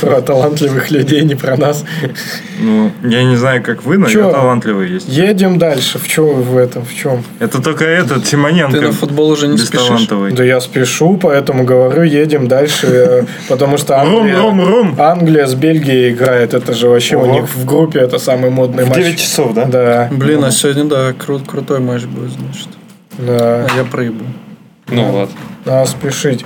про 0.00 0.20
талантливых 0.20 0.90
людей, 0.90 1.22
не 1.24 1.34
про 1.34 1.56
нас. 1.56 1.84
Ну, 2.60 2.90
я 3.04 3.24
не 3.24 3.36
знаю, 3.36 3.62
как 3.62 3.84
вы, 3.84 3.98
но 3.98 4.08
Чё? 4.08 4.26
я 4.26 4.32
талантливый 4.32 4.88
есть. 4.90 5.08
Едем 5.08 5.58
дальше. 5.58 5.98
В 5.98 6.08
чем 6.08 6.42
в 6.42 6.56
этом? 6.56 6.84
В 6.84 6.94
чем? 6.94 7.22
Это 7.38 7.60
только 7.62 7.84
этот 7.84 8.24
Тимоненко. 8.24 8.78
Ты 8.78 8.86
на 8.86 8.92
футбол 8.92 9.30
уже 9.30 9.48
не 9.48 9.58
спешишь? 9.58 10.08
Да 10.32 10.44
я 10.44 10.60
спешу, 10.60 11.16
поэтому 11.16 11.64
говорю, 11.64 12.02
едем 12.02 12.48
дальше. 12.48 12.86
э, 12.86 13.24
Потому 13.48 13.78
что 13.78 14.00
Англия, 14.00 15.46
с 15.46 15.54
Бельгией 15.54 16.12
играет. 16.12 16.54
Это 16.54 16.72
же 16.74 16.88
вообще 16.88 17.16
у 17.16 17.26
них 17.26 17.48
в 17.54 17.64
группе 17.64 18.00
это 18.00 18.18
самый 18.18 18.50
модный 18.50 18.84
В 18.84 18.88
матч. 18.88 18.98
9 18.98 19.18
часов, 19.20 19.54
да? 19.54 19.64
Да. 19.64 20.08
Блин, 20.10 20.44
а 20.44 20.50
сегодня, 20.50 20.84
да, 20.84 21.10
кру- 21.12 21.44
крутой 21.44 21.80
матч 21.80 22.04
будет, 22.04 22.30
значит. 22.30 22.68
Да. 23.18 23.66
А 23.70 23.76
я 23.76 23.84
проебу. 23.84 24.24
Ну 24.88 25.04
вот. 25.10 25.30
Надо 25.64 25.90
спешить. 25.90 26.44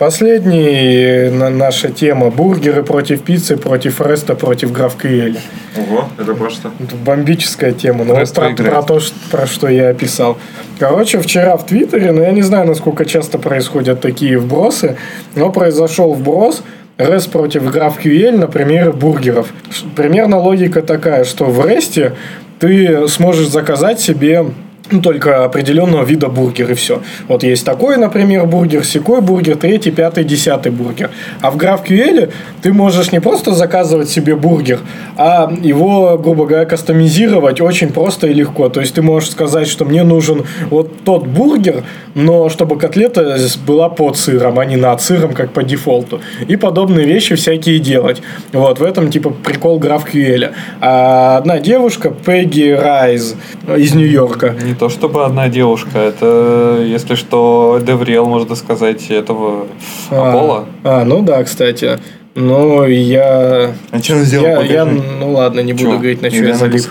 Последняя 0.00 1.30
на- 1.30 1.50
наша 1.50 1.90
тема. 1.90 2.30
Бургеры 2.30 2.82
против 2.82 3.20
пиццы, 3.22 3.58
против 3.58 4.00
Реста, 4.00 4.34
против 4.34 4.72
GraphQL. 4.72 5.36
Ого, 5.76 6.08
это 6.18 6.32
про 6.32 6.48
что? 6.48 6.70
Это 6.80 6.96
бомбическая 6.96 7.72
тема. 7.72 8.04
Ну, 8.04 8.14
вот 8.14 8.32
про, 8.32 8.54
про 8.54 8.82
то, 8.82 8.98
что, 8.98 9.14
про 9.30 9.46
что 9.46 9.68
я 9.68 9.90
описал. 9.90 10.38
Короче, 10.78 11.20
вчера 11.20 11.58
в 11.58 11.66
Твиттере, 11.66 12.12
но 12.12 12.22
я 12.22 12.32
не 12.32 12.40
знаю, 12.40 12.66
насколько 12.66 13.04
часто 13.04 13.36
происходят 13.36 14.00
такие 14.00 14.38
вбросы, 14.38 14.96
но 15.34 15.52
произошел 15.52 16.14
вброс 16.14 16.62
REST 16.96 17.30
против 17.30 17.64
GraphQL 17.64 18.38
на 18.38 18.46
примере 18.46 18.92
бургеров. 18.92 19.48
Примерно 19.96 20.38
логика 20.38 20.80
такая, 20.80 21.24
что 21.24 21.44
в 21.44 21.60
REST 21.60 22.14
ты 22.58 23.06
сможешь 23.06 23.48
заказать 23.48 24.00
себе 24.00 24.46
ну, 24.92 25.00
только 25.00 25.44
определенного 25.44 26.04
вида 26.04 26.28
бургер 26.28 26.70
и 26.70 26.74
все. 26.74 27.02
Вот 27.28 27.42
есть 27.42 27.64
такой, 27.64 27.96
например, 27.96 28.46
бургер, 28.46 28.84
секой 28.84 29.20
бургер, 29.20 29.56
третий, 29.56 29.90
пятый, 29.90 30.24
десятый 30.24 30.72
бургер. 30.72 31.10
А 31.40 31.50
в 31.50 31.56
GraphQL 31.56 32.32
ты 32.62 32.72
можешь 32.72 33.12
не 33.12 33.20
просто 33.20 33.52
заказывать 33.52 34.08
себе 34.08 34.34
бургер, 34.36 34.80
а 35.16 35.52
его, 35.62 36.18
грубо 36.18 36.46
говоря, 36.46 36.64
кастомизировать 36.64 37.60
очень 37.60 37.92
просто 37.92 38.26
и 38.26 38.32
легко. 38.32 38.68
То 38.68 38.80
есть 38.80 38.94
ты 38.94 39.02
можешь 39.02 39.30
сказать, 39.30 39.68
что 39.68 39.84
мне 39.84 40.02
нужен 40.02 40.44
вот 40.70 41.04
тот 41.04 41.26
бургер, 41.26 41.84
но 42.14 42.48
чтобы 42.48 42.78
котлета 42.78 43.38
была 43.66 43.88
под 43.88 44.16
сыром, 44.16 44.58
а 44.58 44.64
не 44.64 44.76
над 44.76 45.00
сыром, 45.00 45.32
как 45.32 45.52
по 45.52 45.62
дефолту. 45.62 46.20
И 46.48 46.56
подобные 46.56 47.06
вещи 47.06 47.34
всякие 47.34 47.78
делать. 47.78 48.22
Вот, 48.52 48.80
в 48.80 48.84
этом 48.84 49.10
типа 49.10 49.30
прикол 49.30 49.78
GraphQL. 49.78 50.52
А 50.80 51.38
одна 51.38 51.58
девушка, 51.58 52.10
Пегги 52.10 52.70
Райз 52.70 53.36
из 53.76 53.94
Нью-Йорка, 53.94 54.54
то 54.80 54.88
чтобы 54.88 55.26
одна 55.26 55.48
девушка, 55.50 55.98
это, 55.98 56.82
если 56.82 57.14
что, 57.14 57.80
Девриэл, 57.86 58.24
можно 58.24 58.54
сказать, 58.54 59.10
этого 59.10 59.66
Аполло. 60.08 60.64
А, 60.84 61.04
ну 61.04 61.20
да, 61.20 61.44
кстати. 61.44 61.98
Ну, 62.34 62.86
я... 62.86 63.72
А 63.90 63.98
что 64.02 64.14
он 64.14 64.20
сделал? 64.22 64.46
я, 64.46 64.54
Покажи. 64.54 64.72
я- 64.72 64.84
ну 64.86 65.32
ладно, 65.32 65.60
не 65.60 65.74
буду 65.74 65.84
Чё? 65.84 65.98
говорить, 65.98 66.22
на 66.22 66.30
что 66.30 66.44
я 66.44 66.54
залип. 66.54 66.82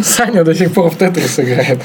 Саня 0.00 0.44
до 0.44 0.54
сих 0.54 0.72
пор 0.72 0.90
в 0.90 0.96
Тетрис 0.96 1.40
играет. 1.40 1.80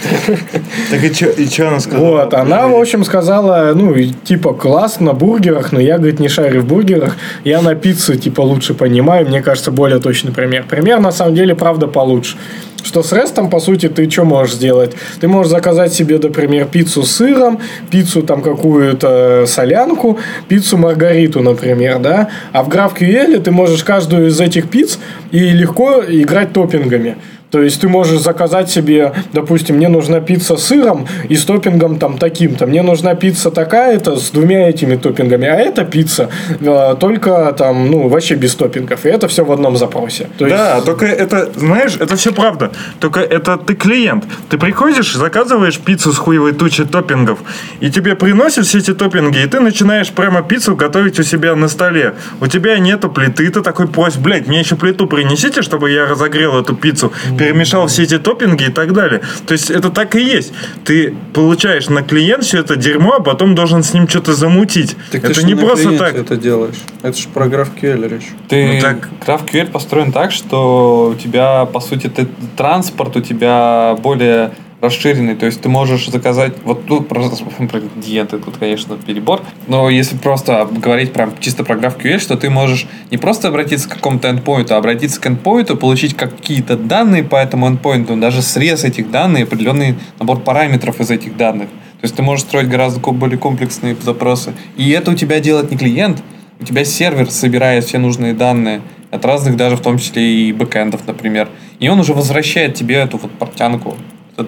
Так 0.91 1.03
и 1.03 1.11
что 1.11 1.29
и 1.29 1.47
чё 1.47 1.69
она 1.69 1.79
сказала? 1.79 2.09
Вот, 2.25 2.33
она, 2.35 2.67
в 2.67 2.75
общем, 2.75 3.03
сказала, 3.03 3.71
ну, 3.73 3.95
типа, 4.23 4.53
класс 4.53 4.99
на 4.99 5.13
бургерах, 5.13 5.71
но 5.71 5.79
я, 5.79 5.97
говорит, 5.97 6.19
не 6.19 6.27
шарю 6.27 6.61
в 6.61 6.65
бургерах. 6.65 7.15
Я 7.43 7.63
на 7.63 7.73
пицце, 7.73 8.17
типа, 8.17 8.41
лучше 8.41 8.75
понимаю. 8.75 9.27
Мне 9.27 9.41
кажется, 9.41 9.71
более 9.71 9.99
точный 9.99 10.31
пример. 10.31 10.65
Пример, 10.69 10.99
на 10.99 11.11
самом 11.11 11.33
деле, 11.33 11.55
правда, 11.55 11.87
получше. 11.87 12.37
Что 12.83 13.01
с 13.01 13.13
рестом, 13.13 13.49
по 13.49 13.59
сути, 13.59 13.87
ты 13.87 14.09
что 14.09 14.25
можешь 14.25 14.55
сделать? 14.55 14.91
Ты 15.21 15.27
можешь 15.27 15.51
заказать 15.51 15.93
себе, 15.93 16.19
например, 16.19 16.65
пиццу 16.65 17.03
с 17.03 17.11
сыром, 17.11 17.59
пиццу 17.89 18.23
там 18.23 18.41
какую-то 18.41 19.45
солянку, 19.47 20.19
пиццу 20.49 20.77
маргариту, 20.77 21.41
например, 21.41 21.99
да? 21.99 22.27
А 22.51 22.63
в 22.63 22.69
GraphQL 22.69 23.41
ты 23.41 23.51
можешь 23.51 23.83
каждую 23.83 24.27
из 24.27 24.39
этих 24.39 24.69
пиц 24.69 24.99
и 25.31 25.39
легко 25.39 26.03
играть 26.07 26.51
топпингами. 26.51 27.15
То 27.53 27.61
есть 27.61 27.81
ты 27.81 27.87
можешь 27.87 28.19
заказать 28.19 28.71
себе, 28.71 29.13
допустим, 29.31 29.75
мне 29.75 29.87
нужна 29.87 30.19
пицца 30.21 30.57
с 30.57 30.63
сыром 30.63 31.05
и 31.29 31.35
с 31.35 31.45
топпингом 31.45 31.99
там 31.99 32.17
таким-то. 32.17 32.65
Мне 32.65 32.81
нужна 32.81 33.13
пицца 33.13 33.51
такая-то 33.51 34.15
с 34.17 34.31
двумя 34.31 34.69
этими 34.69 34.95
топпингами. 34.95 35.47
А 35.47 35.53
эта 35.57 35.85
пицца 35.85 36.29
э, 36.49 36.95
только 36.99 37.53
там, 37.55 37.91
ну, 37.91 38.07
вообще 38.07 38.33
без 38.33 38.55
топпингов. 38.55 39.05
И 39.05 39.09
это 39.09 39.27
все 39.27 39.45
в 39.45 39.51
одном 39.51 39.77
запросе. 39.77 40.29
То 40.39 40.47
есть- 40.47 40.57
Да, 40.57 40.81
только 40.81 41.05
это, 41.05 41.51
знаешь, 41.55 41.95
это 41.99 42.15
все 42.15 42.33
правда. 42.33 42.71
Только 42.99 43.19
это 43.19 43.57
ты 43.57 43.75
клиент. 43.75 44.23
Ты 44.49 44.57
приходишь, 44.57 45.13
заказываешь 45.13 45.77
пиццу 45.79 46.11
с 46.11 46.17
хуевой 46.17 46.53
тучей 46.53 46.85
топпингов, 46.85 47.37
и 47.81 47.91
тебе 47.91 48.15
приносят 48.15 48.65
все 48.65 48.79
эти 48.79 48.95
топпинги, 48.95 49.43
и 49.43 49.45
ты 49.47 49.59
начинаешь 49.59 50.09
прямо 50.09 50.41
пиццу 50.41 50.75
готовить 50.75 51.19
у 51.19 51.23
себя 51.23 51.55
на 51.55 51.67
столе. 51.67 52.15
У 52.41 52.47
тебя 52.47 52.79
нету 52.79 53.09
плиты, 53.09 53.47
ты 53.51 53.61
такой 53.61 53.87
просишь, 53.87 54.17
блядь, 54.19 54.47
мне 54.47 54.59
еще 54.61 54.75
плиту 54.75 55.05
принесите, 55.05 55.61
чтобы 55.61 55.91
я 55.91 56.07
разогрел 56.07 56.59
эту 56.59 56.75
пиццу, 56.75 57.13
перемешал 57.43 57.87
все 57.87 58.03
эти 58.03 58.17
топпинги 58.17 58.65
и 58.65 58.69
так 58.69 58.93
далее. 58.93 59.21
То 59.45 59.53
есть 59.53 59.69
это 59.69 59.89
так 59.89 60.15
и 60.15 60.23
есть. 60.23 60.53
Ты 60.85 61.15
получаешь 61.33 61.89
на 61.89 62.01
клиент 62.01 62.43
все 62.43 62.59
это 62.59 62.75
дерьмо, 62.75 63.15
а 63.19 63.21
потом 63.21 63.55
должен 63.55 63.83
с 63.83 63.93
ним 63.93 64.07
что-то 64.07 64.33
замутить. 64.33 64.95
Так 65.11 65.21
ты 65.21 65.27
это 65.27 65.41
ж 65.41 65.43
не 65.43 65.55
на 65.55 65.61
просто 65.61 65.97
так. 65.97 66.15
это 66.15 66.37
делаешь. 66.37 66.75
Это 67.01 67.17
же 67.17 67.27
про 67.27 67.47
GraphQL 67.47 68.07
речь. 68.07 68.27
Ты 68.47 68.75
Ну 68.75 68.81
так- 68.81 69.09
GraphQL 69.25 69.71
построен 69.71 70.11
так, 70.11 70.31
что 70.31 71.13
у 71.15 71.19
тебя, 71.19 71.65
по 71.65 71.79
сути, 71.79 72.07
ты- 72.07 72.27
транспорт 72.55 73.15
у 73.17 73.21
тебя 73.21 73.95
более 74.01 74.51
расширенный, 74.83 75.35
то 75.35 75.45
есть 75.45 75.61
ты 75.61 75.69
можешь 75.69 76.09
заказать, 76.09 76.53
вот 76.63 76.85
тут 76.85 77.07
про, 77.09 77.23
про 77.29 77.79
ингредиенты, 77.79 78.37
тут, 78.37 78.57
конечно, 78.57 78.97
перебор, 78.97 79.41
но 79.67 79.89
если 79.89 80.17
просто 80.17 80.67
говорить 80.71 81.13
про, 81.13 81.29
чисто 81.39 81.63
про 81.63 81.75
GraphQL, 81.75 82.19
что 82.19 82.35
ты 82.35 82.49
можешь 82.49 82.85
не 83.09 83.17
просто 83.17 83.47
обратиться 83.47 83.89
к 83.89 83.93
какому-то 83.93 84.29
endpoint, 84.29 84.71
а 84.71 84.77
обратиться 84.77 85.19
к 85.19 85.25
endpoint, 85.25 85.75
получить 85.77 86.15
какие-то 86.15 86.77
данные 86.77 87.23
по 87.23 87.37
этому 87.37 87.67
endpoint, 87.69 88.19
даже 88.19 88.41
срез 88.41 88.83
этих 88.83 89.09
данных, 89.09 89.43
определенный 89.43 89.95
набор 90.19 90.41
параметров 90.41 90.99
из 90.99 91.09
этих 91.09 91.37
данных. 91.37 91.69
То 91.69 92.05
есть 92.05 92.15
ты 92.15 92.21
можешь 92.21 92.43
строить 92.43 92.67
гораздо 92.67 92.99
более 92.99 93.37
комплексные 93.37 93.95
запросы. 93.95 94.53
И 94.75 94.89
это 94.91 95.11
у 95.11 95.13
тебя 95.13 95.39
делает 95.39 95.71
не 95.71 95.77
клиент, 95.77 96.21
у 96.59 96.65
тебя 96.65 96.83
сервер 96.83 97.31
собирает 97.31 97.85
все 97.85 97.97
нужные 97.97 98.33
данные 98.33 98.81
от 99.09 99.23
разных, 99.23 99.55
даже 99.55 99.77
в 99.77 99.81
том 99.81 99.97
числе 99.97 100.49
и 100.49 100.51
бэкэндов, 100.51 101.07
например. 101.07 101.47
И 101.79 101.87
он 101.87 101.99
уже 101.99 102.13
возвращает 102.13 102.75
тебе 102.75 102.95
эту 102.95 103.17
вот 103.17 103.31
портянку, 103.31 103.95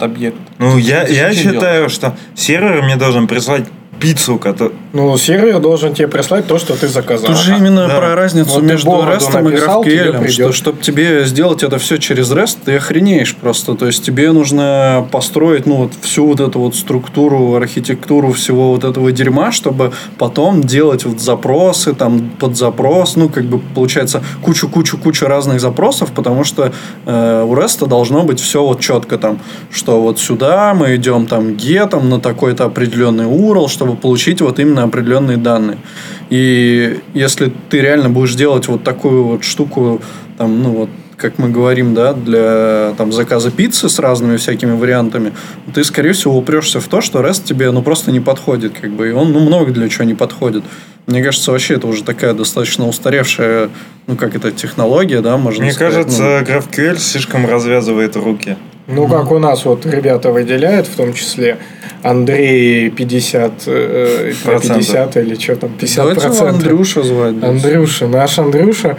объект. 0.03 0.37
Ну, 0.57 0.77
я, 0.77 1.05
я 1.07 1.33
считаю, 1.33 1.89
что 1.89 2.15
сервер 2.35 2.83
мне 2.83 2.95
должен 2.95 3.27
прислать 3.27 3.65
пиццу, 3.99 4.37
которую... 4.37 4.75
Ну, 4.93 5.17
сервер 5.17 5.59
должен 5.59 5.93
тебе 5.93 6.07
прислать 6.07 6.47
то, 6.47 6.57
что 6.57 6.75
ты 6.75 6.87
заказал. 6.87 7.27
Тут 7.27 7.37
же 7.37 7.55
именно 7.57 7.87
да. 7.87 7.97
про 7.97 8.15
разницу 8.15 8.51
Вот 8.51 8.61
ты 8.61 8.65
между 8.65 8.91
REST 8.91 9.39
и 9.39 9.43
написал, 9.43 9.83
GraphQL, 9.83 10.29
что 10.29 10.51
чтобы 10.53 10.81
тебе 10.81 11.25
сделать 11.25 11.63
это 11.63 11.77
все 11.79 11.97
через 11.97 12.31
REST, 12.31 12.57
ты 12.65 12.77
охренеешь 12.77 13.35
просто. 13.35 13.75
То 13.75 13.87
есть 13.87 14.05
тебе 14.05 14.31
нужно 14.31 15.07
построить 15.11 15.65
ну, 15.65 15.75
вот 15.75 15.93
всю 16.01 16.27
вот 16.27 16.39
эту 16.39 16.59
вот 16.59 16.75
структуру, 16.75 17.55
архитектуру 17.55 18.31
всего 18.33 18.71
вот 18.71 18.83
этого 18.83 19.11
дерьма, 19.11 19.51
чтобы 19.51 19.91
потом 20.17 20.61
делать 20.61 21.05
вот 21.05 21.19
запросы, 21.19 21.93
там 21.93 22.29
под 22.39 22.55
запрос, 22.55 23.15
ну 23.15 23.29
как 23.29 23.45
бы 23.45 23.59
получается 23.59 24.23
кучу-кучу-кучу 24.43 25.25
разных 25.25 25.59
запросов, 25.59 26.11
потому 26.11 26.43
что 26.43 26.71
э, 27.05 27.43
у 27.43 27.53
REST 27.55 27.87
должно 27.87 28.23
быть 28.23 28.39
все 28.39 28.63
вот 28.63 28.79
четко 28.79 29.17
там, 29.17 29.39
что 29.71 30.01
вот 30.01 30.19
сюда 30.19 30.73
мы 30.73 30.95
идем 30.95 31.27
там 31.27 31.55
гетом 31.55 32.09
на 32.09 32.19
такой-то 32.19 32.65
определенный 32.65 33.25
URL, 33.25 33.67
чтобы 33.85 33.97
получить 33.97 34.41
вот 34.41 34.59
именно 34.59 34.83
определенные 34.83 35.37
данные. 35.37 35.77
И 36.29 36.99
если 37.13 37.51
ты 37.69 37.81
реально 37.81 38.09
будешь 38.09 38.33
делать 38.33 38.67
вот 38.67 38.83
такую 38.83 39.23
вот 39.23 39.43
штуку, 39.43 40.01
там, 40.37 40.63
ну 40.63 40.71
вот, 40.71 40.89
как 41.17 41.37
мы 41.37 41.49
говорим, 41.49 41.93
да, 41.93 42.13
для 42.13 42.93
там, 42.97 43.11
заказа 43.11 43.51
пиццы 43.51 43.87
с 43.87 43.99
разными 43.99 44.37
всякими 44.37 44.75
вариантами, 44.75 45.33
ты, 45.73 45.83
скорее 45.83 46.13
всего, 46.13 46.35
упрешься 46.37 46.79
в 46.79 46.87
то, 46.87 46.99
что 47.01 47.21
REST 47.21 47.45
тебе 47.45 47.71
ну, 47.71 47.83
просто 47.83 48.11
не 48.11 48.19
подходит, 48.19 48.73
как 48.79 48.91
бы, 48.91 49.09
и 49.09 49.11
он 49.11 49.31
ну, 49.31 49.39
много 49.39 49.71
для 49.71 49.87
чего 49.87 50.03
не 50.03 50.15
подходит. 50.15 50.63
Мне 51.05 51.23
кажется, 51.23 51.51
вообще 51.51 51.75
это 51.75 51.85
уже 51.85 52.03
такая 52.03 52.33
достаточно 52.33 52.87
устаревшая, 52.87 53.69
ну, 54.07 54.15
как 54.15 54.35
это, 54.35 54.51
технология, 54.51 55.21
да, 55.21 55.37
можно 55.37 55.63
Мне 55.63 55.73
сказать. 55.73 56.07
кажется, 56.07 56.23
ну, 56.23 56.39
GraphQL 56.39 56.97
слишком 56.97 57.45
развязывает 57.45 58.15
руки. 58.15 58.57
Ну, 58.87 59.07
как 59.07 59.31
у 59.31 59.39
нас 59.39 59.65
вот 59.65 59.85
ребята 59.85 60.31
выделяют, 60.31 60.87
в 60.87 60.95
том 60.95 61.13
числе 61.13 61.57
Андрей 62.03 62.91
50, 62.91 63.63
э, 63.65 64.31
э, 64.31 64.33
Процентов. 64.43 64.77
50 64.77 65.17
или 65.17 65.35
что 65.35 65.55
там, 65.55 65.71
50 65.71 65.97
Давайте 65.97 66.21
его 66.21 66.29
процентов. 66.29 66.55
Андрюша 66.55 67.03
звать. 67.03 67.43
Андрюша, 67.43 68.07
наш 68.07 68.37
Андрюша, 68.37 68.97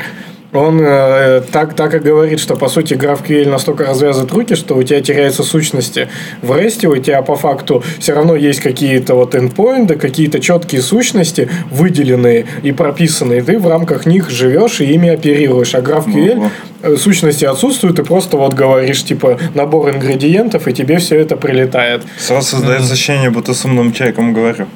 он 0.52 0.81
э, 0.81 1.43
так, 1.52 1.74
так 1.74 1.94
и 1.94 1.98
говорит, 1.98 2.40
что 2.40 2.56
по 2.56 2.68
сути 2.68 2.94
GraphQL 2.94 3.48
настолько 3.48 3.85
развязывает 3.85 4.32
руки, 4.32 4.55
что 4.55 4.74
у 4.74 4.82
тебя 4.82 5.01
теряются 5.01 5.43
сущности. 5.43 6.09
В 6.43 6.52
REST 6.52 6.86
у 6.86 6.97
тебя 6.97 7.23
по 7.23 7.36
факту 7.36 7.82
все 7.98 8.14
равно 8.14 8.36
есть 8.36 8.60
какие-то 8.60 9.14
вот 9.14 9.35
endpoinты, 9.35 9.97
какие-то 9.97 10.40
четкие 10.40 10.82
сущности, 10.82 11.48
выделенные 11.70 12.47
и 12.62 12.73
прописанные. 12.73 13.43
Ты 13.43 13.59
в 13.59 13.66
рамках 13.66 14.06
них 14.06 14.31
живешь 14.31 14.81
и 14.81 14.85
ими 14.86 15.09
оперируешь. 15.09 15.74
А 15.74 15.81
GraphQL 15.81 16.36
Во-во. 16.36 16.51
э, 16.82 16.97
сущности 16.97 17.44
отсутствуют, 17.44 17.97
ты 17.97 18.05
просто 18.05 18.36
вот 18.36 18.55
говоришь 18.55 19.05
типа 19.05 19.39
набор 19.55 19.90
ингредиентов, 19.90 20.68
и 20.68 20.73
тебе 20.73 20.98
все 20.98 21.16
это 21.16 21.36
прилетает. 21.36 22.02
Сразу 22.18 22.48
создается 22.48 22.93
ощущение, 22.93 23.31
будто 23.31 23.52
с 23.52 23.64
умным 23.64 23.93
человеком 23.93 24.32
говорю. 24.32 24.66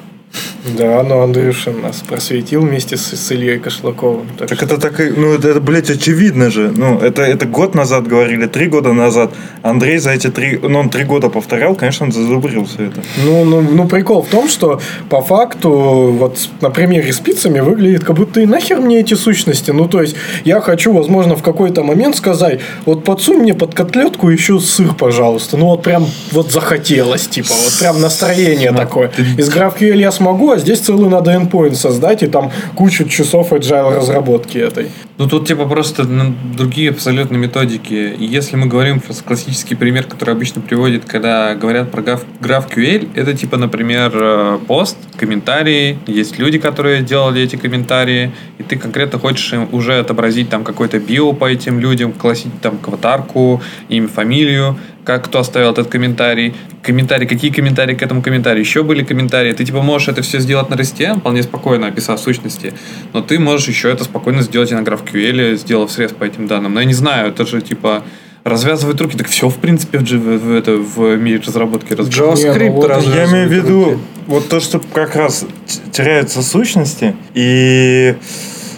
Да, 0.77 1.01
но 1.03 1.21
Андрюша 1.21 1.71
нас 1.71 2.03
просветил 2.07 2.61
вместе 2.61 2.95
с, 2.95 3.01
с 3.15 3.31
Ильей 3.31 3.57
Кошлаковым. 3.59 4.27
Так 4.37 4.49
Так 4.49 4.57
что- 4.57 4.65
это 4.65 4.77
так 4.77 4.99
ну 5.17 5.33
это, 5.33 5.59
блядь, 5.59 5.89
очевидно 5.89 6.51
же. 6.51 6.71
Ну, 6.75 6.99
это, 6.99 7.23
это 7.23 7.45
год 7.47 7.73
назад 7.75 8.07
говорили, 8.07 8.45
три 8.45 8.67
года 8.67 8.93
назад. 8.93 9.31
Андрей 9.63 9.97
за 9.97 10.11
эти 10.11 10.27
три, 10.27 10.59
ну, 10.61 10.79
он 10.79 10.89
три 10.89 11.03
года 11.03 11.29
повторял, 11.29 11.75
конечно, 11.75 12.05
он 12.05 12.11
зазубрил 12.11 12.65
все 12.65 12.85
это. 12.85 13.01
Ну, 13.25 13.43
ну, 13.43 13.61
ну, 13.61 13.87
прикол 13.87 14.21
в 14.21 14.27
том, 14.29 14.47
что 14.47 14.79
по 15.09 15.21
факту, 15.21 15.71
вот 16.19 16.37
на 16.61 16.69
примере 16.69 17.11
с 17.11 17.19
пиццами 17.19 17.59
выглядит, 17.59 18.03
как 18.03 18.15
будто 18.15 18.39
и 18.39 18.45
нахер 18.45 18.79
мне 18.79 18.99
эти 18.99 19.15
сущности. 19.15 19.71
Ну, 19.71 19.87
то 19.87 20.01
есть, 20.01 20.15
я 20.45 20.61
хочу, 20.61 20.93
возможно, 20.93 21.35
в 21.35 21.41
какой-то 21.41 21.83
момент 21.83 22.15
сказать, 22.15 22.59
вот 22.85 23.03
подсунь 23.03 23.37
мне 23.39 23.53
под 23.55 23.73
котлетку 23.73 24.29
еще 24.29 24.59
сыр, 24.59 24.93
пожалуйста. 24.93 25.57
Ну, 25.57 25.65
вот 25.67 25.81
прям 25.81 26.05
вот 26.31 26.51
захотелось, 26.51 27.27
типа, 27.27 27.49
вот 27.51 27.79
прям 27.79 27.99
настроение 27.99 28.71
такое. 28.71 29.11
Из 29.37 29.49
GraphQL 29.49 29.97
я 29.97 30.11
смогу, 30.21 30.51
а 30.51 30.57
здесь 30.59 30.79
целый 30.79 31.09
надо 31.09 31.31
endpoint 31.31 31.73
создать, 31.73 32.21
и 32.23 32.27
там 32.27 32.51
кучу 32.75 33.07
часов 33.07 33.51
agile 33.51 33.95
разработки 33.95 34.57
этой. 34.59 34.87
Ну, 35.17 35.27
тут 35.27 35.47
типа 35.47 35.65
просто 35.65 36.03
ну, 36.03 36.33
другие 36.55 36.91
абсолютно 36.91 37.37
методики. 37.37 38.15
Если 38.19 38.55
мы 38.55 38.67
говорим 38.67 38.99
про 38.99 39.13
классический 39.13 39.75
пример, 39.75 40.03
который 40.03 40.35
обычно 40.35 40.61
приводит, 40.61 41.05
когда 41.05 41.55
говорят 41.55 41.91
про 41.91 42.01
граф, 42.39 42.67
это 43.15 43.33
типа, 43.33 43.57
например, 43.57 44.11
э, 44.13 44.59
пост, 44.67 44.97
комментарии, 45.17 45.97
есть 46.07 46.39
люди, 46.39 46.59
которые 46.59 47.01
делали 47.01 47.41
эти 47.41 47.55
комментарии, 47.55 48.31
и 48.59 48.63
ты 48.63 48.77
конкретно 48.77 49.19
хочешь 49.19 49.53
им 49.53 49.69
уже 49.71 49.99
отобразить 49.99 50.49
там 50.49 50.63
какой-то 50.63 50.99
био 50.99 51.33
по 51.33 51.45
этим 51.45 51.79
людям, 51.79 52.13
классить 52.13 52.61
там 52.61 52.77
аватарку, 52.83 53.61
имя, 53.89 54.07
фамилию, 54.07 54.77
как 55.03 55.25
кто 55.25 55.39
оставил 55.39 55.71
этот 55.71 55.87
комментарий, 55.87 56.53
комментарий, 56.83 57.27
какие 57.27 57.51
комментарии 57.51 57.95
к 57.95 58.01
этому 58.01 58.21
комментарию, 58.21 58.61
еще 58.63 58.83
были 58.83 59.03
комментарии. 59.03 59.53
Ты 59.53 59.65
типа 59.65 59.81
можешь 59.81 60.07
это 60.07 60.21
все 60.21 60.39
сделать 60.39 60.69
на 60.69 60.75
ресте, 60.75 61.13
вполне 61.15 61.43
спокойно 61.43 61.87
описав 61.87 62.19
сущности, 62.19 62.73
но 63.13 63.21
ты 63.21 63.39
можешь 63.39 63.67
еще 63.67 63.89
это 63.89 64.03
спокойно 64.03 64.41
сделать 64.41 64.71
и 64.71 64.75
на 64.75 64.81
GraphQL, 64.81 65.55
сделав 65.55 65.91
срез 65.91 66.11
по 66.11 66.23
этим 66.23 66.47
данным. 66.47 66.73
Но 66.73 66.79
я 66.81 66.85
не 66.85 66.93
знаю, 66.93 67.29
это 67.29 67.45
же 67.45 67.61
типа 67.61 68.03
развязывает 68.43 68.99
руки, 69.01 69.17
так 69.17 69.27
все 69.27 69.49
в 69.49 69.57
принципе 69.57 69.99
в, 69.99 70.03
в, 70.03 70.37
в 70.37 70.51
это, 70.55 70.73
в 70.73 71.17
мире 71.17 71.41
разработки 71.45 71.93
развязывает. 71.93 72.39
JavaScript 72.39 72.59
Не, 72.59 72.69
ну 72.69 72.75
вот 72.75 72.89
развязывает 72.89 73.29
Я 73.29 73.31
имею 73.31 73.47
в 73.47 73.51
виду 73.51 73.83
руки. 73.85 73.99
вот 74.27 74.49
то, 74.49 74.59
что 74.59 74.79
как 74.93 75.15
раз 75.15 75.45
теряются 75.91 76.41
сущности 76.41 77.15
и 77.33 78.15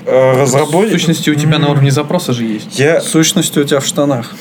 э, 0.05 0.41
разработчик... 0.41 0.93
Сущности 0.93 1.29
у 1.29 1.35
тебя 1.35 1.59
на 1.59 1.69
уровне 1.69 1.91
запроса 1.91 2.33
же 2.33 2.43
есть. 2.43 2.77
Я... 2.77 2.99
Сущность 3.01 3.57
у 3.57 3.63
тебя 3.63 3.79
в 3.79 3.85
штанах. 3.85 4.33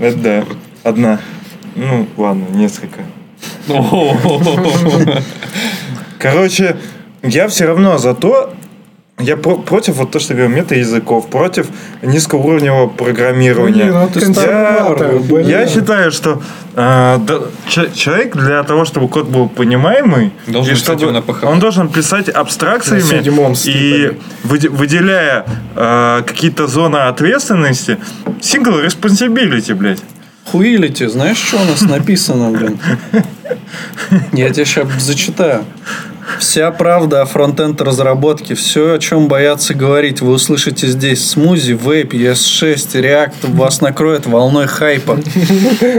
Это 0.00 0.16
да, 0.18 0.44
одна. 0.86 1.18
Ну, 1.74 2.06
ладно, 2.16 2.44
несколько. 2.54 3.00
Короче, 6.18 6.76
я 7.22 7.46
все 7.48 7.66
равно 7.66 7.98
за 7.98 8.14
то, 8.14 8.54
я 9.18 9.36
про- 9.36 9.56
против 9.56 9.96
вот 9.96 10.10
то, 10.10 10.18
что 10.18 10.34
я 10.34 10.40
говорю, 10.40 10.56
мета-языков, 10.56 11.28
против 11.30 11.66
низкоуровневого 12.02 12.86
программирования. 12.88 13.84
Блин, 13.84 13.92
вот 13.94 14.16
я, 14.16 15.18
блин. 15.20 15.48
я 15.48 15.66
считаю, 15.68 16.10
что 16.10 16.42
э, 16.74 17.18
да, 17.20 17.38
че- 17.68 17.90
человек 17.94 18.36
для 18.36 18.62
того, 18.62 18.84
чтобы 18.84 19.08
код 19.08 19.28
был 19.28 19.48
понимаемый, 19.48 20.32
Должен 20.46 20.74
и 20.74 20.76
чтобы 20.76 21.12
на 21.12 21.22
он 21.50 21.58
должен 21.60 21.88
писать 21.88 22.28
абстракциями 22.28 23.00
и 23.72 24.18
выде- 24.44 24.68
выделяя 24.70 25.44
э, 25.74 26.22
какие-то 26.26 26.66
зоны 26.66 26.96
ответственности, 27.08 27.98
single 28.40 28.84
responsibility, 28.86 29.74
блядь. 29.74 30.02
Хуилити, 30.50 31.06
знаешь, 31.08 31.38
что 31.38 31.56
у 31.56 31.64
нас 31.64 31.82
написано, 31.82 32.50
блин? 32.50 32.78
Я 34.32 34.50
тебе 34.50 34.64
сейчас 34.64 34.86
зачитаю. 34.98 35.64
Вся 36.38 36.70
правда 36.72 37.22
о 37.22 37.26
фронтенд 37.26 37.80
разработке, 37.80 38.54
все, 38.54 38.94
о 38.94 38.98
чем 38.98 39.28
боятся 39.28 39.74
говорить, 39.74 40.20
вы 40.20 40.32
услышите 40.32 40.86
здесь. 40.88 41.28
Смузи, 41.30 41.72
вейп, 41.72 42.14
ES6, 42.14 43.00
React 43.00 43.56
вас 43.56 43.80
накроет 43.80 44.26
волной 44.26 44.66
хайпа. 44.66 45.18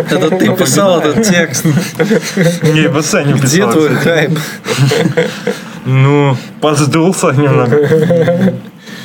Это 0.09 0.29
ты 0.37 0.53
писал 0.53 0.99
этот 0.99 1.23
текст. 1.27 1.65
Не, 2.63 2.89
пацан 2.89 3.27
не 3.27 3.33
Где 3.33 3.41
писал, 3.57 3.71
твой 3.71 3.89
кстати. 3.89 4.03
хайп? 4.03 4.39
Ну, 5.85 6.37
подсдулся 6.61 7.31
немного. 7.31 8.53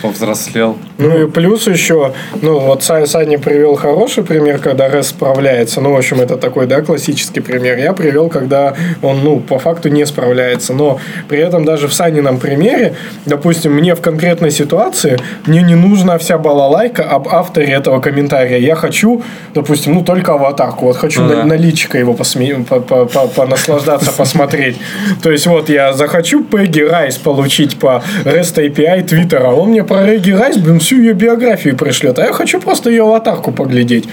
Повзрослел. 0.03 0.77
Ну 0.99 1.23
и 1.23 1.31
плюс 1.31 1.67
еще, 1.67 2.13
ну 2.43 2.59
вот 2.59 2.81
Са- 2.83 3.07
Саня 3.07 3.39
привел 3.39 3.77
хороший 3.77 4.25
пример, 4.25 4.59
когда 4.59 4.89
REST 4.89 5.03
справляется. 5.05 5.81
Ну, 5.81 5.93
в 5.93 5.97
общем, 5.97 6.21
это 6.21 6.37
такой, 6.37 6.67
да, 6.67 6.81
классический 6.83 7.41
пример. 7.41 7.79
Я 7.79 7.93
привел, 7.93 8.29
когда 8.29 8.75
он, 9.03 9.21
ну, 9.23 9.41
по 9.41 9.59
факту 9.59 9.89
не 9.89 10.05
справляется. 10.07 10.73
Но 10.75 10.99
при 11.29 11.39
этом 11.39 11.65
даже 11.65 11.89
в 11.89 11.95
Санином 11.95 12.39
примере, 12.39 12.95
допустим, 13.27 13.73
мне 13.73 13.95
в 13.95 14.01
конкретной 14.01 14.51
ситуации, 14.51 15.19
мне 15.47 15.63
не 15.63 15.75
нужна 15.77 16.19
вся 16.19 16.37
балалайка 16.39 17.05
об 17.05 17.29
авторе 17.29 17.69
этого 17.73 18.01
комментария. 18.01 18.59
Я 18.59 18.75
хочу, 18.75 19.23
допустим, 19.55 19.95
ну, 19.95 20.03
только 20.05 20.33
аватарку. 20.35 20.87
Вот 20.87 20.97
хочу 20.97 21.23
Ну 21.23 21.29
на, 21.29 21.37
да. 21.37 21.45
на 21.45 21.53
личико 21.55 21.99
его 21.99 22.13
посме- 22.15 22.65
по- 22.65 22.81
по- 22.81 23.07
по- 23.07 23.29
понаслаждаться, 23.29 24.13
посмотреть. 24.17 24.77
То 25.23 25.31
есть 25.31 25.47
вот 25.47 25.69
я 25.69 25.93
захочу 25.93 26.43
Пегги 26.45 26.81
Райс 26.81 27.17
получить 27.19 27.79
по 27.79 28.03
REST 28.25 28.59
API 28.59 29.03
Твиттера, 29.05 29.49
он 29.53 29.71
мне 29.71 29.85
про 29.93 30.07
Регги 30.07 30.31
Райс, 30.33 30.57
блин, 30.57 30.79
всю 30.79 30.97
ее 30.97 31.13
биографию 31.13 31.77
пришлет, 31.77 32.19
а 32.19 32.25
я 32.27 32.33
хочу 32.33 32.61
просто 32.61 32.91
ее 32.91 33.03
аватарку 33.03 33.53
поглядеть. 33.53 34.09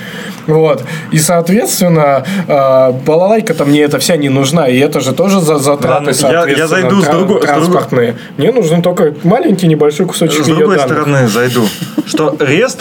Вот. 0.47 0.83
И, 1.11 1.17
соответственно, 1.17 2.25
э, 2.47 2.91
балалайка-то 3.05 3.65
мне 3.65 3.81
эта 3.81 3.99
вся 3.99 4.17
не 4.17 4.29
нужна, 4.29 4.67
и 4.67 4.77
это 4.77 4.99
же 4.99 5.13
тоже 5.13 5.39
за 5.39 5.57
затраты, 5.57 6.11
Ладно, 6.23 6.49
я- 6.49 6.57
я 6.57 6.67
зайду 6.67 7.01
с 7.01 7.05
другой- 7.05 7.05
с 7.05 7.07
другой- 7.09 7.41
транспортные. 7.41 8.15
Мне 8.37 8.51
нужен 8.51 8.81
только 8.81 9.13
маленький 9.23 9.67
небольшой 9.67 10.05
кусочек 10.05 10.43
С 10.43 10.47
ее 10.47 10.55
другой 10.55 10.77
данных. 10.77 10.91
стороны, 10.97 11.27
зайду, 11.27 11.63
что 12.05 12.35
REST, 12.39 12.79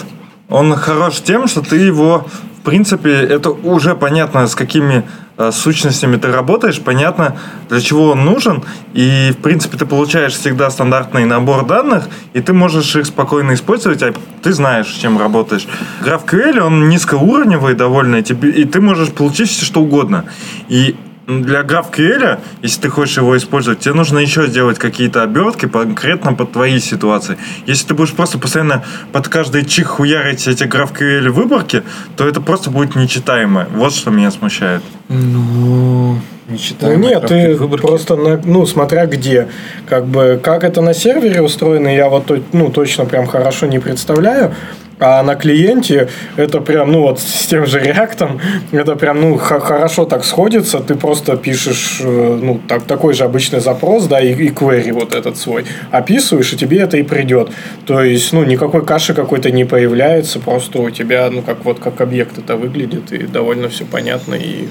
он 0.48 0.74
хорош 0.74 1.20
тем, 1.20 1.46
что 1.46 1.60
ты 1.62 1.76
его, 1.76 2.26
в 2.60 2.62
принципе, 2.64 3.10
это 3.12 3.50
уже 3.50 3.94
понятно, 3.94 4.46
с 4.46 4.54
какими 4.54 5.02
э, 5.38 5.50
сущностями 5.52 6.16
ты 6.16 6.30
работаешь, 6.30 6.80
понятно, 6.80 7.36
для 7.70 7.80
чего 7.80 8.10
он 8.10 8.24
нужен, 8.24 8.62
и, 8.92 9.32
в 9.32 9.42
принципе, 9.42 9.78
ты 9.78 9.86
получаешь 9.86 10.34
всегда 10.34 10.70
стандартный 10.70 11.24
набор 11.24 11.64
данных, 11.64 12.08
и 12.34 12.40
ты 12.40 12.52
можешь 12.52 12.94
их 12.96 13.06
спокойно 13.06 13.54
использовать, 13.54 14.02
а 14.02 14.12
ты 14.42 14.52
знаешь, 14.52 14.88
с 14.88 14.98
чем 14.98 15.18
работаешь. 15.18 15.66
GraphQL, 16.02 16.58
он 16.60 16.88
низкоуровневый 16.88 17.74
довольно, 17.74 18.16
и 18.16 18.64
ты 18.64 18.80
можешь 18.80 19.10
получить 19.10 19.48
все 19.48 19.64
что 19.64 19.80
угодно. 19.80 20.26
И 20.68 20.96
для 21.28 21.60
GraphQL, 21.60 22.40
если 22.62 22.80
ты 22.80 22.88
хочешь 22.88 23.18
его 23.18 23.36
использовать, 23.36 23.80
тебе 23.80 23.94
нужно 23.94 24.18
еще 24.18 24.46
сделать 24.46 24.78
какие-то 24.78 25.22
обертки 25.22 25.68
конкретно 25.68 26.32
под 26.32 26.52
твои 26.52 26.80
ситуации. 26.80 27.36
Если 27.66 27.88
ты 27.88 27.94
будешь 27.94 28.14
просто 28.14 28.38
постоянно 28.38 28.82
под 29.12 29.28
каждый 29.28 29.66
чих 29.66 29.88
хуярить 29.88 30.48
эти 30.48 30.64
GraphQL 30.64 31.28
выборки, 31.28 31.82
то 32.16 32.26
это 32.26 32.40
просто 32.40 32.70
будет 32.70 32.96
нечитаемо. 32.96 33.66
Вот 33.74 33.94
что 33.94 34.10
меня 34.10 34.30
смущает. 34.30 34.82
Ну, 35.10 36.14
не 36.46 36.52
Ну 36.52 36.56
читаем. 36.56 37.00
нет, 37.02 37.26
ты 37.26 37.56
просто, 37.56 38.16
на, 38.16 38.40
ну, 38.42 38.64
смотря 38.64 39.04
где. 39.04 39.48
Как 39.86 40.06
бы, 40.06 40.40
как 40.42 40.64
это 40.64 40.80
на 40.80 40.94
сервере 40.94 41.42
устроено, 41.42 41.88
я 41.88 42.08
вот, 42.08 42.32
ну, 42.52 42.70
точно 42.70 43.04
прям 43.04 43.26
хорошо 43.26 43.66
не 43.66 43.78
представляю. 43.78 44.54
А 45.00 45.22
на 45.22 45.36
клиенте 45.36 46.08
это 46.36 46.60
прям, 46.60 46.90
ну 46.90 47.02
вот 47.02 47.20
с 47.20 47.46
тем 47.46 47.66
же 47.66 47.80
реактом, 47.80 48.40
это 48.72 48.96
прям, 48.96 49.20
ну, 49.20 49.36
хорошо 49.36 50.04
так 50.04 50.24
сходится. 50.24 50.80
Ты 50.80 50.94
просто 50.96 51.36
пишешь, 51.36 52.00
э, 52.02 52.38
ну, 52.42 52.60
так, 52.66 52.82
такой 52.82 53.14
же 53.14 53.24
обычный 53.24 53.60
запрос, 53.60 54.06
да, 54.06 54.20
и, 54.20 54.32
и 54.32 54.48
query 54.48 54.92
вот 54.92 55.14
этот 55.14 55.36
свой. 55.36 55.64
Описываешь, 55.90 56.52
и 56.52 56.56
тебе 56.56 56.80
это 56.80 56.96
и 56.96 57.02
придет. 57.02 57.50
То 57.86 58.02
есть, 58.02 58.32
ну, 58.32 58.44
никакой 58.44 58.84
каши 58.84 59.14
какой-то 59.14 59.50
не 59.50 59.64
появляется, 59.64 60.40
просто 60.40 60.80
у 60.80 60.90
тебя, 60.90 61.30
ну, 61.30 61.42
как 61.42 61.64
вот, 61.64 61.78
как 61.78 62.00
объект 62.00 62.38
это 62.38 62.56
выглядит, 62.56 63.12
и 63.12 63.18
довольно 63.18 63.68
все 63.68 63.84
понятно 63.84 64.34
и 64.34 64.68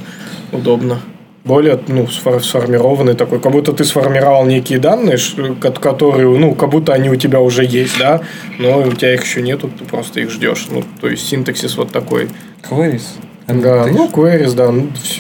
удобно 0.52 1.00
более 1.48 1.80
ну, 1.88 2.04
сфор- 2.04 2.42
сформированный 2.42 3.16
такой, 3.16 3.40
как 3.40 3.52
будто 3.52 3.72
ты 3.74 3.86
сформировал 3.86 4.46
некие 4.46 4.80
данные, 4.80 5.18
которые, 5.60 6.28
ну, 6.38 6.54
как 6.54 6.70
будто 6.70 6.94
они 6.94 7.10
у 7.10 7.16
тебя 7.16 7.40
уже 7.40 7.66
есть, 7.66 7.98
да, 7.98 8.22
но 8.60 8.80
у 8.80 8.92
тебя 8.92 9.14
их 9.14 9.24
еще 9.24 9.42
нету, 9.42 9.70
ты 9.70 9.86
просто 9.86 10.20
их 10.20 10.30
ждешь. 10.30 10.68
Ну, 10.70 10.84
то 11.02 11.08
есть 11.08 11.28
синтаксис 11.28 11.78
вот 11.78 11.92
такой. 11.92 12.30
Queries. 12.70 13.04
Да, 13.48 13.88
ну, 13.88 14.10
queries, 14.10 14.54
да, 14.56 14.74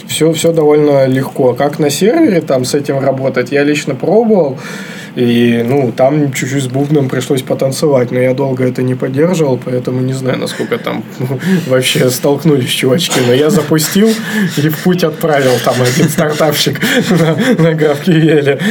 все, 0.07 0.33
все 0.33 0.51
довольно 0.51 1.07
легко. 1.07 1.53
Как 1.53 1.79
на 1.79 1.89
сервере 1.89 2.41
там 2.41 2.65
с 2.65 2.73
этим 2.73 2.99
работать, 2.99 3.53
я 3.53 3.63
лично 3.63 3.95
пробовал, 3.95 4.59
и, 5.17 5.63
ну, 5.67 5.91
там 5.91 6.31
чуть-чуть 6.31 6.63
с 6.63 6.67
бубном 6.67 7.09
пришлось 7.09 7.41
потанцевать, 7.41 8.11
но 8.11 8.19
я 8.19 8.33
долго 8.33 8.63
это 8.65 8.83
не 8.83 8.93
поддерживал, 8.95 9.57
поэтому 9.63 9.99
не 10.01 10.13
знаю, 10.13 10.37
насколько 10.37 10.77
там 10.77 11.03
вообще 11.67 12.09
столкнулись 12.09 12.69
чувачки, 12.69 13.19
но 13.25 13.33
я 13.33 13.49
запустил 13.49 14.09
и 14.57 14.69
в 14.69 14.77
путь 14.83 15.03
отправил 15.03 15.53
там 15.65 15.75
один 15.81 16.07
стартапщик 16.09 16.79
на, 17.09 17.63
на 17.63 17.73
GraphQL. 17.73 18.61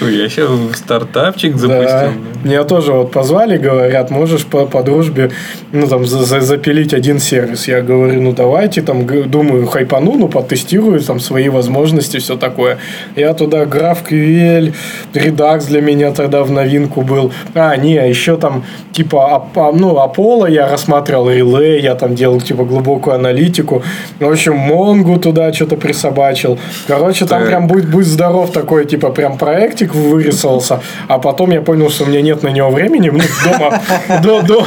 Я 0.00 0.28
сейчас 0.28 0.50
стартапчик 0.78 1.52
Да. 1.52 1.58
запустил. 1.58 2.22
Меня 2.44 2.64
тоже 2.64 2.92
вот 2.92 3.12
позвали, 3.12 3.58
говорят, 3.58 4.10
можешь 4.10 4.44
по, 4.46 4.66
по 4.66 4.82
дружбе 4.82 5.30
ну, 5.72 5.86
там, 5.86 6.06
за- 6.06 6.24
за- 6.24 6.40
запилить 6.40 6.94
один 6.94 7.18
сервис. 7.18 7.68
Я 7.68 7.82
говорю, 7.82 8.20
ну 8.22 8.32
давайте, 8.32 8.80
там, 8.82 9.06
думаю, 9.30 9.66
хайпану, 9.66 10.14
ну, 10.14 10.28
потестирую 10.28 11.00
там 11.00 11.20
свои 11.20 11.48
возможности, 11.50 12.16
все 12.18 12.36
такое. 12.36 12.78
Я 13.14 13.34
туда 13.34 13.64
GraphQL, 13.64 14.72
Redux 15.14 15.66
для 15.68 15.81
меня 15.82 16.12
тогда 16.12 16.42
в 16.42 16.50
новинку 16.50 17.02
был. 17.02 17.32
А, 17.54 17.76
не, 17.76 17.94
еще 17.94 18.36
там 18.36 18.64
типа, 18.92 19.46
а, 19.54 19.72
ну, 19.72 19.96
Apollo 19.96 20.50
я 20.50 20.68
рассматривал, 20.68 21.30
Relay, 21.30 21.80
я 21.80 21.94
там 21.94 22.14
делал 22.14 22.40
типа 22.40 22.64
глубокую 22.64 23.16
аналитику. 23.16 23.82
В 24.20 24.30
общем, 24.30 24.56
Монгу 24.56 25.18
туда 25.18 25.52
что-то 25.52 25.76
присобачил. 25.76 26.58
Короче, 26.86 27.26
там 27.26 27.44
прям 27.46 27.66
будь, 27.66 27.86
будь 27.86 28.06
здоров 28.06 28.50
такой, 28.52 28.84
типа, 28.86 29.10
прям 29.10 29.38
проектик 29.38 29.94
вырисовался. 29.94 30.80
А 31.08 31.18
потом 31.18 31.50
я 31.50 31.60
понял, 31.62 31.90
что 31.90 32.04
у 32.04 32.06
меня 32.06 32.22
нет 32.22 32.42
на 32.42 32.48
него 32.48 32.70
времени. 32.70 33.10
Ну, 33.10 33.20
дома, 33.44 33.80
до- 34.22 34.42
до- 34.42 34.66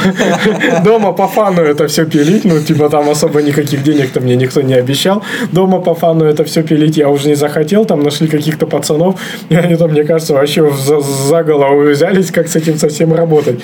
дома 0.84 1.12
по 1.14 1.28
фану 1.28 1.62
это 1.62 1.88
все 1.88 2.06
пилить. 2.06 2.46
Ну, 2.46 2.60
типа, 2.60 2.90
там 2.90 3.10
особо 3.10 3.42
никаких 3.42 3.84
денег-то 3.84 4.22
мне 4.22 4.36
никто 4.36 4.62
не 4.62 4.74
обещал. 4.74 5.22
Дома 5.52 5.80
по 5.80 5.94
фану 5.96 6.26
это 6.26 6.44
все 6.44 6.64
пилить 6.64 6.98
я 6.98 7.10
уже 7.10 7.28
не 7.30 7.36
захотел. 7.36 7.86
Там 7.86 8.04
нашли 8.04 8.28
каких-то 8.28 8.66
пацанов. 8.68 9.16
И 9.50 9.56
они 9.56 9.76
там, 9.76 9.92
мне 9.92 10.04
кажется, 10.04 10.34
вообще 10.34 10.70
за, 10.72 11.00
за 11.06 11.44
голову 11.44 11.82
взялись, 11.82 12.32
как 12.32 12.48
с 12.48 12.56
этим 12.56 12.78
совсем 12.78 13.14
работать. 13.14 13.62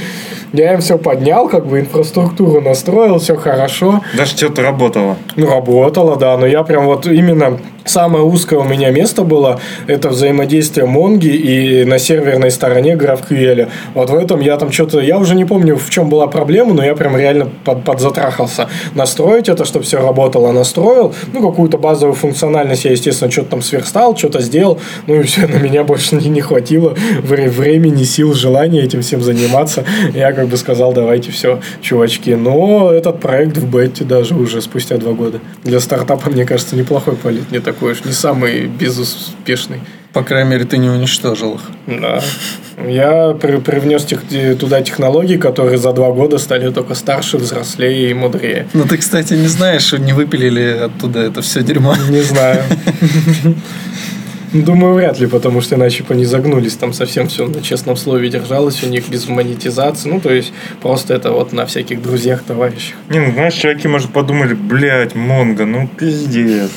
Я 0.53 0.73
им 0.73 0.81
все 0.81 0.97
поднял, 0.97 1.47
как 1.47 1.65
бы 1.65 1.79
инфраструктуру 1.79 2.61
настроил, 2.61 3.19
все 3.19 3.35
хорошо. 3.35 4.01
Даже 4.17 4.31
что-то 4.31 4.61
работало. 4.61 5.17
Ну, 5.35 5.49
работало, 5.49 6.17
да, 6.17 6.37
но 6.37 6.45
я 6.45 6.63
прям 6.63 6.85
вот 6.85 7.05
именно 7.07 7.57
самое 7.85 8.23
узкое 8.23 8.59
у 8.59 8.63
меня 8.63 8.89
место 8.91 9.23
было, 9.23 9.59
это 9.87 10.09
взаимодействие 10.09 10.85
Монги 10.85 11.27
и 11.27 11.83
на 11.85 11.99
серверной 11.99 12.51
стороне 12.51 12.93
GraphQL. 12.93 13.69
Вот 13.93 14.09
в 14.09 14.15
этом 14.15 14.39
я 14.39 14.57
там 14.57 14.71
что-то, 14.71 14.99
я 14.99 15.17
уже 15.17 15.35
не 15.35 15.45
помню, 15.45 15.75
в 15.77 15.89
чем 15.89 16.09
была 16.09 16.27
проблема, 16.27 16.73
но 16.73 16.83
я 16.83 16.95
прям 16.95 17.17
реально 17.17 17.49
под, 17.63 17.83
подзатрахался. 17.83 18.67
Настроить 18.95 19.49
это, 19.49 19.65
чтобы 19.65 19.85
все 19.85 20.01
работало, 20.01 20.51
настроил. 20.51 21.13
Ну, 21.33 21.49
какую-то 21.49 21.77
базовую 21.77 22.15
функциональность 22.15 22.85
я, 22.85 22.91
естественно, 22.91 23.31
что-то 23.31 23.51
там 23.51 23.61
сверстал, 23.61 24.15
что-то 24.15 24.41
сделал. 24.41 24.79
Ну, 25.07 25.19
и 25.19 25.23
все, 25.23 25.47
на 25.47 25.57
меня 25.57 25.83
больше 25.83 26.15
не, 26.15 26.29
не 26.29 26.41
хватило 26.41 26.95
вре- 27.23 27.49
времени, 27.49 28.03
сил, 28.03 28.33
желания 28.33 28.81
этим 28.81 29.01
всем 29.01 29.21
заниматься. 29.21 29.85
Я 30.13 30.33
как 30.33 30.47
бы 30.47 30.57
сказал, 30.57 30.93
давайте 30.93 31.31
все, 31.31 31.59
чувачки. 31.81 32.31
Но 32.31 32.91
этот 32.91 33.19
проект 33.19 33.57
в 33.57 33.69
бете 33.69 34.03
даже 34.03 34.35
уже 34.35 34.61
спустя 34.61 34.97
два 34.97 35.13
года. 35.13 35.39
Для 35.63 35.79
стартапа, 35.79 36.29
мне 36.29 36.45
кажется, 36.45 36.75
неплохой 36.75 37.15
полет. 37.15 37.51
Не 37.51 37.59
такой 37.73 37.93
уж, 37.93 38.03
не 38.05 38.11
самый 38.13 38.65
безуспешный. 38.67 39.79
По 40.13 40.23
крайней 40.23 40.49
мере, 40.51 40.65
ты 40.65 40.77
не 40.77 40.89
уничтожил 40.89 41.55
их. 41.55 41.61
Да. 41.87 42.21
Я 42.85 43.31
при- 43.41 43.59
привнес 43.59 44.03
тех- 44.03 44.23
туда 44.59 44.81
технологии, 44.81 45.37
которые 45.37 45.77
за 45.77 45.93
два 45.93 46.11
года 46.11 46.37
стали 46.37 46.69
только 46.71 46.95
старше, 46.95 47.37
взрослее 47.37 48.11
и 48.11 48.13
мудрее. 48.13 48.67
Но 48.73 48.83
ты, 48.83 48.97
кстати, 48.97 49.33
не 49.35 49.47
знаешь, 49.47 49.93
не 49.93 50.11
выпилили 50.13 50.81
оттуда 50.85 51.19
это 51.21 51.41
все 51.41 51.63
дерьмо. 51.63 51.95
Не 52.09 52.21
знаю. 52.21 52.61
Думаю, 54.53 54.95
вряд 54.95 55.17
ли, 55.17 55.27
потому 55.27 55.61
что 55.61 55.75
иначе 55.75 56.03
бы 56.03 56.13
они 56.13 56.25
загнулись. 56.25 56.75
Там 56.75 56.91
совсем 56.91 57.29
все 57.29 57.47
на 57.47 57.61
честном 57.61 57.95
слове 57.95 58.27
держалось 58.29 58.83
у 58.83 58.87
них 58.87 59.07
без 59.07 59.29
монетизации. 59.29 60.09
Ну, 60.09 60.19
то 60.19 60.29
есть, 60.33 60.51
просто 60.81 61.13
это 61.13 61.31
вот 61.31 61.53
на 61.53 61.65
всяких 61.65 62.01
друзьях, 62.01 62.43
товарищах. 62.43 62.97
Не, 63.09 63.19
ну 63.19 63.31
знаешь, 63.31 63.53
чуваки, 63.53 63.87
может, 63.87 64.11
подумали, 64.11 64.53
блядь, 64.53 65.15
Монго, 65.15 65.65
ну 65.65 65.87
пиздец. 65.87 66.69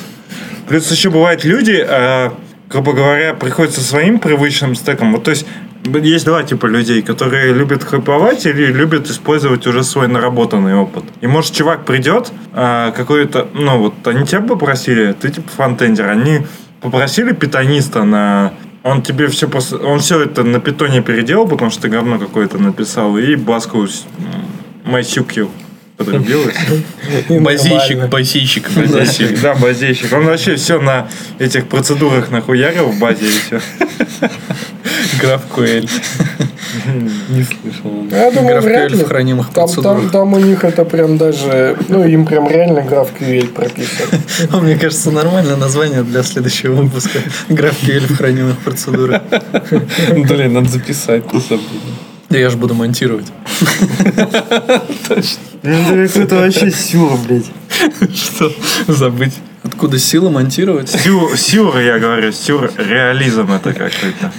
Плюс 0.69 0.91
еще 0.91 1.11
бывают 1.11 1.45
люди, 1.45 1.85
а, 1.87 2.33
грубо 2.69 2.93
говоря, 2.93 3.35
приходят 3.35 3.75
со 3.75 3.81
своим 3.81 4.19
привычным 4.19 4.75
стеком. 4.75 5.13
Вот, 5.13 5.25
то 5.25 5.31
есть, 5.31 5.47
есть 5.85 6.25
два 6.25 6.43
типа 6.43 6.67
людей, 6.67 7.03
которые 7.03 7.53
любят 7.53 7.85
хайповать 7.85 8.47
или 8.47 8.73
любят 8.73 9.09
использовать 9.11 9.67
уже 9.67 9.83
свой 9.85 10.09
наработанный 10.09 10.75
опыт. 10.75 11.05
И 11.21 11.27
может 11.27 11.53
чувак 11.53 11.85
придет, 11.85 12.33
а, 12.53 12.93
какой-то, 12.93 13.49
ну 13.53 13.79
вот, 13.79 13.95
они 14.07 14.27
тебя 14.27 14.41
попросили, 14.41 15.13
ты 15.13 15.31
типа 15.31 15.49
фронтендер, 15.55 16.09
они 16.09 16.47
попросили 16.81 17.33
питониста 17.33 18.05
на... 18.05 18.53
Он 18.83 19.01
тебе 19.01 19.29
все 19.29 19.49
просто... 19.49 19.79
Он 19.79 19.99
все 20.01 20.21
это 20.21 20.45
на 20.45 20.61
питоне 20.61 21.01
переделал, 21.01 21.49
потому 21.49 21.71
что 21.71 21.83
ты 21.83 21.89
говно 21.89 22.19
какое-то 22.19 22.59
написал, 22.59 23.17
и 23.17 23.35
баску 23.35 23.87
с- 23.87 24.05
подрубилась. 25.97 26.55
И 27.29 27.39
Базейщик, 27.39 28.09
базейщик. 28.09 28.71
Базейщик, 28.71 29.41
да, 29.41 29.55
базейщик. 29.55 30.13
Он 30.13 30.25
вообще 30.25 30.57
все 30.57 30.81
на 30.81 31.09
этих 31.39 31.69
процедурах 31.69 32.31
нахуярил 32.31 32.87
в 32.87 32.99
базе 32.99 33.27
и 33.27 33.31
все. 33.31 33.61
GraphQL. 35.21 35.89
Не 37.29 37.45
слышал. 37.45 38.07
Я 38.11 38.31
думаю, 38.33 38.61
вряд 38.61 38.91
GraphQL 38.91 38.97
ли. 38.97 39.05
в 39.05 39.09
хранимых 39.09 39.51
Там, 39.53 39.69
там, 39.69 40.11
там 40.11 40.33
у 40.33 40.39
них 40.39 40.65
это 40.65 40.85
прям 40.85 41.17
даже... 41.17 41.77
Ну, 41.89 42.05
им 42.05 42.27
прям 42.27 42.49
реально 42.49 42.81
GraphQL 42.81 43.49
прописан. 43.49 44.09
Ну, 44.51 44.61
Мне 44.61 44.77
кажется, 44.77 45.11
нормальное 45.11 45.57
название 45.57 46.03
для 46.03 46.23
следующего 46.23 46.75
выпуска. 46.75 47.21
GraphQL 47.49 48.13
в 48.13 48.17
хранимых 48.17 48.59
процедурах. 48.59 49.23
Блин, 50.11 50.55
надо 50.55 50.69
записать. 50.69 51.23
Да 52.29 52.39
я 52.39 52.51
же 52.51 52.57
буду 52.57 52.75
монтировать. 52.75 53.27
Это 55.65 56.37
вообще 56.37 56.71
сюр, 56.71 57.17
блядь. 57.27 57.51
Что? 58.15 58.53
Забыть. 58.87 59.35
Откуда 59.63 59.99
сила 59.99 60.29
монтировать? 60.29 60.91
Сюр, 60.91 61.37
сюр, 61.39 61.79
я 61.79 61.99
говорю, 61.99 62.33
сюр, 62.33 62.71
реализм 62.77 63.51
это 63.51 63.73
какой-то. 63.73 64.33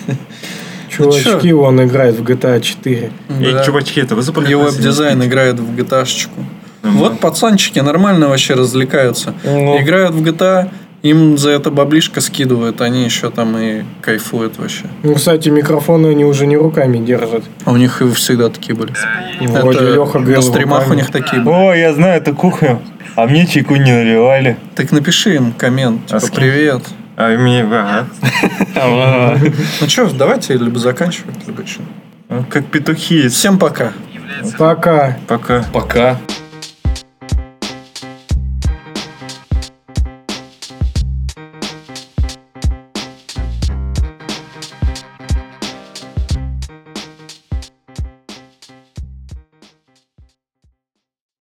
Чувачки, 0.89 1.51
он 1.51 1.83
играет 1.83 2.15
в 2.19 2.23
GTA 2.23 2.61
4. 2.61 3.11
Эй, 3.41 3.53
Да. 3.53 3.63
чувачки, 3.65 3.99
это 3.99 4.15
вы 4.15 4.21
забыли? 4.21 4.49
Его 4.51 4.63
веб-дизайн 4.65 5.23
играет 5.23 5.59
в 5.59 5.75
GTA-шечку. 5.75 6.45
Ну, 6.83 6.91
Вот 6.91 7.19
пацанчики 7.19 7.79
нормально 7.79 8.29
вообще 8.29 8.53
развлекаются. 8.53 9.33
Ну. 9.43 9.81
Играют 9.81 10.13
в 10.13 10.23
GTA, 10.23 10.69
им 11.09 11.37
за 11.37 11.51
это 11.51 11.71
баблишко 11.71 12.19
скидывают, 12.21 12.81
они 12.81 13.03
еще 13.05 13.29
там 13.29 13.57
и 13.57 13.83
кайфуют 14.01 14.57
вообще. 14.57 14.85
Ну, 15.03 15.15
кстати, 15.15 15.49
микрофоны 15.49 16.07
они 16.07 16.25
уже 16.25 16.47
не 16.47 16.57
руками 16.57 16.97
держат. 16.97 17.43
А 17.63 17.71
у 17.71 17.77
них 17.77 18.01
и 18.01 18.09
всегда 18.11 18.49
такие 18.49 18.75
были. 18.75 18.93
Вроде 19.41 19.79
Это 19.79 19.89
Леха 19.93 20.19
на 20.19 20.25
говорил 20.25 20.41
стримах 20.41 20.79
у 20.79 20.81
руками. 20.83 20.97
них 20.97 21.11
такие 21.11 21.41
были. 21.41 21.55
О, 21.55 21.73
я 21.73 21.93
знаю 21.93 22.21
эту 22.21 22.33
кухню. 22.35 22.81
А 23.15 23.27
мне 23.27 23.45
чайку 23.47 23.75
не 23.75 23.91
наливали. 23.91 24.57
Так 24.75 24.91
напиши 24.91 25.35
им 25.35 25.51
коммент, 25.53 26.01
А 26.11 26.19
типа, 26.19 26.31
кем? 26.31 26.41
привет. 26.41 26.81
А 27.17 27.37
мне, 27.37 27.61
ага. 27.63 28.07
Ну 29.81 29.87
что, 29.87 30.09
давайте 30.13 30.55
либо 30.57 30.79
заканчивать, 30.79 31.35
либо 31.47 31.63
что. 31.65 31.81
Как 32.49 32.65
петухи. 32.65 33.29
Всем 33.29 33.57
пока. 33.57 33.93
Пока. 34.57 35.17
Пока. 35.27 35.63
Пока. 35.71 36.17